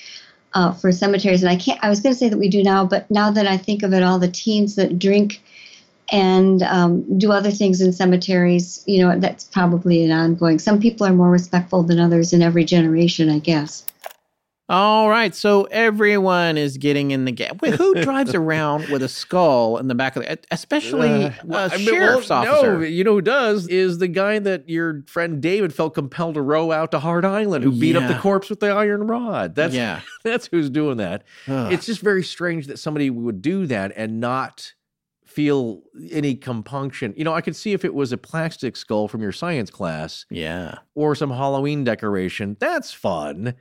uh, 0.55 0.72
for 0.72 0.92
cemeteries. 0.92 1.42
And 1.42 1.50
I 1.50 1.57
can't, 1.57 1.82
I 1.82 1.88
was 1.88 2.00
going 2.00 2.14
to 2.14 2.18
say 2.18 2.28
that 2.28 2.38
we 2.38 2.48
do 2.48 2.62
now, 2.62 2.86
but 2.86 3.11
now 3.11 3.30
that 3.30 3.46
I 3.46 3.57
think 3.57 3.82
of 3.82 3.92
it, 3.92 4.02
all 4.02 4.18
the 4.18 4.30
teens 4.30 4.76
that 4.76 4.98
drink 4.98 5.42
and 6.12 6.62
um, 6.62 7.18
do 7.18 7.32
other 7.32 7.50
things 7.50 7.80
in 7.80 7.92
cemeteries, 7.92 8.82
you 8.86 9.05
know, 9.05 9.18
that's 9.18 9.44
probably 9.44 10.05
an 10.05 10.12
ongoing. 10.12 10.59
Some 10.59 10.80
people 10.80 11.07
are 11.07 11.12
more 11.12 11.30
respectful 11.30 11.82
than 11.82 11.98
others 11.98 12.32
in 12.32 12.42
every 12.42 12.64
generation, 12.64 13.30
I 13.30 13.38
guess. 13.38 13.84
All 14.66 15.10
right, 15.10 15.34
so 15.34 15.64
everyone 15.64 16.56
is 16.56 16.78
getting 16.78 17.10
in 17.10 17.26
the 17.26 17.32
game. 17.32 17.58
Wait, 17.60 17.74
who 17.74 17.94
drives 18.02 18.34
around 18.34 18.88
with 18.88 19.02
a 19.02 19.08
skull 19.08 19.76
in 19.76 19.88
the 19.88 19.94
back 19.94 20.16
of 20.16 20.22
the, 20.22 20.38
especially 20.50 21.26
uh, 21.26 21.32
a 21.50 21.70
I 21.70 21.76
mean, 21.76 21.86
sheriff's 21.86 22.30
well, 22.30 22.48
officer? 22.48 22.78
No, 22.78 22.84
you 22.84 23.04
know 23.04 23.12
who 23.12 23.20
does 23.20 23.68
is 23.68 23.98
the 23.98 24.08
guy 24.08 24.38
that 24.38 24.66
your 24.66 25.02
friend 25.06 25.42
David 25.42 25.74
felt 25.74 25.92
compelled 25.92 26.36
to 26.36 26.42
row 26.42 26.72
out 26.72 26.92
to 26.92 26.98
Hart 26.98 27.26
Island, 27.26 27.62
who 27.62 27.72
beat 27.72 27.94
yeah. 27.94 28.00
up 28.00 28.08
the 28.08 28.18
corpse 28.18 28.48
with 28.48 28.60
the 28.60 28.70
iron 28.70 29.06
rod. 29.06 29.54
That's 29.54 29.74
yeah. 29.74 30.00
that's 30.24 30.46
who's 30.46 30.70
doing 30.70 30.96
that. 30.96 31.24
Ugh. 31.46 31.70
It's 31.70 31.84
just 31.84 32.00
very 32.00 32.24
strange 32.24 32.66
that 32.68 32.78
somebody 32.78 33.10
would 33.10 33.42
do 33.42 33.66
that 33.66 33.92
and 33.96 34.18
not 34.18 34.72
feel 35.26 35.82
any 36.10 36.34
compunction. 36.34 37.12
You 37.18 37.24
know, 37.24 37.34
I 37.34 37.42
could 37.42 37.56
see 37.56 37.74
if 37.74 37.84
it 37.84 37.92
was 37.92 38.12
a 38.12 38.16
plastic 38.16 38.76
skull 38.76 39.08
from 39.08 39.20
your 39.20 39.32
science 39.32 39.68
class. 39.68 40.24
Yeah. 40.30 40.78
Or 40.94 41.14
some 41.14 41.30
Halloween 41.30 41.84
decoration. 41.84 42.56
That's 42.60 42.94
fun 42.94 43.54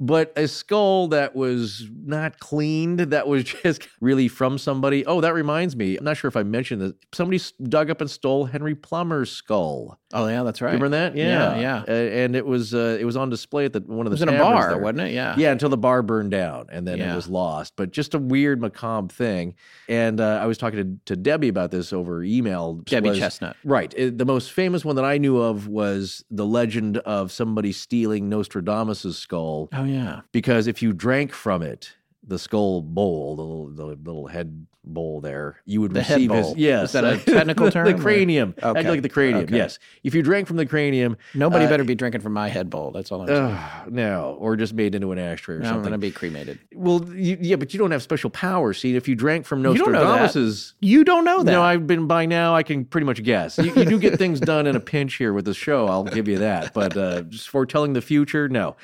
but 0.00 0.32
a 0.36 0.48
skull 0.48 1.08
that 1.08 1.36
was 1.36 1.88
not 2.04 2.38
cleaned, 2.38 3.00
that 3.00 3.28
was 3.28 3.44
just 3.62 3.88
really 4.00 4.28
from 4.28 4.58
somebody. 4.58 5.06
Oh, 5.06 5.20
that 5.20 5.34
reminds 5.34 5.76
me. 5.76 5.96
I'm 5.96 6.04
not 6.04 6.16
sure 6.16 6.28
if 6.28 6.36
I 6.36 6.42
mentioned 6.42 6.80
this. 6.80 6.92
Somebody 7.12 7.40
dug 7.62 7.90
up 7.90 8.00
and 8.00 8.10
stole 8.10 8.46
Henry 8.46 8.74
Plummer's 8.74 9.30
skull. 9.30 9.98
Oh 10.12 10.26
yeah, 10.28 10.42
that's 10.42 10.60
right. 10.60 10.72
Remember 10.72 10.90
that? 10.90 11.16
Yeah, 11.16 11.56
yeah. 11.56 11.60
yeah. 11.60 11.84
Uh, 11.88 11.92
and 11.92 12.36
it 12.36 12.44
was 12.44 12.74
uh, 12.74 12.96
it 13.00 13.04
was 13.04 13.16
on 13.16 13.30
display 13.30 13.64
at 13.64 13.72
the 13.72 13.80
one 13.80 14.06
of 14.06 14.10
the. 14.10 14.16
It 14.16 14.20
was 14.20 14.22
in 14.22 14.28
a 14.28 14.38
bar, 14.38 14.70
there. 14.70 14.78
wasn't 14.78 15.00
it? 15.00 15.12
Yeah. 15.12 15.34
Yeah, 15.36 15.52
until 15.52 15.68
the 15.68 15.76
bar 15.76 16.02
burned 16.02 16.30
down, 16.30 16.66
and 16.70 16.86
then 16.86 16.98
yeah. 16.98 17.12
it 17.12 17.16
was 17.16 17.28
lost. 17.28 17.74
But 17.76 17.90
just 17.90 18.14
a 18.14 18.18
weird, 18.18 18.60
macabre 18.60 19.12
thing. 19.12 19.54
And 19.88 20.20
uh, 20.20 20.40
I 20.42 20.46
was 20.46 20.58
talking 20.58 21.00
to, 21.06 21.14
to 21.14 21.16
Debbie 21.16 21.48
about 21.48 21.70
this 21.70 21.92
over 21.92 22.22
email. 22.22 22.74
Debbie 22.74 23.10
was, 23.10 23.18
Chestnut. 23.18 23.56
Right. 23.64 23.92
It, 23.96 24.18
the 24.18 24.24
most 24.24 24.52
famous 24.52 24.84
one 24.84 24.96
that 24.96 25.04
I 25.04 25.18
knew 25.18 25.38
of 25.38 25.68
was 25.68 26.24
the 26.30 26.46
legend 26.46 26.98
of 26.98 27.32
somebody 27.32 27.72
stealing 27.72 28.28
Nostradamus's 28.28 29.18
skull. 29.18 29.68
Oh 29.72 29.84
yeah. 29.84 30.20
Because 30.32 30.66
if 30.66 30.82
you 30.82 30.92
drank 30.92 31.32
from 31.32 31.62
it, 31.62 31.94
the 32.24 32.38
skull 32.38 32.82
bowl, 32.82 33.36
the 33.36 33.42
little, 33.42 33.68
the 33.68 33.84
little 34.10 34.26
head 34.26 34.66
bowl 34.84 35.20
there, 35.20 35.60
you 35.64 35.80
would 35.80 35.92
the 35.92 36.00
receive 36.00 36.30
head 36.30 36.42
bowl. 36.42 36.54
his 36.54 36.56
yes, 36.56 36.84
is 36.86 36.92
that 36.92 37.04
a 37.04 37.18
technical 37.32 37.70
term? 37.70 37.86
the 37.86 37.94
cranium, 37.94 38.54
okay. 38.62 38.88
like 38.88 39.02
the 39.02 39.08
cranium. 39.08 39.44
Okay. 39.44 39.56
Yes, 39.56 39.78
if 40.04 40.14
you 40.14 40.22
drank 40.22 40.46
from 40.46 40.56
the 40.56 40.66
cranium, 40.66 41.16
nobody 41.34 41.64
uh, 41.64 41.68
better 41.68 41.84
be 41.84 41.94
drinking 41.94 42.20
from 42.20 42.32
my 42.32 42.48
head 42.48 42.70
bowl. 42.70 42.90
That's 42.92 43.10
all 43.10 43.22
I'm 43.22 43.28
saying. 43.28 43.40
Uh, 43.40 43.84
no, 43.88 44.36
or 44.38 44.56
just 44.56 44.72
made 44.72 44.94
into 44.94 45.12
an 45.12 45.18
ashtray 45.18 45.56
or 45.56 45.58
no, 45.60 45.64
something. 45.64 45.78
I'm 45.78 45.82
going 45.82 45.92
to 45.92 45.98
be 45.98 46.10
cremated. 46.10 46.58
Well, 46.74 47.04
you, 47.12 47.38
yeah, 47.40 47.56
but 47.56 47.72
you 47.72 47.78
don't 47.78 47.90
have 47.90 48.02
special 48.02 48.30
powers. 48.30 48.78
See, 48.78 48.94
if 48.96 49.08
you 49.08 49.14
drank 49.14 49.44
from 49.46 49.62
Nostradamus's, 49.62 50.74
you 50.80 51.04
don't 51.04 51.24
know 51.24 51.42
that. 51.42 51.50
No, 51.50 51.62
I've 51.62 51.86
been 51.86 52.06
by 52.06 52.26
now. 52.26 52.54
I 52.54 52.62
can 52.62 52.84
pretty 52.84 53.06
much 53.06 53.22
guess. 53.22 53.58
You, 53.58 53.74
you 53.74 53.84
do 53.84 53.98
get 53.98 54.18
things 54.18 54.40
done 54.40 54.66
in 54.66 54.76
a 54.76 54.80
pinch 54.80 55.14
here 55.14 55.32
with 55.32 55.44
the 55.44 55.54
show. 55.54 55.88
I'll 55.88 56.04
give 56.04 56.28
you 56.28 56.38
that. 56.38 56.72
But 56.72 56.96
uh, 56.96 57.22
just 57.22 57.48
foretelling 57.48 57.92
the 57.92 58.02
future, 58.02 58.48
no 58.48 58.76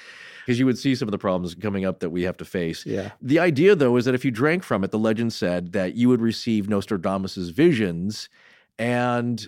because 0.49 0.59
you 0.59 0.65
would 0.65 0.79
see 0.79 0.95
some 0.95 1.07
of 1.07 1.13
the 1.13 1.19
problems 1.19 1.55
coming 1.55 1.85
up 1.85 2.01
that 2.01 2.09
we 2.09 2.23
have 2.23 2.39
to 2.39 2.45
face. 2.47 2.87
Yeah. 2.87 3.11
The 3.21 3.39
idea, 3.39 3.77
though, 3.77 3.99
is 3.99 4.07
that 4.07 4.15
if 4.15 4.25
you 4.25 4.31
drank 4.31 4.63
from 4.63 4.83
it, 4.83 4.91
the 4.91 4.99
legend 4.99 5.35
said 5.35 5.73
that 5.73 5.95
you 5.95 6.09
would 6.09 6.23
receive 6.23 6.71
Nostradamus's 6.71 7.51
visions 7.51 8.31
and 8.79 9.47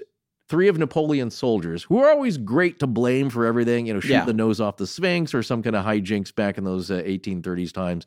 three 0.50 0.68
of 0.68 0.76
Napoleon's 0.76 1.34
soldiers, 1.34 1.84
who 1.84 2.00
are 2.00 2.10
always 2.10 2.36
great 2.36 2.78
to 2.80 2.86
blame 2.86 3.30
for 3.30 3.46
everything, 3.46 3.86
you 3.86 3.94
know, 3.94 4.00
shoot 4.00 4.10
Yeah. 4.10 4.24
the 4.26 4.34
nose 4.34 4.60
off 4.60 4.76
the 4.76 4.86
Sphinx 4.86 5.32
or 5.32 5.42
some 5.42 5.62
kind 5.62 5.74
of 5.74 5.86
hijinks 5.86 6.34
back 6.34 6.58
in 6.58 6.64
those 6.64 6.90
uh, 6.90 6.96
1830s 7.06 7.72
times. 7.72 8.04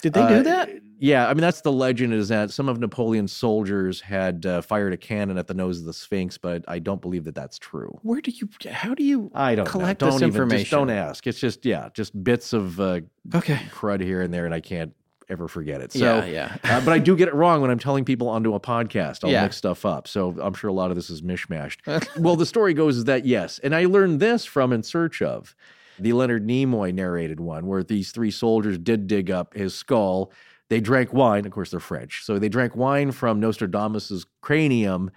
Did 0.00 0.12
they 0.14 0.20
Uh, 0.22 0.28
do 0.38 0.42
that? 0.44 0.70
Yeah, 0.98 1.28
I 1.28 1.34
mean 1.34 1.40
that's 1.40 1.62
the 1.62 1.72
legend 1.72 2.12
is 2.12 2.28
that 2.28 2.50
some 2.50 2.68
of 2.68 2.78
Napoleon's 2.78 3.32
soldiers 3.32 4.02
had 4.02 4.44
uh, 4.44 4.60
fired 4.60 4.92
a 4.92 4.96
cannon 4.98 5.38
at 5.38 5.46
the 5.46 5.54
nose 5.54 5.78
of 5.80 5.86
the 5.86 5.94
Sphinx, 5.94 6.36
but 6.36 6.62
I 6.68 6.78
don't 6.78 7.00
believe 7.00 7.24
that 7.24 7.34
that's 7.34 7.58
true. 7.58 7.98
Where 8.02 8.20
do 8.20 8.30
you? 8.30 8.48
How 8.70 8.94
do 8.94 9.02
you? 9.02 9.30
I 9.34 9.54
don't 9.54 9.66
collect 9.66 10.02
know. 10.02 10.08
This 10.08 10.16
even, 10.16 10.28
information. 10.28 10.60
Just 10.64 10.70
don't 10.72 10.90
ask. 10.90 11.26
It's 11.26 11.40
just 11.40 11.64
yeah, 11.64 11.88
just 11.94 12.22
bits 12.22 12.52
of 12.52 12.78
uh, 12.80 13.00
Okay. 13.34 13.60
crud 13.70 14.00
here 14.02 14.20
and 14.20 14.32
there, 14.32 14.44
and 14.44 14.54
I 14.54 14.60
can't 14.60 14.92
ever 15.30 15.46
forget 15.48 15.80
it. 15.80 15.92
So, 15.92 16.22
Yeah, 16.24 16.56
uh, 16.64 16.80
but 16.84 16.92
I 16.92 16.98
do 16.98 17.16
get 17.16 17.28
it 17.28 17.34
wrong 17.34 17.60
when 17.62 17.70
I'm 17.70 17.78
telling 17.78 18.04
people 18.04 18.28
onto 18.28 18.52
a 18.54 18.60
podcast. 18.60 19.22
I'll 19.24 19.30
Yeah. 19.30 19.44
mix 19.44 19.56
stuff 19.56 19.86
up. 19.86 20.06
So 20.08 20.36
I'm 20.42 20.52
sure 20.54 20.68
a 20.68 20.72
lot 20.72 20.90
of 20.90 20.96
this 20.96 21.08
is 21.08 21.22
mishmashed. 21.22 21.78
well, 22.18 22.34
the 22.36 22.44
story 22.44 22.74
goes 22.74 22.96
is 22.98 23.04
that 23.04 23.24
yes, 23.24 23.58
and 23.60 23.74
I 23.74 23.84
learned 23.86 24.20
this 24.20 24.44
from 24.44 24.72
In 24.72 24.82
Search 24.82 25.22
of. 25.22 25.54
The 26.02 26.12
Leonard 26.12 26.46
Nimoy 26.46 26.92
narrated 26.92 27.40
one 27.40 27.66
where 27.66 27.82
these 27.82 28.12
three 28.12 28.30
soldiers 28.30 28.78
did 28.78 29.06
dig 29.06 29.30
up 29.30 29.54
his 29.54 29.74
skull. 29.74 30.32
They 30.68 30.80
drank 30.80 31.12
wine. 31.12 31.46
Of 31.46 31.52
course, 31.52 31.70
they're 31.70 31.80
French. 31.80 32.24
So 32.24 32.38
they 32.38 32.48
drank 32.48 32.76
wine 32.76 33.12
from 33.12 33.40
Nostradamus's 33.40 34.26
cranium. 34.40 35.10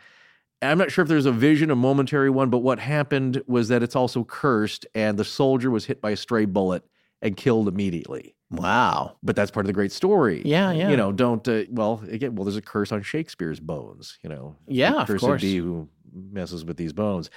I'm 0.61 0.77
not 0.77 0.91
sure 0.91 1.03
if 1.03 1.09
there's 1.09 1.25
a 1.25 1.31
vision, 1.31 1.69
a 1.71 1.75
momentary 1.75 2.29
one, 2.29 2.49
but 2.49 2.59
what 2.59 2.79
happened 2.79 3.43
was 3.47 3.67
that 3.67 3.84
it's 3.84 3.95
also 3.95 4.23
cursed, 4.23 4.86
and 4.95 5.19
the 5.19 5.25
soldier 5.25 5.69
was 5.69 5.86
hit 5.86 6.01
by 6.01 6.11
a 6.11 6.17
stray 6.17 6.45
bullet 6.45 6.84
and 7.21 7.36
killed 7.36 7.67
immediately. 7.67 8.36
Wow. 8.49 9.17
But 9.23 9.36
that's 9.36 9.51
part 9.51 9.65
of 9.65 9.67
the 9.67 9.73
great 9.73 9.91
story. 9.91 10.41
Yeah, 10.45 10.71
yeah. 10.71 10.89
You 10.89 10.97
know, 10.97 11.11
don't, 11.11 11.45
uh, 11.47 11.63
well, 11.69 12.01
again, 12.09 12.36
well, 12.36 12.45
there's 12.45 12.55
a 12.55 12.61
curse 12.61 12.91
on 12.91 13.01
Shakespeare's 13.01 13.59
bones, 13.59 14.19
you 14.21 14.29
know. 14.29 14.55
Yeah, 14.67 15.01
of 15.01 15.07
Cursed 15.07 15.23
course. 15.23 15.41
be 15.41 15.57
who 15.57 15.89
messes 16.13 16.63
with 16.63 16.77
these 16.77 16.93
bones. 16.93 17.29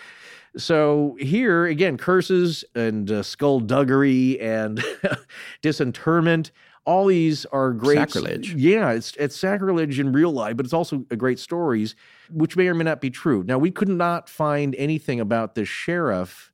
So 0.57 1.17
here, 1.21 1.67
again, 1.67 1.97
curses 1.99 2.65
and 2.75 3.11
uh, 3.11 3.23
skullduggery 3.23 4.41
and 4.41 4.83
disinterment. 5.63 6.51
All 6.85 7.07
these 7.07 7.45
are 7.47 7.73
great 7.73 7.97
Sacrilege. 7.97 8.55
Yeah, 8.55 8.93
it's 8.93 9.15
it's 9.17 9.35
sacrilege 9.37 9.99
in 9.99 10.13
real 10.13 10.31
life, 10.31 10.57
but 10.57 10.65
it's 10.65 10.73
also 10.73 11.05
a 11.11 11.17
great 11.17 11.41
stories, 11.41 11.97
which 12.31 12.57
may 12.57 12.69
or 12.69 12.75
may 12.75 12.85
not 12.85 13.01
be 13.01 13.11
true. 13.11 13.43
Now, 13.45 13.59
we 13.59 13.73
could 13.73 13.89
not 13.89 14.29
find 14.29 14.73
anything 14.77 15.19
about 15.19 15.57
the 15.57 15.65
sheriff. 15.65 16.53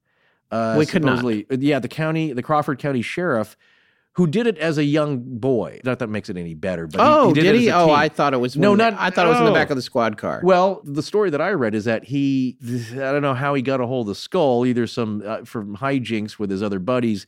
Uh, 0.51 0.77
We 0.79 0.87
could 0.87 1.05
not. 1.05 1.19
supposedly- 1.19 1.47
Yeah, 1.59 1.81
the 1.81 1.89
county, 1.89 2.33
the 2.33 2.43
Crawford 2.43 2.79
County 2.79 3.03
sheriff, 3.03 3.59
who 4.15 4.27
did 4.27 4.47
it 4.47 4.59
as 4.59 4.77
a 4.77 4.85
young 4.85 5.19
boy. 5.39 5.81
Not 5.85 5.99
that 6.01 6.09
makes 6.09 6.29
it 6.29 6.37
any 6.37 6.53
better, 6.55 6.87
but 6.87 7.01
Oh, 7.01 7.29
he, 7.29 7.35
did, 7.35 7.45
it 7.47 7.61
he? 7.61 7.69
as 7.71 7.75
a 7.75 7.79
Oh. 7.79 7.91
I 7.91 8.09
thought 8.09 8.35
it 8.35 8.41
was. 8.41 8.57
No, 8.57 8.75
not- 8.75 8.95
I 8.99 9.09
thought 9.11 9.27
it 9.27 9.31
was 9.31 9.39
in 9.39 9.45
the 9.47 9.51
oh. 9.51 9.55
back 9.55 9.71
of 9.71 9.77
the 9.77 9.83
squad 9.83 10.19
car. 10.19 10.41
Well, 10.45 10.83
the 10.85 11.03
story 11.03 11.31
that 11.31 11.41
I 11.41 11.51
read 11.53 11.75
is 11.75 11.87
that 11.87 12.05
he, 12.05 12.57
I 12.93 12.97
don't 12.97 13.23
know 13.23 13.35
how 13.35 13.55
he 13.55 13.63
got 13.63 13.81
a 13.81 13.87
hold 13.87 14.07
of 14.07 14.09
the 14.09 14.15
skull, 14.15 14.67
either 14.67 14.87
some 14.87 15.23
uh, 15.25 15.45
from 15.45 15.77
hijinks 15.79 16.39
with 16.39 16.51
his 16.51 16.63
other 16.63 16.79
buddies, 16.79 17.27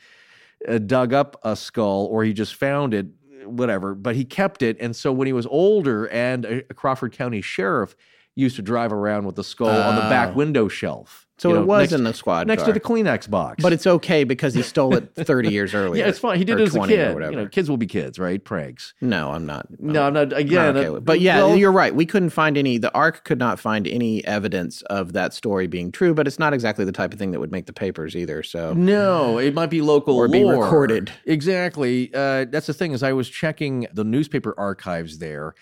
uh, 0.69 0.79
dug 0.79 1.13
up 1.15 1.41
a 1.43 1.57
skull, 1.57 2.07
or 2.11 2.23
he 2.25 2.33
just 2.35 2.55
found 2.55 2.93
it, 2.93 3.07
whatever. 3.47 3.95
But 3.95 4.15
he 4.17 4.25
kept 4.27 4.61
it, 4.63 4.77
and 4.81 4.95
so 4.95 5.11
when 5.13 5.27
he 5.27 5.33
was 5.33 5.47
older, 5.47 6.07
and 6.11 6.45
a, 6.45 6.59
a 6.71 6.75
Crawford 6.75 7.13
County 7.13 7.41
sheriff 7.41 7.97
used 8.35 8.57
to 8.57 8.63
drive 8.63 8.93
around 8.93 9.25
with 9.25 9.37
the 9.37 9.45
skull 9.45 9.69
on 9.71 9.95
the 9.95 10.03
back 10.03 10.31
Oh. 10.33 10.37
window 10.37 10.69
shelf. 10.69 11.24
So 11.37 11.49
you 11.49 11.57
it 11.57 11.59
know, 11.61 11.67
was 11.67 11.81
next, 11.91 11.93
in 11.93 12.05
the 12.05 12.15
squad 12.15 12.47
next 12.47 12.63
car. 12.63 12.73
to 12.73 12.79
the 12.79 12.81
Kleenex 12.81 13.29
box. 13.29 13.63
but 13.63 13.73
it's 13.73 13.87
okay 13.87 14.25
because 14.25 14.55
he 14.55 14.63
stole 14.63 14.95
it 14.95 15.15
30 15.17 15.51
years 15.51 15.75
earlier. 15.75 16.03
yeah, 16.05 16.09
it's 16.09 16.19
fine. 16.19 16.39
He 16.39 16.45
did 16.45 16.61
it 16.61 16.65
as 16.65 16.75
a 16.75 16.79
20 16.79 16.95
or 16.95 17.21
kid. 17.21 17.31
You 17.31 17.37
know, 17.37 17.49
kids 17.49 17.69
will 17.69 17.77
be 17.77 17.87
kids, 17.87 18.19
right? 18.19 18.43
Pranks. 18.43 18.95
no, 19.01 19.31
I'm 19.33 19.45
not. 19.47 19.67
No, 19.81 20.07
I'm 20.07 20.13
not. 20.15 20.33
Again, 20.33 20.75
not 20.75 20.77
okay 20.77 20.97
uh, 20.97 21.01
but 21.01 21.21
yeah, 21.21 21.39
well, 21.39 21.57
you're 21.57 21.73
right. 21.73 21.95
We 21.95 22.07
couldn't 22.07 22.31
find 22.31 22.57
any. 22.57 22.79
The 22.79 22.93
ARC 22.95 23.25
could 23.25 23.39
not 23.39 23.59
find 23.59 23.87
any 23.89 24.25
evidence 24.25 24.83
of 24.83 25.13
that 25.15 25.35
story 25.35 25.67
being 25.67 25.91
true. 25.91 26.15
But 26.15 26.27
it's 26.27 26.39
not 26.39 26.55
exactly 26.55 26.85
the 26.85 26.93
type 26.93 27.13
of 27.13 27.19
thing 27.19 27.33
that 27.33 27.41
would 27.41 27.53
make 27.53 27.67
the 27.67 27.73
papers 27.73 28.15
either. 28.17 28.43
So 28.43 28.73
No, 28.75 29.39
it 29.39 29.55
might 29.55 29.71
be 29.71 29.81
local 29.81 30.17
Or 30.17 30.29
be 30.29 30.45
recorded. 30.45 31.11
Exactly. 31.27 32.11
Uh, 32.15 32.47
that's 32.49 32.67
the 32.67 32.75
thing 32.75 32.93
is 32.93 33.03
I 33.03 33.13
was 33.13 33.29
checking 33.29 33.87
the 33.93 34.05
newspaper 34.05 34.55
archives 34.57 35.19
there, 35.19 35.55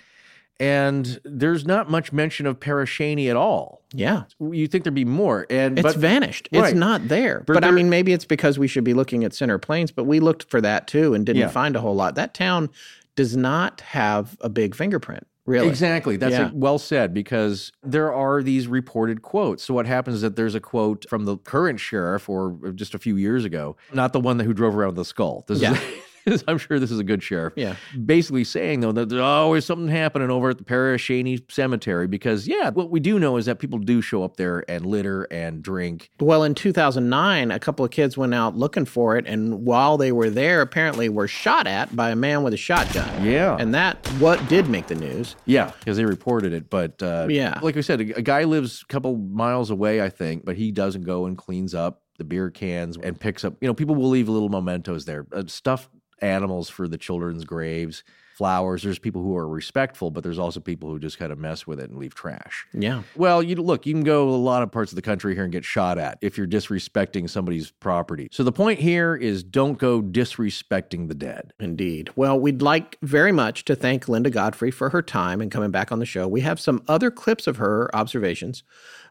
and 0.63 1.21
there's 1.25 1.67
not 1.67 1.91
much 1.91 2.13
mention 2.13 2.47
of 2.47 2.61
Pere 2.61 2.85
Cheney 2.87 3.29
at 3.29 3.37
all. 3.37 3.83
yeah, 3.93 4.23
You 4.39 4.67
think 4.69 4.85
there'd 4.85 4.95
be 4.95 5.05
more, 5.05 5.47
and 5.51 5.79
it's 5.79 5.83
but 5.83 5.97
vanished. 5.97 6.49
right. 6.53 6.67
It's 6.71 6.75
not 6.79 7.09
there. 7.09 7.43
But 7.47 7.55
But, 7.55 7.65
I 7.65 7.71
mean, 7.73 7.91
maybe 7.91 8.13
it's 8.13 8.25
because 8.25 8.59
we 8.59 8.69
should 8.69 8.85
be 8.85 8.95
looking 8.95 9.25
at 9.25 9.35
Center 9.35 9.59
Plains. 9.59 9.91
But 9.91 10.05
we 10.05 10.21
looked 10.21 10.49
for 10.51 10.61
that 10.61 10.87
too 10.87 11.15
and 11.15 11.27
didn't 11.27 11.41
Yeah. 11.41 11.49
find 11.49 11.75
a 11.77 11.81
whole 11.81 11.95
lot. 11.97 12.15
That 12.15 12.33
town 12.33 12.71
does 13.17 13.37
not 13.37 13.81
have 13.83 14.37
a 14.41 14.49
big 14.49 14.75
fingerprint. 14.75 15.27
Really, 15.45 15.67
Exactly. 15.69 16.17
That's 16.17 16.33
Yeah. 16.37 16.51
well 16.55 16.79
said 16.79 17.13
because 17.13 17.73
there 17.83 18.13
are 18.13 18.43
these 18.45 18.69
reported 18.69 19.23
quotes. 19.23 19.65
So 19.65 19.75
what 19.75 19.87
happens 19.87 20.17
is 20.17 20.23
that 20.23 20.37
there's 20.37 20.55
a 20.55 20.61
quote 20.61 21.05
from 21.11 21.25
the 21.25 21.37
current 21.39 21.81
sheriff 21.81 22.29
or 22.29 22.57
just 22.77 22.95
a 22.95 22.99
few 22.99 23.17
years 23.17 23.45
ago, 23.45 23.77
not 23.93 24.13
the 24.13 24.21
one 24.21 24.37
that 24.39 24.45
who 24.45 24.55
drove 24.55 24.77
around 24.77 24.95
the 24.95 25.05
skull. 25.05 25.45
This 25.49 25.61
Yeah. 25.61 25.73
is 25.73 25.79
I'm 26.49 26.59
sure 26.59 26.79
this 26.79 26.91
is 26.91 26.99
a 26.99 27.05
good 27.05 27.23
sheriff. 27.23 27.53
Yeah. 27.57 27.77
Basically 28.05 28.45
saying 28.45 28.81
though 28.81 28.93
that 28.93 29.09
there's 29.09 29.21
always 29.21 29.65
something 29.65 29.89
happening 29.89 30.31
over 30.31 30.51
at 30.51 30.59
the 30.59 30.65
Pere 30.65 30.97
Cheney 30.99 31.41
Cemetery 31.49 32.07
because 32.07 32.47
yeah, 32.47 32.71
what 32.71 32.91
we 32.91 33.01
do 33.01 33.19
know 33.19 33.37
is 33.37 33.47
that 33.47 33.59
people 33.59 33.79
do 33.79 34.01
show 34.01 34.23
up 34.23 34.37
there 34.37 34.65
and 34.69 34.87
litter 34.87 35.25
and 35.31 35.63
drink. 35.63 36.11
Well, 36.21 36.45
in 36.45 36.55
2009, 36.55 37.51
a 37.51 37.59
couple 37.59 37.85
of 37.85 37.91
kids 37.91 38.17
went 38.17 38.35
out 38.35 38.57
looking 38.57 38.85
for 38.85 39.17
it, 39.17 39.27
and 39.27 39.65
while 39.67 39.97
they 39.97 40.13
were 40.13 40.31
there, 40.31 40.61
apparently 40.61 41.09
were 41.09 41.29
shot 41.29 41.67
at 41.67 41.95
by 41.95 42.11
a 42.11 42.17
man 42.17 42.43
with 42.43 42.55
a 42.55 42.57
shotgun. 42.59 43.25
Yeah. 43.25 43.57
and 43.59 43.75
that 43.75 44.07
what 44.19 44.47
did 44.49 44.69
make 44.69 44.87
the 44.87 44.95
news. 44.95 45.37
Yeah, 45.47 45.73
because 45.79 45.97
they 45.97 46.05
reported 46.05 46.53
it. 46.53 46.71
But 46.71 47.03
uh, 47.03 47.27
Yeah. 47.31 47.59
like 47.63 47.75
we 47.75 47.83
said, 47.83 48.01
a, 48.01 48.19
a 48.19 48.23
guy 48.23 48.45
lives 48.45 48.83
a 48.83 48.93
couple 48.93 49.17
miles 49.17 49.71
away, 49.71 50.01
I 50.03 50.09
think, 50.09 50.45
but 50.45 50.57
he 50.57 50.73
doesn't 50.73 51.03
go 51.03 51.27
and 51.27 51.37
cleans 51.37 51.75
up 51.75 52.03
the 52.19 52.25
beer 52.25 52.51
cans 52.51 52.97
and 53.03 53.19
picks 53.19 53.45
up. 53.45 53.55
You 53.61 53.69
know, 53.69 53.75
people 53.75 53.95
will 53.95 54.11
leave 54.11 54.29
little 54.29 54.49
mementos 54.51 55.05
there, 55.07 55.27
uh, 55.33 55.45
stuffed 55.47 55.89
animals 56.21 56.69
for 56.69 56.89
the 56.89 56.99
children's 56.99 57.45
graves, 57.45 58.05
flowers. 58.35 58.83
There's 58.83 58.99
people 58.99 59.23
who 59.23 59.37
are 59.37 59.47
respectful, 59.47 60.11
but 60.11 60.23
there's 60.25 60.39
also 60.39 60.59
people 60.59 60.89
who 60.89 60.99
just 60.99 61.19
kind 61.19 61.31
of 61.31 61.39
mess 61.39 61.67
with 61.67 61.79
it 61.79 61.91
and 61.91 61.99
leave 61.99 62.15
trash. 62.15 62.67
Yeah, 62.73 63.03
Well, 63.15 63.43
you 63.43 63.57
look, 63.57 63.87
you 63.87 63.93
can 63.93 64.05
go 64.05 64.29
a 64.29 64.31
lot 64.31 64.63
of 64.63 64.73
parts 64.73 64.91
of 64.91 64.97
the 64.97 65.03
country 65.03 65.35
here 65.35 65.45
and 65.45 65.53
get 65.53 65.65
shot 65.65 65.99
at 65.99 66.19
if 66.23 66.39
you're 66.39 66.47
disrespecting 66.47 67.29
somebody's 67.29 67.71
property. 67.71 68.29
So 68.33 68.43
the 68.43 68.53
point 68.53 68.81
here 68.81 69.15
is 69.15 69.43
don't 69.43 69.79
go 69.79 70.01
disrespecting 70.03 71.09
the 71.09 71.15
dead. 71.15 71.53
indeed. 71.61 72.11
Well, 72.17 72.39
we'd 72.39 72.63
like 72.63 72.97
very 73.03 73.33
much 73.33 73.65
to 73.67 73.77
thank 73.77 74.09
Linda 74.09 74.31
Godfrey 74.31 74.71
for 74.71 74.91
her 74.91 75.03
time 75.03 75.41
and 75.41 75.51
coming 75.51 75.71
back 75.71 75.93
on 75.93 75.99
the 75.99 76.07
show. 76.07 76.27
We 76.27 76.41
have 76.41 76.59
some 76.59 76.83
other 76.89 77.11
clips 77.11 77.47
of 77.47 77.57
her 77.59 77.95
observations 77.95 78.63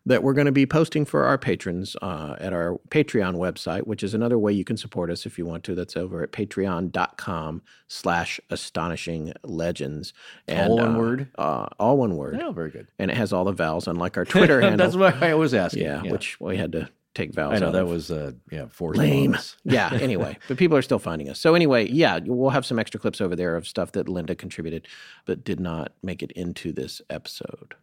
that 0.06 0.24
we're 0.24 0.34
going 0.34 0.46
to 0.46 0.52
be 0.52 0.66
posting 0.66 1.06
for 1.06 1.26
our 1.26 1.38
patrons 1.38 1.96
uh, 2.02 2.36
at 2.40 2.54
our 2.54 2.80
Patreon 2.90 3.36
website, 3.36 3.86
which 3.86 4.02
is 4.04 4.14
another 4.14 4.40
way 4.40 4.52
you 4.52 4.64
can 4.64 4.78
support 4.78 5.12
us 5.12 5.26
if 5.26 5.38
you 5.38 5.46
want 5.46 5.64
to. 5.66 5.76
That's 5.76 5.96
over 5.96 6.24
at 6.24 6.32
patreon.com 6.32 7.62
slash 7.88 8.40
astonishing 8.50 9.34
legends. 9.44 10.14
All 10.50 10.78
one 10.78 10.96
uh, 10.96 10.98
word? 10.98 11.28
Uh, 11.38 11.68
all 11.80 11.98
one 11.98 12.18
word. 12.18 12.40
Oh, 12.42 12.52
very 12.52 12.72
good. 12.72 12.88
and 12.98 13.12
it 13.12 13.18
has 13.18 13.32
all 13.32 13.44
the 13.44 13.52
vowels, 13.52 13.88
unlike 13.88 14.18
our 14.18 14.26
Twitter 14.32 14.62
handle. 14.62 14.86
That's 14.86 14.98
what 14.98 15.22
I 15.22 15.32
always 15.32 15.54
ask. 15.54 15.76
yeah, 15.76 16.02
which 16.02 16.40
we 16.40 16.58
had 16.58 16.72
to 16.72 16.90
take 17.14 17.34
vowels 17.34 17.56
I 17.56 17.60
know 17.60 17.72
that 17.72 17.84
of. 17.84 17.90
was 17.90 18.10
uh, 18.10 18.32
yeah 18.52 18.68
forced 18.70 18.98
lame. 18.98 19.38
yeah. 19.64 19.90
Anyway, 19.94 20.38
but 20.48 20.58
people 20.58 20.78
are 20.78 20.82
still 20.82 21.00
finding 21.00 21.30
us. 21.30 21.40
So 21.40 21.56
anyway, 21.56 21.88
yeah, 21.90 22.20
we'll 22.26 22.52
have 22.52 22.66
some 22.66 22.80
extra 22.80 23.00
clips 23.00 23.22
over 23.22 23.36
there 23.36 23.56
of 23.56 23.68
stuff 23.68 23.92
that 23.92 24.10
Linda 24.10 24.34
contributed, 24.34 24.88
but 25.26 25.44
did 25.44 25.60
not 25.60 25.92
make 26.02 26.24
it 26.24 26.32
into 26.32 26.72
this 26.72 27.02
episode. 27.10 27.76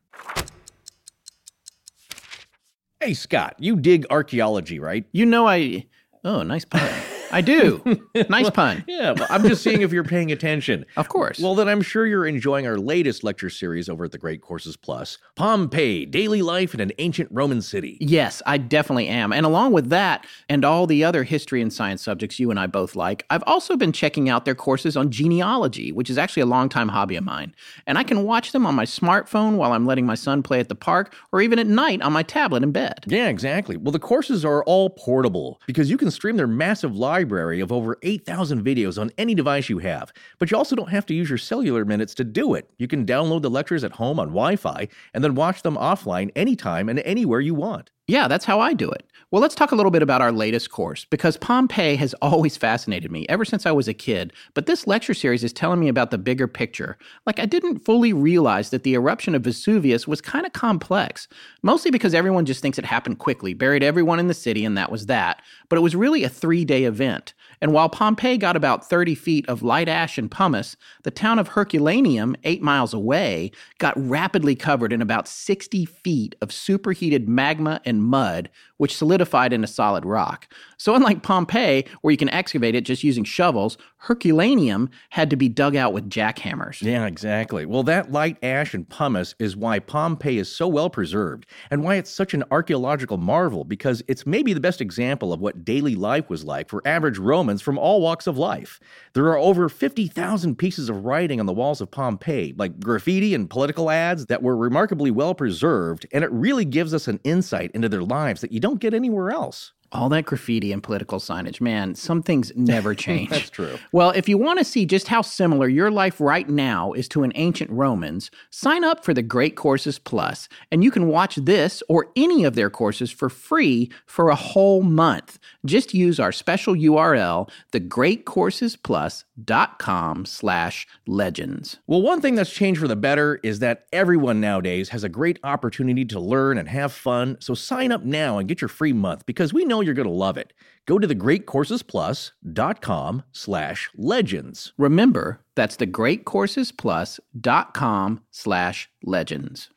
Hey, 3.01 3.15
Scott, 3.15 3.55
you 3.61 3.77
dig 3.77 4.07
archaeology, 4.11 4.81
right? 4.81 5.05
You 5.13 5.25
know, 5.25 5.47
I. 5.47 5.87
Oh, 6.25 6.43
nice 6.43 6.65
pun. 6.65 6.91
I 7.31 7.41
do. 7.41 7.83
nice 8.29 8.51
pun. 8.51 8.85
Yeah, 8.87 9.15
but 9.15 9.31
I'm 9.31 9.43
just 9.43 9.63
seeing 9.63 9.83
if 9.83 9.93
you're 9.93 10.05
paying 10.05 10.33
attention. 10.33 10.85
Of 10.97 11.09
course. 11.09 11.39
Well, 11.39 11.55
then 11.55 11.69
I'm 11.69 11.81
sure 11.81 12.07
you're 12.07 12.27
enjoying 12.27 12.67
our 12.67 12.77
latest 12.77 13.23
lecture 13.23 13.51
series 13.51 13.89
over 13.89 14.05
at 14.05 14.13
the 14.13 14.19
Great 14.19 14.41
Courses 14.41 14.77
Plus 14.77 15.19
Pompeii 15.37 16.07
Daily 16.07 16.43
Life 16.43 16.75
in 16.75 16.81
an 16.81 16.91
Ancient 16.99 17.29
Roman 17.31 17.63
City. 17.63 17.99
Yes, 18.01 18.43
I 18.47 18.59
definitely 18.59 19.07
am. 19.07 19.33
And 19.33 19.47
along 19.47 19.73
with 19.73 19.91
that, 19.91 20.27
and 20.49 20.65
all 20.65 20.87
the 20.89 21.05
other 21.05 21.23
history 21.23 21.63
and 21.63 21.73
science 21.73 22.03
subjects 22.03 22.41
you 22.41 22.51
and 22.51 22.59
I 22.59 22.67
both 22.67 22.97
like, 22.97 23.25
I've 23.31 23.45
also 23.47 23.77
been 23.77 23.93
checking 23.93 24.29
out 24.29 24.45
their 24.45 24.57
courses 24.57 24.97
on 24.97 25.11
genealogy, 25.11 25.93
which 25.93 26.11
is 26.11 26.19
actually 26.19 26.43
a 26.43 26.47
longtime 26.47 26.89
hobby 26.89 27.15
of 27.17 27.25
mine. 27.25 27.55
And 27.87 27.97
I 27.97 28.03
can 28.03 28.25
watch 28.25 28.51
them 28.53 28.67
on 28.67 28.75
my 28.75 28.85
smartphone 28.85 29.57
while 29.57 29.73
I'm 29.73 29.87
letting 29.87 30.07
my 30.07 30.17
son 30.17 30.43
play 30.43 30.59
at 30.59 30.69
the 30.69 30.75
park, 30.75 31.15
or 31.33 31.41
even 31.41 31.59
at 31.61 31.67
night 31.69 32.03
on 32.03 32.13
my 32.13 32.25
tablet 32.25 32.63
in 32.65 32.73
bed. 32.73 33.05
Yeah, 33.07 33.29
exactly. 33.29 33.77
Well, 33.77 33.93
the 33.93 33.99
courses 34.01 34.45
are 34.45 34.65
all 34.65 34.91
portable 34.91 35.61
because 35.67 35.91
you 35.91 35.97
can 35.97 36.11
stream 36.11 36.37
their 36.37 36.49
massive 36.49 36.97
library 37.19 37.59
of 37.59 37.73
over 37.73 37.99
8,000 38.05 38.65
videos 38.65 39.01
on 39.01 39.11
any 39.19 39.35
device 39.35 39.69
you 39.69 39.79
have. 39.79 40.13
But 40.39 40.51
you 40.51 40.57
also 40.57 40.77
don't 40.77 40.91
have 40.91 41.05
to 41.07 41.15
use 41.15 41.29
your 41.29 41.39
cellular 41.39 41.85
minutes 41.85 42.15
to 42.15 42.25
do 42.25 42.55
it. 42.55 42.71
You 42.79 42.87
can 42.87 43.05
download 43.05 43.43
the 43.43 43.51
lectures 43.51 43.83
at 43.83 43.93
home 43.93 44.21
on 44.21 44.29
Wi 44.29 44.55
Fi 44.55 44.87
and 45.13 45.25
then 45.25 45.35
watch 45.35 45.63
them 45.63 45.77
offline 45.77 46.31
anytime 46.37 46.89
and 46.89 47.01
anywhere 47.01 47.41
you 47.41 47.55
want. 47.55 47.91
Yeah, 48.09 48.27
that's 48.27 48.47
how 48.47 48.59
I 48.59 48.73
do 48.73 48.91
it. 48.91 49.05
Well, 49.31 49.43
let's 49.43 49.55
talk 49.55 49.71
a 49.71 49.75
little 49.75 49.91
bit 49.91 50.03
about 50.03 50.23
our 50.23 50.33
latest 50.33 50.71
course 50.71 51.05
because 51.05 51.37
Pompeii 51.37 51.97
has 51.97 52.15
always 52.23 52.57
fascinated 52.57 53.13
me 53.13 53.27
ever 53.29 53.45
since 53.45 53.67
I 53.67 53.73
was 53.73 53.87
a 53.87 53.93
kid. 53.93 54.33
But 54.55 54.65
this 54.65 54.87
lecture 54.87 55.13
series 55.13 55.45
is 55.45 55.53
telling 55.53 55.79
me 55.79 55.89
about 55.89 56.11
the 56.11 56.17
bigger 56.17 56.49
picture. 56.49 56.97
Like, 57.27 57.39
I 57.39 57.45
didn't 57.45 57.81
fully 57.81 58.15
realize 58.15 58.71
that 58.71 58.85
the 58.85 58.95
eruption 58.95 59.35
of 59.35 59.43
Vesuvius 59.43 60.09
was 60.09 60.23
kind 60.23 60.47
of 60.47 60.55
complex, 60.55 61.29
mostly 61.63 61.91
because 61.91 62.15
everyone 62.15 62.47
just 62.47 62.63
thinks 62.63 62.79
it 62.79 62.87
happened 62.87 63.19
quickly, 63.19 63.53
buried 63.53 63.83
everyone 63.83 64.19
in 64.19 64.29
the 64.29 64.35
city, 64.35 64.65
and 64.65 64.79
that 64.79 64.91
was 64.91 65.05
that. 65.07 65.43
But 65.69 65.77
it 65.77 65.83
was 65.83 65.95
really 65.95 66.25
a 66.25 66.31
three 66.31 66.65
day 66.65 66.85
event. 66.85 67.35
And 67.61 67.73
while 67.73 67.89
Pompeii 67.89 68.39
got 68.39 68.57
about 68.57 68.89
30 68.89 69.15
feet 69.15 69.49
of 69.49 69.63
light 69.63 69.89
ash 69.89 70.19
and 70.19 70.31
pumice, 70.31 70.77
the 71.03 71.11
town 71.11 71.39
of 71.39 71.49
Herculaneum, 71.49 72.37
eight 72.45 72.63
miles 72.63 72.95
away, 72.95 73.51
got 73.79 73.95
rapidly 73.97 74.55
covered 74.55 74.93
in 74.93 75.03
about 75.03 75.29
60 75.29 75.85
feet 75.85 76.35
of 76.41 76.53
superheated 76.53 77.29
magma 77.29 77.81
and 77.85 78.03
mud, 78.03 78.49
which 78.77 78.97
solidified 78.97 79.53
into 79.53 79.67
solid 79.67 80.05
rock. 80.05 80.53
So, 80.77 80.95
unlike 80.95 81.23
Pompeii, 81.23 81.85
where 82.03 82.13
you 82.13 82.17
can 82.19 82.29
excavate 82.29 82.75
it 82.75 82.83
just 82.83 83.03
using 83.03 83.25
shovels, 83.25 83.77
Herculaneum 84.01 84.91
had 85.11 85.29
to 85.31 85.37
be 85.37 85.49
dug 85.49 85.75
out 85.75 85.93
with 85.93 86.09
jackhammers. 86.09 86.81
Yeah, 86.81 87.07
exactly. 87.07 87.67
Well, 87.67 87.83
that 87.83 88.13
light 88.13 88.37
ash 88.45 88.73
and 88.73 88.89
pumice 88.89 89.35
is 89.41 89.57
why 89.57 89.81
Pompeii 89.81 90.39
is 90.39 90.55
so 90.55 90.69
well 90.69 90.89
preserved 90.89 91.47
and 91.71 91.83
why 91.83 91.97
it's 91.97 92.11
such 92.11 92.33
an 92.33 92.45
archaeological 92.53 93.17
marvel 93.17 93.65
because 93.65 94.03
it's 94.07 94.25
maybe 94.25 94.53
the 94.53 94.61
best 94.61 94.81
example 94.81 95.33
of 95.33 95.41
what 95.41 95.65
daily 95.65 95.97
life 95.97 96.31
was 96.31 96.45
like 96.45 96.69
for 96.69 96.81
average 96.87 97.19
Romans 97.19 97.61
from 97.61 97.77
all 97.77 98.01
walks 98.01 98.29
of 98.29 98.39
life. 98.39 98.79
There 99.15 99.27
are 99.27 99.39
over 99.39 99.69
50,000 99.69 100.57
pieces 100.57 100.89
of 100.89 101.05
writing 101.05 101.41
on 101.41 101.47
the 101.47 101.53
walls 101.53 101.81
of 101.81 101.91
Pompeii, 101.91 102.55
like 102.57 102.79
graffiti 102.79 103.35
and 103.35 103.51
political 103.51 103.91
ads 103.91 104.27
that 104.27 104.43
were 104.45 104.57
remarkably 104.57 105.11
well 105.11 105.35
preserved, 105.35 106.07
and 106.13 106.23
it 106.23 106.31
really 106.31 106.65
gives 106.65 106.95
us 106.95 107.09
an 107.09 107.19
insight 107.25 107.73
into 107.75 107.89
their 107.89 108.03
lives 108.03 108.43
that 108.43 108.53
you 108.53 108.61
don't 108.61 108.81
get 108.81 108.95
anywhere 108.95 109.31
else. 109.31 109.73
All 109.91 110.09
that 110.11 110.27
graffiti 110.27 110.73
and 110.73 110.83
political 110.83 111.19
signage, 111.19 111.61
man, 111.61 111.95
some 111.95 112.23
things 112.23 112.53
never 112.55 112.95
change. 113.07 113.31
That's 113.31 113.51
true. 113.51 113.79
Well, 113.93 114.11
if 114.11 114.29
you 114.29 114.39
want 114.39 114.59
to 114.59 114.65
see 114.65 114.87
just 114.87 115.09
how 115.09 115.23
similar 115.23 115.69
your 115.69 115.91
life 115.91 116.21
right 116.21 116.49
now 116.49 116.93
is 116.93 117.09
to 117.09 117.23
an 117.23 117.33
ancient 117.35 117.71
Romans, 117.71 118.31
sign 118.51 118.85
up 118.85 119.05
for 119.05 119.15
the 119.15 119.23
Great 119.23 119.57
Courses 119.57 119.99
Plus, 119.99 120.49
and 120.71 120.85
you 120.85 120.91
can 120.91 121.09
watch 121.09 121.37
this 121.37 121.83
or 121.89 122.09
any 122.17 122.45
of 122.45 122.55
their 122.55 122.71
courses 122.71 123.11
for 123.11 123.29
free 123.29 123.91
for 124.07 124.29
a 124.29 124.35
whole 124.35 124.83
month. 124.83 125.39
Just 125.65 125.95
use 125.95 126.21
our 126.21 126.33
special 126.33 126.75
URL, 126.75 127.49
thegreatcoursesplus.com 127.73 130.27
slash 130.27 130.87
legends. 131.07 131.79
Well, 131.87 132.03
one 132.03 132.21
thing 132.21 132.35
that's 132.35 132.53
changed 132.53 132.81
for 132.81 132.89
the 132.89 132.97
better 132.97 133.41
is 133.43 133.61
that 133.61 133.87
everyone 133.93 134.41
nowadays 134.41 134.89
has 134.91 135.05
a 135.05 135.09
great 135.09 135.39
opportunity 135.45 136.05
to 136.07 136.19
learn 136.21 136.59
and 136.59 136.69
have 136.69 136.93
fun. 136.93 137.37
So 137.41 137.55
sign 137.55 137.93
up 137.93 138.05
now 138.05 138.39
and 138.39 138.49
get 138.49 138.61
your 138.61 138.69
free 138.69 138.93
month 138.93 139.25
because 139.27 139.55
we 139.55 139.65
know 139.65 139.78
you're 139.83 139.95
going 139.95 140.09
to 140.09 140.13
love 140.13 140.37
it. 140.37 140.53
Go 140.87 140.99
to 140.99 141.07
thegreatcoursesplus.com 141.07 143.23
slash 143.33 143.91
legends. 143.97 144.73
Remember, 144.79 145.41
that's 145.55 145.77
thegreatcoursesplus.com 145.77 148.21
slash 148.31 148.91
legends. 149.03 149.69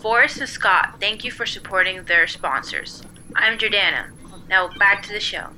Forrest 0.00 0.38
and 0.38 0.48
Scott, 0.48 0.96
thank 1.00 1.24
you 1.24 1.30
for 1.30 1.46
supporting 1.46 2.04
their 2.04 2.26
sponsors. 2.26 3.02
I'm 3.34 3.58
Jordana. 3.58 4.10
Now 4.48 4.68
back 4.78 5.02
to 5.04 5.12
the 5.12 5.20
show. 5.20 5.48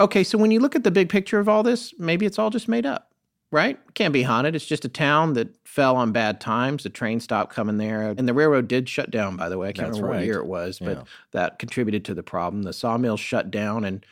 Okay, 0.00 0.24
so 0.24 0.36
when 0.36 0.50
you 0.50 0.60
look 0.60 0.74
at 0.74 0.84
the 0.84 0.90
big 0.90 1.08
picture 1.08 1.38
of 1.38 1.48
all 1.48 1.62
this, 1.62 1.94
maybe 1.98 2.26
it's 2.26 2.38
all 2.38 2.50
just 2.50 2.68
made 2.68 2.84
up, 2.84 3.12
right? 3.54 3.78
Can't 3.94 4.12
be 4.12 4.22
haunted. 4.24 4.56
It's 4.56 4.66
just 4.66 4.84
a 4.84 4.88
town 4.88 5.34
that 5.34 5.48
fell 5.66 5.94
on 5.96 6.10
bad 6.12 6.40
times. 6.40 6.82
The 6.82 6.90
train 6.90 7.20
stopped 7.20 7.54
coming 7.54 7.78
there, 7.78 8.02
and 8.02 8.28
the 8.28 8.34
railroad 8.34 8.66
did 8.68 8.88
shut 8.88 9.10
down. 9.10 9.36
By 9.36 9.48
the 9.48 9.56
way, 9.56 9.68
I 9.68 9.72
can't 9.72 9.88
That's 9.88 9.98
remember 9.98 10.16
what 10.18 10.26
year 10.26 10.38
it 10.40 10.46
was, 10.46 10.78
but 10.80 10.98
Yeah. 10.98 11.04
that 11.30 11.58
contributed 11.60 12.04
to 12.06 12.14
the 12.14 12.22
problem. 12.24 12.64
The 12.64 12.72
sawmill 12.72 13.16
shut 13.16 13.50
down, 13.52 13.84
and 13.84 14.04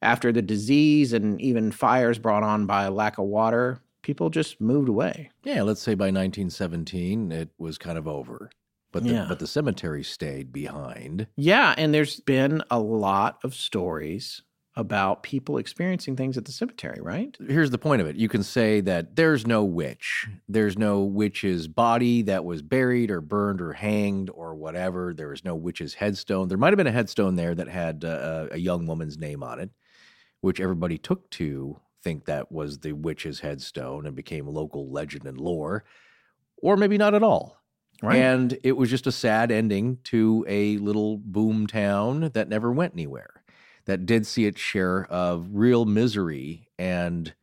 after 0.00 0.30
the 0.32 0.42
disease 0.42 1.12
and 1.12 1.40
even 1.40 1.72
fires 1.72 2.18
brought 2.18 2.44
on 2.44 2.66
by 2.66 2.86
lack 2.88 3.18
of 3.18 3.24
water, 3.24 3.80
people 4.02 4.30
just 4.30 4.60
moved 4.60 4.88
away. 4.88 5.30
Yeah, 5.42 5.62
let's 5.62 5.82
say 5.82 5.94
by 5.94 6.10
1917 6.10 7.32
it 7.32 7.48
was 7.58 7.78
kind 7.78 7.98
of 7.98 8.06
over. 8.06 8.50
But 8.92 9.02
the, 9.02 9.10
Yeah. 9.10 9.26
but 9.28 9.40
the 9.40 9.46
cemetery 9.48 10.04
stayed 10.04 10.52
behind. 10.52 11.26
Yeah, 11.36 11.74
and 11.76 11.92
there's 11.92 12.20
been 12.20 12.62
a 12.70 12.78
lot 12.78 13.38
of 13.42 13.54
stories 13.54 14.42
about 14.76 15.22
people 15.22 15.56
experiencing 15.56 16.16
things 16.16 16.36
at 16.36 16.44
the 16.44 16.52
cemetery, 16.52 16.98
right? 17.00 17.36
Here's 17.46 17.70
the 17.70 17.78
point 17.78 18.02
of 18.02 18.08
it. 18.08 18.16
You 18.16 18.28
can 18.28 18.42
say 18.42 18.80
that 18.80 19.14
there's 19.14 19.46
no 19.46 19.62
witch. 19.62 20.26
There's 20.48 20.76
no 20.76 21.02
witch's 21.02 21.68
body 21.68 22.22
that 22.22 22.44
was 22.44 22.60
buried 22.60 23.10
or 23.10 23.20
burned 23.20 23.60
or 23.60 23.72
hanged 23.72 24.30
or 24.34 24.54
whatever. 24.54 25.14
There 25.14 25.28
was 25.28 25.44
no 25.44 25.54
witch's 25.54 25.94
headstone. 25.94 26.48
There 26.48 26.58
might 26.58 26.72
have 26.72 26.76
been 26.76 26.88
a 26.88 26.92
headstone 26.92 27.36
there 27.36 27.54
that 27.54 27.68
had 27.68 28.04
uh, 28.04 28.48
a 28.50 28.58
young 28.58 28.86
woman's 28.86 29.16
name 29.16 29.44
on 29.44 29.60
it, 29.60 29.70
which 30.40 30.60
everybody 30.60 30.98
took 30.98 31.30
to 31.30 31.80
think 32.02 32.24
that 32.24 32.50
was 32.50 32.78
the 32.78 32.92
witch's 32.92 33.40
headstone 33.40 34.06
and 34.06 34.16
became 34.16 34.46
local 34.46 34.90
legend 34.90 35.24
and 35.26 35.38
lore, 35.38 35.84
or 36.58 36.76
maybe 36.76 36.98
not 36.98 37.14
at 37.14 37.22
all. 37.22 37.60
Right. 38.02 38.16
And 38.16 38.58
it 38.64 38.72
was 38.72 38.90
just 38.90 39.06
a 39.06 39.12
sad 39.12 39.52
ending 39.52 39.98
to 40.04 40.44
a 40.48 40.78
little 40.78 41.16
boom 41.16 41.68
town 41.68 42.30
that 42.34 42.48
never 42.48 42.72
went 42.72 42.92
anywhere, 42.92 43.43
that 43.86 44.06
did 44.06 44.26
see 44.26 44.46
its 44.46 44.60
share 44.60 45.04
of 45.06 45.48
real 45.52 45.84
misery 45.84 46.68
and 46.78 47.34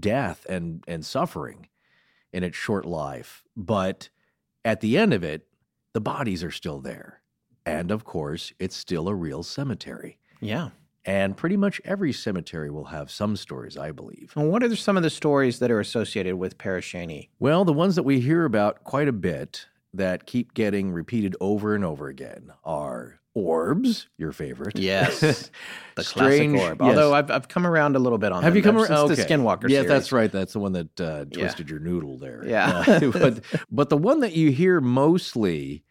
death 0.00 0.46
and, 0.48 0.82
and 0.88 1.04
suffering 1.04 1.68
in 2.32 2.42
its 2.42 2.56
short 2.56 2.84
life. 2.84 3.42
But 3.56 4.08
at 4.64 4.80
the 4.80 4.96
end 4.98 5.12
of 5.14 5.22
it, 5.22 5.46
the 5.92 6.00
bodies 6.00 6.42
are 6.42 6.50
still 6.50 6.80
there. 6.80 7.20
And 7.66 7.90
of 7.90 8.04
course, 8.04 8.52
it's 8.58 8.76
still 8.76 9.08
a 9.08 9.14
real 9.14 9.42
cemetery. 9.42 10.18
yeah. 10.40 10.70
And 11.06 11.36
pretty 11.36 11.58
much 11.58 11.82
every 11.84 12.14
cemetery 12.14 12.70
will 12.70 12.86
have 12.86 13.10
some 13.10 13.36
stories, 13.36 13.76
I 13.76 13.92
believe. 13.92 14.32
And 14.36 14.50
what 14.50 14.62
are 14.62 14.74
some 14.74 14.96
of 14.96 15.02
the 15.02 15.10
stories 15.10 15.58
that 15.58 15.70
are 15.70 15.78
associated 15.78 16.36
with 16.36 16.56
Pere 16.56 16.80
Cheney? 16.80 17.28
Well, 17.38 17.66
the 17.66 17.74
ones 17.74 17.94
that 17.96 18.04
we 18.04 18.20
hear 18.20 18.46
about 18.46 18.84
quite 18.84 19.06
a 19.06 19.12
bit 19.12 19.66
that 19.92 20.24
keep 20.24 20.54
getting 20.54 20.92
repeated 20.92 21.36
over 21.42 21.74
and 21.74 21.84
over 21.84 22.08
again 22.08 22.52
are 22.64 23.20
orbs, 23.34 24.08
your 24.16 24.32
favorite. 24.32 24.78
Yes, 24.78 25.20
the 25.96 26.04
Strange- 26.04 26.56
classic 26.56 26.70
orb. 26.70 26.80
yes. 26.80 26.88
Although 26.88 27.14
I've, 27.14 27.30
I've 27.30 27.48
come 27.48 27.66
around 27.66 27.96
a 27.96 27.98
little 27.98 28.18
bit 28.18 28.32
on 28.32 28.42
Have 28.42 28.52
them 28.52 28.56
you 28.58 28.62
come 28.62 28.76
around? 28.78 29.08
since 29.08 29.18
the 29.18 29.24
Skinwalker 29.34 29.62
Yeah, 29.68 29.78
series. 29.78 29.88
that's 29.88 30.12
right. 30.12 30.30
That's 30.30 30.52
the 30.52 30.60
one 30.60 30.72
that 30.72 31.00
uh, 31.00 31.24
Yeah. 31.30 31.40
twisted 31.40 31.68
your 31.70 31.80
noodle 31.80 32.16
there. 32.18 32.44
Yeah. 32.46 32.84
Uh, 32.86 33.00
but 33.12 33.44
but 33.70 33.88
the 33.90 33.96
one 33.96 34.20
that 34.20 34.32
you 34.34 34.50
hear 34.50 34.80
mostly, 34.80 35.82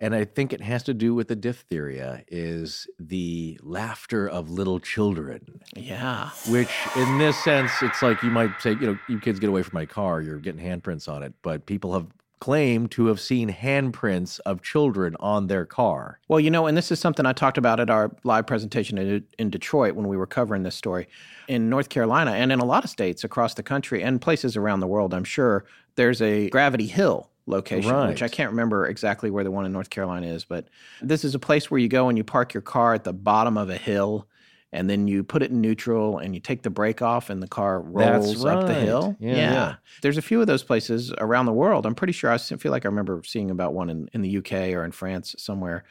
and 0.00 0.14
I 0.14 0.24
think 0.24 0.52
it 0.52 0.60
has 0.60 0.82
to 0.84 0.94
do 0.94 1.14
with 1.14 1.28
the 1.28 1.36
diphtheria, 1.36 2.24
is 2.28 2.86
the 2.98 3.58
laughter 3.62 4.28
of 4.28 4.50
little 4.50 4.80
children. 4.80 5.60
Yeah. 5.76 6.30
Which, 6.48 6.68
in 6.96 7.18
this 7.18 7.36
sense, 7.42 7.70
it's 7.80 8.02
like 8.02 8.22
you 8.22 8.30
might 8.30 8.60
say, 8.60 8.72
you 8.72 8.80
know, 8.86 8.98
you 9.08 9.18
kids 9.20 9.38
get 9.40 9.48
away 9.48 9.62
from 9.62 9.76
my 9.78 9.86
car, 9.86 10.20
you're 10.20 10.38
getting 10.38 10.60
handprints 10.64 11.08
on 11.08 11.22
it. 11.22 11.32
But 11.42 11.64
people 11.66 11.92
have 11.94 12.06
claimed 12.44 12.90
to 12.90 13.06
have 13.06 13.18
seen 13.18 13.48
handprints 13.48 14.38
of 14.44 14.60
children 14.60 15.16
on 15.18 15.46
their 15.46 15.64
car. 15.64 16.20
Well, 16.28 16.38
you 16.38 16.50
know, 16.50 16.66
and 16.66 16.76
this 16.76 16.92
is 16.92 17.00
something 17.00 17.24
I 17.24 17.32
talked 17.32 17.56
about 17.56 17.80
at 17.80 17.88
our 17.88 18.14
live 18.22 18.46
presentation 18.46 18.98
in, 18.98 19.24
in 19.38 19.48
Detroit 19.48 19.94
when 19.94 20.08
we 20.08 20.18
were 20.18 20.26
covering 20.26 20.62
this 20.62 20.74
story. 20.74 21.08
In 21.48 21.70
North 21.70 21.88
Carolina 21.88 22.32
and 22.32 22.52
in 22.52 22.60
a 22.60 22.64
lot 22.66 22.84
of 22.84 22.90
states 22.90 23.24
across 23.24 23.54
the 23.54 23.62
country 23.62 24.02
and 24.02 24.20
places 24.20 24.58
around 24.58 24.80
the 24.80 24.86
world, 24.86 25.14
I'm 25.14 25.24
sure, 25.24 25.64
there's 25.94 26.20
a 26.20 26.50
Gravity 26.50 26.86
Hill 26.86 27.30
location, 27.46 28.08
which 28.08 28.22
I 28.22 28.28
can't 28.28 28.50
remember 28.50 28.88
exactly 28.88 29.30
where 29.30 29.42
the 29.42 29.50
one 29.50 29.64
in 29.64 29.72
North 29.72 29.88
Carolina 29.88 30.26
is, 30.26 30.44
but 30.44 30.66
this 31.00 31.24
is 31.24 31.34
a 31.34 31.38
place 31.38 31.70
where 31.70 31.80
you 31.80 31.88
go 31.88 32.10
and 32.10 32.18
you 32.18 32.24
park 32.24 32.52
your 32.52 32.60
car 32.60 32.92
at 32.92 33.04
the 33.04 33.14
bottom 33.14 33.56
of 33.56 33.70
a 33.70 33.78
hill. 33.78 34.28
And 34.74 34.90
then 34.90 35.06
you 35.08 35.22
put 35.22 35.42
it 35.42 35.50
in 35.52 35.60
neutral 35.60 36.18
and 36.18 36.34
you 36.34 36.40
take 36.40 36.62
the 36.62 36.68
brake 36.68 37.00
off 37.00 37.30
and 37.30 37.40
the 37.40 37.46
car 37.48 37.80
rolls 37.80 38.44
up 38.44 38.66
the 38.66 38.74
hill. 38.74 39.16
Yeah, 39.20 39.34
yeah. 39.36 39.74
There's 40.02 40.18
a 40.18 40.22
few 40.22 40.40
of 40.40 40.46
those 40.48 40.64
places 40.64 41.12
around 41.18 41.46
the 41.46 41.52
world. 41.52 41.86
I'm 41.86 41.94
pretty 41.94 42.12
sure 42.12 42.30
I 42.30 42.38
feel 42.38 42.72
like 42.72 42.84
I 42.84 42.88
remember 42.88 43.22
seeing 43.24 43.50
about 43.52 43.72
one 43.72 43.88
in, 43.88 44.10
in 44.12 44.20
the 44.22 44.38
UK 44.38 44.52
or 44.74 44.84
in 44.84 44.90
France 44.90 45.36
somewhere. 45.38 45.84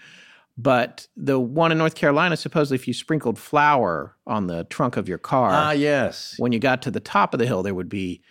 But 0.57 1.07
the 1.15 1.39
one 1.39 1.71
in 1.71 1.77
North 1.79 1.95
Carolina, 1.95 2.35
supposedly, 2.37 2.75
if 2.75 2.87
you 2.87 2.93
sprinkled 2.93 3.39
flour 3.39 4.15
on 4.27 4.47
the 4.47 4.65
trunk 4.65 4.97
of 4.97 5.07
your 5.07 5.17
car, 5.17 5.49
Ah, 5.51 5.71
yes. 5.71 6.35
when 6.37 6.51
you 6.51 6.59
got 6.59 6.81
to 6.83 6.91
the 6.91 6.99
top 6.99 7.33
of 7.33 7.39
the 7.39 7.47
hill, 7.47 7.63
there 7.63 7.73
would 7.73 7.89
be 7.89 8.21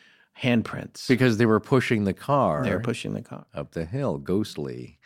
handprints. 0.40 1.08
Because 1.08 1.38
they 1.38 1.46
were 1.46 1.60
pushing 1.60 2.04
the 2.04 2.12
car. 2.14 2.62
they 2.62 2.72
were 2.72 2.80
pushing 2.80 3.14
the 3.14 3.22
car. 3.22 3.46
up 3.54 3.72
the 3.72 3.84
hill, 3.86 4.18
ghostly. 4.18 4.98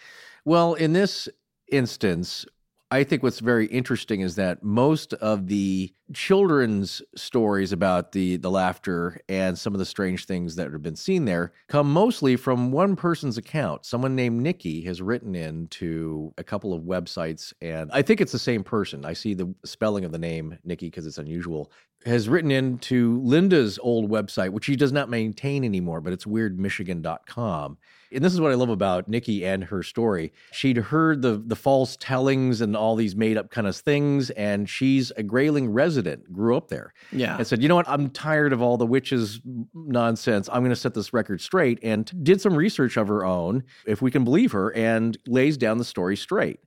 Well, 0.45 0.75
in 0.75 0.93
this 0.93 1.29
instance, 1.71 2.45
I 2.91 3.03
think 3.03 3.25
what's 3.25 3.41
very 3.41 3.67
interesting 3.67 4.21
is 4.21 4.37
that 4.37 4.63
most 4.63 5.13
of 5.15 5.49
the 5.49 5.93
children's 6.15 7.03
stories 7.17 7.73
about 7.73 8.13
the 8.13 8.37
the 8.37 8.51
laughter 8.51 9.21
and 9.29 9.59
some 9.59 9.75
of 9.75 9.81
the 9.81 9.85
strange 9.85 10.25
things 10.25 10.55
that 10.55 10.71
have 10.71 10.83
been 10.83 10.95
seen 10.95 11.25
there 11.25 11.53
come 11.67 11.93
mostly 11.93 12.37
from 12.37 12.71
one 12.71 12.95
person's 12.95 13.39
account. 13.39 13.85
Someone 13.85 14.15
named 14.15 14.41
Nikki 14.41 14.83
has 14.83 15.03
written 15.03 15.35
in 15.35 15.67
to 15.69 16.33
a 16.39 16.45
couple 16.45 16.73
of 16.73 16.83
websites, 16.83 17.53
and 17.61 17.91
I 17.93 18.03
think 18.03 18.21
it's 18.21 18.31
the 18.31 18.39
same 18.39 18.63
person. 18.63 19.05
I 19.05 19.15
see 19.15 19.35
the 19.35 19.53
spelling 19.65 20.05
of 20.05 20.13
the 20.13 20.19
name 20.19 20.57
Nikki 20.63 20.87
because 20.87 21.07
it's 21.07 21.19
unusual. 21.19 21.73
Has 22.05 22.29
written 22.29 22.53
into 22.53 23.21
Linda's 23.23 23.81
old 23.83 24.09
website, 24.09 24.51
which 24.51 24.67
she 24.67 24.77
does 24.77 24.93
not 24.93 25.11
maintain 25.11 25.65
anymore, 25.65 26.01
but 26.01 26.13
it's 26.13 26.25
weirdmichigan.com. 26.25 27.79
And 28.13 28.25
this 28.25 28.33
is 28.33 28.41
what 28.41 28.53
I 28.53 28.55
love 28.55 28.69
about 28.69 29.09
Nikki 29.09 29.45
and 29.45 29.65
her 29.65 29.83
story. 29.83 30.33
She'd 30.53 30.77
heard 30.77 31.23
the 31.23 31.43
the 31.45 31.57
false 31.57 31.97
tellings 31.99 32.61
and 32.61 32.77
all 32.77 32.97
these 32.97 33.17
made 33.17 33.37
up 33.37 33.51
kind 33.51 33.67
of 33.67 33.77
things, 33.77 34.31
and 34.31 34.69
she's 34.69 35.11
a 35.17 35.23
Grayling 35.23 35.71
resident, 35.73 36.33
grew 36.33 36.57
up 36.57 36.69
there, 36.69 36.93
Yeah. 37.13 37.37
and 37.37 37.47
said, 37.47 37.63
"You 37.63 37.69
know 37.69 37.77
what? 37.77 37.89
I'm 37.89 38.11
tired 38.11 38.53
of 38.53 38.63
all 38.63 38.77
the 38.77 38.87
witches 38.87 39.41
nonsense. 39.75 40.49
I'm 40.53 40.61
going 40.61 40.71
to 40.71 40.77
set 40.77 40.95
this 40.95 41.13
record 41.13 41.41
straight." 41.41 41.79
And 41.83 42.11
did 42.25 42.41
some 42.41 42.55
research 42.55 42.97
of 42.97 43.09
her 43.09 43.25
own, 43.25 43.65
if 43.87 44.01
we 44.03 44.11
can 44.11 44.25
believe 44.25 44.53
her, 44.53 44.75
and 44.75 45.17
lays 45.27 45.57
down 45.57 45.79
the 45.79 45.85
story 45.85 46.17
straight. 46.17 46.61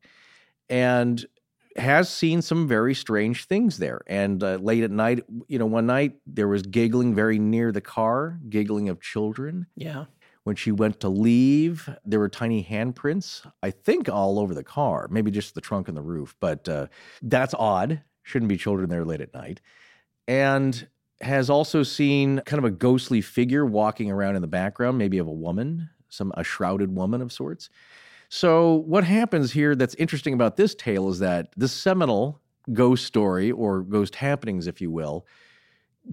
And 0.70 1.26
has 1.76 2.10
seen 2.10 2.41
some 2.41 2.68
very 2.68 2.94
strange 2.94 3.45
things 3.45 3.78
there. 3.78 4.02
And 4.07 4.44
uh, 4.44 4.56
late 4.56 4.84
at 4.84 4.91
night, 4.91 5.24
you 5.48 5.57
know, 5.60 5.66
one 5.68 5.86
night 5.86 6.16
there 6.26 6.48
was 6.48 6.61
giggling 6.64 7.16
very 7.16 7.40
near 7.40 7.72
the 7.72 7.80
car, 7.80 8.40
giggling 8.49 8.90
of 8.90 8.99
children 8.99 9.68
yeah. 9.76 10.06
When 10.44 10.56
she 10.56 10.72
went 10.72 10.99
to 11.02 11.10
leave, 11.10 11.90
there 12.06 12.20
were 12.20 12.30
tiny 12.30 12.64
handprints, 12.64 13.45
I 13.61 13.72
think 13.72 14.10
all 14.10 14.40
over 14.40 14.56
the 14.56 14.64
car, 14.64 15.07
maybe 15.11 15.32
just 15.32 15.53
the 15.53 15.61
trunk 15.61 15.88
and 15.88 15.98
the 15.98 16.02
roof, 16.02 16.36
but 16.40 16.68
uh, 16.68 16.88
that's 17.22 17.53
odd. 17.53 18.02
Shouldn't 18.24 18.49
be 18.49 18.57
children 18.57 18.90
there 18.90 19.06
late 19.06 19.22
at 19.22 19.34
night. 19.34 19.61
And 20.28 20.88
has 21.22 21.49
also 21.49 21.84
seen 21.84 22.40
kind 22.45 22.60
of 22.60 22.66
a 22.66 22.72
ghostly 22.72 23.22
figure 23.22 23.66
walking 23.66 24.10
around 24.10 24.36
in 24.36 24.41
the 24.41 24.48
background, 24.48 24.98
maybe 24.98 25.18
of 25.18 25.28
a 25.28 25.32
woman, 25.32 25.90
some 26.07 26.32
a 26.38 26.44
shrouded 26.44 26.95
woman 26.95 27.22
of 27.22 27.32
sorts. 27.32 27.70
So 28.30 28.76
what 28.76 29.03
happens 29.03 29.52
here 29.52 29.76
that's 29.76 29.95
interesting 29.95 30.34
about 30.34 30.56
this 30.56 30.76
tale 30.76 31.10
is 31.10 31.20
that 31.20 31.49
this 31.57 31.72
seminal 31.72 32.40
ghost 32.72 33.06
story 33.06 33.52
or 33.52 33.82
ghost 33.82 34.16
happenings, 34.16 34.68
if 34.68 34.80
you 34.80 34.91
will, 34.91 35.26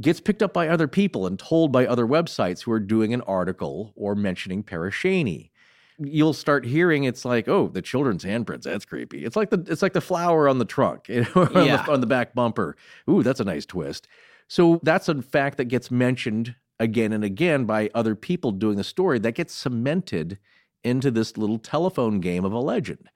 gets 0.00 0.20
picked 0.20 0.42
up 0.42 0.52
by 0.52 0.68
other 0.68 0.88
people 0.88 1.26
and 1.26 1.38
told 1.38 1.72
by 1.72 1.86
other 1.86 2.06
websites 2.06 2.62
who 2.62 2.72
are 2.72 2.80
doing 2.80 3.14
an 3.14 3.22
article 3.22 3.92
or 3.96 4.14
mentioning 4.14 4.62
Pere 4.62 4.90
Cheney. 4.90 5.50
You'll 5.98 6.34
start 6.34 6.66
hearing 6.66 7.04
it's 7.04 7.24
like, 7.24 7.48
oh, 7.48 7.68
the 7.68 7.80
children's 7.80 8.22
handprints. 8.24 8.64
That's 8.64 8.84
creepy. 8.84 9.24
It's 9.24 9.36
like 9.36 9.48
the 9.50 9.64
it's 9.68 9.80
like 9.80 9.94
the 9.94 10.00
flower 10.02 10.48
on 10.48 10.58
the 10.58 10.64
trunk, 10.66 11.08
you 11.08 11.22
know, 11.34 11.48
on, 11.54 11.66
Yeah. 11.66 11.84
the, 11.86 11.92
on 11.92 12.00
the 12.00 12.06
back 12.06 12.34
bumper. 12.34 12.76
Ooh, 13.08 13.22
that's 13.22 13.40
a 13.40 13.44
nice 13.44 13.64
twist. 13.64 14.06
So 14.48 14.78
that's 14.82 15.08
a 15.08 15.22
fact 15.22 15.56
that 15.56 15.64
gets 15.66 15.90
mentioned 15.90 16.54
again 16.78 17.12
and 17.14 17.24
again 17.24 17.64
by 17.64 17.90
other 17.94 18.14
people 18.14 18.52
doing 18.52 18.76
the 18.76 18.84
story 18.84 19.18
that 19.20 19.32
gets 19.32 19.54
cemented 19.54 20.38
into 20.84 21.10
this 21.10 21.36
little 21.38 21.58
telephone 21.58 22.20
game 22.20 22.44
of 22.44 22.52
a 22.52 22.60
legend. 22.60 23.08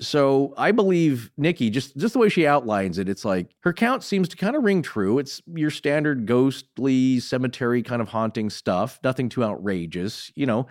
So 0.00 0.54
I 0.56 0.70
believe 0.70 1.30
Nikki, 1.36 1.70
just 1.70 1.96
just 1.96 2.12
the 2.12 2.20
way 2.20 2.28
she 2.28 2.46
outlines 2.46 2.98
it, 2.98 3.08
it's 3.08 3.24
like 3.24 3.50
her 3.60 3.72
count 3.72 4.04
seems 4.04 4.28
to 4.28 4.36
kind 4.36 4.54
of 4.54 4.62
ring 4.62 4.80
true. 4.80 5.18
It's 5.18 5.42
your 5.54 5.70
standard 5.70 6.24
ghostly 6.26 7.18
cemetery 7.18 7.82
kind 7.82 8.00
of 8.00 8.08
haunting 8.08 8.48
stuff, 8.48 9.00
nothing 9.02 9.28
too 9.28 9.42
outrageous, 9.42 10.30
you 10.36 10.46
know. 10.46 10.68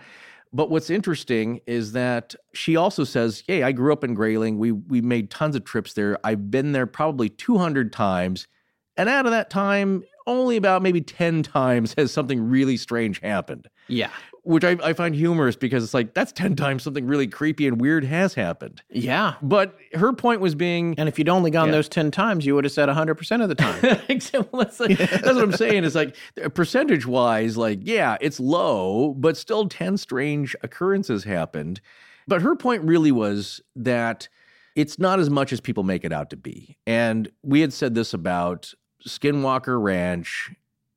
But 0.50 0.70
what's 0.70 0.88
interesting 0.88 1.60
is 1.66 1.92
that 1.92 2.34
she 2.54 2.76
also 2.76 3.04
says, 3.04 3.42
"Hey, 3.46 3.62
I 3.62 3.72
grew 3.72 3.92
up 3.92 4.02
in 4.02 4.14
Grayling. 4.14 4.58
We 4.58 4.72
we 4.72 5.02
made 5.02 5.30
tons 5.30 5.54
of 5.56 5.64
trips 5.64 5.92
there. 5.92 6.18
I've 6.24 6.50
been 6.50 6.72
there 6.72 6.86
probably 6.86 7.28
200 7.28 7.92
times, 7.92 8.48
and 8.96 9.10
out 9.10 9.26
of 9.26 9.32
that 9.32 9.50
time, 9.50 10.04
only 10.26 10.56
about 10.56 10.80
maybe 10.80 11.02
10 11.02 11.42
times 11.42 11.94
has 11.98 12.12
something 12.12 12.48
really 12.48 12.78
strange 12.78 13.20
happened." 13.20 13.68
Yeah. 13.88 14.10
Which 14.48 14.64
I, 14.64 14.78
I 14.82 14.94
find 14.94 15.14
humorous 15.14 15.56
because 15.56 15.84
it's 15.84 15.92
like 15.92 16.14
that's 16.14 16.32
10 16.32 16.56
times 16.56 16.82
something 16.82 17.06
really 17.06 17.26
creepy 17.26 17.66
and 17.68 17.78
weird 17.78 18.02
has 18.04 18.32
happened. 18.32 18.82
Yeah. 18.88 19.34
But 19.42 19.76
her 19.92 20.14
point 20.14 20.40
was 20.40 20.54
being 20.54 20.94
And 20.96 21.06
if 21.06 21.18
you'd 21.18 21.28
only 21.28 21.50
gone 21.50 21.66
Yeah. 21.68 21.72
those 21.72 21.88
10 21.90 22.10
times, 22.10 22.46
you 22.46 22.54
would 22.54 22.64
have 22.64 22.72
said 22.72 22.88
100% 22.88 23.42
of 23.42 23.48
the 23.50 23.54
time. 23.54 23.78
That's, 24.08 24.80
like- 24.80 24.96
that's 24.98 25.22
what 25.26 25.36
I'm 25.42 25.52
saying. 25.52 25.84
Is 25.84 25.94
like 25.94 26.16
percentage 26.54 27.04
wise, 27.06 27.58
like, 27.58 27.80
yeah, 27.82 28.16
it's 28.22 28.40
low, 28.40 29.12
but 29.18 29.36
still 29.36 29.68
10 29.68 29.98
strange 29.98 30.56
occurrences 30.62 31.24
happened. 31.24 31.82
But 32.26 32.40
her 32.40 32.56
point 32.56 32.84
really 32.84 33.12
was 33.12 33.60
that 33.76 34.28
it's 34.74 34.98
not 34.98 35.18
as 35.20 35.28
much 35.28 35.52
as 35.52 35.60
people 35.60 35.82
make 35.82 36.04
it 36.06 36.12
out 36.12 36.30
to 36.30 36.36
be. 36.38 36.78
And 36.86 37.30
we 37.42 37.60
had 37.60 37.72
said 37.74 37.94
this 37.94 38.14
about 38.14 38.72
Skinwalker 39.06 39.78
Ranch 39.82 40.52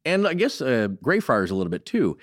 and 0.06 0.28
I 0.28 0.34
guess 0.34 0.62
uh, 0.62 0.88
Greyfriars 1.04 1.52
a 1.52 1.56
little 1.56 1.70
bit 1.70 1.86
too. 1.86 2.18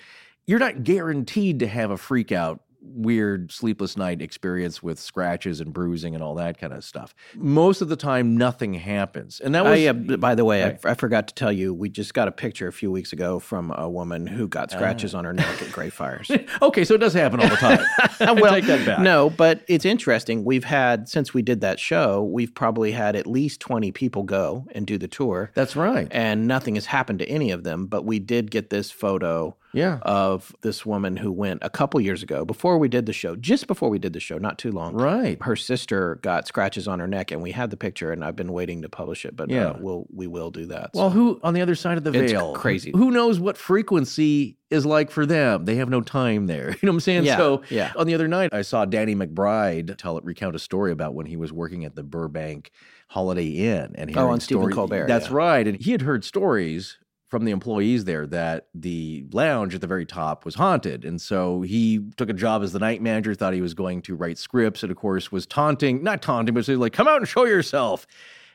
You're 0.49 0.57
not 0.57 0.83
guaranteed 0.83 1.59
to 1.59 1.67
have 1.67 1.91
a 1.91 1.97
freak 1.97 2.31
out, 2.31 2.61
weird 2.81 3.51
sleepless 3.51 3.95
night 3.95 4.19
experience 4.19 4.81
with 4.81 4.97
scratches 4.97 5.61
and 5.61 5.71
bruising 5.71 6.15
and 6.15 6.23
all 6.23 6.33
that 6.35 6.57
kind 6.57 6.73
of 6.73 6.83
stuff. 6.83 7.13
Most 7.35 7.81
of 7.81 7.89
the 7.89 7.95
time, 7.95 8.35
nothing 8.35 8.73
happens. 8.73 9.39
And 9.39 9.53
that 9.53 9.63
was 9.63 9.79
yeah. 9.79 9.91
b- 9.91 10.15
By 10.15 10.33
the 10.33 10.43
way, 10.43 10.63
Right. 10.63 10.79
I, 10.83 10.89
I 10.89 10.93
forgot 10.95 11.27
to 11.27 11.35
tell 11.35 11.51
you, 11.51 11.71
we 11.71 11.87
just 11.87 12.15
got 12.15 12.27
a 12.27 12.31
picture 12.31 12.67
a 12.67 12.73
few 12.73 12.89
weeks 12.89 13.13
ago 13.13 13.37
from 13.37 13.71
a 13.77 13.87
woman 13.87 14.25
who 14.25 14.47
got 14.47 14.73
ah. 14.73 14.77
scratches 14.77 15.13
on 15.13 15.23
her 15.23 15.33
neck 15.33 15.61
at 15.61 15.71
Greyfriars. 15.71 16.31
Okay, 16.63 16.83
so 16.83 16.95
it 16.95 16.97
does 16.97 17.13
happen 17.13 17.39
all 17.39 17.47
the 17.47 17.55
time. 17.55 17.79
I 18.19 18.31
well, 18.31 18.51
take 18.51 18.65
that 18.65 18.83
back. 18.83 18.99
no, 19.01 19.29
but 19.29 19.61
it's 19.67 19.85
interesting. 19.85 20.43
We've 20.43 20.63
had 20.63 21.07
since 21.07 21.31
we 21.31 21.43
did 21.43 21.61
that 21.61 21.79
show, 21.79 22.23
we've 22.23 22.53
probably 22.55 22.91
had 22.91 23.15
at 23.15 23.27
least 23.27 23.59
twenty 23.59 23.91
people 23.91 24.23
go 24.23 24.65
and 24.71 24.87
do 24.87 24.97
the 24.97 25.07
tour, 25.07 25.51
That's 25.53 25.75
right. 25.75 26.07
and 26.09 26.47
nothing 26.47 26.73
has 26.73 26.87
happened 26.87 27.19
to 27.19 27.29
any 27.29 27.51
of 27.51 27.63
them. 27.63 27.85
But 27.85 28.03
we 28.03 28.17
did 28.17 28.49
get 28.51 28.71
this 28.71 28.89
photo 28.89 29.55
Yeah. 29.73 29.99
of 30.01 30.55
this 30.61 30.85
woman 30.85 31.17
who 31.17 31.31
went 31.31 31.59
a 31.63 31.69
couple 31.69 32.01
years 32.01 32.23
ago 32.23 32.43
before 32.45 32.77
we 32.77 32.87
did 32.89 33.05
the 33.05 33.13
show, 33.13 33.35
just 33.35 33.67
before 33.67 33.89
we 33.89 33.99
did 33.99 34.13
the 34.13 34.19
show, 34.19 34.37
not 34.37 34.57
too 34.57 34.71
long. 34.71 34.93
Right. 34.95 35.37
Her 35.43 35.55
sister 35.55 36.19
got 36.21 36.47
scratches 36.47 36.87
on 36.87 36.99
her 36.99 37.07
neck, 37.07 37.31
and 37.31 37.41
we 37.41 37.51
had 37.51 37.69
the 37.69 37.77
picture, 37.77 38.11
and 38.11 38.23
I've 38.25 38.35
been 38.35 38.51
waiting 38.51 38.81
to 38.81 38.89
publish 38.89 39.25
it, 39.25 39.35
but 39.35 39.49
Yeah. 39.49 39.69
uh, 39.71 39.77
we'll 39.79 40.07
we 40.13 40.27
will 40.27 40.49
do 40.51 40.65
that. 40.67 40.91
Well, 40.93 41.09
who 41.11 41.39
on 41.43 41.53
the 41.53 41.61
other 41.61 41.75
side 41.75 41.97
of 41.97 42.03
the 42.03 42.11
It's 42.11 42.31
veil? 42.31 42.53
crazy. 42.53 42.91
Who 42.95 43.11
knows 43.11 43.39
what 43.39 43.57
frequency 43.57 44.57
is 44.69 44.85
like 44.85 45.09
for 45.11 45.25
them? 45.25 45.65
They 45.65 45.75
have 45.75 45.89
no 45.89 46.01
time 46.01 46.47
there. 46.47 46.69
You 46.81 46.85
know 46.87 46.91
what 46.91 46.95
I'm 46.97 46.99
saying? 47.01 47.25
Yeah, 47.25 47.37
So, 47.37 47.61
yeah. 47.69 47.91
on 47.95 48.07
the 48.07 48.13
other 48.13 48.27
night, 48.27 48.53
I 48.53 48.61
saw 48.61 48.85
Danny 48.85 49.15
McBride 49.15 49.97
tell 49.97 50.17
it 50.17 50.23
recount 50.23 50.55
a 50.55 50.59
story 50.59 50.91
about 50.91 51.13
when 51.13 51.25
he 51.25 51.35
was 51.37 51.51
working 51.51 51.85
at 51.85 51.95
the 51.95 52.03
Burbank 52.03 52.71
Holiday 53.09 53.47
Inn, 53.47 53.93
and 53.95 54.15
Oh, 54.17 54.29
on 54.29 54.39
Stephen 54.39 54.71
Colbert, 54.71 55.07
That's 55.07 55.27
yeah. 55.29 55.35
right, 55.35 55.67
and 55.67 55.79
he 55.81 55.91
had 55.91 56.01
heard 56.03 56.23
stories 56.23 56.97
from 57.29 57.45
the 57.45 57.51
employees 57.51 58.05
there 58.05 58.25
that 58.27 58.67
the 58.73 59.25
lounge 59.31 59.75
at 59.75 59.81
the 59.81 59.87
very 59.87 60.05
top 60.05 60.45
was 60.45 60.55
haunted. 60.55 61.05
And 61.05 61.21
so 61.21 61.61
he 61.61 61.99
took 62.17 62.29
a 62.29 62.33
job 62.33 62.63
as 62.63 62.73
the 62.73 62.79
night 62.79 63.01
manager, 63.01 63.33
thought 63.35 63.53
he 63.53 63.61
was 63.61 63.75
going 63.75 64.01
to 64.03 64.15
write 64.15 64.37
scripts, 64.37 64.81
and 64.83 64.91
of 64.91 64.97
course 64.97 65.31
was 65.31 65.45
taunting, 65.45 66.03
not 66.03 66.21
taunting, 66.21 66.55
but 66.55 66.65
saying 66.65 66.79
like, 66.79 66.93
come 66.93 67.07
out 67.07 67.17
and 67.17 67.27
show 67.27 67.45
yourself. 67.45 68.07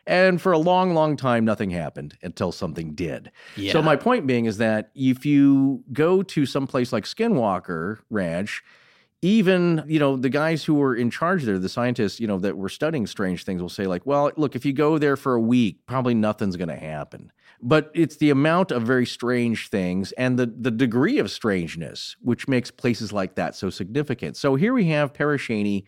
And 0.07 0.41
for 0.41 0.53
a 0.53 0.59
long, 0.59 0.93
long 0.93 1.17
time, 1.17 1.45
nothing 1.45 1.71
happened 1.71 2.19
until 2.23 2.53
something 2.53 2.95
did. 2.95 3.31
Yeah. 3.57 3.73
So 3.73 3.81
my 3.81 3.97
point 3.97 4.27
being 4.27 4.45
is 4.45 4.59
that 4.59 4.91
if 4.95 5.25
you 5.25 5.83
go 5.93 6.23
to 6.23 6.45
some 6.45 6.67
place 6.67 6.93
like 6.93 7.05
Skinwalker 7.05 8.01
Ranch, 8.11 8.63
even 9.23 9.83
you 9.87 9.99
know 9.99 10.17
the 10.17 10.29
guys 10.29 10.65
who 10.65 10.75
were 10.75 10.95
in 10.95 11.11
charge 11.11 11.45
there, 11.45 11.59
the 11.59 11.71
scientists, 11.71 12.21
you 12.21 12.27
know 12.27 12.39
that 12.41 12.59
were 12.59 12.69
studying 12.69 13.07
strange 13.07 13.45
things, 13.45 13.63
will 13.63 13.71
say 13.71 13.87
like, 13.87 14.05
well, 14.05 14.31
look, 14.37 14.55
if 14.55 14.67
you 14.67 14.75
go 14.75 14.99
there 14.99 15.17
for 15.17 15.33
a 15.33 15.41
week, 15.41 15.79
probably 15.87 16.13
nothing's 16.13 16.57
going 16.57 16.69
to 16.69 16.77
happen. 16.77 17.33
But 17.67 17.91
it's 17.95 18.17
the 18.17 18.29
amount 18.29 18.71
of 18.71 18.83
very 18.83 19.07
strange 19.07 19.69
things 19.71 20.13
and 20.13 20.39
the 20.39 20.45
the 20.47 20.71
degree 20.71 21.19
of 21.19 21.31
strangeness 21.31 22.15
which 22.21 22.47
makes 22.47 22.71
places 22.71 23.11
like 23.11 23.37
that 23.37 23.57
so 23.57 23.71
significant. 23.71 24.37
So 24.37 24.55
here 24.55 24.75
we 24.75 24.85
have 24.89 25.15
Pere 25.15 25.39
Cheney 25.39 25.87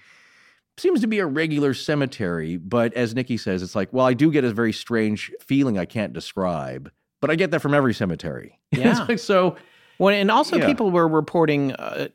seems 0.78 1.00
to 1.02 1.06
be 1.06 1.18
a 1.18 1.26
regular 1.26 1.74
cemetery, 1.74 2.56
but 2.56 2.92
as 2.94 3.14
Nikki 3.14 3.36
says, 3.36 3.62
it's 3.62 3.74
like, 3.74 3.92
well, 3.92 4.06
I 4.06 4.14
do 4.14 4.30
get 4.30 4.44
a 4.44 4.52
very 4.52 4.72
strange 4.72 5.30
feeling 5.40 5.78
I 5.78 5.84
can't 5.86 6.12
describe, 6.12 6.90
but 7.20 7.30
I 7.30 7.34
get 7.34 7.50
that 7.52 7.60
from 7.60 7.74
every 7.74 7.94
cemetery. 7.94 8.58
Yeah. 8.72 9.04
Like, 9.08 9.18
so 9.18 9.56
Well, 9.98 10.14
and 10.14 10.30
also 10.30 10.56
Yeah. 10.56 10.66
people 10.66 10.90
were 10.90 11.08
reporting 11.08 11.72
uh, 11.72 12.08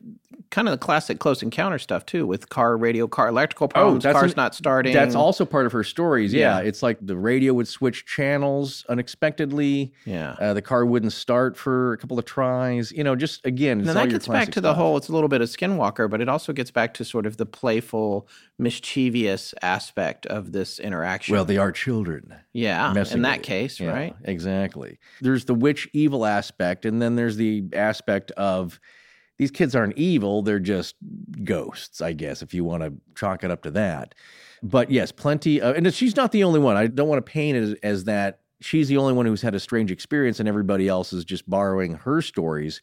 kind 0.50 0.68
of 0.68 0.72
the 0.72 0.78
classic 0.78 1.18
close 1.18 1.42
encounter 1.42 1.78
stuff 1.78 2.04
too, 2.06 2.26
with 2.26 2.48
car 2.48 2.76
radio, 2.76 3.06
car 3.08 3.28
electrical 3.28 3.68
problems, 3.68 4.04
that's 4.04 4.18
cars 4.18 4.32
an- 4.32 4.36
not 4.36 4.54
starting. 4.54 4.92
that's 4.92 5.14
also 5.14 5.44
part 5.44 5.66
of 5.66 5.72
her 5.72 5.84
stories. 5.84 6.32
Yeah. 6.34 6.58
Yeah. 6.58 6.64
It's 6.68 6.82
like 6.82 6.98
the 7.00 7.16
radio 7.16 7.52
would 7.54 7.68
switch 7.68 8.04
channels 8.06 8.84
unexpectedly. 8.88 9.92
Yeah. 10.04 10.36
Uh, 10.40 10.54
the 10.54 10.62
car 10.62 10.84
wouldn't 10.84 11.12
start 11.12 11.56
for 11.56 11.92
a 11.94 11.98
couple 11.98 12.18
of 12.18 12.24
tries. 12.24 12.92
You 12.92 13.04
know, 13.04 13.16
just 13.16 13.44
again, 13.46 13.80
it's 13.80 13.86
Now 13.86 13.94
that 13.94 14.10
gets 14.10 14.28
back 14.28 14.50
to 14.52 14.60
the 14.60 14.74
whole. 14.74 14.96
It's 14.96 15.08
a 15.08 15.12
little 15.12 15.28
bit 15.28 15.40
of 15.40 15.48
Skinwalker, 15.48 16.08
but 16.10 16.20
it 16.20 16.28
also 16.28 16.52
gets 16.52 16.70
back 16.70 16.94
to 16.94 17.04
sort 17.04 17.26
of 17.26 17.36
the 17.36 17.46
playful, 17.46 18.28
mischievous 18.58 19.54
aspect 19.62 20.26
of 20.26 20.52
this 20.52 20.78
interaction. 20.78 21.34
Well, 21.34 21.44
they 21.44 21.58
are 21.58 21.72
children. 21.72 22.34
yeah, 22.52 22.94
in 23.12 23.22
that 23.22 23.42
case, 23.42 23.78
Yeah, 23.80 23.90
right? 23.90 24.16
Exactly. 24.24 24.98
There's 25.20 25.44
the 25.44 25.54
witch 25.54 25.88
evil 25.92 26.24
aspect, 26.26 26.84
and 26.84 27.00
then 27.00 27.16
there's 27.16 27.36
the 27.36 27.64
aspect 27.74 28.30
of 28.32 28.80
these 29.42 29.50
kids 29.50 29.74
aren't 29.74 29.98
evil, 29.98 30.40
they're 30.42 30.60
just 30.60 30.94
ghosts, 31.42 32.00
I 32.00 32.12
guess, 32.12 32.42
if 32.42 32.54
you 32.54 32.62
want 32.62 32.84
to 32.84 32.92
chalk 33.16 33.42
it 33.42 33.50
up 33.50 33.64
to 33.64 33.72
that. 33.72 34.14
But 34.62 34.88
yes, 34.88 35.10
plenty 35.10 35.60
of, 35.60 35.74
and 35.74 35.92
she's 35.92 36.14
not 36.14 36.30
the 36.30 36.44
only 36.44 36.60
one. 36.60 36.76
I 36.76 36.86
don't 36.86 37.08
want 37.08 37.26
to 37.26 37.28
paint 37.28 37.56
it 37.56 37.62
as, 37.62 37.74
as 37.82 38.04
that 38.04 38.38
she's 38.60 38.86
the 38.86 38.98
only 38.98 39.14
one 39.14 39.26
who's 39.26 39.42
had 39.42 39.56
a 39.56 39.60
strange 39.60 39.90
experience 39.90 40.38
and 40.38 40.48
everybody 40.48 40.86
else 40.86 41.12
is 41.12 41.24
just 41.24 41.50
borrowing 41.50 41.94
her 41.94 42.22
stories. 42.22 42.80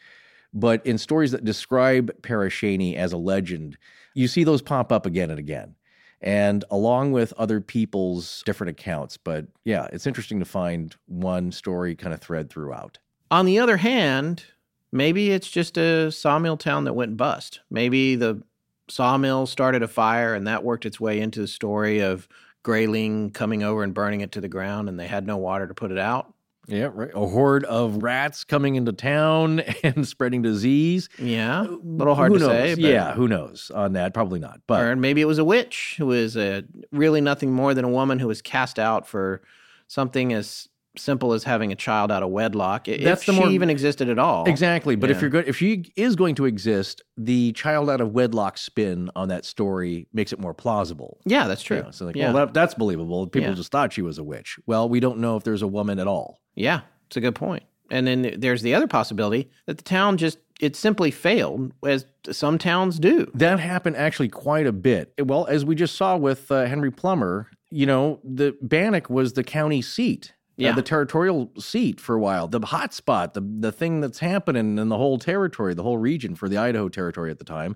But 0.54 0.86
in 0.86 0.98
stories 0.98 1.32
that 1.32 1.46
describe 1.46 2.12
Pere 2.24 2.50
Cheney 2.50 2.98
as 2.98 3.14
a 3.14 3.18
legend, 3.18 3.78
you 4.14 4.28
see 4.28 4.44
those 4.44 4.62
pop 4.62 4.92
up 4.92 5.06
again 5.06 5.30
and 5.30 5.40
again 5.40 5.76
and 6.20 6.66
along 6.70 7.14
with 7.14 7.32
other 7.38 7.62
people's 7.62 8.44
different 8.46 8.72
accounts. 8.72 9.16
But 9.16 9.46
yeah, 9.64 9.88
it's 9.94 10.08
interesting 10.08 10.40
to 10.40 10.46
find 10.46 10.94
one 11.06 11.54
story 11.54 11.96
kind 11.96 12.14
of 12.14 12.20
thread 12.20 12.50
throughout. 12.50 12.98
On 13.32 13.46
the 13.46 13.60
other 13.60 13.78
hand, 13.78 14.44
maybe 14.92 15.32
it's 15.32 15.50
just 15.50 15.78
a 15.78 16.12
sawmill 16.12 16.58
town 16.58 16.84
that 16.86 16.94
went 16.94 17.18
bust. 17.18 17.60
Maybe 17.70 18.16
the 18.16 18.42
sawmill 18.88 19.46
started 19.46 19.84
a 19.84 19.88
fire 19.88 20.34
and 20.34 20.48
that 20.48 20.64
worked 20.64 20.86
its 20.86 21.00
way 21.00 21.20
into 21.20 21.40
the 21.42 21.48
story 21.48 22.00
of 22.00 22.28
Grayling 22.64 23.32
coming 23.32 23.64
over 23.64 23.84
and 23.84 23.94
burning 23.94 24.22
it 24.22 24.32
to 24.34 24.42
the 24.42 24.50
ground 24.50 24.90
and 24.90 25.00
they 25.00 25.08
had 25.08 25.26
no 25.26 25.38
water 25.38 25.66
to 25.68 25.74
put 25.74 25.92
it 25.92 25.98
out. 25.98 26.34
Yeah, 26.68 26.90
right. 26.94 27.10
A 27.16 27.26
horde 27.26 27.64
of 27.66 28.04
rats 28.04 28.44
coming 28.44 28.76
into 28.76 28.92
town 28.92 29.60
and 29.84 30.08
spreading 30.08 30.42
disease. 30.44 31.10
Yeah, 31.18 31.62
a 31.66 31.70
little 31.84 32.14
hard 32.14 32.32
Who 32.32 32.38
to 32.40 32.46
knows? 32.48 32.52
say. 32.54 32.76
but- 32.76 32.84
Yeah, 32.84 33.14
who 33.14 33.28
knows 33.28 33.72
on 33.74 33.94
that? 33.94 34.14
Probably 34.14 34.40
not. 34.40 34.60
But 34.68 34.84
or 34.84 34.96
maybe 34.96 35.22
it 35.22 35.26
was 35.26 35.40
a 35.40 35.44
witch 35.44 35.96
who 35.98 36.08
was 36.08 36.38
a, 36.38 36.64
really 36.92 37.22
nothing 37.22 37.52
more 37.52 37.74
than 37.74 37.86
a 37.86 37.90
woman 37.90 38.20
who 38.20 38.28
was 38.28 38.42
cast 38.44 38.78
out 38.78 39.08
for 39.08 39.42
something 39.88 40.32
as 40.34 40.68
simple 41.00 41.34
as 41.34 41.44
having 41.44 41.72
a 41.72 41.76
child 41.76 42.12
out 42.12 42.24
of 42.24 42.30
wedlock. 42.30 42.88
i- 42.88 42.98
That's 42.98 43.22
if 43.22 43.26
the 43.28 43.34
she 43.34 43.40
more- 43.40 43.50
even 43.50 43.70
existed 43.70 44.10
at 44.10 44.20
all. 44.20 44.46
Exactly. 44.48 44.96
But 44.96 45.10
if 45.12 45.22
you're 45.22 45.30
good, 45.30 45.48
if 45.48 45.58
she 45.58 45.92
is 45.96 46.16
going 46.16 46.36
to 46.36 46.46
exist, 46.46 47.02
the 47.18 47.52
child 47.54 47.90
out 47.90 48.02
of 48.02 48.12
wedlock 48.14 48.58
spin 48.58 49.10
on 49.16 49.30
that 49.30 49.46
story 49.46 50.08
makes 50.14 50.32
it 50.34 50.40
more 50.40 50.54
plausible. 50.54 51.20
Yeah, 51.26 51.48
that's 51.48 51.64
true. 51.64 51.78
You 51.78 51.84
know, 51.84 51.92
so 51.92 52.06
like, 52.06 52.16
yeah. 52.16 52.32
well, 52.34 52.46
that, 52.46 52.54
that's 52.54 52.74
believable. 52.74 53.28
People 53.28 53.50
Yeah. 53.50 53.56
just 53.56 53.72
thought 53.72 53.94
she 53.94 54.02
was 54.02 54.18
a 54.18 54.24
witch. 54.24 54.60
Well, 54.66 54.88
we 54.90 55.00
don't 55.00 55.20
know 55.20 55.36
if 55.38 55.44
there's 55.44 55.62
a 55.62 55.68
woman 55.68 56.00
at 56.00 56.08
all. 56.08 56.40
Yeah, 56.56 56.82
it's 57.08 57.18
a 57.18 57.22
good 57.22 57.36
point. 57.36 57.64
And 57.92 58.06
then 58.06 58.36
there's 58.38 58.62
the 58.62 58.76
other 58.76 58.86
possibility 58.88 59.50
that 59.66 59.78
the 59.78 59.84
town 59.84 60.18
just 60.18 60.38
it 60.62 60.76
simply 60.76 61.10
failed, 61.10 61.72
as 61.88 62.06
some 62.30 62.58
towns 62.58 63.00
do. 63.00 63.32
That 63.34 63.60
happened 63.62 63.96
actually 63.96 64.28
quite 64.28 64.68
a 64.68 64.74
bit. 64.74 65.14
Well, 65.18 65.46
as 65.48 65.64
we 65.64 65.74
just 65.74 65.96
saw 65.96 66.18
with 66.18 66.52
uh, 66.52 66.66
Henry 66.66 66.92
Plummer, 66.92 67.48
you 67.72 67.86
know, 67.86 68.20
the 68.26 68.56
Bannack 68.62 69.10
was 69.10 69.34
the 69.34 69.44
county 69.44 69.82
seat. 69.82 70.34
Uh, 70.60 70.64
Yeah. 70.64 70.72
the 70.74 70.82
territorial 70.82 71.52
seat 71.58 72.00
for 72.02 72.16
a 72.16 72.20
while, 72.20 72.48
the 72.48 72.60
hot 72.60 72.94
spot, 72.94 73.34
the 73.34 73.42
the 73.42 73.72
thing 73.72 74.02
that's 74.02 74.20
happening 74.20 74.78
in 74.78 74.90
the 74.90 74.98
whole 74.98 75.18
territory, 75.18 75.74
the 75.74 75.84
whole 75.84 75.98
region 75.98 76.36
for 76.36 76.50
the 76.50 76.58
Idaho 76.58 76.90
territory 76.90 77.32
at 77.32 77.40
the 77.40 77.46
time, 77.46 77.76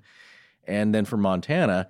and 0.67 0.93
then 0.93 1.05
for 1.05 1.17
Montana. 1.17 1.87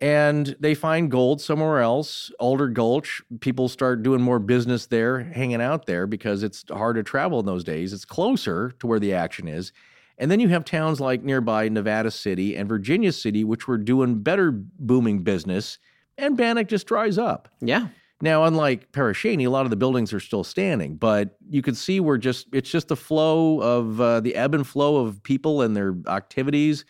And 0.00 0.54
they 0.60 0.74
find 0.74 1.10
gold 1.10 1.40
somewhere 1.40 1.80
else, 1.80 2.30
Alder 2.38 2.68
Gulch. 2.68 3.22
People 3.40 3.68
start 3.68 4.02
doing 4.02 4.20
more 4.20 4.38
business 4.38 4.86
there, 4.86 5.20
hanging 5.20 5.62
out 5.62 5.86
there 5.86 6.06
because 6.06 6.42
it's 6.42 6.64
hard 6.68 6.96
to 6.96 7.02
travel 7.02 7.40
in 7.40 7.46
those 7.46 7.64
days. 7.64 7.92
It's 7.92 8.04
closer 8.04 8.72
to 8.80 8.86
where 8.86 8.98
the 9.00 9.14
action 9.14 9.48
is. 9.48 9.72
And 10.18 10.30
then 10.30 10.40
you 10.40 10.48
have 10.48 10.64
towns 10.64 11.00
like 11.00 11.22
nearby 11.22 11.68
Nevada 11.68 12.10
City 12.10 12.54
and 12.56 12.68
Virginia 12.68 13.12
City, 13.12 13.44
which 13.44 13.66
were 13.66 13.78
doing 13.78 14.18
better 14.22 14.50
booming 14.52 15.22
business, 15.22 15.78
and 16.18 16.36
Bannack 16.36 16.68
just 16.68 16.86
dries 16.86 17.16
up. 17.16 17.48
Yeah. 17.60 17.88
Now, 18.24 18.44
unlike 18.44 18.90
Pere 18.90 19.12
Cheney, 19.12 19.44
a 19.44 19.50
lot 19.50 19.66
of 19.66 19.70
the 19.70 19.76
buildings 19.76 20.14
are 20.14 20.18
still 20.18 20.44
standing, 20.44 20.96
but 20.96 21.36
you 21.46 21.60
can 21.60 21.74
see 21.74 22.00
we're 22.00 22.16
just, 22.16 22.46
it's 22.54 22.70
just 22.70 22.88
the 22.88 22.96
flow 22.96 23.60
of 23.60 24.00
uh, 24.00 24.20
the 24.20 24.34
ebb 24.34 24.54
and 24.54 24.66
flow 24.66 24.96
of 25.04 25.22
people 25.22 25.60
and 25.60 25.76
their 25.76 25.94
activities. 26.08 26.86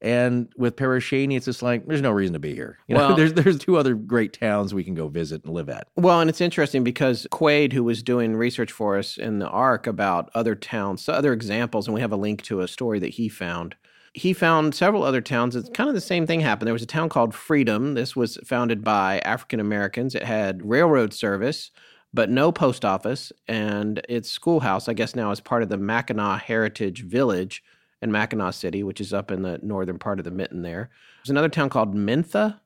And 0.00 0.50
with 0.56 0.76
Pere 0.76 0.98
Cheney, 0.98 1.36
it's 1.36 1.44
just 1.44 1.60
like, 1.60 1.86
there's 1.86 2.00
no 2.00 2.10
reason 2.10 2.32
to 2.32 2.38
be 2.38 2.54
here. 2.54 2.78
You 2.88 2.94
know, 2.94 3.08
Well- 3.08 3.16
there's, 3.16 3.34
there's 3.34 3.58
two 3.58 3.76
other 3.76 3.94
great 3.94 4.32
towns 4.32 4.72
we 4.72 4.82
can 4.82 4.94
go 4.94 5.08
visit 5.08 5.44
and 5.44 5.52
live 5.52 5.68
at. 5.68 5.86
Well, 5.96 6.18
and 6.18 6.30
it's 6.30 6.40
interesting 6.40 6.82
because 6.82 7.26
Quaid, 7.30 7.74
who 7.74 7.84
was 7.84 8.02
doing 8.02 8.34
research 8.34 8.72
for 8.72 8.96
us 8.96 9.18
in 9.18 9.38
the 9.38 9.48
ARC 9.48 9.86
about 9.86 10.30
other 10.34 10.54
towns, 10.54 11.06
other 11.10 11.34
examples, 11.34 11.88
and 11.88 11.94
we 11.94 12.00
have 12.00 12.12
a 12.12 12.16
link 12.16 12.40
to 12.44 12.62
a 12.62 12.66
story 12.66 12.98
that 13.00 13.10
he 13.10 13.28
found. 13.28 13.74
He 14.12 14.32
found 14.32 14.74
several 14.74 15.04
other 15.04 15.20
towns. 15.20 15.54
It's 15.54 15.68
kind 15.70 15.88
of 15.88 15.94
the 15.94 16.00
same 16.00 16.26
thing 16.26 16.40
happened. 16.40 16.66
There 16.66 16.72
was 16.72 16.82
a 16.82 16.86
town 16.86 17.08
called 17.08 17.34
Freedom. 17.34 17.94
This 17.94 18.16
was 18.16 18.38
founded 18.44 18.82
by 18.82 19.20
African 19.20 19.60
Americans. 19.60 20.14
It 20.14 20.24
had 20.24 20.68
railroad 20.68 21.12
service, 21.12 21.70
but 22.12 22.28
no 22.28 22.50
post 22.50 22.84
office. 22.84 23.32
And 23.46 24.00
its 24.08 24.28
schoolhouse, 24.28 24.88
I 24.88 24.94
guess 24.94 25.14
now 25.14 25.30
is 25.30 25.40
part 25.40 25.62
of 25.62 25.68
the 25.68 25.78
Mackinac 25.78 26.42
Heritage 26.42 27.04
Village 27.04 27.62
in 28.02 28.10
Mackinaw 28.10 28.52
City, 28.52 28.82
which 28.82 29.00
is 29.00 29.12
up 29.12 29.30
in 29.30 29.42
the 29.42 29.60
northern 29.62 29.98
part 29.98 30.18
of 30.18 30.24
the 30.24 30.30
mitten 30.30 30.62
there. 30.62 30.90
There's 31.18 31.30
another 31.30 31.48
town 31.48 31.68
called 31.68 31.94
Mentha, 31.94 32.58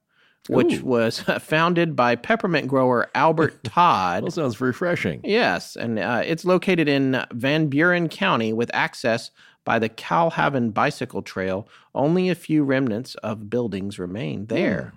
which 0.48 0.74
Ooh. 0.74 0.84
was 0.84 1.20
founded 1.40 1.96
by 1.96 2.16
peppermint 2.16 2.68
grower 2.68 3.10
Albert 3.14 3.64
Todd. 3.64 4.24
That 4.24 4.32
sounds 4.32 4.60
refreshing. 4.60 5.20
Yes, 5.24 5.76
and 5.76 5.98
uh, 5.98 6.22
it's 6.24 6.44
located 6.44 6.88
in 6.88 7.24
Van 7.32 7.66
Buren 7.68 8.08
County 8.08 8.52
with 8.52 8.70
access 8.74 9.30
by 9.64 9.78
the 9.78 9.88
Kal-Haven 9.88 10.70
Bicycle 10.70 11.22
Trail. 11.22 11.68
Only 11.94 12.28
a 12.28 12.34
few 12.34 12.64
remnants 12.64 13.14
of 13.16 13.50
buildings 13.50 13.98
remain 13.98 14.46
there. 14.46 14.92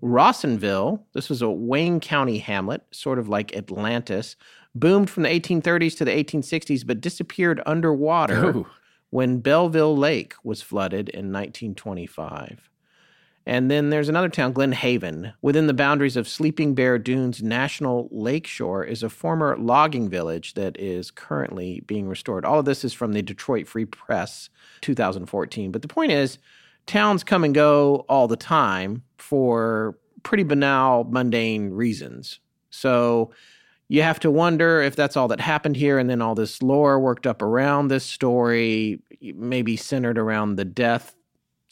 Hmm. 0.00 0.14
Rawsonville, 0.14 1.04
this 1.12 1.28
was 1.28 1.42
a 1.42 1.50
Wayne 1.50 2.00
County 2.00 2.38
hamlet, 2.38 2.82
sort 2.90 3.18
of 3.18 3.28
like 3.28 3.56
Atlantis, 3.56 4.36
boomed 4.74 5.10
from 5.10 5.22
the 5.22 5.28
1830s 5.28 5.96
to 5.98 6.04
the 6.04 6.10
1860s, 6.10 6.86
but 6.86 7.00
disappeared 7.00 7.62
underwater 7.66 8.46
Ooh. 8.46 8.66
when 9.10 9.38
Belleville 9.38 9.96
Lake 9.96 10.34
was 10.42 10.62
flooded 10.62 11.08
in 11.08 11.32
1925. 11.32 12.68
And 13.44 13.70
then 13.70 13.90
there's 13.90 14.08
another 14.08 14.28
town, 14.28 14.52
Glen 14.52 14.72
Haven. 14.72 15.32
Within 15.42 15.66
the 15.66 15.74
boundaries 15.74 16.16
of 16.16 16.28
Sleeping 16.28 16.74
Bear 16.74 16.96
Dunes 16.98 17.42
National 17.42 18.08
Lakeshore 18.12 18.84
is 18.84 19.02
a 19.02 19.08
former 19.08 19.56
logging 19.58 20.08
village 20.08 20.54
that 20.54 20.78
is 20.78 21.10
currently 21.10 21.82
being 21.86 22.08
restored. 22.08 22.44
All 22.44 22.60
of 22.60 22.64
this 22.64 22.84
is 22.84 22.92
from 22.92 23.12
the 23.12 23.22
Detroit 23.22 23.66
Free 23.66 23.84
Press 23.84 24.48
2014. 24.82 25.72
But 25.72 25.82
the 25.82 25.88
point 25.88 26.12
is, 26.12 26.38
towns 26.86 27.24
come 27.24 27.42
and 27.42 27.54
go 27.54 28.04
all 28.08 28.28
the 28.28 28.36
time 28.36 29.02
for 29.18 29.98
pretty 30.22 30.44
banal, 30.44 31.04
mundane 31.04 31.70
reasons. 31.70 32.38
So 32.70 33.32
you 33.88 34.02
have 34.02 34.20
to 34.20 34.30
wonder 34.30 34.80
if 34.80 34.96
that's 34.96 35.16
all 35.16 35.28
that 35.28 35.40
happened 35.40 35.76
here, 35.76 35.98
and 35.98 36.08
then 36.08 36.22
all 36.22 36.34
this 36.34 36.62
lore 36.62 36.98
worked 37.00 37.26
up 37.26 37.42
around 37.42 37.88
this 37.88 38.04
story, 38.04 39.02
maybe 39.20 39.76
centered 39.76 40.16
around 40.16 40.56
the 40.56 40.64
death, 40.64 41.14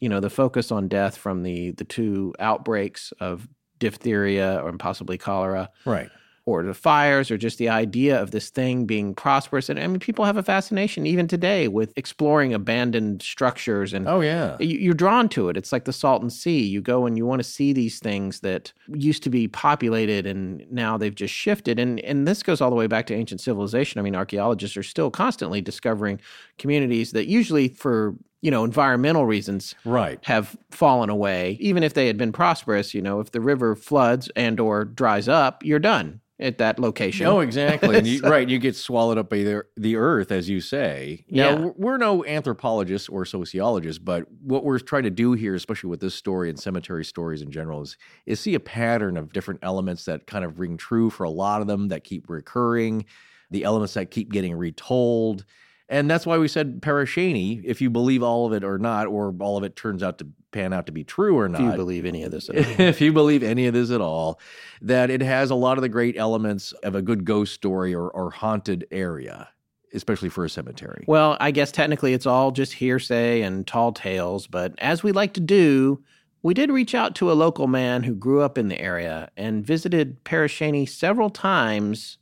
you 0.00 0.08
know, 0.08 0.20
the 0.20 0.30
focus 0.30 0.72
on 0.72 0.88
death 0.88 1.16
from 1.16 1.42
the 1.42 1.70
the 1.72 1.84
two 1.84 2.34
outbreaks 2.38 3.12
of 3.20 3.48
diphtheria 3.78 4.60
or 4.62 4.72
possibly 4.76 5.16
cholera, 5.18 5.70
Right. 5.86 6.10
or 6.46 6.62
the 6.62 6.74
fires, 6.74 7.30
or 7.30 7.36
just 7.38 7.58
the 7.58 7.68
idea 7.68 8.20
of 8.20 8.30
this 8.30 8.50
thing 8.50 8.84
being 8.86 9.14
prosperous. 9.14 9.68
And 9.68 9.78
I 9.78 9.86
mean, 9.86 10.00
people 10.00 10.24
have 10.26 10.36
a 10.36 10.42
fascination 10.42 11.06
even 11.06 11.26
today 11.28 11.66
with 11.68 11.92
exploring 11.96 12.52
abandoned 12.52 13.22
structures 13.22 13.92
and 13.94 14.06
Oh, 14.08 14.20
yeah. 14.20 14.56
you- 14.60 14.78
you're 14.78 14.94
drawn 14.94 15.28
to 15.30 15.48
it. 15.48 15.56
It's 15.56 15.72
like 15.72 15.84
the 15.86 15.92
Salton 15.92 16.28
Sea. 16.30 16.62
You 16.66 16.80
go 16.82 17.06
and 17.06 17.16
you 17.16 17.24
want 17.26 17.40
to 17.40 17.48
see 17.48 17.72
these 17.72 17.98
things 18.00 18.40
that 18.40 18.72
used 18.88 19.22
to 19.22 19.30
be 19.30 19.48
populated 19.48 20.26
and 20.26 20.64
now 20.70 20.96
they've 20.98 21.14
just 21.14 21.34
shifted. 21.34 21.78
And 21.78 22.00
and 22.00 22.26
this 22.28 22.42
goes 22.42 22.60
all 22.60 22.70
the 22.70 22.76
way 22.76 22.86
back 22.86 23.06
to 23.06 23.14
ancient 23.14 23.40
civilization. 23.40 23.98
I 23.98 24.02
mean, 24.02 24.16
archaeologists 24.16 24.76
are 24.76 24.82
still 24.82 25.10
constantly 25.10 25.60
discovering 25.60 26.20
communities 26.58 27.12
that 27.12 27.26
usually 27.28 27.68
for 27.68 28.14
you 28.42 28.50
know 28.50 28.64
environmental 28.64 29.26
reasons 29.26 29.74
Right. 29.84 30.18
have 30.24 30.56
fallen 30.70 31.10
away. 31.10 31.56
Even 31.60 31.82
if 31.82 31.94
they 31.94 32.06
had 32.06 32.16
been 32.16 32.32
prosperous, 32.32 32.94
you 32.94 33.02
know, 33.02 33.20
if 33.20 33.30
the 33.32 33.40
river 33.40 33.74
floods 33.76 34.30
and 34.36 34.58
or 34.60 34.84
dries 34.84 35.28
up, 35.28 35.64
you're 35.64 35.78
done 35.78 36.20
at 36.38 36.56
that 36.56 36.78
location. 36.78 37.26
Oh, 37.26 37.40
exactly. 37.40 38.00
You, 38.02 38.20
right, 38.24 38.48
you 38.48 38.58
get 38.58 38.74
swallowed 38.74 39.18
up 39.18 39.28
by 39.28 39.42
the, 39.42 39.62
the 39.76 39.96
earth, 39.96 40.32
as 40.32 40.48
you 40.48 40.62
say. 40.62 41.26
Now, 41.28 41.50
Yeah. 41.50 41.54
we're- 41.58 41.72
we're 41.76 41.98
no 41.98 42.24
anthropologists 42.24 43.10
or 43.10 43.26
sociologists, 43.26 43.98
but 43.98 44.24
what 44.42 44.64
we're 44.64 44.78
trying 44.78 45.02
to 45.02 45.10
do 45.10 45.34
here, 45.34 45.54
especially 45.54 45.90
with 45.90 46.00
this 46.00 46.14
story 46.14 46.48
and 46.48 46.58
cemetery 46.58 47.04
stories 47.04 47.42
in 47.42 47.50
general, 47.50 47.82
is, 47.82 47.98
is 48.24 48.40
see 48.40 48.54
a 48.54 48.60
pattern 48.60 49.18
of 49.18 49.34
different 49.34 49.60
elements 49.62 50.06
that 50.06 50.26
kind 50.26 50.42
of 50.46 50.58
ring 50.58 50.78
true 50.78 51.10
for 51.10 51.24
a 51.24 51.30
lot 51.30 51.60
of 51.60 51.66
them 51.66 51.88
that 51.88 52.04
keep 52.04 52.30
recurring, 52.30 53.04
the 53.50 53.64
elements 53.64 53.92
that 53.92 54.10
keep 54.10 54.32
getting 54.32 54.54
retold. 54.56 55.44
And 55.90 56.08
that's 56.08 56.24
why 56.24 56.38
we 56.38 56.46
said 56.46 56.80
Pere 56.80 57.04
Cheney, 57.04 57.60
if 57.64 57.82
you 57.82 57.90
believe 57.90 58.22
all 58.22 58.46
of 58.46 58.52
it 58.52 58.62
or 58.62 58.78
not, 58.78 59.08
or 59.08 59.34
all 59.40 59.58
of 59.58 59.64
it 59.64 59.74
turns 59.74 60.04
out 60.04 60.18
to 60.18 60.26
pan 60.52 60.72
out 60.72 60.86
to 60.86 60.92
be 60.92 61.02
true 61.02 61.36
or 61.36 61.48
not 61.48 61.60
if 61.60 61.66
you 61.66 61.76
believe 61.76 62.06
any 62.06 62.22
of 62.22 62.30
this. 62.30 62.48
At 62.48 62.56
all. 62.58 62.62
if 62.78 63.00
you 63.00 63.12
believe 63.12 63.42
any 63.42 63.66
of 63.66 63.74
this 63.74 63.90
at 63.90 64.00
all, 64.00 64.38
that 64.80 65.10
it 65.10 65.20
has 65.20 65.50
a 65.50 65.56
lot 65.56 65.78
of 65.78 65.82
the 65.82 65.88
great 65.88 66.16
elements 66.16 66.70
of 66.84 66.94
a 66.94 67.02
good 67.02 67.24
ghost 67.24 67.54
story 67.54 67.92
or, 67.92 68.08
or 68.08 68.30
haunted 68.30 68.86
area, 68.92 69.48
especially 69.92 70.28
for 70.28 70.44
a 70.44 70.48
cemetery. 70.48 71.04
Well, 71.08 71.36
I 71.40 71.50
guess 71.50 71.72
technically 71.72 72.14
it's 72.14 72.26
all 72.26 72.52
just 72.52 72.74
hearsay 72.74 73.42
and 73.42 73.66
tall 73.66 73.92
tales, 73.92 74.46
but 74.46 74.74
as 74.78 75.02
we 75.02 75.10
like 75.10 75.34
to 75.34 75.40
do, 75.40 76.04
we 76.42 76.54
did 76.54 76.70
reach 76.70 76.94
out 76.94 77.16
to 77.16 77.32
a 77.32 77.34
local 77.34 77.66
man 77.66 78.04
who 78.04 78.14
grew 78.14 78.42
up 78.42 78.56
in 78.56 78.68
the 78.68 78.80
area 78.80 79.30
and 79.36 79.66
visited 79.66 80.22
Pere 80.22 80.46
Cheney 80.46 80.86
several 80.86 81.30
times 81.30 82.18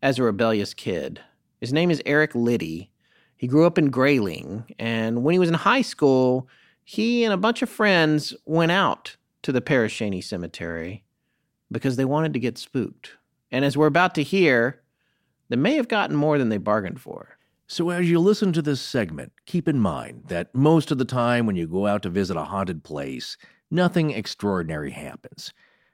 as 0.00 0.20
a 0.20 0.22
rebellious 0.22 0.72
kid. 0.72 1.20
His 1.60 1.72
name 1.72 1.90
is 1.90 2.00
Eric 2.06 2.36
Liddy. 2.36 2.90
He 3.38 3.46
grew 3.46 3.64
up 3.64 3.78
in 3.78 3.90
Grayling, 3.90 4.64
and 4.80 5.22
when 5.22 5.32
he 5.32 5.38
was 5.38 5.48
in 5.48 5.54
high 5.54 5.82
school, 5.82 6.48
he 6.84 7.22
and 7.22 7.32
a 7.32 7.38
bunch 7.38 7.62
of 7.62 7.70
friends 7.70 8.34
went 8.44 8.72
out 8.72 9.16
to 9.42 9.52
the 9.52 9.60
Pere 9.60 9.88
Cheney 9.88 10.20
Cemetery 10.20 11.04
because 11.70 11.96
they 11.96 12.04
wanted 12.04 12.32
to 12.32 12.40
get 12.40 12.58
spooked. 12.58 13.12
And 13.52 13.64
as 13.64 13.76
we're 13.76 13.86
about 13.86 14.16
to 14.16 14.24
hear, 14.24 14.82
they 15.48 15.56
may 15.56 15.76
have 15.76 15.86
gotten 15.86 16.16
more 16.16 16.36
than 16.36 16.48
they 16.48 16.58
bargained 16.58 17.00
for. 17.00 17.38
So, 17.68 17.90
as 17.90 18.10
you 18.10 18.18
listen 18.18 18.52
to 18.54 18.62
this 18.62 18.80
segment, 18.80 19.32
keep 19.46 19.68
in 19.68 19.78
mind 19.78 20.24
that 20.28 20.54
most 20.54 20.90
of 20.90 20.98
the 20.98 21.04
time 21.04 21.46
when 21.46 21.54
you 21.54 21.68
go 21.68 21.86
out 21.86 22.02
to 22.02 22.10
visit 22.10 22.36
a 22.36 22.44
haunted 22.44 22.82
place, 22.82 23.36
nothing 23.70 24.10
extraordinary 24.10 24.90
happens. 24.90 25.52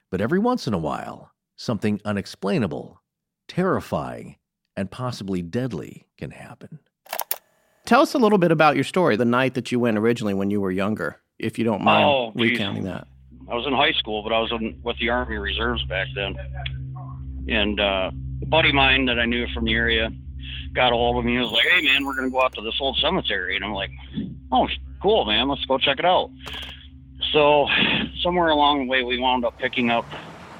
But 0.09 0.21
every 0.21 0.39
once 0.39 0.67
in 0.67 0.73
a 0.73 0.79
while, 0.79 1.31
something 1.57 2.01
unexplainable, 2.05 3.01
terrifying, 3.47 4.37
and 4.75 4.89
possibly 4.89 5.41
deadly 5.41 6.07
can 6.17 6.31
happen. 6.31 6.79
Tell 7.85 8.01
us 8.01 8.13
a 8.15 8.17
little 8.17 8.37
bit 8.39 8.51
about 8.51 8.75
your 8.75 8.83
story, 8.83 9.15
the 9.15 9.25
night 9.25 9.53
that 9.53 9.71
you 9.71 9.79
went 9.79 9.97
originally 9.97 10.33
when 10.33 10.49
you 10.49 10.59
were 10.59 10.71
younger, 10.71 11.19
if 11.37 11.59
you 11.59 11.65
don't 11.65 11.83
mind 11.83 12.05
Oh, 12.05 12.31
geez. 12.35 12.51
recounting 12.51 12.83
that. 12.85 13.07
I 13.47 13.53
was 13.53 13.67
in 13.67 13.73
high 13.73 13.91
school, 13.91 14.23
but 14.23 14.33
I 14.33 14.39
was 14.39 14.51
in, 14.51 14.79
with 14.83 14.97
the 14.97 15.09
Army 15.09 15.37
Reserves 15.37 15.83
back 15.85 16.07
then. 16.15 16.35
And 17.47 17.79
uh, 17.79 18.09
a 18.41 18.45
buddy 18.47 18.69
of 18.69 18.75
mine 18.75 19.05
that 19.05 19.19
I 19.19 19.25
knew 19.25 19.45
from 19.53 19.65
the 19.65 19.73
area 19.73 20.09
got 20.73 20.91
a 20.91 20.95
hold 20.95 21.17
of 21.17 21.25
me. 21.25 21.33
He 21.33 21.37
was 21.39 21.51
like, 21.51 21.63
"Hey, 21.63 21.83
man, 21.83 22.05
we're 22.05 22.15
gonna 22.15 22.31
go 22.31 22.41
out 22.41 22.53
to 22.55 22.61
this 22.61 22.73
old 22.81 22.97
cemetery." 22.97 23.55
And 23.55 23.63
I'm 23.63 23.73
like, 23.73 23.91
"Oh, 24.51 24.67
cool, 24.99 25.25
man. 25.25 25.47
Let's 25.47 25.63
go 25.65 25.77
check 25.77 25.99
it 25.99 26.05
out." 26.05 26.31
So 27.31 27.67
somewhere 28.23 28.49
along 28.49 28.79
the 28.79 28.85
way, 28.89 29.03
we 29.03 29.19
wound 29.19 29.45
up 29.45 29.59
picking 29.59 29.91
up 29.91 30.05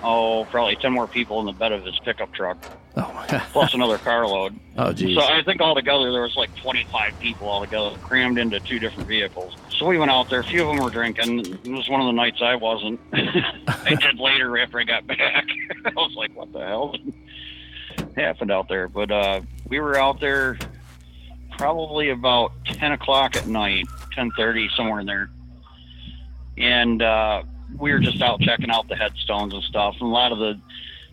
oh, 0.05 0.45
probably 0.45 0.75
ten 0.75 0.93
more 0.93 1.07
people 1.07 1.39
in 1.39 1.45
the 1.45 1.51
bed 1.51 1.71
of 1.71 1.83
his 1.83 1.97
pickup 1.99 2.31
truck. 2.33 2.57
Oh, 2.95 3.25
plus 3.51 3.73
another 3.73 3.97
carload. 3.97 4.57
Oh, 4.77 4.93
geez. 4.93 5.17
So 5.17 5.23
I 5.23 5.43
think 5.43 5.59
altogether 5.59 6.11
there 6.11 6.21
was 6.21 6.35
like 6.35 6.55
25 6.57 7.19
people 7.19 7.49
altogether 7.49 7.97
crammed 7.97 8.37
into 8.37 8.59
two 8.61 8.79
different 8.79 9.09
vehicles. 9.09 9.53
So 9.77 9.85
we 9.85 9.97
went 9.97 10.11
out 10.11 10.29
there. 10.29 10.39
A 10.39 10.43
few 10.43 10.61
of 10.61 10.67
them 10.67 10.83
were 10.83 10.89
drinking. 10.89 11.39
It 11.45 11.67
was 11.67 11.89
one 11.89 11.99
of 11.99 12.07
the 12.07 12.13
nights 12.13 12.41
I 12.41 12.55
wasn't. 12.55 12.99
I 13.13 13.95
did 13.99 14.19
later 14.19 14.57
after 14.57 14.79
I 14.79 14.83
got 14.83 15.05
back. 15.07 15.45
I 15.85 15.91
was 15.95 16.13
like, 16.15 16.33
what 16.35 16.53
the 16.53 16.59
hell 16.59 16.95
happened 18.15 18.51
out 18.51 18.69
there? 18.69 18.87
But 18.87 19.11
uh, 19.11 19.41
we 19.67 19.79
were 19.79 19.97
out 19.97 20.19
there 20.21 20.57
probably 21.57 22.09
about 22.09 22.53
10 22.65 22.93
o'clock 22.93 23.35
at 23.35 23.47
night, 23.47 23.87
10:30 24.15 24.75
somewhere 24.75 24.99
in 24.99 25.05
there, 25.05 25.29
and 26.57 27.01
uh, 27.01 27.43
we 27.79 27.91
were 27.91 27.99
just 27.99 28.21
out 28.21 28.39
checking 28.41 28.69
out 28.69 28.87
the 28.87 28.95
headstones 28.95 29.53
and 29.53 29.63
stuff. 29.63 29.95
And 29.99 30.03
a 30.03 30.13
lot 30.13 30.31
of 30.31 30.39
the 30.39 30.59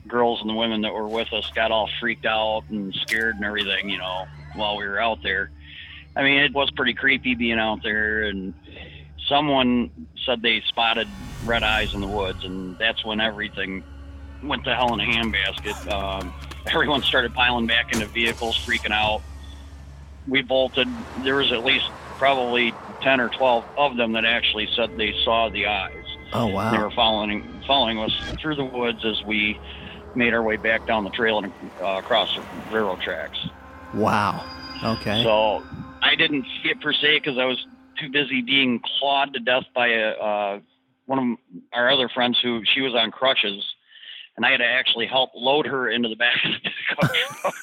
girls 0.07 0.41
and 0.41 0.51
the 0.51 0.55
women 0.55 0.83
that 0.83 0.93
were 0.93 1.09
with 1.09 1.33
us 1.33 1.49
got 1.55 1.71
all 1.71 1.89
freaked 2.01 2.27
out 2.27 2.65
and 2.71 2.95
scared 2.95 3.37
and 3.37 3.45
everything, 3.45 3.89
you 3.89 3.99
know, 3.99 4.27
while 4.55 4.77
we 4.77 4.87
were 4.87 5.01
out 5.01 5.23
there. 5.23 5.51
I 6.15 6.23
mean, 6.23 6.39
it 6.39 6.53
was 6.53 6.71
pretty 6.71 6.95
creepy 6.95 7.35
being 7.35 7.59
out 7.59 7.83
there, 7.83 8.25
and 8.25 8.53
someone 9.27 9.91
said 10.27 10.43
they 10.43 10.61
spotted 10.67 11.09
red 11.45 11.63
eyes 11.63 11.95
in 11.95 12.01
the 12.01 12.07
woods, 12.07 12.45
and 12.45 12.77
that's 12.79 13.05
when 13.05 13.21
everything 13.21 13.83
went 14.43 14.65
to 14.65 14.75
hell 14.75 14.93
in 14.93 15.01
a 15.01 15.05
handbasket. 15.05 15.91
Um, 15.91 16.35
everyone 16.67 17.03
started 17.03 17.33
piling 17.33 17.67
back 17.67 17.93
into 17.93 18.07
vehicles, 18.07 18.57
freaking 18.59 18.93
out. 18.93 19.23
We 20.29 20.43
bolted. 20.43 20.89
There 21.23 21.37
was 21.37 21.51
at 21.51 21.65
least 21.65 21.87
probably 22.19 22.75
10 23.03 23.21
or 23.21 23.29
12 23.31 23.65
of 23.77 23.97
them 23.97 24.13
that 24.13 24.25
actually 24.25 24.69
said 24.77 24.97
they 24.97 25.15
saw 25.25 25.49
the 25.49 25.67
eyes. 25.67 26.02
Oh, 26.33 26.47
wow. 26.47 26.71
They 26.71 26.79
were 26.79 26.91
following 26.91 27.63
following 27.67 27.99
us 27.99 28.13
through 28.41 28.57
the 28.57 28.65
woods 28.65 29.05
as 29.05 29.23
we 29.25 29.59
made 30.15 30.35
our 30.35 30.43
way 30.43 30.57
back 30.57 30.87
down 30.87 31.05
the 31.05 31.11
trail 31.11 31.39
and 31.39 31.53
uh, 31.81 31.99
across 31.99 32.35
the 32.35 32.43
railroad 32.75 33.01
tracks. 33.01 33.39
Wow. 33.95 34.45
Okay. 34.83 35.23
So 35.23 35.63
I 36.03 36.15
didn't 36.15 36.45
see 36.63 36.71
it 36.71 36.81
per 36.81 36.93
se 36.93 37.19
because 37.19 37.39
I 37.39 37.45
was 37.45 37.65
too 38.01 38.11
busy 38.11 38.43
being 38.43 38.81
clawed 38.99 39.35
to 39.35 39.41
death 39.41 39.65
by 39.75 39.89
a, 39.89 40.11
uh, 40.11 40.61
one 41.07 41.19
of 41.19 41.59
our 41.73 41.91
other 41.91 42.09
friends 42.09 42.39
who 42.43 42.63
she 42.65 42.81
was 42.81 42.95
on 42.95 43.11
crutches, 43.11 43.65
and 44.37 44.47
I 44.47 44.51
had 44.51 44.59
to 44.59 44.67
actually 44.67 45.07
help 45.07 45.31
load 45.35 45.67
her 45.67 45.91
into 45.91 46.09
the 46.09 46.17
back 46.17 46.37
of 46.45 46.53
the 46.53 46.71
pickup 46.71 47.15
truck. 47.43 47.55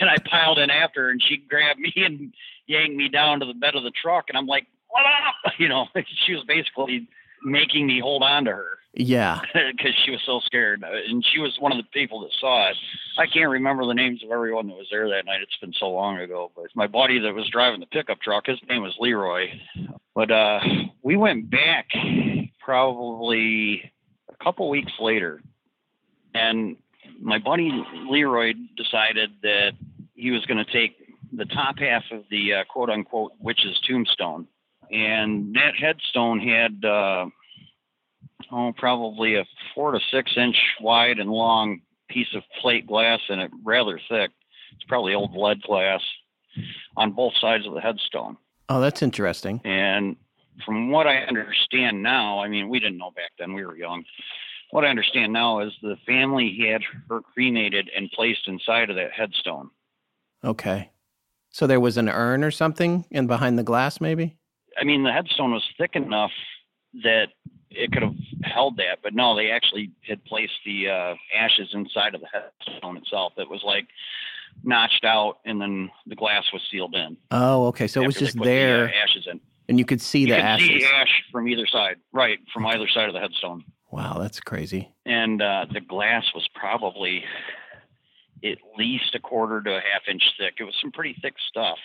and 0.00 0.10
I 0.10 0.16
piled 0.28 0.58
in 0.58 0.70
after 0.70 1.04
her, 1.04 1.10
and 1.10 1.22
she 1.22 1.36
grabbed 1.36 1.78
me 1.78 1.92
and 1.96 2.32
yanked 2.66 2.96
me 2.96 3.08
down 3.08 3.40
to 3.40 3.46
the 3.46 3.54
bed 3.54 3.74
of 3.74 3.82
the 3.82 3.90
truck, 3.90 4.26
and 4.28 4.36
I'm 4.38 4.46
like, 4.46 4.66
"What 4.88 5.04
up?" 5.04 5.52
You 5.58 5.68
know, 5.68 5.86
she 6.26 6.34
was 6.34 6.44
basically 6.44 7.08
making 7.46 7.86
me 7.86 8.00
hold 8.00 8.22
on 8.22 8.44
to 8.44 8.50
her 8.50 8.76
yeah. 8.96 9.40
because 9.54 9.92
she 10.04 10.10
was 10.10 10.20
so 10.24 10.40
scared. 10.40 10.82
And 10.82 11.24
she 11.32 11.38
was 11.38 11.54
one 11.60 11.70
of 11.70 11.78
the 11.78 11.88
people 11.92 12.20
that 12.20 12.30
saw 12.40 12.70
it. 12.70 12.76
I 13.18 13.26
can't 13.26 13.50
remember 13.50 13.84
the 13.86 13.94
names 13.94 14.24
of 14.24 14.30
everyone 14.30 14.66
that 14.68 14.76
was 14.76 14.88
there 14.90 15.08
that 15.10 15.26
night. 15.26 15.42
It's 15.42 15.56
been 15.60 15.74
so 15.78 15.90
long 15.90 16.18
ago. 16.18 16.50
But 16.56 16.66
my 16.74 16.86
buddy 16.86 17.18
that 17.20 17.34
was 17.34 17.48
driving 17.50 17.80
the 17.80 17.86
pickup 17.86 18.20
truck, 18.20 18.46
his 18.46 18.58
name 18.68 18.82
was 18.82 18.96
Leroy. 18.98 19.48
But 20.14 20.30
uh, 20.30 20.60
we 21.02 21.16
went 21.16 21.50
back 21.50 21.88
probably 22.58 23.92
a 24.30 24.44
couple 24.44 24.70
weeks 24.70 24.92
later, 24.98 25.42
and 26.34 26.76
my 27.20 27.38
buddy 27.38 27.70
Leroy 28.08 28.54
decided 28.76 29.30
that 29.42 29.72
he 30.14 30.30
was 30.30 30.44
going 30.46 30.64
to 30.64 30.72
take 30.72 30.96
the 31.32 31.44
top 31.44 31.78
half 31.78 32.02
of 32.10 32.24
the 32.30 32.54
uh, 32.54 32.64
quote 32.64 32.88
unquote 32.88 33.32
witch's 33.38 33.78
tombstone. 33.86 34.46
And 34.90 35.54
that 35.54 35.74
headstone 35.74 36.40
had 36.40 36.84
uh, 36.84 37.26
oh, 38.52 38.72
probably 38.76 39.36
a 39.36 39.44
four 39.74 39.92
to 39.92 40.00
six 40.10 40.32
inch 40.36 40.56
wide 40.80 41.18
and 41.18 41.30
long 41.30 41.80
piece 42.08 42.34
of 42.34 42.42
plate 42.60 42.86
glass 42.86 43.20
in 43.28 43.40
it, 43.40 43.50
rather 43.64 44.00
thick. 44.08 44.30
It's 44.74 44.84
probably 44.88 45.14
old 45.14 45.34
lead 45.34 45.62
glass 45.62 46.00
on 46.96 47.12
both 47.12 47.34
sides 47.40 47.66
of 47.66 47.74
the 47.74 47.80
headstone. 47.80 48.36
Oh, 48.68 48.80
that's 48.80 49.02
interesting. 49.02 49.60
And 49.64 50.16
from 50.64 50.90
what 50.90 51.06
I 51.06 51.18
understand 51.18 52.02
now, 52.02 52.40
I 52.40 52.48
mean, 52.48 52.68
we 52.68 52.80
didn't 52.80 52.98
know 52.98 53.10
back 53.10 53.32
then, 53.38 53.52
we 53.52 53.64
were 53.64 53.76
young. 53.76 54.04
What 54.70 54.84
I 54.84 54.88
understand 54.88 55.32
now 55.32 55.60
is 55.60 55.72
the 55.82 55.96
family 56.06 56.66
had 56.68 56.82
her 57.08 57.20
cremated 57.20 57.90
and 57.94 58.10
placed 58.10 58.48
inside 58.48 58.90
of 58.90 58.96
that 58.96 59.12
headstone. 59.12 59.70
Okay. 60.42 60.90
So 61.50 61.66
there 61.66 61.80
was 61.80 61.96
an 61.96 62.08
urn 62.08 62.42
or 62.42 62.50
something 62.50 63.06
in 63.10 63.26
behind 63.26 63.58
the 63.58 63.62
glass, 63.62 64.00
maybe? 64.00 64.36
I 64.78 64.84
mean, 64.84 65.02
the 65.04 65.12
headstone 65.12 65.52
was 65.52 65.64
thick 65.78 65.96
enough 65.96 66.30
that 67.02 67.28
it 67.70 67.92
could 67.92 68.02
have 68.02 68.14
held 68.42 68.76
that, 68.78 68.98
but 69.02 69.14
no, 69.14 69.34
they 69.36 69.50
actually 69.50 69.90
had 70.06 70.24
placed 70.24 70.52
the 70.64 70.88
uh, 70.88 71.14
ashes 71.36 71.70
inside 71.72 72.14
of 72.14 72.20
the 72.22 72.28
headstone 72.32 72.96
itself. 72.96 73.32
It 73.36 73.50
was 73.50 73.62
like 73.64 73.86
notched 74.64 75.04
out, 75.04 75.38
and 75.44 75.60
then 75.60 75.90
the 76.06 76.14
glass 76.16 76.44
was 76.52 76.62
sealed 76.70 76.94
in. 76.94 77.16
Oh, 77.30 77.66
okay. 77.66 77.86
So 77.86 78.02
it 78.02 78.06
was 78.06 78.16
just 78.16 78.36
put 78.36 78.44
the, 78.44 78.50
there, 78.50 78.84
uh, 78.88 78.92
ashes 79.02 79.26
in. 79.30 79.40
and 79.68 79.78
you 79.78 79.84
could 79.84 80.00
see 80.00 80.20
You 80.20 80.26
the 80.28 80.34
could 80.36 80.44
ashes. 80.44 80.66
see 80.68 80.84
ash 80.86 81.22
from 81.30 81.48
either 81.48 81.66
side, 81.66 81.96
right, 82.12 82.38
from 82.52 82.64
either 82.66 82.88
side 82.88 83.08
of 83.08 83.14
the 83.14 83.20
headstone. 83.20 83.64
Wow, 83.90 84.18
that's 84.18 84.40
crazy. 84.40 84.90
and 85.04 85.40
uh, 85.42 85.66
the 85.72 85.80
glass 85.80 86.24
was 86.34 86.48
probably 86.54 87.24
at 88.44 88.58
least 88.78 89.14
a 89.14 89.18
quarter 89.20 89.62
to 89.62 89.70
a 89.70 89.80
half 89.80 90.02
inch 90.08 90.22
thick. 90.38 90.54
It 90.60 90.64
was 90.64 90.74
some 90.80 90.92
pretty 90.92 91.16
thick 91.20 91.34
stuff. 91.48 91.78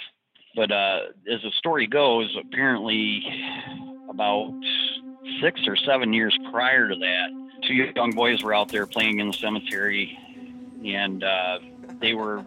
But 0.56 0.72
uh, 0.72 1.00
as 1.32 1.42
the 1.42 1.52
story 1.58 1.88
goes, 1.88 2.36
apparently 2.40 3.24
about 4.10 4.54
six 5.42 5.62
or 5.68 5.76
seven 5.76 6.14
years 6.14 6.38
prior 6.52 6.90
to 6.90 6.96
that, 6.96 7.48
two 7.68 7.74
young 7.74 8.12
boys 8.12 8.44
were 8.44 8.54
out 8.54 8.70
there 8.70 8.86
playing 8.86 9.20
in 9.20 9.28
the 9.28 9.34
cemetery, 9.34 10.18
and 10.86 11.24
uh, 11.24 11.60
they 12.02 12.14
were 12.14 12.44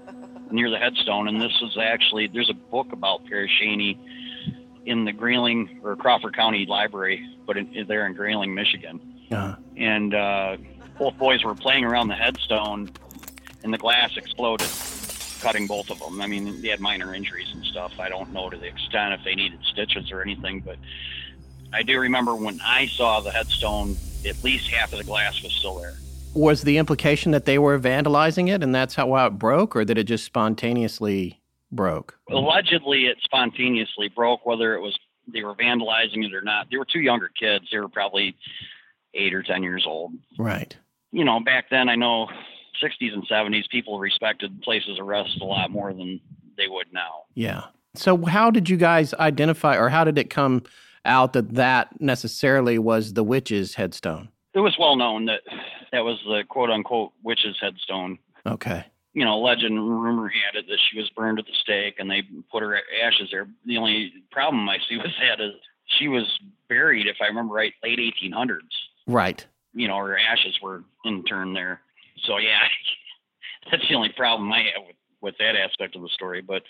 near 0.51 0.71
the 0.71 0.79
headstone. 0.79 1.29
And 1.29 1.41
this 1.41 1.53
was 1.63 1.79
actually 1.81 2.29
there's 2.29 2.51
a 2.51 2.55
book 2.55 2.93
about 2.93 3.25
Pere 3.27 3.49
in 4.87 5.05
the 5.05 5.13
Grayling 5.13 5.81
or 5.83 5.97
Crawford 5.97 6.37
County 6.37 6.67
Library, 6.67 7.27
but 7.47 7.57
in, 7.57 7.87
there 7.89 8.07
in 8.07 8.15
Grayling, 8.15 8.55
Michigan. 8.55 9.01
Uh, 9.33 9.57
and 9.77 10.15
uh, 10.15 10.57
both 10.99 11.17
boys 11.17 11.43
were 11.43 11.55
playing 11.55 11.85
around 11.85 12.09
the 12.09 12.15
headstone, 12.15 12.91
and 13.63 13.73
the 13.73 13.79
glass 13.79 14.17
exploded, 14.17 14.69
cutting 15.45 15.67
both 15.67 15.91
of 15.91 15.99
them. 16.01 16.23
I 16.23 16.27
mean, 16.27 16.63
they 16.63 16.69
had 16.69 16.81
minor 16.81 17.15
injuries 17.15 17.53
and 17.53 17.63
stuff. 17.67 17.93
I 18.01 18.09
don't 18.09 18.33
know 18.33 18.49
to 18.49 18.57
the 18.57 18.67
extent 18.67 19.13
if 19.13 19.23
they 19.25 19.35
needed 19.35 19.61
stitches 19.65 20.11
or 20.11 20.23
anything, 20.23 20.61
but 20.61 20.79
I 21.73 21.83
do 21.83 22.01
remember 22.01 22.35
when 22.35 22.59
I 22.65 22.87
saw 22.87 23.21
the 23.21 23.31
headstone, 23.31 23.97
at 24.27 24.43
least 24.43 24.69
half 24.69 24.93
of 24.93 24.99
the 24.99 25.05
glass 25.05 25.43
was 25.43 25.53
still 25.53 25.77
there. 25.79 25.95
was 26.33 26.63
the 26.63 26.79
implication 26.79 27.31
that 27.33 27.45
they 27.45 27.59
were 27.59 27.79
vandalizing 27.79 28.49
it, 28.49 28.63
and 28.63 28.75
that's 28.75 28.95
how, 28.95 29.13
how 29.13 29.27
it 29.27 29.39
broke, 29.39 29.77
or 29.77 29.85
that 29.85 29.99
it 29.99 30.05
just 30.05 30.25
spontaneously 30.25 31.43
broke? 31.71 32.19
Allegedly, 32.31 33.07
it 33.07 33.19
spontaneously 33.23 34.09
broke. 34.09 34.47
Whether 34.47 34.75
it 34.75 34.81
was 34.81 34.99
they 35.29 35.43
were 35.43 35.55
vandalizing 35.55 36.25
it 36.25 36.35
or 36.35 36.43
not, 36.43 36.69
they 36.71 36.79
were 36.79 36.87
two 36.87 37.01
younger 37.01 37.29
kids. 37.39 37.67
They 37.71 37.79
were 37.79 37.89
probably 37.89 38.35
eight 39.13 39.35
or 39.35 39.43
ten 39.43 39.63
years 39.63 39.85
old. 39.87 40.13
Right. 40.39 40.75
you 41.13 41.25
know, 41.25 41.39
back 41.41 41.71
then 41.71 41.89
I 41.89 41.97
know 41.97 42.29
60s 42.83 43.13
and 43.13 43.27
70s 43.29 43.69
people 43.69 43.99
respected 43.99 44.61
places 44.63 44.99
of 44.99 45.07
rest 45.07 45.39
a 45.41 45.45
lot 45.45 45.71
more 45.71 45.93
than 45.93 46.21
they 46.57 46.69
would 46.69 46.93
now. 46.93 47.25
Yeah. 47.35 47.65
So 47.95 48.25
how 48.25 48.51
did 48.51 48.69
you 48.69 48.77
guys 48.77 49.15
identify, 49.15 49.77
or 49.77 49.89
how 49.89 50.05
did 50.05 50.19
it 50.19 50.31
come 50.31 50.63
out 51.05 51.33
that 51.35 51.55
that 51.55 52.01
necessarily 52.01 52.79
was 52.79 53.15
the 53.15 53.25
witch's 53.25 53.75
headstone? 53.75 54.29
It 54.55 54.61
was 54.61 54.77
well 54.79 54.97
known 54.97 55.27
that 55.27 55.41
that 55.93 56.05
was 56.05 56.19
the 56.27 56.45
quote 56.49 56.71
unquote 56.71 57.13
witch's 57.23 57.57
headstone. 57.61 58.19
Okay. 58.47 58.85
You 59.13 59.25
know, 59.25 59.39
legend, 59.39 59.79
rumor 59.79 60.29
had 60.29 60.59
it 60.59 60.67
that 60.69 60.79
she 60.91 60.99
was 60.99 61.09
burned 61.11 61.39
at 61.39 61.47
the 61.47 61.53
stake 61.61 61.97
and 61.99 62.11
they 62.11 62.23
put 62.51 62.63
her 62.63 62.77
ashes 63.05 63.29
there. 63.31 63.47
The 63.65 63.77
only 63.77 64.13
problem 64.33 64.69
I 64.69 64.79
see 64.89 64.97
with 65.03 65.13
that 65.21 65.41
is 65.43 65.53
she 65.87 66.09
was 66.09 66.39
buried, 66.69 67.07
if 67.07 67.17
I 67.21 67.27
remember 67.27 67.55
right, 67.55 67.73
late 67.83 67.99
1800s. 67.99 68.59
Right. 69.07 69.45
You 69.73 69.89
know, 69.89 69.99
her 69.99 70.19
ashes 70.19 70.59
were 70.63 70.85
interned 71.05 71.55
there. 71.55 71.81
So 72.25 72.39
yeah, 72.39 72.61
that's 73.71 73.87
the 73.89 73.95
only 73.95 74.11
problem 74.17 74.53
I 74.53 74.65
have 74.75 74.87
with, 74.87 74.97
with 75.21 75.35
that 75.39 75.57
aspect 75.57 75.97
of 75.97 76.03
the 76.03 76.09
story. 76.09 76.41
But 76.41 76.63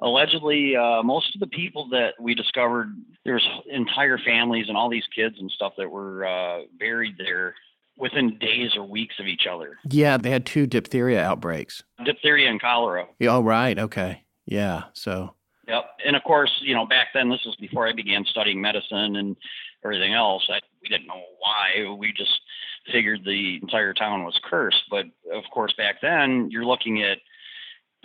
allegedly, 0.00 0.76
uh, 0.76 1.02
most 1.02 1.34
of 1.34 1.40
the 1.40 1.46
people 1.46 1.88
that 1.90 2.14
we 2.20 2.34
discovered, 2.34 2.88
there's 3.24 3.46
entire 3.70 4.18
families 4.18 4.66
and 4.68 4.76
all 4.76 4.90
these 4.90 5.06
kids 5.14 5.36
and 5.38 5.50
stuff 5.50 5.74
that 5.78 5.90
were 5.90 6.26
uh, 6.26 6.62
buried 6.78 7.16
there 7.18 7.54
within 7.96 8.38
days 8.38 8.76
or 8.76 8.82
weeks 8.82 9.14
of 9.20 9.26
each 9.26 9.46
other. 9.50 9.78
Yeah, 9.88 10.16
they 10.16 10.30
had 10.30 10.46
two 10.46 10.66
diphtheria 10.66 11.22
outbreaks. 11.22 11.84
Diphtheria 12.04 12.50
and 12.50 12.60
cholera. 12.60 13.06
Yeah, 13.18 13.36
Oh, 13.36 13.42
right. 13.42 13.78
Okay. 13.78 14.24
Yeah. 14.46 14.84
So, 14.94 15.34
Yep. 15.68 15.84
And 16.04 16.16
of 16.16 16.22
course, 16.24 16.52
you 16.60 16.74
know, 16.74 16.86
back 16.86 17.08
then, 17.14 17.30
this 17.30 17.40
was 17.46 17.56
before 17.56 17.88
I 17.88 17.92
began 17.92 18.24
studying 18.24 18.60
medicine 18.60 19.16
and 19.16 19.36
everything 19.84 20.12
else. 20.12 20.46
I, 20.50 20.60
we 20.82 20.88
didn't 20.88 21.06
know 21.06 21.22
why. 21.38 21.94
We 21.96 22.12
just 22.12 22.38
figured 22.90 23.24
the 23.24 23.58
entire 23.62 23.94
town 23.94 24.24
was 24.24 24.38
cursed. 24.44 24.84
But 24.90 25.06
of 25.32 25.44
course, 25.52 25.72
back 25.76 26.00
then, 26.02 26.48
you're 26.50 26.64
looking 26.64 27.02
at 27.02 27.18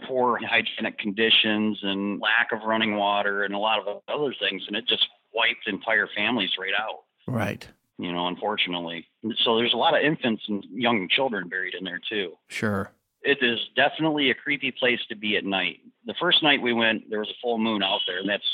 poor 0.08 0.40
hygienic 0.42 0.98
conditions 0.98 1.80
and 1.84 2.22
lack 2.22 2.52
of 2.52 2.66
running 2.66 2.96
water 2.96 3.44
and 3.44 3.54
a 3.54 3.58
lot 3.60 3.86
of 3.86 4.02
other 4.08 4.34
things, 4.40 4.64
and 4.68 4.76
it 4.76 4.88
just 4.88 5.06
wiped 5.34 5.68
entire 5.68 6.08
families 6.16 6.52
right 6.60 6.74
out. 6.80 7.04
right. 7.28 7.68
You 7.98 8.14
know, 8.14 8.28
unfortunately. 8.28 9.06
So 9.44 9.58
there's 9.58 9.74
a 9.74 9.78
lot 9.78 9.94
of 9.94 10.02
infants 10.02 10.44
and 10.48 10.64
young 10.72 11.10
children 11.10 11.50
buried 11.50 11.74
in 11.74 11.84
there 11.84 12.00
too. 12.10 12.38
Sure. 12.48 12.92
It 13.24 13.40
is 13.42 13.60
definitely 13.76 14.32
a 14.32 14.34
creepy 14.34 14.72
place 14.72 15.02
to 15.10 15.18
be 15.18 15.36
at 15.36 15.44
night. 15.44 15.80
The 16.06 16.16
first 16.18 16.42
night 16.42 16.62
we 16.62 16.72
went, 16.72 17.10
there 17.10 17.20
was 17.20 17.30
a 17.30 17.42
full 17.42 17.58
moon 17.58 17.84
out 17.84 18.00
there, 18.08 18.20
and 18.20 18.30
that's 18.30 18.48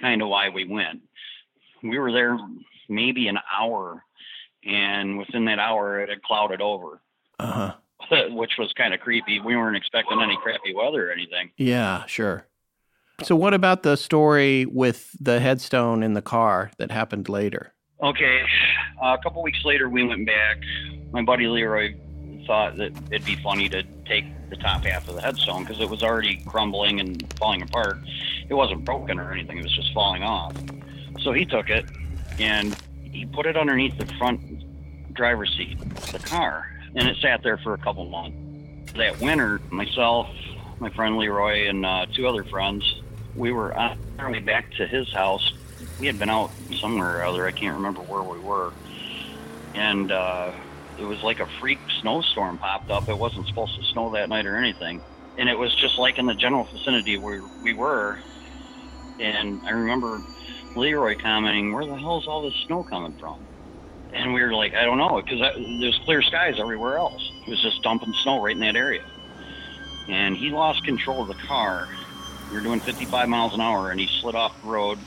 kind 0.00 0.22
of 0.22 0.28
why 0.28 0.50
we 0.50 0.64
went. 0.68 1.00
We 1.82 1.98
were 1.98 2.12
there 2.12 2.38
maybe 2.88 3.26
an 3.26 3.38
hour, 3.58 4.04
and 4.64 5.18
within 5.18 5.44
that 5.46 5.58
hour, 5.58 6.00
it 6.00 6.08
had 6.08 6.22
clouded 6.22 6.60
over, 6.60 7.00
Uh 7.38 7.74
huh. 8.10 8.26
which 8.30 8.52
was 8.58 8.72
kind 8.76 8.94
of 8.94 9.00
creepy. 9.00 9.40
We 9.40 9.56
weren't 9.56 9.76
expecting 9.76 10.20
any 10.22 10.36
crappy 10.42 10.74
weather 10.74 11.08
or 11.08 11.12
anything. 11.12 11.50
Yeah, 11.56 12.04
sure. 12.06 12.46
So, 13.22 13.36
what 13.36 13.52
about 13.54 13.82
the 13.82 13.96
story 13.96 14.64
with 14.66 15.10
the 15.20 15.40
headstone 15.40 16.02
in 16.02 16.14
the 16.14 16.22
car 16.22 16.70
that 16.78 16.90
happened 16.90 17.28
later? 17.28 17.74
Okay, 18.02 18.40
uh, 19.02 19.16
a 19.18 19.22
couple 19.22 19.42
weeks 19.42 19.62
later, 19.64 19.88
we 19.90 20.02
went 20.02 20.26
back. 20.26 20.58
My 21.12 21.22
buddy 21.22 21.46
Leroy 21.46 21.94
thought 22.46 22.76
that 22.78 22.92
it'd 23.10 23.26
be 23.26 23.36
funny 23.36 23.68
to 23.68 23.82
take 24.06 24.24
the 24.48 24.56
top 24.56 24.82
half 24.84 25.06
of 25.06 25.14
the 25.16 25.20
headstone 25.20 25.64
because 25.64 25.80
it 25.80 25.88
was 25.90 26.02
already 26.02 26.42
crumbling 26.46 26.98
and 26.98 27.22
falling 27.38 27.60
apart. 27.62 27.98
It 28.48 28.54
wasn't 28.54 28.84
broken 28.86 29.18
or 29.20 29.30
anything; 29.32 29.58
it 29.58 29.62
was 29.64 29.76
just 29.76 29.92
falling 29.92 30.22
off. 30.22 30.54
So 31.20 31.32
he 31.32 31.44
took 31.44 31.68
it 31.68 31.84
and 32.38 32.74
he 33.12 33.26
put 33.26 33.46
it 33.46 33.56
underneath 33.56 33.96
the 33.98 34.06
front 34.14 34.40
driver's 35.14 35.54
seat 35.56 35.80
of 35.80 36.12
the 36.12 36.18
car, 36.18 36.70
and 36.94 37.08
it 37.08 37.16
sat 37.20 37.42
there 37.42 37.58
for 37.58 37.74
a 37.74 37.78
couple 37.78 38.04
months. 38.06 38.92
That 38.94 39.20
winter, 39.20 39.60
myself, 39.70 40.28
my 40.78 40.90
friend 40.90 41.16
Leroy, 41.16 41.68
and 41.68 41.84
uh, 41.84 42.06
two 42.14 42.26
other 42.26 42.44
friends, 42.44 43.02
we 43.36 43.52
were 43.52 43.76
on 43.76 43.98
our 44.18 44.30
way 44.30 44.40
back 44.40 44.70
to 44.72 44.86
his 44.86 45.12
house. 45.12 45.52
We 45.98 46.06
had 46.06 46.18
been 46.18 46.30
out 46.30 46.50
somewhere 46.78 47.18
or 47.18 47.24
other. 47.24 47.46
I 47.46 47.52
can't 47.52 47.76
remember 47.76 48.00
where 48.02 48.22
we 48.22 48.38
were, 48.38 48.72
and 49.74 50.10
uh, 50.10 50.52
it 50.98 51.04
was 51.04 51.22
like 51.22 51.40
a 51.40 51.46
freak 51.60 51.78
snowstorm 52.00 52.58
popped 52.58 52.90
up. 52.90 53.08
It 53.08 53.16
wasn't 53.16 53.46
supposed 53.46 53.76
to 53.76 53.84
snow 53.84 54.10
that 54.10 54.28
night 54.28 54.46
or 54.46 54.56
anything, 54.56 55.00
and 55.36 55.48
it 55.48 55.58
was 55.58 55.74
just 55.74 55.98
like 55.98 56.18
in 56.18 56.26
the 56.26 56.34
general 56.34 56.64
vicinity 56.64 57.16
where 57.18 57.42
we 57.62 57.74
were. 57.74 58.18
And 59.18 59.60
I 59.66 59.70
remember 59.70 60.22
Leroy 60.76 61.16
commenting, 61.20 61.72
"Where 61.72 61.86
the 61.86 61.96
hell's 61.96 62.26
all 62.26 62.42
this 62.42 62.54
snow 62.66 62.84
coming 62.84 63.12
from?" 63.18 63.38
And 64.12 64.34
we 64.34 64.42
were 64.42 64.52
like, 64.52 64.74
"I 64.74 64.84
don't 64.84 64.98
know," 64.98 65.20
because 65.22 65.40
there's 65.80 65.98
clear 66.04 66.22
skies 66.22 66.58
everywhere 66.58 66.98
else. 66.98 67.32
It 67.46 67.50
was 67.50 67.62
just 67.62 67.82
dumping 67.82 68.12
snow 68.22 68.42
right 68.42 68.54
in 68.54 68.60
that 68.60 68.76
area. 68.76 69.04
And 70.08 70.36
he 70.36 70.50
lost 70.50 70.84
control 70.84 71.22
of 71.22 71.28
the 71.28 71.46
car. 71.46 71.88
We 72.50 72.56
were 72.56 72.62
doing 72.62 72.80
55 72.80 73.28
miles 73.28 73.54
an 73.54 73.60
hour, 73.60 73.90
and 73.90 74.00
he 74.00 74.08
slid 74.20 74.34
off 74.34 74.60
the 74.60 74.68
road 74.68 74.98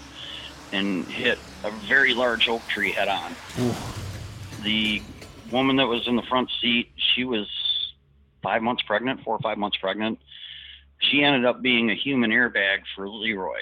and 0.72 1.06
hit 1.06 1.40
a 1.64 1.72
very 1.88 2.14
large 2.14 2.48
oak 2.48 2.66
tree 2.70 2.92
head 2.92 3.10
on. 3.10 3.36
The 4.64 5.02
woman 5.52 5.76
that 5.76 5.88
was 5.88 6.08
in 6.08 6.16
the 6.16 6.24
front 6.24 6.50
seat, 6.62 6.92
she 6.96 7.26
was 7.26 7.48
five 8.42 8.62
months 8.62 8.84
pregnant, 8.84 9.24
four 9.24 9.36
or 9.36 9.40
five 9.40 9.58
months 9.58 9.78
pregnant. 9.78 10.20
She 11.00 11.24
ended 11.24 11.46
up 11.46 11.62
being 11.62 11.92
a 11.92 11.96
human 11.96 12.32
airbag 12.32 12.84
for 12.96 13.10
Leroy. 13.10 13.60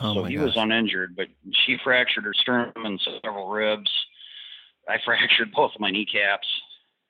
Oh 0.00 0.14
so 0.14 0.24
he 0.24 0.36
gosh. 0.36 0.44
was 0.46 0.56
uninjured, 0.56 1.14
but 1.16 1.28
she 1.66 1.76
fractured 1.82 2.24
her 2.24 2.34
sternum 2.34 2.72
and 2.84 3.00
several 3.22 3.48
ribs. 3.48 3.90
I 4.88 4.96
fractured 5.04 5.52
both 5.52 5.72
of 5.74 5.80
my 5.80 5.90
kneecaps. 5.90 6.46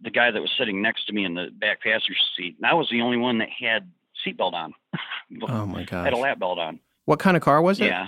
The 0.02 0.10
guy 0.10 0.30
that 0.30 0.40
was 0.40 0.50
sitting 0.58 0.82
next 0.82 1.06
to 1.06 1.12
me 1.12 1.24
in 1.24 1.34
the 1.34 1.46
back 1.58 1.80
passenger 1.82 2.14
seat, 2.36 2.56
and 2.58 2.66
I 2.66 2.74
was 2.74 2.88
the 2.90 3.00
only 3.00 3.16
one 3.16 3.38
that 3.38 3.48
had 3.48 3.90
seatbelt 4.26 4.52
on. 4.52 4.74
Oh 5.48 5.66
my 5.66 5.84
god! 5.84 6.04
had 6.04 6.12
a 6.12 6.18
lap 6.18 6.38
belt 6.38 6.58
on. 6.58 6.78
What 7.06 7.18
kind 7.18 7.36
of 7.36 7.42
car 7.42 7.60
was 7.62 7.80
it? 7.80 7.86
Yeah. 7.86 8.06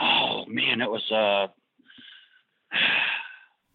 Oh 0.00 0.44
man, 0.46 0.80
it 0.80 0.90
was 0.90 1.10
uh 1.10 1.48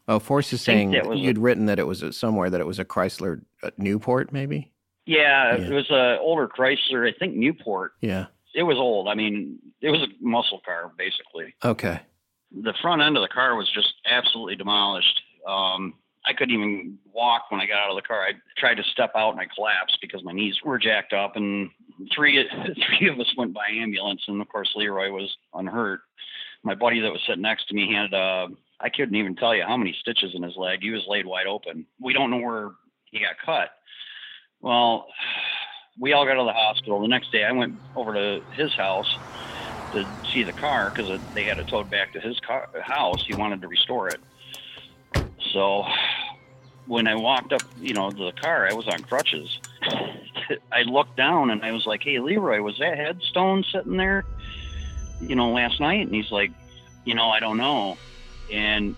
Oh, 0.07 0.19
Forrest 0.19 0.53
is 0.53 0.61
saying 0.61 0.91
that 0.91 1.06
was 1.06 1.19
a- 1.19 1.22
you'd 1.22 1.38
written 1.38 1.65
that 1.65 1.80
it 1.80 1.86
was 1.88 2.02
a, 2.02 2.14
somewhere 2.14 2.49
that 2.49 2.61
it 2.61 2.65
was 2.65 2.80
a 2.80 2.86
Chrysler 2.86 3.41
uh, 3.61 3.72
Newport, 3.78 4.32
maybe. 4.32 4.72
yeah, 5.06 5.57
Yeah. 5.57 5.68
it 5.68 5.74
was 5.74 5.90
a 5.91 6.18
older 6.19 6.48
Chrysler, 6.48 7.07
I 7.07 7.18
think 7.18 7.36
Newport. 7.36 7.91
Yeah. 8.02 8.28
It 8.58 8.64
was 8.64 8.78
old. 8.78 9.08
I 9.08 9.14
mean, 9.14 9.60
it 9.82 9.92
was 9.92 10.02
a 10.02 10.08
muscle 10.20 10.62
car 10.66 10.92
basically. 10.98 11.54
Okay. 11.64 12.02
the 12.52 12.74
front 12.82 13.04
end 13.04 13.16
of 13.16 13.22
the 13.22 13.28
car 13.28 13.56
was 13.56 13.70
just 13.72 13.94
absolutely 14.10 14.56
demolished. 14.56 15.22
Um, 15.48 15.94
I 16.26 16.34
couldn't 16.34 16.56
even 16.56 16.98
walk 17.14 17.44
when 17.50 17.62
I 17.62 17.68
got 17.68 17.78
out 17.78 17.92
of 17.92 17.96
the 17.96 18.02
car. 18.02 18.22
I 18.24 18.32
tried 18.58 18.76
to 18.76 18.84
step 18.92 19.12
out 19.16 19.32
and 19.32 19.40
I 19.40 19.46
collapsed 19.54 20.00
because 20.02 20.24
my 20.24 20.34
knees 20.34 20.56
were 20.66 20.80
jacked 20.80 21.14
up. 21.14 21.36
And 21.36 21.70
three 22.14 22.44
three 22.98 23.10
of 23.10 23.20
us 23.20 23.32
went 23.38 23.54
by 23.54 23.68
ambulance, 23.72 24.24
and 24.28 24.42
of 24.42 24.50
course 24.50 24.72
Leroy 24.76 25.12
was 25.12 25.34
unhurt. 25.54 26.02
My 26.64 26.76
buddy 26.76 27.00
that 27.02 27.12
was 27.12 27.22
sitting 27.28 27.44
next 27.44 27.68
to 27.68 27.76
me 27.76 27.94
had 27.94 28.14
uh, 28.14 28.48
I 28.82 28.90
couldn't 28.90 29.16
even 29.16 29.36
tell 29.36 29.56
you 29.56 29.64
how 29.66 29.78
many 29.78 29.96
stitches 30.02 30.32
in 30.34 30.42
his 30.42 30.58
leg. 30.58 30.80
He 30.82 30.90
was 30.90 31.04
laid 31.08 31.28
wide 31.28 31.48
open. 31.48 31.86
We 32.02 32.14
don't 32.14 32.32
know 32.32 32.40
where 32.40 32.72
he 33.12 33.20
got 33.20 33.36
cut. 33.46 33.70
Well, 34.60 35.08
we 35.99 36.14
all 36.14 36.26
got 36.26 36.36
to 36.36 36.44
the 36.44 36.53
hospital. 36.53 37.02
The 37.02 37.07
next 37.07 37.32
day, 37.32 37.44
I 37.44 37.52
went 37.52 37.76
over 37.95 38.14
to 38.14 38.44
his 38.53 38.74
house 38.74 39.11
to 39.94 40.07
see 40.32 40.44
the 40.44 40.53
car 40.53 40.91
because 40.94 41.19
they 41.34 41.44
had 41.44 41.57
it 41.60 41.68
towed 41.68 41.90
back 41.90 42.14
to 42.14 42.19
his 42.19 42.40
car, 42.40 42.69
house. 42.82 43.26
He 43.26 43.34
wanted 43.34 43.61
to 43.61 43.68
restore 43.68 44.10
it. 44.10 44.19
So 45.53 45.86
when 46.86 47.07
I 47.07 47.15
walked 47.15 47.53
up, 47.53 47.61
you 47.80 47.94
know, 47.94 48.10
to 48.11 48.26
the 48.26 48.32
car, 48.32 48.68
I 48.68 48.74
was 48.74 48.88
on 48.88 49.02
crutches. 49.03 49.60
I 50.72 50.84
looked 50.84 51.18
down 51.18 51.49
and 51.49 51.64
I 51.64 51.72
was 51.72 51.86
like, 51.86 52.03
"Hey, 52.03 52.19
Leroy, 52.19 52.61
was 52.61 52.78
that 52.80 52.98
headstone 52.98 53.64
sitting 53.72 53.98
there, 53.98 54.24
you 55.22 55.36
know, 55.36 55.52
last 55.52 55.80
night?" 55.80 56.06
And 56.06 56.15
he's 56.15 56.32
like, 56.32 56.52
"You 57.06 57.15
know, 57.15 57.30
I 57.30 57.40
don't 57.40 57.57
know." 57.57 57.98
And 58.52 58.95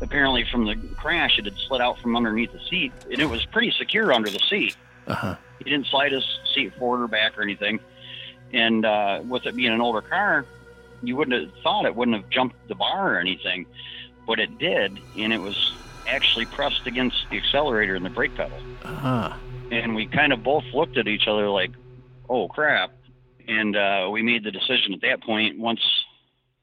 apparently, 0.00 0.44
from 0.50 0.64
the 0.64 0.76
crash, 0.96 1.38
it 1.38 1.44
had 1.44 1.56
slid 1.68 1.80
out 1.80 1.98
from 2.00 2.16
underneath 2.16 2.52
the 2.52 2.60
seat, 2.70 2.92
and 3.10 3.20
it 3.20 3.26
was 3.26 3.44
pretty 3.46 3.70
secure 3.72 4.12
under 4.12 4.30
the 4.30 4.40
seat. 4.48 4.76
Uh 5.06 5.14
huh. 5.14 5.36
He 5.58 5.64
didn't 5.64 5.86
slide 5.86 6.12
his 6.12 6.24
seat 6.54 6.74
forward 6.74 7.02
or 7.02 7.08
back 7.08 7.38
or 7.38 7.42
anything. 7.42 7.80
And 8.52 8.84
uh, 8.84 9.22
with 9.26 9.46
it 9.46 9.56
being 9.56 9.72
an 9.72 9.80
older 9.80 10.00
car, 10.00 10.46
you 11.02 11.16
wouldn't 11.16 11.40
have 11.40 11.62
thought 11.62 11.84
it 11.84 11.94
wouldn't 11.94 12.16
have 12.16 12.30
jumped 12.30 12.56
the 12.68 12.74
bar 12.74 13.14
or 13.14 13.18
anything, 13.18 13.66
but 14.26 14.38
it 14.38 14.58
did, 14.58 14.98
and 15.16 15.32
it 15.32 15.40
was 15.40 15.72
actually 16.06 16.46
pressed 16.46 16.86
against 16.86 17.16
the 17.30 17.36
accelerator 17.36 17.94
and 17.94 18.04
the 18.04 18.10
brake 18.10 18.34
pedal. 18.34 18.58
Ah. 18.84 19.38
And 19.70 19.94
we 19.94 20.06
kind 20.06 20.32
of 20.32 20.42
both 20.42 20.64
looked 20.72 20.96
at 20.96 21.08
each 21.08 21.26
other 21.26 21.48
like, 21.50 21.72
"Oh 22.28 22.48
crap!" 22.48 22.92
And 23.48 23.76
uh, 23.76 24.08
we 24.12 24.22
made 24.22 24.44
the 24.44 24.52
decision 24.52 24.94
at 24.94 25.00
that 25.02 25.22
point. 25.22 25.58
Once 25.58 25.80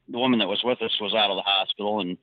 the 0.08 0.18
woman 0.18 0.40
that 0.40 0.48
was 0.48 0.64
with 0.64 0.82
us 0.82 1.00
was 1.02 1.14
out 1.14 1.30
of 1.30 1.36
the 1.36 1.44
hospital, 1.44 2.00
and 2.00 2.18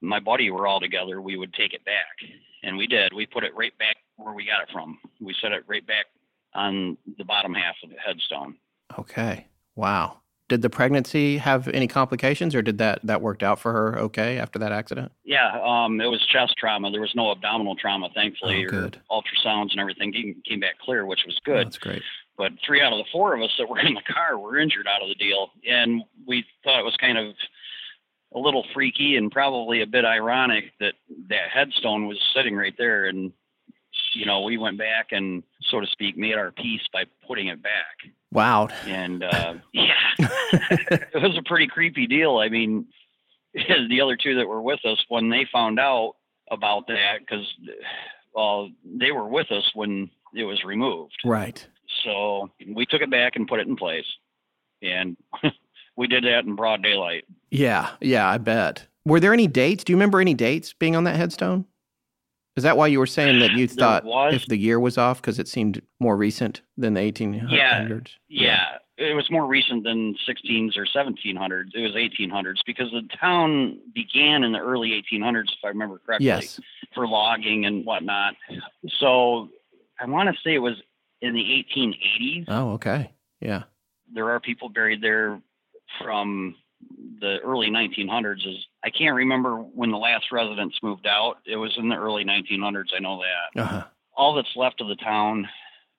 my 0.00 0.18
buddy 0.18 0.50
were 0.50 0.66
all 0.66 0.80
together, 0.80 1.20
we 1.20 1.36
would 1.36 1.52
take 1.52 1.74
it 1.74 1.84
back, 1.84 2.30
and 2.62 2.76
we 2.76 2.86
did. 2.86 3.12
We 3.12 3.26
put 3.26 3.44
it 3.44 3.54
right 3.54 3.76
back 3.78 3.96
where 4.18 4.34
we 4.34 4.44
got 4.44 4.62
it 4.62 4.68
from. 4.72 4.98
We 5.20 5.34
set 5.40 5.52
it 5.52 5.64
right 5.66 5.86
back 5.86 6.06
on 6.54 6.96
the 7.16 7.24
bottom 7.24 7.54
half 7.54 7.76
of 7.82 7.90
the 7.90 7.96
headstone. 7.96 8.56
Okay. 8.98 9.46
Wow. 9.76 10.18
Did 10.48 10.62
the 10.62 10.70
pregnancy 10.70 11.36
have 11.36 11.68
any 11.68 11.86
complications, 11.86 12.54
or 12.54 12.62
did 12.62 12.78
that 12.78 13.00
that 13.04 13.20
worked 13.20 13.42
out 13.42 13.58
for 13.60 13.70
her 13.72 13.98
okay 13.98 14.38
after 14.38 14.58
that 14.60 14.72
accident? 14.72 15.12
Yeah, 15.22 15.60
um, 15.62 16.00
it 16.00 16.06
was 16.06 16.24
chest 16.26 16.54
trauma. 16.56 16.90
There 16.90 17.02
was 17.02 17.14
no 17.14 17.30
abdominal 17.30 17.76
trauma, 17.76 18.08
thankfully, 18.14 18.64
Oh, 18.64 18.68
good. 18.70 19.00
ultrasounds 19.10 19.72
and 19.72 19.78
everything 19.80 20.10
came, 20.10 20.40
came 20.48 20.60
back 20.60 20.78
clear, 20.78 21.04
which 21.04 21.20
was 21.26 21.38
good. 21.44 21.66
That's 21.66 21.76
great. 21.76 22.02
But 22.38 22.52
three 22.66 22.80
out 22.80 22.92
of 22.94 22.98
the 22.98 23.04
four 23.12 23.34
of 23.36 23.42
us 23.42 23.50
that 23.58 23.68
were 23.68 23.78
in 23.80 23.92
the 23.92 24.00
car 24.10 24.38
were 24.38 24.56
injured 24.58 24.86
out 24.88 25.02
of 25.02 25.08
the 25.08 25.14
deal, 25.16 25.50
and 25.68 26.02
we 26.26 26.46
thought 26.64 26.80
it 26.80 26.84
was 26.84 26.96
kind 26.96 27.18
of 27.18 27.34
a 28.34 28.38
little 28.38 28.64
freaky 28.72 29.16
and 29.16 29.30
probably 29.30 29.82
a 29.82 29.86
bit 29.86 30.06
ironic 30.06 30.72
that 30.80 30.94
that 31.28 31.50
headstone 31.52 32.06
was 32.06 32.18
sitting 32.34 32.56
right 32.56 32.74
there, 32.78 33.04
and 33.04 33.32
you 34.14 34.26
know 34.26 34.42
we 34.42 34.56
went 34.56 34.78
back 34.78 35.08
and 35.12 35.42
so 35.70 35.80
to 35.80 35.86
speak 35.86 36.16
made 36.16 36.34
our 36.34 36.52
peace 36.52 36.82
by 36.92 37.04
putting 37.26 37.48
it 37.48 37.62
back. 37.62 38.12
Wow. 38.32 38.68
And 38.86 39.22
uh, 39.22 39.54
yeah, 39.72 39.94
it 40.18 41.22
was 41.22 41.36
a 41.38 41.42
pretty 41.42 41.66
creepy 41.66 42.06
deal. 42.06 42.38
I 42.38 42.48
mean, 42.48 42.86
the 43.54 44.00
other 44.00 44.16
two 44.16 44.36
that 44.36 44.48
were 44.48 44.62
with 44.62 44.84
us 44.84 45.04
when 45.08 45.30
they 45.30 45.46
found 45.50 45.78
out 45.78 46.14
about 46.50 46.86
that, 46.88 47.20
because 47.20 47.46
well, 48.34 48.70
they 48.84 49.10
were 49.10 49.28
with 49.28 49.50
us 49.50 49.70
when 49.74 50.10
it 50.34 50.44
was 50.44 50.62
removed. 50.64 51.16
Right. 51.24 51.66
So 52.04 52.50
we 52.74 52.86
took 52.86 53.00
it 53.00 53.10
back 53.10 53.36
and 53.36 53.48
put 53.48 53.60
it 53.60 53.66
in 53.66 53.76
place, 53.76 54.06
and 54.82 55.16
we 55.96 56.06
did 56.06 56.24
that 56.24 56.44
in 56.44 56.54
broad 56.54 56.82
daylight. 56.82 57.24
Yeah. 57.50 57.90
Yeah. 58.00 58.28
I 58.28 58.38
bet. 58.38 58.86
Were 59.04 59.20
there 59.20 59.32
any 59.32 59.46
dates? 59.46 59.84
Do 59.84 59.92
you 59.92 59.96
remember 59.96 60.20
any 60.20 60.34
dates 60.34 60.74
being 60.74 60.94
on 60.94 61.04
that 61.04 61.16
headstone? 61.16 61.64
Is 62.58 62.64
that 62.64 62.76
why 62.76 62.88
you 62.88 62.98
were 62.98 63.06
saying 63.06 63.38
that 63.38 63.52
you 63.52 63.68
thought 63.68 64.04
was. 64.04 64.34
if 64.34 64.46
the 64.46 64.56
year 64.56 64.78
was 64.78 64.98
off 64.98 65.22
because 65.22 65.38
it 65.38 65.48
seemed 65.48 65.80
more 66.00 66.16
recent 66.16 66.60
than 66.76 66.94
the 66.94 67.00
1800s? 67.00 68.10
Yeah, 68.28 68.64
it 68.96 69.14
was 69.14 69.30
more 69.30 69.46
recent 69.46 69.84
than 69.84 70.16
16s 70.28 70.76
or 70.76 70.84
1700s. 70.84 71.70
It 71.72 71.80
was 71.80 71.94
1800s 71.94 72.56
because 72.66 72.90
the 72.90 73.08
town 73.18 73.78
began 73.94 74.42
in 74.42 74.52
the 74.52 74.58
early 74.58 74.90
1800s, 74.90 75.44
if 75.44 75.64
I 75.64 75.68
remember 75.68 76.00
correctly. 76.04 76.26
Yes. 76.26 76.60
for 76.94 77.06
logging 77.06 77.64
and 77.64 77.84
whatnot. 77.84 78.34
So 78.98 79.50
I 80.00 80.06
want 80.06 80.28
to 80.28 80.34
say 80.42 80.54
it 80.54 80.58
was 80.58 80.82
in 81.20 81.34
the 81.34 81.64
1880s. 81.74 82.44
Oh, 82.48 82.72
okay. 82.72 83.12
Yeah. 83.40 83.64
There 84.12 84.30
are 84.30 84.40
people 84.40 84.68
buried 84.68 85.00
there 85.00 85.40
from 86.02 86.56
the 87.20 87.38
early 87.44 87.68
1900s. 87.70 88.46
Is 88.48 88.66
I 88.84 88.90
can't 88.90 89.14
remember 89.16 89.56
when 89.56 89.90
the 89.90 89.98
last 89.98 90.26
residents 90.32 90.78
moved 90.82 91.06
out. 91.06 91.36
It 91.46 91.56
was 91.56 91.74
in 91.78 91.88
the 91.88 91.96
early 91.96 92.24
1900s. 92.24 92.86
I 92.96 93.00
know 93.00 93.20
that. 93.54 93.60
Uh 93.62 93.66
huh. 93.66 93.84
All 94.16 94.34
that's 94.34 94.48
left 94.56 94.80
of 94.80 94.88
the 94.88 94.96
town 94.96 95.48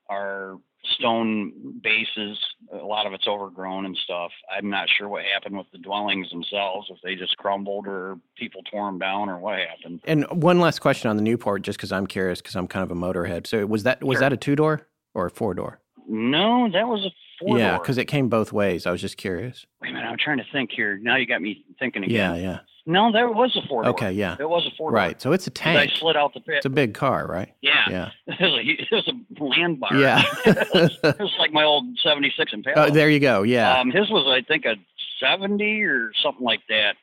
are 0.10 0.58
stone 0.84 1.80
bases. 1.84 2.38
A 2.74 2.78
lot 2.78 3.06
of 3.06 3.14
it's 3.14 3.28
overgrown 3.28 3.86
and 3.86 3.98
stuff. 4.04 4.32
I'm 4.52 4.70
not 4.70 4.88
sure 4.98 5.08
what 5.08 5.24
happened 5.34 5.58
with 5.58 5.68
the 5.72 5.78
dwellings 5.78 6.30
themselves, 6.30 6.88
if 6.90 6.98
they 7.04 7.16
just 7.16 7.38
crumbled 7.38 7.86
or 7.88 8.18
people 8.38 8.62
tore 8.64 8.88
them 8.88 8.98
down 9.00 9.30
or 9.30 9.40
what 9.40 9.60
happened. 9.60 10.02
And 10.06 10.26
one 10.32 10.60
last 10.60 10.80
question 10.80 11.10
on 11.10 11.16
the 11.18 11.22
Newport, 11.22 11.62
just 11.62 11.78
because 11.78 11.92
I'm 11.92 12.08
curious, 12.08 12.42
because 12.42 12.56
I'm 12.56 12.68
kind 12.68 12.84
of 12.84 12.92
a 12.92 13.00
motorhead. 13.00 13.46
So 13.48 13.66
was 13.66 13.84
that 13.84 14.04
was 14.04 14.16
Sure. 14.16 14.22
that 14.22 14.34
a 14.34 14.38
two 14.38 14.56
door 14.56 14.88
or 15.14 15.26
a 15.28 15.30
four 15.30 15.54
door? 15.54 15.80
No, 16.08 16.70
that 16.72 16.88
was 16.88 17.06
a 17.06 17.12
four 17.40 17.58
Yeah, 17.58 17.78
because 17.78 17.98
it 17.98 18.06
came 18.06 18.30
both 18.30 18.52
ways. 18.54 18.86
I 18.86 18.92
was 18.92 19.02
just 19.02 19.18
curious. 19.18 19.66
Wait 19.82 19.90
a 19.90 19.94
minute, 19.94 20.08
I'm 20.08 20.18
trying 20.18 20.38
to 20.38 20.46
think 20.52 20.72
here. 20.72 20.98
Now 20.98 21.16
you 21.16 21.26
got 21.26 21.42
me 21.42 21.66
thinking 21.80 22.04
again. 22.04 22.36
yeah. 22.36 22.42
Yeah. 22.42 22.60
No, 22.86 23.12
there 23.12 23.30
was 23.30 23.56
a 23.56 23.68
four. 23.68 23.86
Okay, 23.86 24.12
yeah. 24.14 24.36
It 24.40 24.50
was 24.50 24.66
a 24.66 24.76
four. 24.76 24.90
Right. 24.92 25.22
So 25.22 25.32
it's 25.32 25.46
a 25.46 25.52
tank. 25.52 25.92
I 25.92 25.96
slid 26.00 26.18
out 26.18 26.34
the 26.34 26.40
pit. 26.40 26.56
It's 26.56 26.66
a 26.66 26.72
big 26.72 26.94
car, 26.96 27.28
right? 27.28 27.54
yeah. 27.62 27.86
Yeah. 27.90 28.10
It 28.26 28.42
was 28.42 28.54
a, 28.54 28.70
it 28.70 28.88
was 28.92 29.08
a 29.40 29.44
land 29.44 29.80
bar. 29.80 29.96
Yeah. 29.96 30.24
it 30.46 31.20
was 31.20 31.36
like 31.38 31.52
my 31.52 31.64
old 31.64 31.86
76 32.02 32.52
Impala. 32.54 32.88
Oh, 32.88 32.90
there 32.90 33.10
you 33.10 33.20
go. 33.20 33.44
Yeah. 33.44 33.80
Um, 33.80 33.92
his 33.92 34.10
was, 34.10 34.26
I 34.28 34.42
think, 34.48 34.66
a 34.66 34.76
70 35.20 35.84
or 35.84 36.12
something 36.24 36.44
like 36.44 36.62
that. 36.70 36.96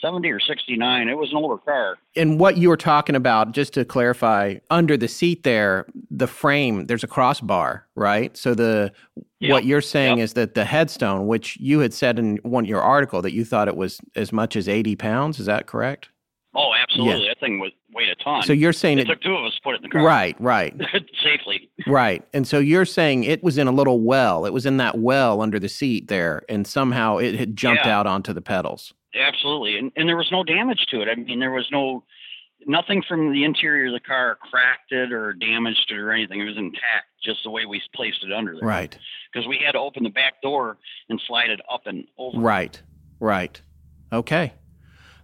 70 0.00 0.30
or 0.30 0.40
69. 0.40 1.08
It 1.08 1.16
was 1.18 1.30
an 1.30 1.36
older 1.36 1.58
car. 1.58 1.96
and 2.16 2.38
what 2.40 2.56
you 2.56 2.68
were 2.68 2.76
talking 2.76 3.14
about, 3.14 3.52
just 3.52 3.74
to 3.74 3.84
clarify, 3.84 4.56
under 4.70 4.96
the 4.96 5.08
seat 5.08 5.42
there, 5.44 5.86
the 6.10 6.26
frame, 6.26 6.86
there's 6.86 7.04
a 7.04 7.08
crossbar, 7.08 7.86
right? 7.94 8.36
So 8.36 8.54
the 8.54 8.92
Yep. 9.40 9.50
what 9.52 9.64
you're 9.64 9.80
saying 9.80 10.18
Yep. 10.18 10.24
is 10.24 10.32
that 10.34 10.54
the 10.54 10.64
headstone, 10.64 11.26
which 11.28 11.56
you 11.60 11.78
had 11.80 11.94
said 11.94 12.18
in 12.18 12.38
one 12.42 12.64
your 12.64 12.82
article 12.82 13.22
that 13.22 13.32
you 13.32 13.44
thought 13.44 13.68
it 13.68 13.76
was 13.76 14.00
as 14.16 14.32
much 14.32 14.56
as 14.56 14.68
80 14.68 14.96
pounds, 14.96 15.38
is 15.38 15.46
that 15.46 15.66
correct? 15.66 16.08
Oh, 16.54 16.72
absolutely. 16.74 17.28
That 17.28 17.38
thing 17.38 17.60
was 17.60 17.70
weighed 17.94 18.08
a 18.08 18.16
ton. 18.16 18.42
So 18.42 18.52
you're 18.52 18.72
saying 18.72 18.98
it 18.98 19.02
it, 19.02 19.06
took 19.06 19.20
two 19.20 19.34
of 19.36 19.44
us 19.44 19.54
to 19.54 19.60
put 19.62 19.74
it 19.74 19.76
in 19.76 19.82
the 19.84 19.88
car. 19.90 20.02
right, 20.02 20.34
right, 20.40 20.74
Safely. 21.22 21.68
right. 21.86 22.24
And 22.34 22.48
so 22.48 22.58
you're 22.58 22.84
saying 22.86 23.22
it 23.24 23.44
was 23.44 23.58
in 23.58 23.68
a 23.68 23.72
little 23.72 24.00
well. 24.00 24.44
It 24.44 24.52
was 24.52 24.66
in 24.66 24.76
that 24.78 24.98
well 24.98 25.40
under 25.40 25.60
the 25.60 25.68
seat 25.68 26.08
there, 26.08 26.42
and 26.48 26.66
somehow 26.66 27.18
it 27.18 27.36
had 27.38 27.54
jumped 27.54 27.84
Yeah. 27.86 27.96
out 28.00 28.06
onto 28.08 28.32
the 28.32 28.40
pedals. 28.40 28.92
Absolutely. 29.18 29.78
And, 29.78 29.92
and 29.96 30.08
there 30.08 30.16
was 30.16 30.28
no 30.30 30.44
damage 30.44 30.86
to 30.90 31.00
it. 31.02 31.08
I 31.08 31.14
mean, 31.16 31.40
there 31.40 31.50
was 31.50 31.66
no, 31.72 32.04
nothing 32.66 33.02
from 33.06 33.32
the 33.32 33.44
interior 33.44 33.86
of 33.88 33.92
the 33.94 34.00
car 34.00 34.36
cracked 34.50 34.92
it 34.92 35.12
or 35.12 35.32
damaged 35.32 35.86
it 35.90 35.98
or 35.98 36.12
anything. 36.12 36.40
It 36.40 36.44
was 36.44 36.56
intact, 36.56 37.06
just 37.22 37.40
the 37.44 37.50
way 37.50 37.66
we 37.66 37.82
placed 37.94 38.22
it 38.24 38.32
under 38.32 38.52
there. 38.54 38.68
Right, 38.68 38.96
Because 39.32 39.46
we 39.48 39.58
had 39.64 39.72
to 39.72 39.78
open 39.78 40.02
the 40.04 40.10
back 40.10 40.40
door 40.42 40.78
and 41.08 41.20
slide 41.26 41.50
it 41.50 41.60
up 41.72 41.82
and 41.86 42.04
over. 42.18 42.38
right, 42.38 42.80
right. 43.20 43.60
Okay. 44.12 44.52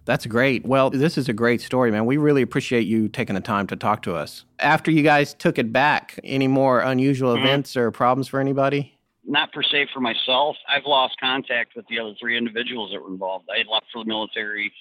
That's 0.05 0.27
great. 0.27 0.65
Well, 0.67 0.91
this 0.91 1.17
is 1.17 1.27
a 1.29 1.33
great 1.33 1.61
story, 1.61 1.89
man. 1.89 2.05
We 2.05 2.17
really 2.17 2.43
appreciate 2.43 2.85
you 2.85 3.07
taking 3.07 3.33
the 3.33 3.41
time 3.41 3.65
to 3.67 3.75
talk 3.75 4.03
to 4.03 4.13
us. 4.15 4.45
After 4.59 4.91
you 4.91 5.01
guys 5.01 5.33
took 5.33 5.57
it 5.57 5.73
back, 5.73 6.19
any 6.23 6.47
more 6.47 6.81
unusual 6.81 7.33
Mhm. 7.35 7.39
events 7.39 7.75
or 7.75 7.89
problems 7.89 8.27
for 8.27 8.39
anybody? 8.39 8.94
Not 9.27 9.51
per 9.51 9.63
se 9.63 9.87
for 9.93 9.99
myself. 9.99 10.55
I've 10.67 10.85
lost 10.85 11.15
contact 11.19 11.75
with 11.75 11.87
the 11.87 11.99
other 11.99 12.13
three 12.19 12.37
individuals 12.37 12.91
that 12.91 13.01
were 13.01 13.09
involved. 13.09 13.49
I 13.49 13.69
left 13.71 13.87
for 13.91 14.03
the 14.03 14.07
military 14.07 14.71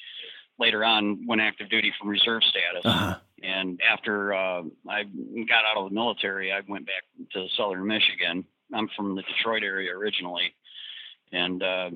later 0.58 0.84
on, 0.84 1.26
went 1.26 1.40
active 1.40 1.68
duty 1.70 1.92
from 1.98 2.08
reserve 2.08 2.42
status. 2.44 2.84
Uh-huh. 2.84 3.16
And 3.42 3.80
after 3.90 4.34
uh, 4.34 4.62
I 4.88 5.04
got 5.48 5.64
out 5.70 5.76
of 5.76 5.88
the 5.88 5.94
military, 5.94 6.52
I 6.52 6.60
went 6.66 6.86
back 6.86 7.04
to 7.32 7.46
southern 7.56 7.86
Michigan. 7.86 8.44
I'm 8.72 8.88
from 8.96 9.14
the 9.14 9.22
Detroit 9.22 9.62
area 9.62 9.94
originally. 9.96 10.54
And 11.32 11.62
uh, 11.62 11.90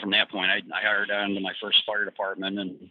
from 0.00 0.10
that 0.10 0.30
point, 0.30 0.50
I, 0.50 0.58
I 0.74 0.82
hired 0.82 1.10
on 1.10 1.34
to 1.34 1.40
my 1.40 1.52
first 1.60 1.82
fire 1.86 2.04
department 2.04 2.58
and 2.58 2.90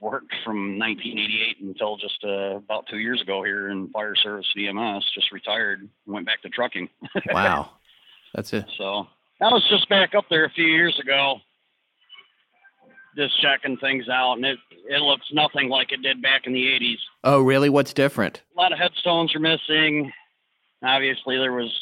worked 0.00 0.34
from 0.44 0.78
1988 0.78 1.56
until 1.62 1.96
just 1.96 2.22
uh, 2.24 2.56
about 2.56 2.86
two 2.88 2.98
years 2.98 3.20
ago 3.20 3.42
here 3.42 3.70
in 3.70 3.88
fire 3.88 4.14
service 4.14 4.46
EMS. 4.56 5.10
Just 5.14 5.32
retired, 5.32 5.88
went 6.06 6.26
back 6.26 6.42
to 6.42 6.48
trucking. 6.48 6.88
Wow. 7.32 7.70
That's 8.34 8.52
it. 8.52 8.66
So 8.76 9.06
I 9.40 9.48
was 9.48 9.64
just 9.70 9.88
back 9.88 10.14
up 10.14 10.24
there 10.28 10.44
a 10.44 10.50
few 10.50 10.66
years 10.66 10.98
ago, 11.00 11.36
just 13.16 13.40
checking 13.40 13.76
things 13.76 14.08
out, 14.08 14.34
and 14.34 14.44
it 14.44 14.58
it 14.88 15.00
looks 15.00 15.26
nothing 15.32 15.68
like 15.68 15.92
it 15.92 16.02
did 16.02 16.20
back 16.20 16.46
in 16.46 16.52
the 16.52 16.64
80s. 16.64 16.98
Oh, 17.22 17.40
really? 17.40 17.70
What's 17.70 17.92
different? 17.92 18.42
A 18.56 18.60
lot 18.60 18.72
of 18.72 18.78
headstones 18.78 19.34
are 19.34 19.40
missing. 19.40 20.12
Obviously, 20.82 21.38
there 21.38 21.52
was 21.52 21.72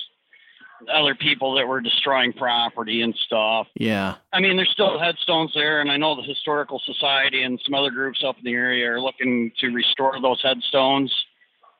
other 0.92 1.14
people 1.14 1.54
that 1.54 1.66
were 1.66 1.80
destroying 1.80 2.32
property 2.32 3.02
and 3.02 3.14
stuff. 3.26 3.66
Yeah. 3.74 4.16
I 4.32 4.40
mean, 4.40 4.56
there's 4.56 4.70
still 4.70 4.98
headstones 4.98 5.52
there, 5.54 5.80
and 5.80 5.90
I 5.90 5.96
know 5.96 6.14
the 6.16 6.22
historical 6.22 6.80
society 6.84 7.42
and 7.42 7.60
some 7.64 7.74
other 7.74 7.90
groups 7.90 8.22
up 8.26 8.36
in 8.38 8.44
the 8.44 8.52
area 8.52 8.90
are 8.92 9.00
looking 9.00 9.52
to 9.60 9.68
restore 9.68 10.20
those 10.20 10.40
headstones 10.42 11.12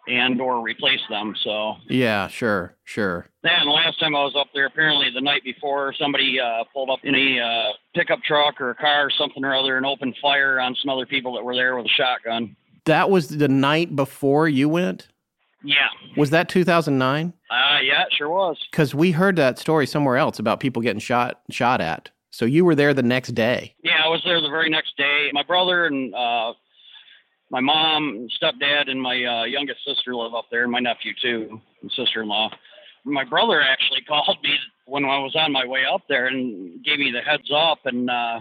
and 0.09 0.41
or 0.41 0.61
replace 0.61 1.01
them. 1.09 1.35
So 1.45 1.75
Yeah, 1.89 2.29
sure, 2.29 2.75
sure. 2.85 3.29
then 3.43 3.69
last 3.69 4.01
time 4.01 4.17
I 4.17 4.25
was 4.25 4.35
up 4.37 4.49
there, 4.55 4.67
apparently 4.67 5.11
the 5.15 5.21
night 5.21 5.45
before, 5.45 5.95
somebody 5.99 6.41
uh, 6.41 6.65
pulled 6.73 6.91
up 6.91 7.01
in 7.05 7.15
a 7.15 7.39
uh, 7.41 7.73
pickup 7.95 8.23
truck 8.23 8.61
or 8.61 8.71
a 8.71 8.75
car 8.75 9.07
or 9.07 9.11
something 9.11 9.45
or 9.45 9.55
other 9.55 9.77
and 9.77 9.87
opened 9.87 10.17
fire 10.21 10.59
on 10.61 10.75
some 10.83 10.89
other 10.91 11.07
people 11.07 11.35
that 11.35 11.45
were 11.45 11.55
there 11.55 11.77
with 11.77 11.87
a 11.87 11.89
shotgun. 11.89 12.57
That 12.85 13.11
was 13.11 13.29
the 13.29 13.49
night 13.49 13.95
before 13.95 14.49
you 14.49 14.69
went? 14.69 15.09
Yeah, 15.65 15.87
Was 16.17 16.31
that 16.31 16.49
2009? 16.49 17.33
uh, 17.49 17.79
yeah, 17.81 18.03
it 18.03 18.09
sure 18.19 18.29
was. 18.29 18.57
Because 18.73 18.97
we 18.97 19.13
heard 19.13 19.37
that 19.37 19.61
story 19.61 19.87
somewhere 19.87 20.17
else 20.17 20.41
about 20.41 20.59
people 20.59 20.83
getting 20.83 20.99
shot 20.99 21.41
shot 21.51 21.81
at. 21.81 22.11
So 22.31 22.45
you 22.47 22.65
were 22.65 22.75
there 22.75 22.93
the 22.93 23.03
next 23.05 23.37
day. 23.37 23.77
Yeah, 23.85 24.01
I 24.05 24.09
was 24.09 24.23
there 24.25 24.41
the 24.41 24.49
very 24.49 24.69
next 24.71 24.97
day. 24.97 25.31
My 25.33 25.45
brother 25.45 25.85
and 25.87 26.13
uh, 26.15 26.55
my 27.53 27.61
mom, 27.61 28.29
stepdad, 28.43 28.91
and 28.91 29.01
my 29.01 29.23
uh, 29.25 29.45
youngest 29.45 29.85
sister 29.87 30.17
live 30.17 30.35
up 30.35 30.47
there, 30.51 30.63
and 30.63 30.73
my 30.73 30.81
nephew 30.81 31.13
too, 31.21 31.61
and 31.83 31.93
sister-in-law. 31.95 32.51
My 33.05 33.25
brother 33.25 33.61
actually 33.61 34.01
called 34.09 34.39
me 34.43 34.57
when 34.87 35.05
I 35.05 35.19
was 35.19 35.37
on 35.37 35.53
my 35.53 35.67
way 35.67 35.83
up 35.85 36.01
there 36.09 36.27
and 36.27 36.83
gave 36.83 36.99
me 36.99 37.13
the 37.13 37.21
heads 37.21 37.51
up, 37.55 37.81
and 37.85 38.11
uh, 38.11 38.41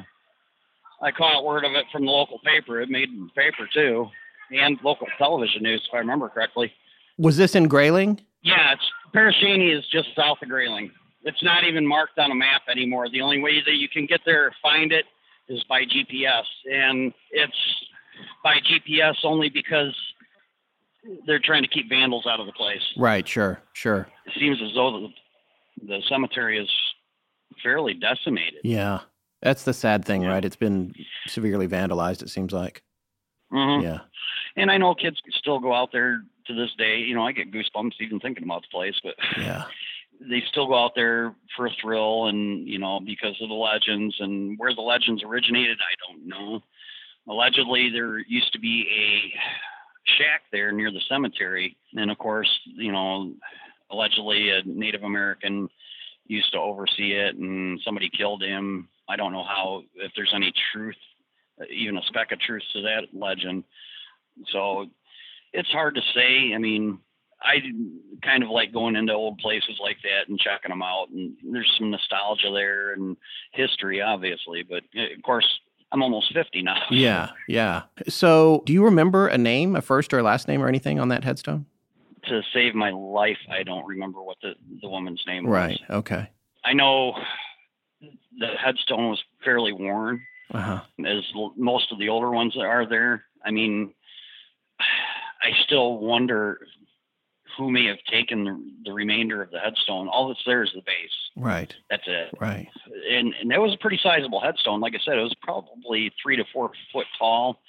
I 1.04 1.12
caught 1.12 1.44
word 1.44 1.66
of 1.66 1.74
it 1.74 1.86
from 1.92 2.06
the 2.06 2.12
local 2.12 2.40
paper. 2.40 2.80
It 2.80 2.90
made 2.90 3.10
the 3.10 3.30
paper 3.36 3.68
too, 3.72 4.08
and 4.50 4.80
local 4.82 5.08
television 5.18 5.64
news, 5.64 5.86
if 5.88 5.94
I 5.94 5.98
remember 5.98 6.30
correctly. 6.30 6.72
Was 7.18 7.36
this 7.36 7.54
in 7.54 7.68
Grayling? 7.68 8.22
Yeah, 8.44 8.74
it's 8.74 8.92
Pere 9.14 9.34
Cheney 9.42 9.72
is 9.72 9.86
just 9.92 10.08
south 10.16 10.38
of 10.42 10.48
Grayling. 10.48 10.90
It's 11.24 11.44
not 11.44 11.66
even 11.66 11.86
marked 11.86 12.18
on 12.18 12.32
a 12.32 12.36
map 12.36 12.62
anymore. 12.72 13.10
The 13.10 13.22
only 13.22 13.42
way 13.42 13.62
that 13.64 13.76
you 13.76 13.90
can 13.90 14.06
get 14.06 14.22
there 14.26 14.46
or 14.46 14.52
find 14.62 14.94
it 14.94 15.06
is 15.50 15.64
by 15.66 15.84
GPS, 15.84 16.46
and 16.72 17.14
it's 17.32 17.54
by 18.44 18.56
GPS 18.60 19.16
only 19.24 19.50
because 19.50 19.96
they're 21.26 21.40
trying 21.40 21.64
to 21.64 21.68
keep 21.68 21.90
vandals 21.90 22.26
out 22.28 22.40
of 22.40 22.46
the 22.46 22.52
place. 22.54 22.82
Right, 22.98 23.28
sure, 23.28 23.62
sure. 23.74 24.08
It 24.28 24.34
seems 24.40 24.62
as 24.62 24.74
though 24.76 25.10
the, 25.82 25.88
the 25.88 26.02
cemetery 26.08 26.60
is 26.60 26.70
fairly 27.64 27.94
decimated. 27.94 28.60
Yeah. 28.64 29.00
That's 29.42 29.64
the 29.64 29.74
sad 29.74 30.06
thing, 30.06 30.24
right? 30.24 30.46
It's 30.46 30.56
been 30.56 30.94
severely 31.28 31.68
vandalized, 31.68 32.22
it 32.22 32.30
seems 32.30 32.54
like. 32.54 32.84
Mhm. 33.52 33.82
Yeah. 33.84 34.00
And 34.56 34.70
I 34.70 34.78
know 34.78 34.94
kids 34.94 35.20
still 35.32 35.60
go 35.60 35.74
out 35.74 35.92
there 35.92 36.22
to 36.46 36.54
this 36.54 36.70
day. 36.78 37.00
You 37.00 37.16
know, 37.16 37.26
I 37.26 37.32
get 37.32 37.52
goosebumps 37.52 37.94
even 38.00 38.20
thinking 38.20 38.44
about 38.44 38.62
the 38.62 38.68
place, 38.72 38.94
but 39.04 39.16
Yeah. 39.38 39.64
they 40.20 40.44
still 40.48 40.68
go 40.68 40.76
out 40.76 40.92
there 40.96 41.34
for 41.58 41.66
a 41.66 41.72
thrill 41.82 42.28
and 42.28 42.68
you 42.68 42.78
know 42.78 43.00
because 43.00 43.36
of 43.42 43.50
the 43.50 43.56
legends 43.56 44.16
and 44.20 44.58
where 44.60 44.74
the 44.76 44.82
legends 44.82 45.24
originated 45.24 45.80
i 45.80 45.96
don't 46.06 46.28
know 46.28 46.62
allegedly 47.28 47.90
there 47.92 48.20
used 48.20 48.52
to 48.54 48.60
be 48.60 48.86
a 48.90 49.40
shack 50.18 50.42
there 50.52 50.72
near 50.72 50.92
the 50.92 51.02
cemetery 51.08 51.78
and 51.96 52.10
of 52.10 52.18
course 52.18 52.50
you 52.66 52.92
know 52.92 53.34
allegedly 53.92 54.50
a 54.50 54.62
native 54.66 55.04
american 55.04 55.70
used 56.28 56.52
to 56.52 56.60
oversee 56.60 57.14
it 57.14 57.36
and 57.36 57.80
somebody 57.86 58.10
killed 58.10 58.42
him 58.42 58.88
i 59.10 59.16
don't 59.16 59.32
know 59.32 59.44
how 59.44 59.84
if 59.96 60.12
there's 60.16 60.34
any 60.34 60.52
truth 60.74 60.96
even 61.70 61.98
a 61.98 62.04
speck 62.04 62.32
of 62.32 62.40
truth 62.40 62.64
to 62.74 62.82
that 62.82 63.04
legend 63.14 63.64
so 64.52 64.88
it's 65.54 65.70
hard 65.70 65.94
to 65.96 66.02
say 66.16 66.54
i 66.56 66.58
mean 66.58 66.98
I 67.44 67.56
kind 68.24 68.44
of 68.44 68.50
like 68.50 68.72
going 68.72 68.96
into 68.96 69.14
old 69.14 69.40
places 69.40 69.80
like 69.82 69.98
that 70.04 70.30
and 70.30 70.40
checking 70.40 70.70
them 70.70 70.84
out. 70.84 71.10
And 71.10 71.34
there's 71.52 71.74
some 71.78 71.90
nostalgia 71.90 72.52
there 72.54 72.94
and 72.94 73.18
history, 73.52 74.02
obviously. 74.02 74.64
But 74.64 74.84
uh, 74.96 75.16
of 75.16 75.24
course, 75.24 75.48
I'm 75.92 76.02
almost 76.02 76.34
50 76.34 76.62
now. 76.62 76.82
Yeah, 76.92 77.30
yeah. 77.48 77.84
So, 78.08 78.64
do 78.66 78.74
you 78.74 78.84
remember 78.86 79.28
a 79.28 79.38
name, 79.38 79.76
a 79.76 79.82
first 79.82 80.14
or 80.14 80.22
last 80.24 80.48
name 80.48 80.62
or 80.62 80.68
anything 80.68 81.00
on 81.00 81.10
that 81.10 81.24
headstone? 81.24 81.66
To 82.26 82.42
save 82.54 82.76
my 82.76 82.92
life, 82.92 83.38
I 83.50 83.64
don't 83.64 83.86
remember 83.86 84.22
what 84.22 84.38
the, 84.42 84.54
the 84.82 84.88
woman's 84.90 85.24
name 85.28 85.46
Right. 85.48 85.72
was. 85.72 85.80
Right, 85.90 85.98
okay. 85.98 86.30
I 86.64 86.74
know 86.74 87.14
the 88.40 88.48
headstone 88.64 89.10
was 89.10 89.22
fairly 89.44 89.74
worn, 89.74 90.22
Uh-huh. 90.54 90.82
as 91.06 91.24
l- 91.36 91.54
most 91.58 91.92
of 91.92 92.00
the 92.00 92.10
older 92.10 92.30
ones 92.32 92.54
that 92.54 92.62
are 92.66 92.86
there. 92.88 93.24
I 93.44 93.52
mean, 93.52 93.94
I 94.80 95.50
still 95.66 95.98
wonder 95.98 96.60
who 97.58 97.72
may 97.72 97.86
have 97.86 97.98
taken 98.10 98.44
the, 98.44 98.72
the 98.86 98.94
remainder 98.94 99.42
of 99.42 99.52
the 99.52 99.60
headstone. 99.60 100.08
All 100.08 100.28
that's 100.28 100.40
there 100.46 100.64
is 100.64 100.72
the 100.74 100.82
base. 100.82 101.12
Right. 101.36 101.74
That's 101.90 102.04
it. 102.08 102.30
Right. 102.40 102.68
and 103.12 103.34
and 103.40 103.52
that 103.52 103.60
was 103.62 103.74
a 103.74 103.78
pretty 103.78 104.00
sizable 104.02 104.40
headstone. 104.42 104.80
Like 104.82 104.94
I 104.96 105.00
said, 105.04 105.18
it 105.18 105.22
was 105.22 105.36
probably 105.42 106.12
three 106.22 106.36
to 106.38 106.44
four 106.54 106.72
foot 106.92 107.08
tall, 107.18 107.60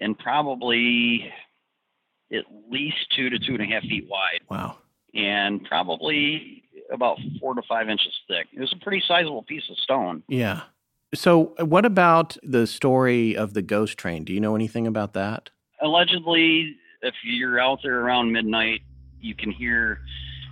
and 0.00 0.18
probably 0.18 1.32
at 2.32 2.44
least 2.70 2.96
two 3.14 3.30
to 3.30 3.38
two 3.38 3.54
and 3.54 3.62
a 3.62 3.66
half 3.66 3.82
feet 3.82 4.06
wide. 4.10 4.40
Wow. 4.50 4.78
and 5.14 5.64
probably 5.64 6.62
about 6.92 7.18
four 7.40 7.54
to 7.54 7.62
five 7.68 7.88
inches 7.88 8.12
thick. 8.28 8.46
It 8.52 8.60
was 8.60 8.72
a 8.72 8.84
pretty 8.84 9.02
sizable 9.06 9.42
piece 9.42 9.62
of 9.70 9.76
stone. 9.78 10.22
Yeah. 10.28 10.62
So, 11.14 11.54
what 11.60 11.84
about 11.86 12.36
the 12.42 12.66
story 12.66 13.36
of 13.36 13.54
the 13.54 13.62
ghost 13.62 13.96
train? 13.96 14.24
Do 14.24 14.32
you 14.32 14.40
know 14.40 14.54
anything 14.56 14.86
about 14.86 15.12
that? 15.14 15.50
Allegedly, 15.80 16.74
if 17.02 17.14
you're 17.24 17.60
out 17.60 17.78
there 17.82 18.00
around 18.00 18.32
midnight, 18.32 18.80
you 19.26 19.34
can 19.34 19.50
hear 19.50 20.00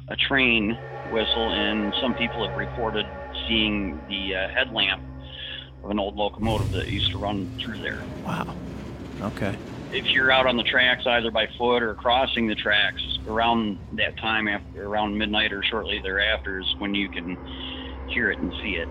a 0.08 0.16
train 0.16 0.76
whistle, 1.10 1.52
and 1.52 1.94
some 2.00 2.14
people 2.14 2.46
have 2.46 2.56
reported 2.56 3.06
seeing 3.46 4.00
the 4.08 4.34
uh, 4.34 4.48
headlamp 4.48 5.00
of 5.82 5.90
an 5.90 5.98
old 5.98 6.16
locomotive 6.16 6.70
that 6.72 6.88
used 6.88 7.10
to 7.12 7.18
run 7.18 7.48
through 7.62 7.80
there. 7.80 8.02
Wow. 8.24 8.56
Okay. 9.22 9.56
If 9.92 10.12
you're 10.12 10.32
out 10.32 10.46
on 10.46 10.56
the 10.56 10.64
tracks, 10.64 11.06
either 11.06 11.30
by 11.30 11.46
foot 11.56 11.82
or 11.82 11.94
crossing 11.94 12.48
the 12.48 12.54
tracks 12.54 13.02
around 13.28 13.78
that 13.92 14.18
time, 14.18 14.48
after 14.48 14.86
around 14.86 15.16
midnight 15.16 15.52
or 15.52 15.62
shortly 15.62 16.00
thereafter, 16.02 16.58
is 16.58 16.74
when 16.78 16.94
you 16.94 17.08
can 17.08 17.38
hear 18.08 18.30
it 18.30 18.40
and 18.40 18.52
see 18.62 18.76
it. 18.76 18.88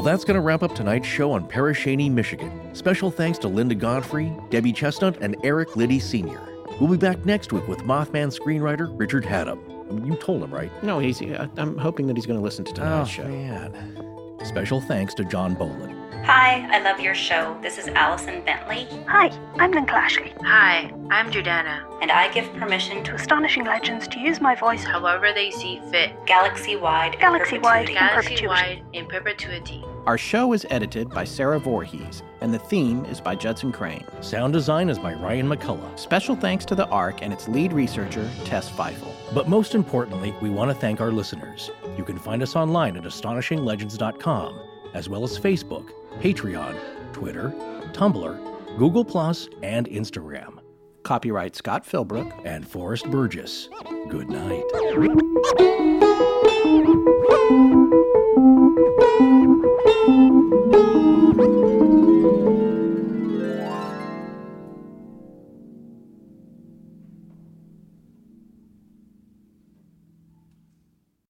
Well, 0.00 0.06
that's 0.06 0.24
going 0.24 0.36
to 0.36 0.40
wrap 0.40 0.62
up 0.62 0.74
tonight's 0.74 1.06
show 1.06 1.32
on 1.32 1.46
Pere 1.46 1.74
Cheney, 1.74 2.08
Michigan. 2.08 2.74
Special 2.74 3.10
thanks 3.10 3.38
to 3.40 3.48
Linda 3.48 3.74
Godfrey, 3.74 4.32
Debbie 4.48 4.72
Chestnut, 4.72 5.18
and 5.20 5.36
Eric 5.44 5.76
Liddy 5.76 5.98
Sr. 5.98 6.40
We'll 6.80 6.88
be 6.88 6.96
back 6.96 7.26
next 7.26 7.52
week 7.52 7.68
with 7.68 7.80
Mothman 7.80 8.34
screenwriter 8.34 8.90
Richard 8.98 9.24
Hatem. 9.24 10.06
You 10.06 10.16
told 10.16 10.42
him, 10.42 10.54
right? 10.54 10.70
No, 10.82 11.00
he's. 11.00 11.20
I'm 11.20 11.76
hoping 11.76 12.06
that 12.06 12.16
he's 12.16 12.24
going 12.24 12.38
to 12.38 12.42
listen 12.42 12.64
to 12.64 12.72
tonight's 12.72 13.10
oh, 13.10 13.12
show. 13.12 13.24
Oh, 13.24 13.28
man. 13.28 14.38
Special 14.46 14.80
thanks 14.80 15.12
to 15.14 15.24
John 15.24 15.54
Boland. 15.54 15.99
Hi, 16.32 16.64
I 16.70 16.78
love 16.80 17.00
your 17.00 17.14
show. 17.14 17.58
This 17.60 17.76
is 17.76 17.88
Allison 17.88 18.42
Bentley, 18.44 18.86
Hi, 19.08 19.32
I'm 19.58 19.72
Lynn 19.72 19.84
Clashley. 19.86 20.32
Hi, 20.44 20.92
I'm 21.10 21.28
Jordana. 21.32 21.82
and 22.00 22.12
I 22.12 22.32
give 22.32 22.44
permission 22.54 22.98
To 22.98 23.10
to 23.10 23.14
Astonishing 23.16 23.64
Legends 23.64 24.06
to 24.08 24.20
use 24.20 24.40
my 24.40 24.54
voice 24.54 24.84
However 24.84 25.32
they 25.34 25.50
see 25.50 25.80
fit. 25.90 26.12
galaxy-wide 26.26 27.18
Galaxy-wide. 27.18 27.88
In 27.88 27.94
Galaxy 27.96 28.14
perpetuity. 28.36 28.46
wide 28.46 28.82
in 28.92 29.06
perpetuity. 29.06 29.84
Our 30.06 30.16
show 30.16 30.52
is 30.52 30.64
edited 30.70 31.10
by 31.10 31.24
Sarah 31.24 31.58
Voorhees, 31.58 32.22
and 32.40 32.54
the 32.54 32.60
theme 32.60 33.04
is 33.06 33.20
by 33.20 33.34
Judson 33.34 33.72
Crane. 33.72 34.04
Sound 34.20 34.52
design 34.52 34.88
is 34.88 35.00
by 35.00 35.14
Ryan 35.14 35.48
McCullough. 35.48 35.98
Special 35.98 36.36
thanks 36.36 36.64
to 36.66 36.76
the 36.76 36.86
ARC 36.90 37.22
and 37.22 37.32
its 37.32 37.48
lead 37.48 37.72
researcher, 37.72 38.30
Tess 38.44 38.70
Feifel. 38.70 39.12
But 39.34 39.48
most 39.48 39.74
importantly, 39.74 40.32
we 40.40 40.48
want 40.50 40.70
to 40.70 40.76
thank 40.76 41.00
our 41.00 41.10
listeners. 41.10 41.72
You 41.98 42.04
can 42.04 42.18
find 42.20 42.40
us 42.40 42.54
online 42.54 42.96
at 42.96 43.02
astonishinglegends.com, 43.02 44.60
as 44.94 45.08
well 45.08 45.24
as 45.24 45.36
Facebook, 45.38 45.90
Patreon, 46.18 46.76
Twitter, 47.12 47.52
Tumblr, 47.92 48.78
Google, 48.78 49.04
and 49.62 49.88
Instagram. 49.88 50.58
Copyright 51.02 51.56
Scott 51.56 51.84
Philbrook 51.86 52.32
and 52.44 52.66
Forrest 52.66 53.10
Burgess. 53.10 53.68
Good 54.08 54.28
night. 54.28 54.64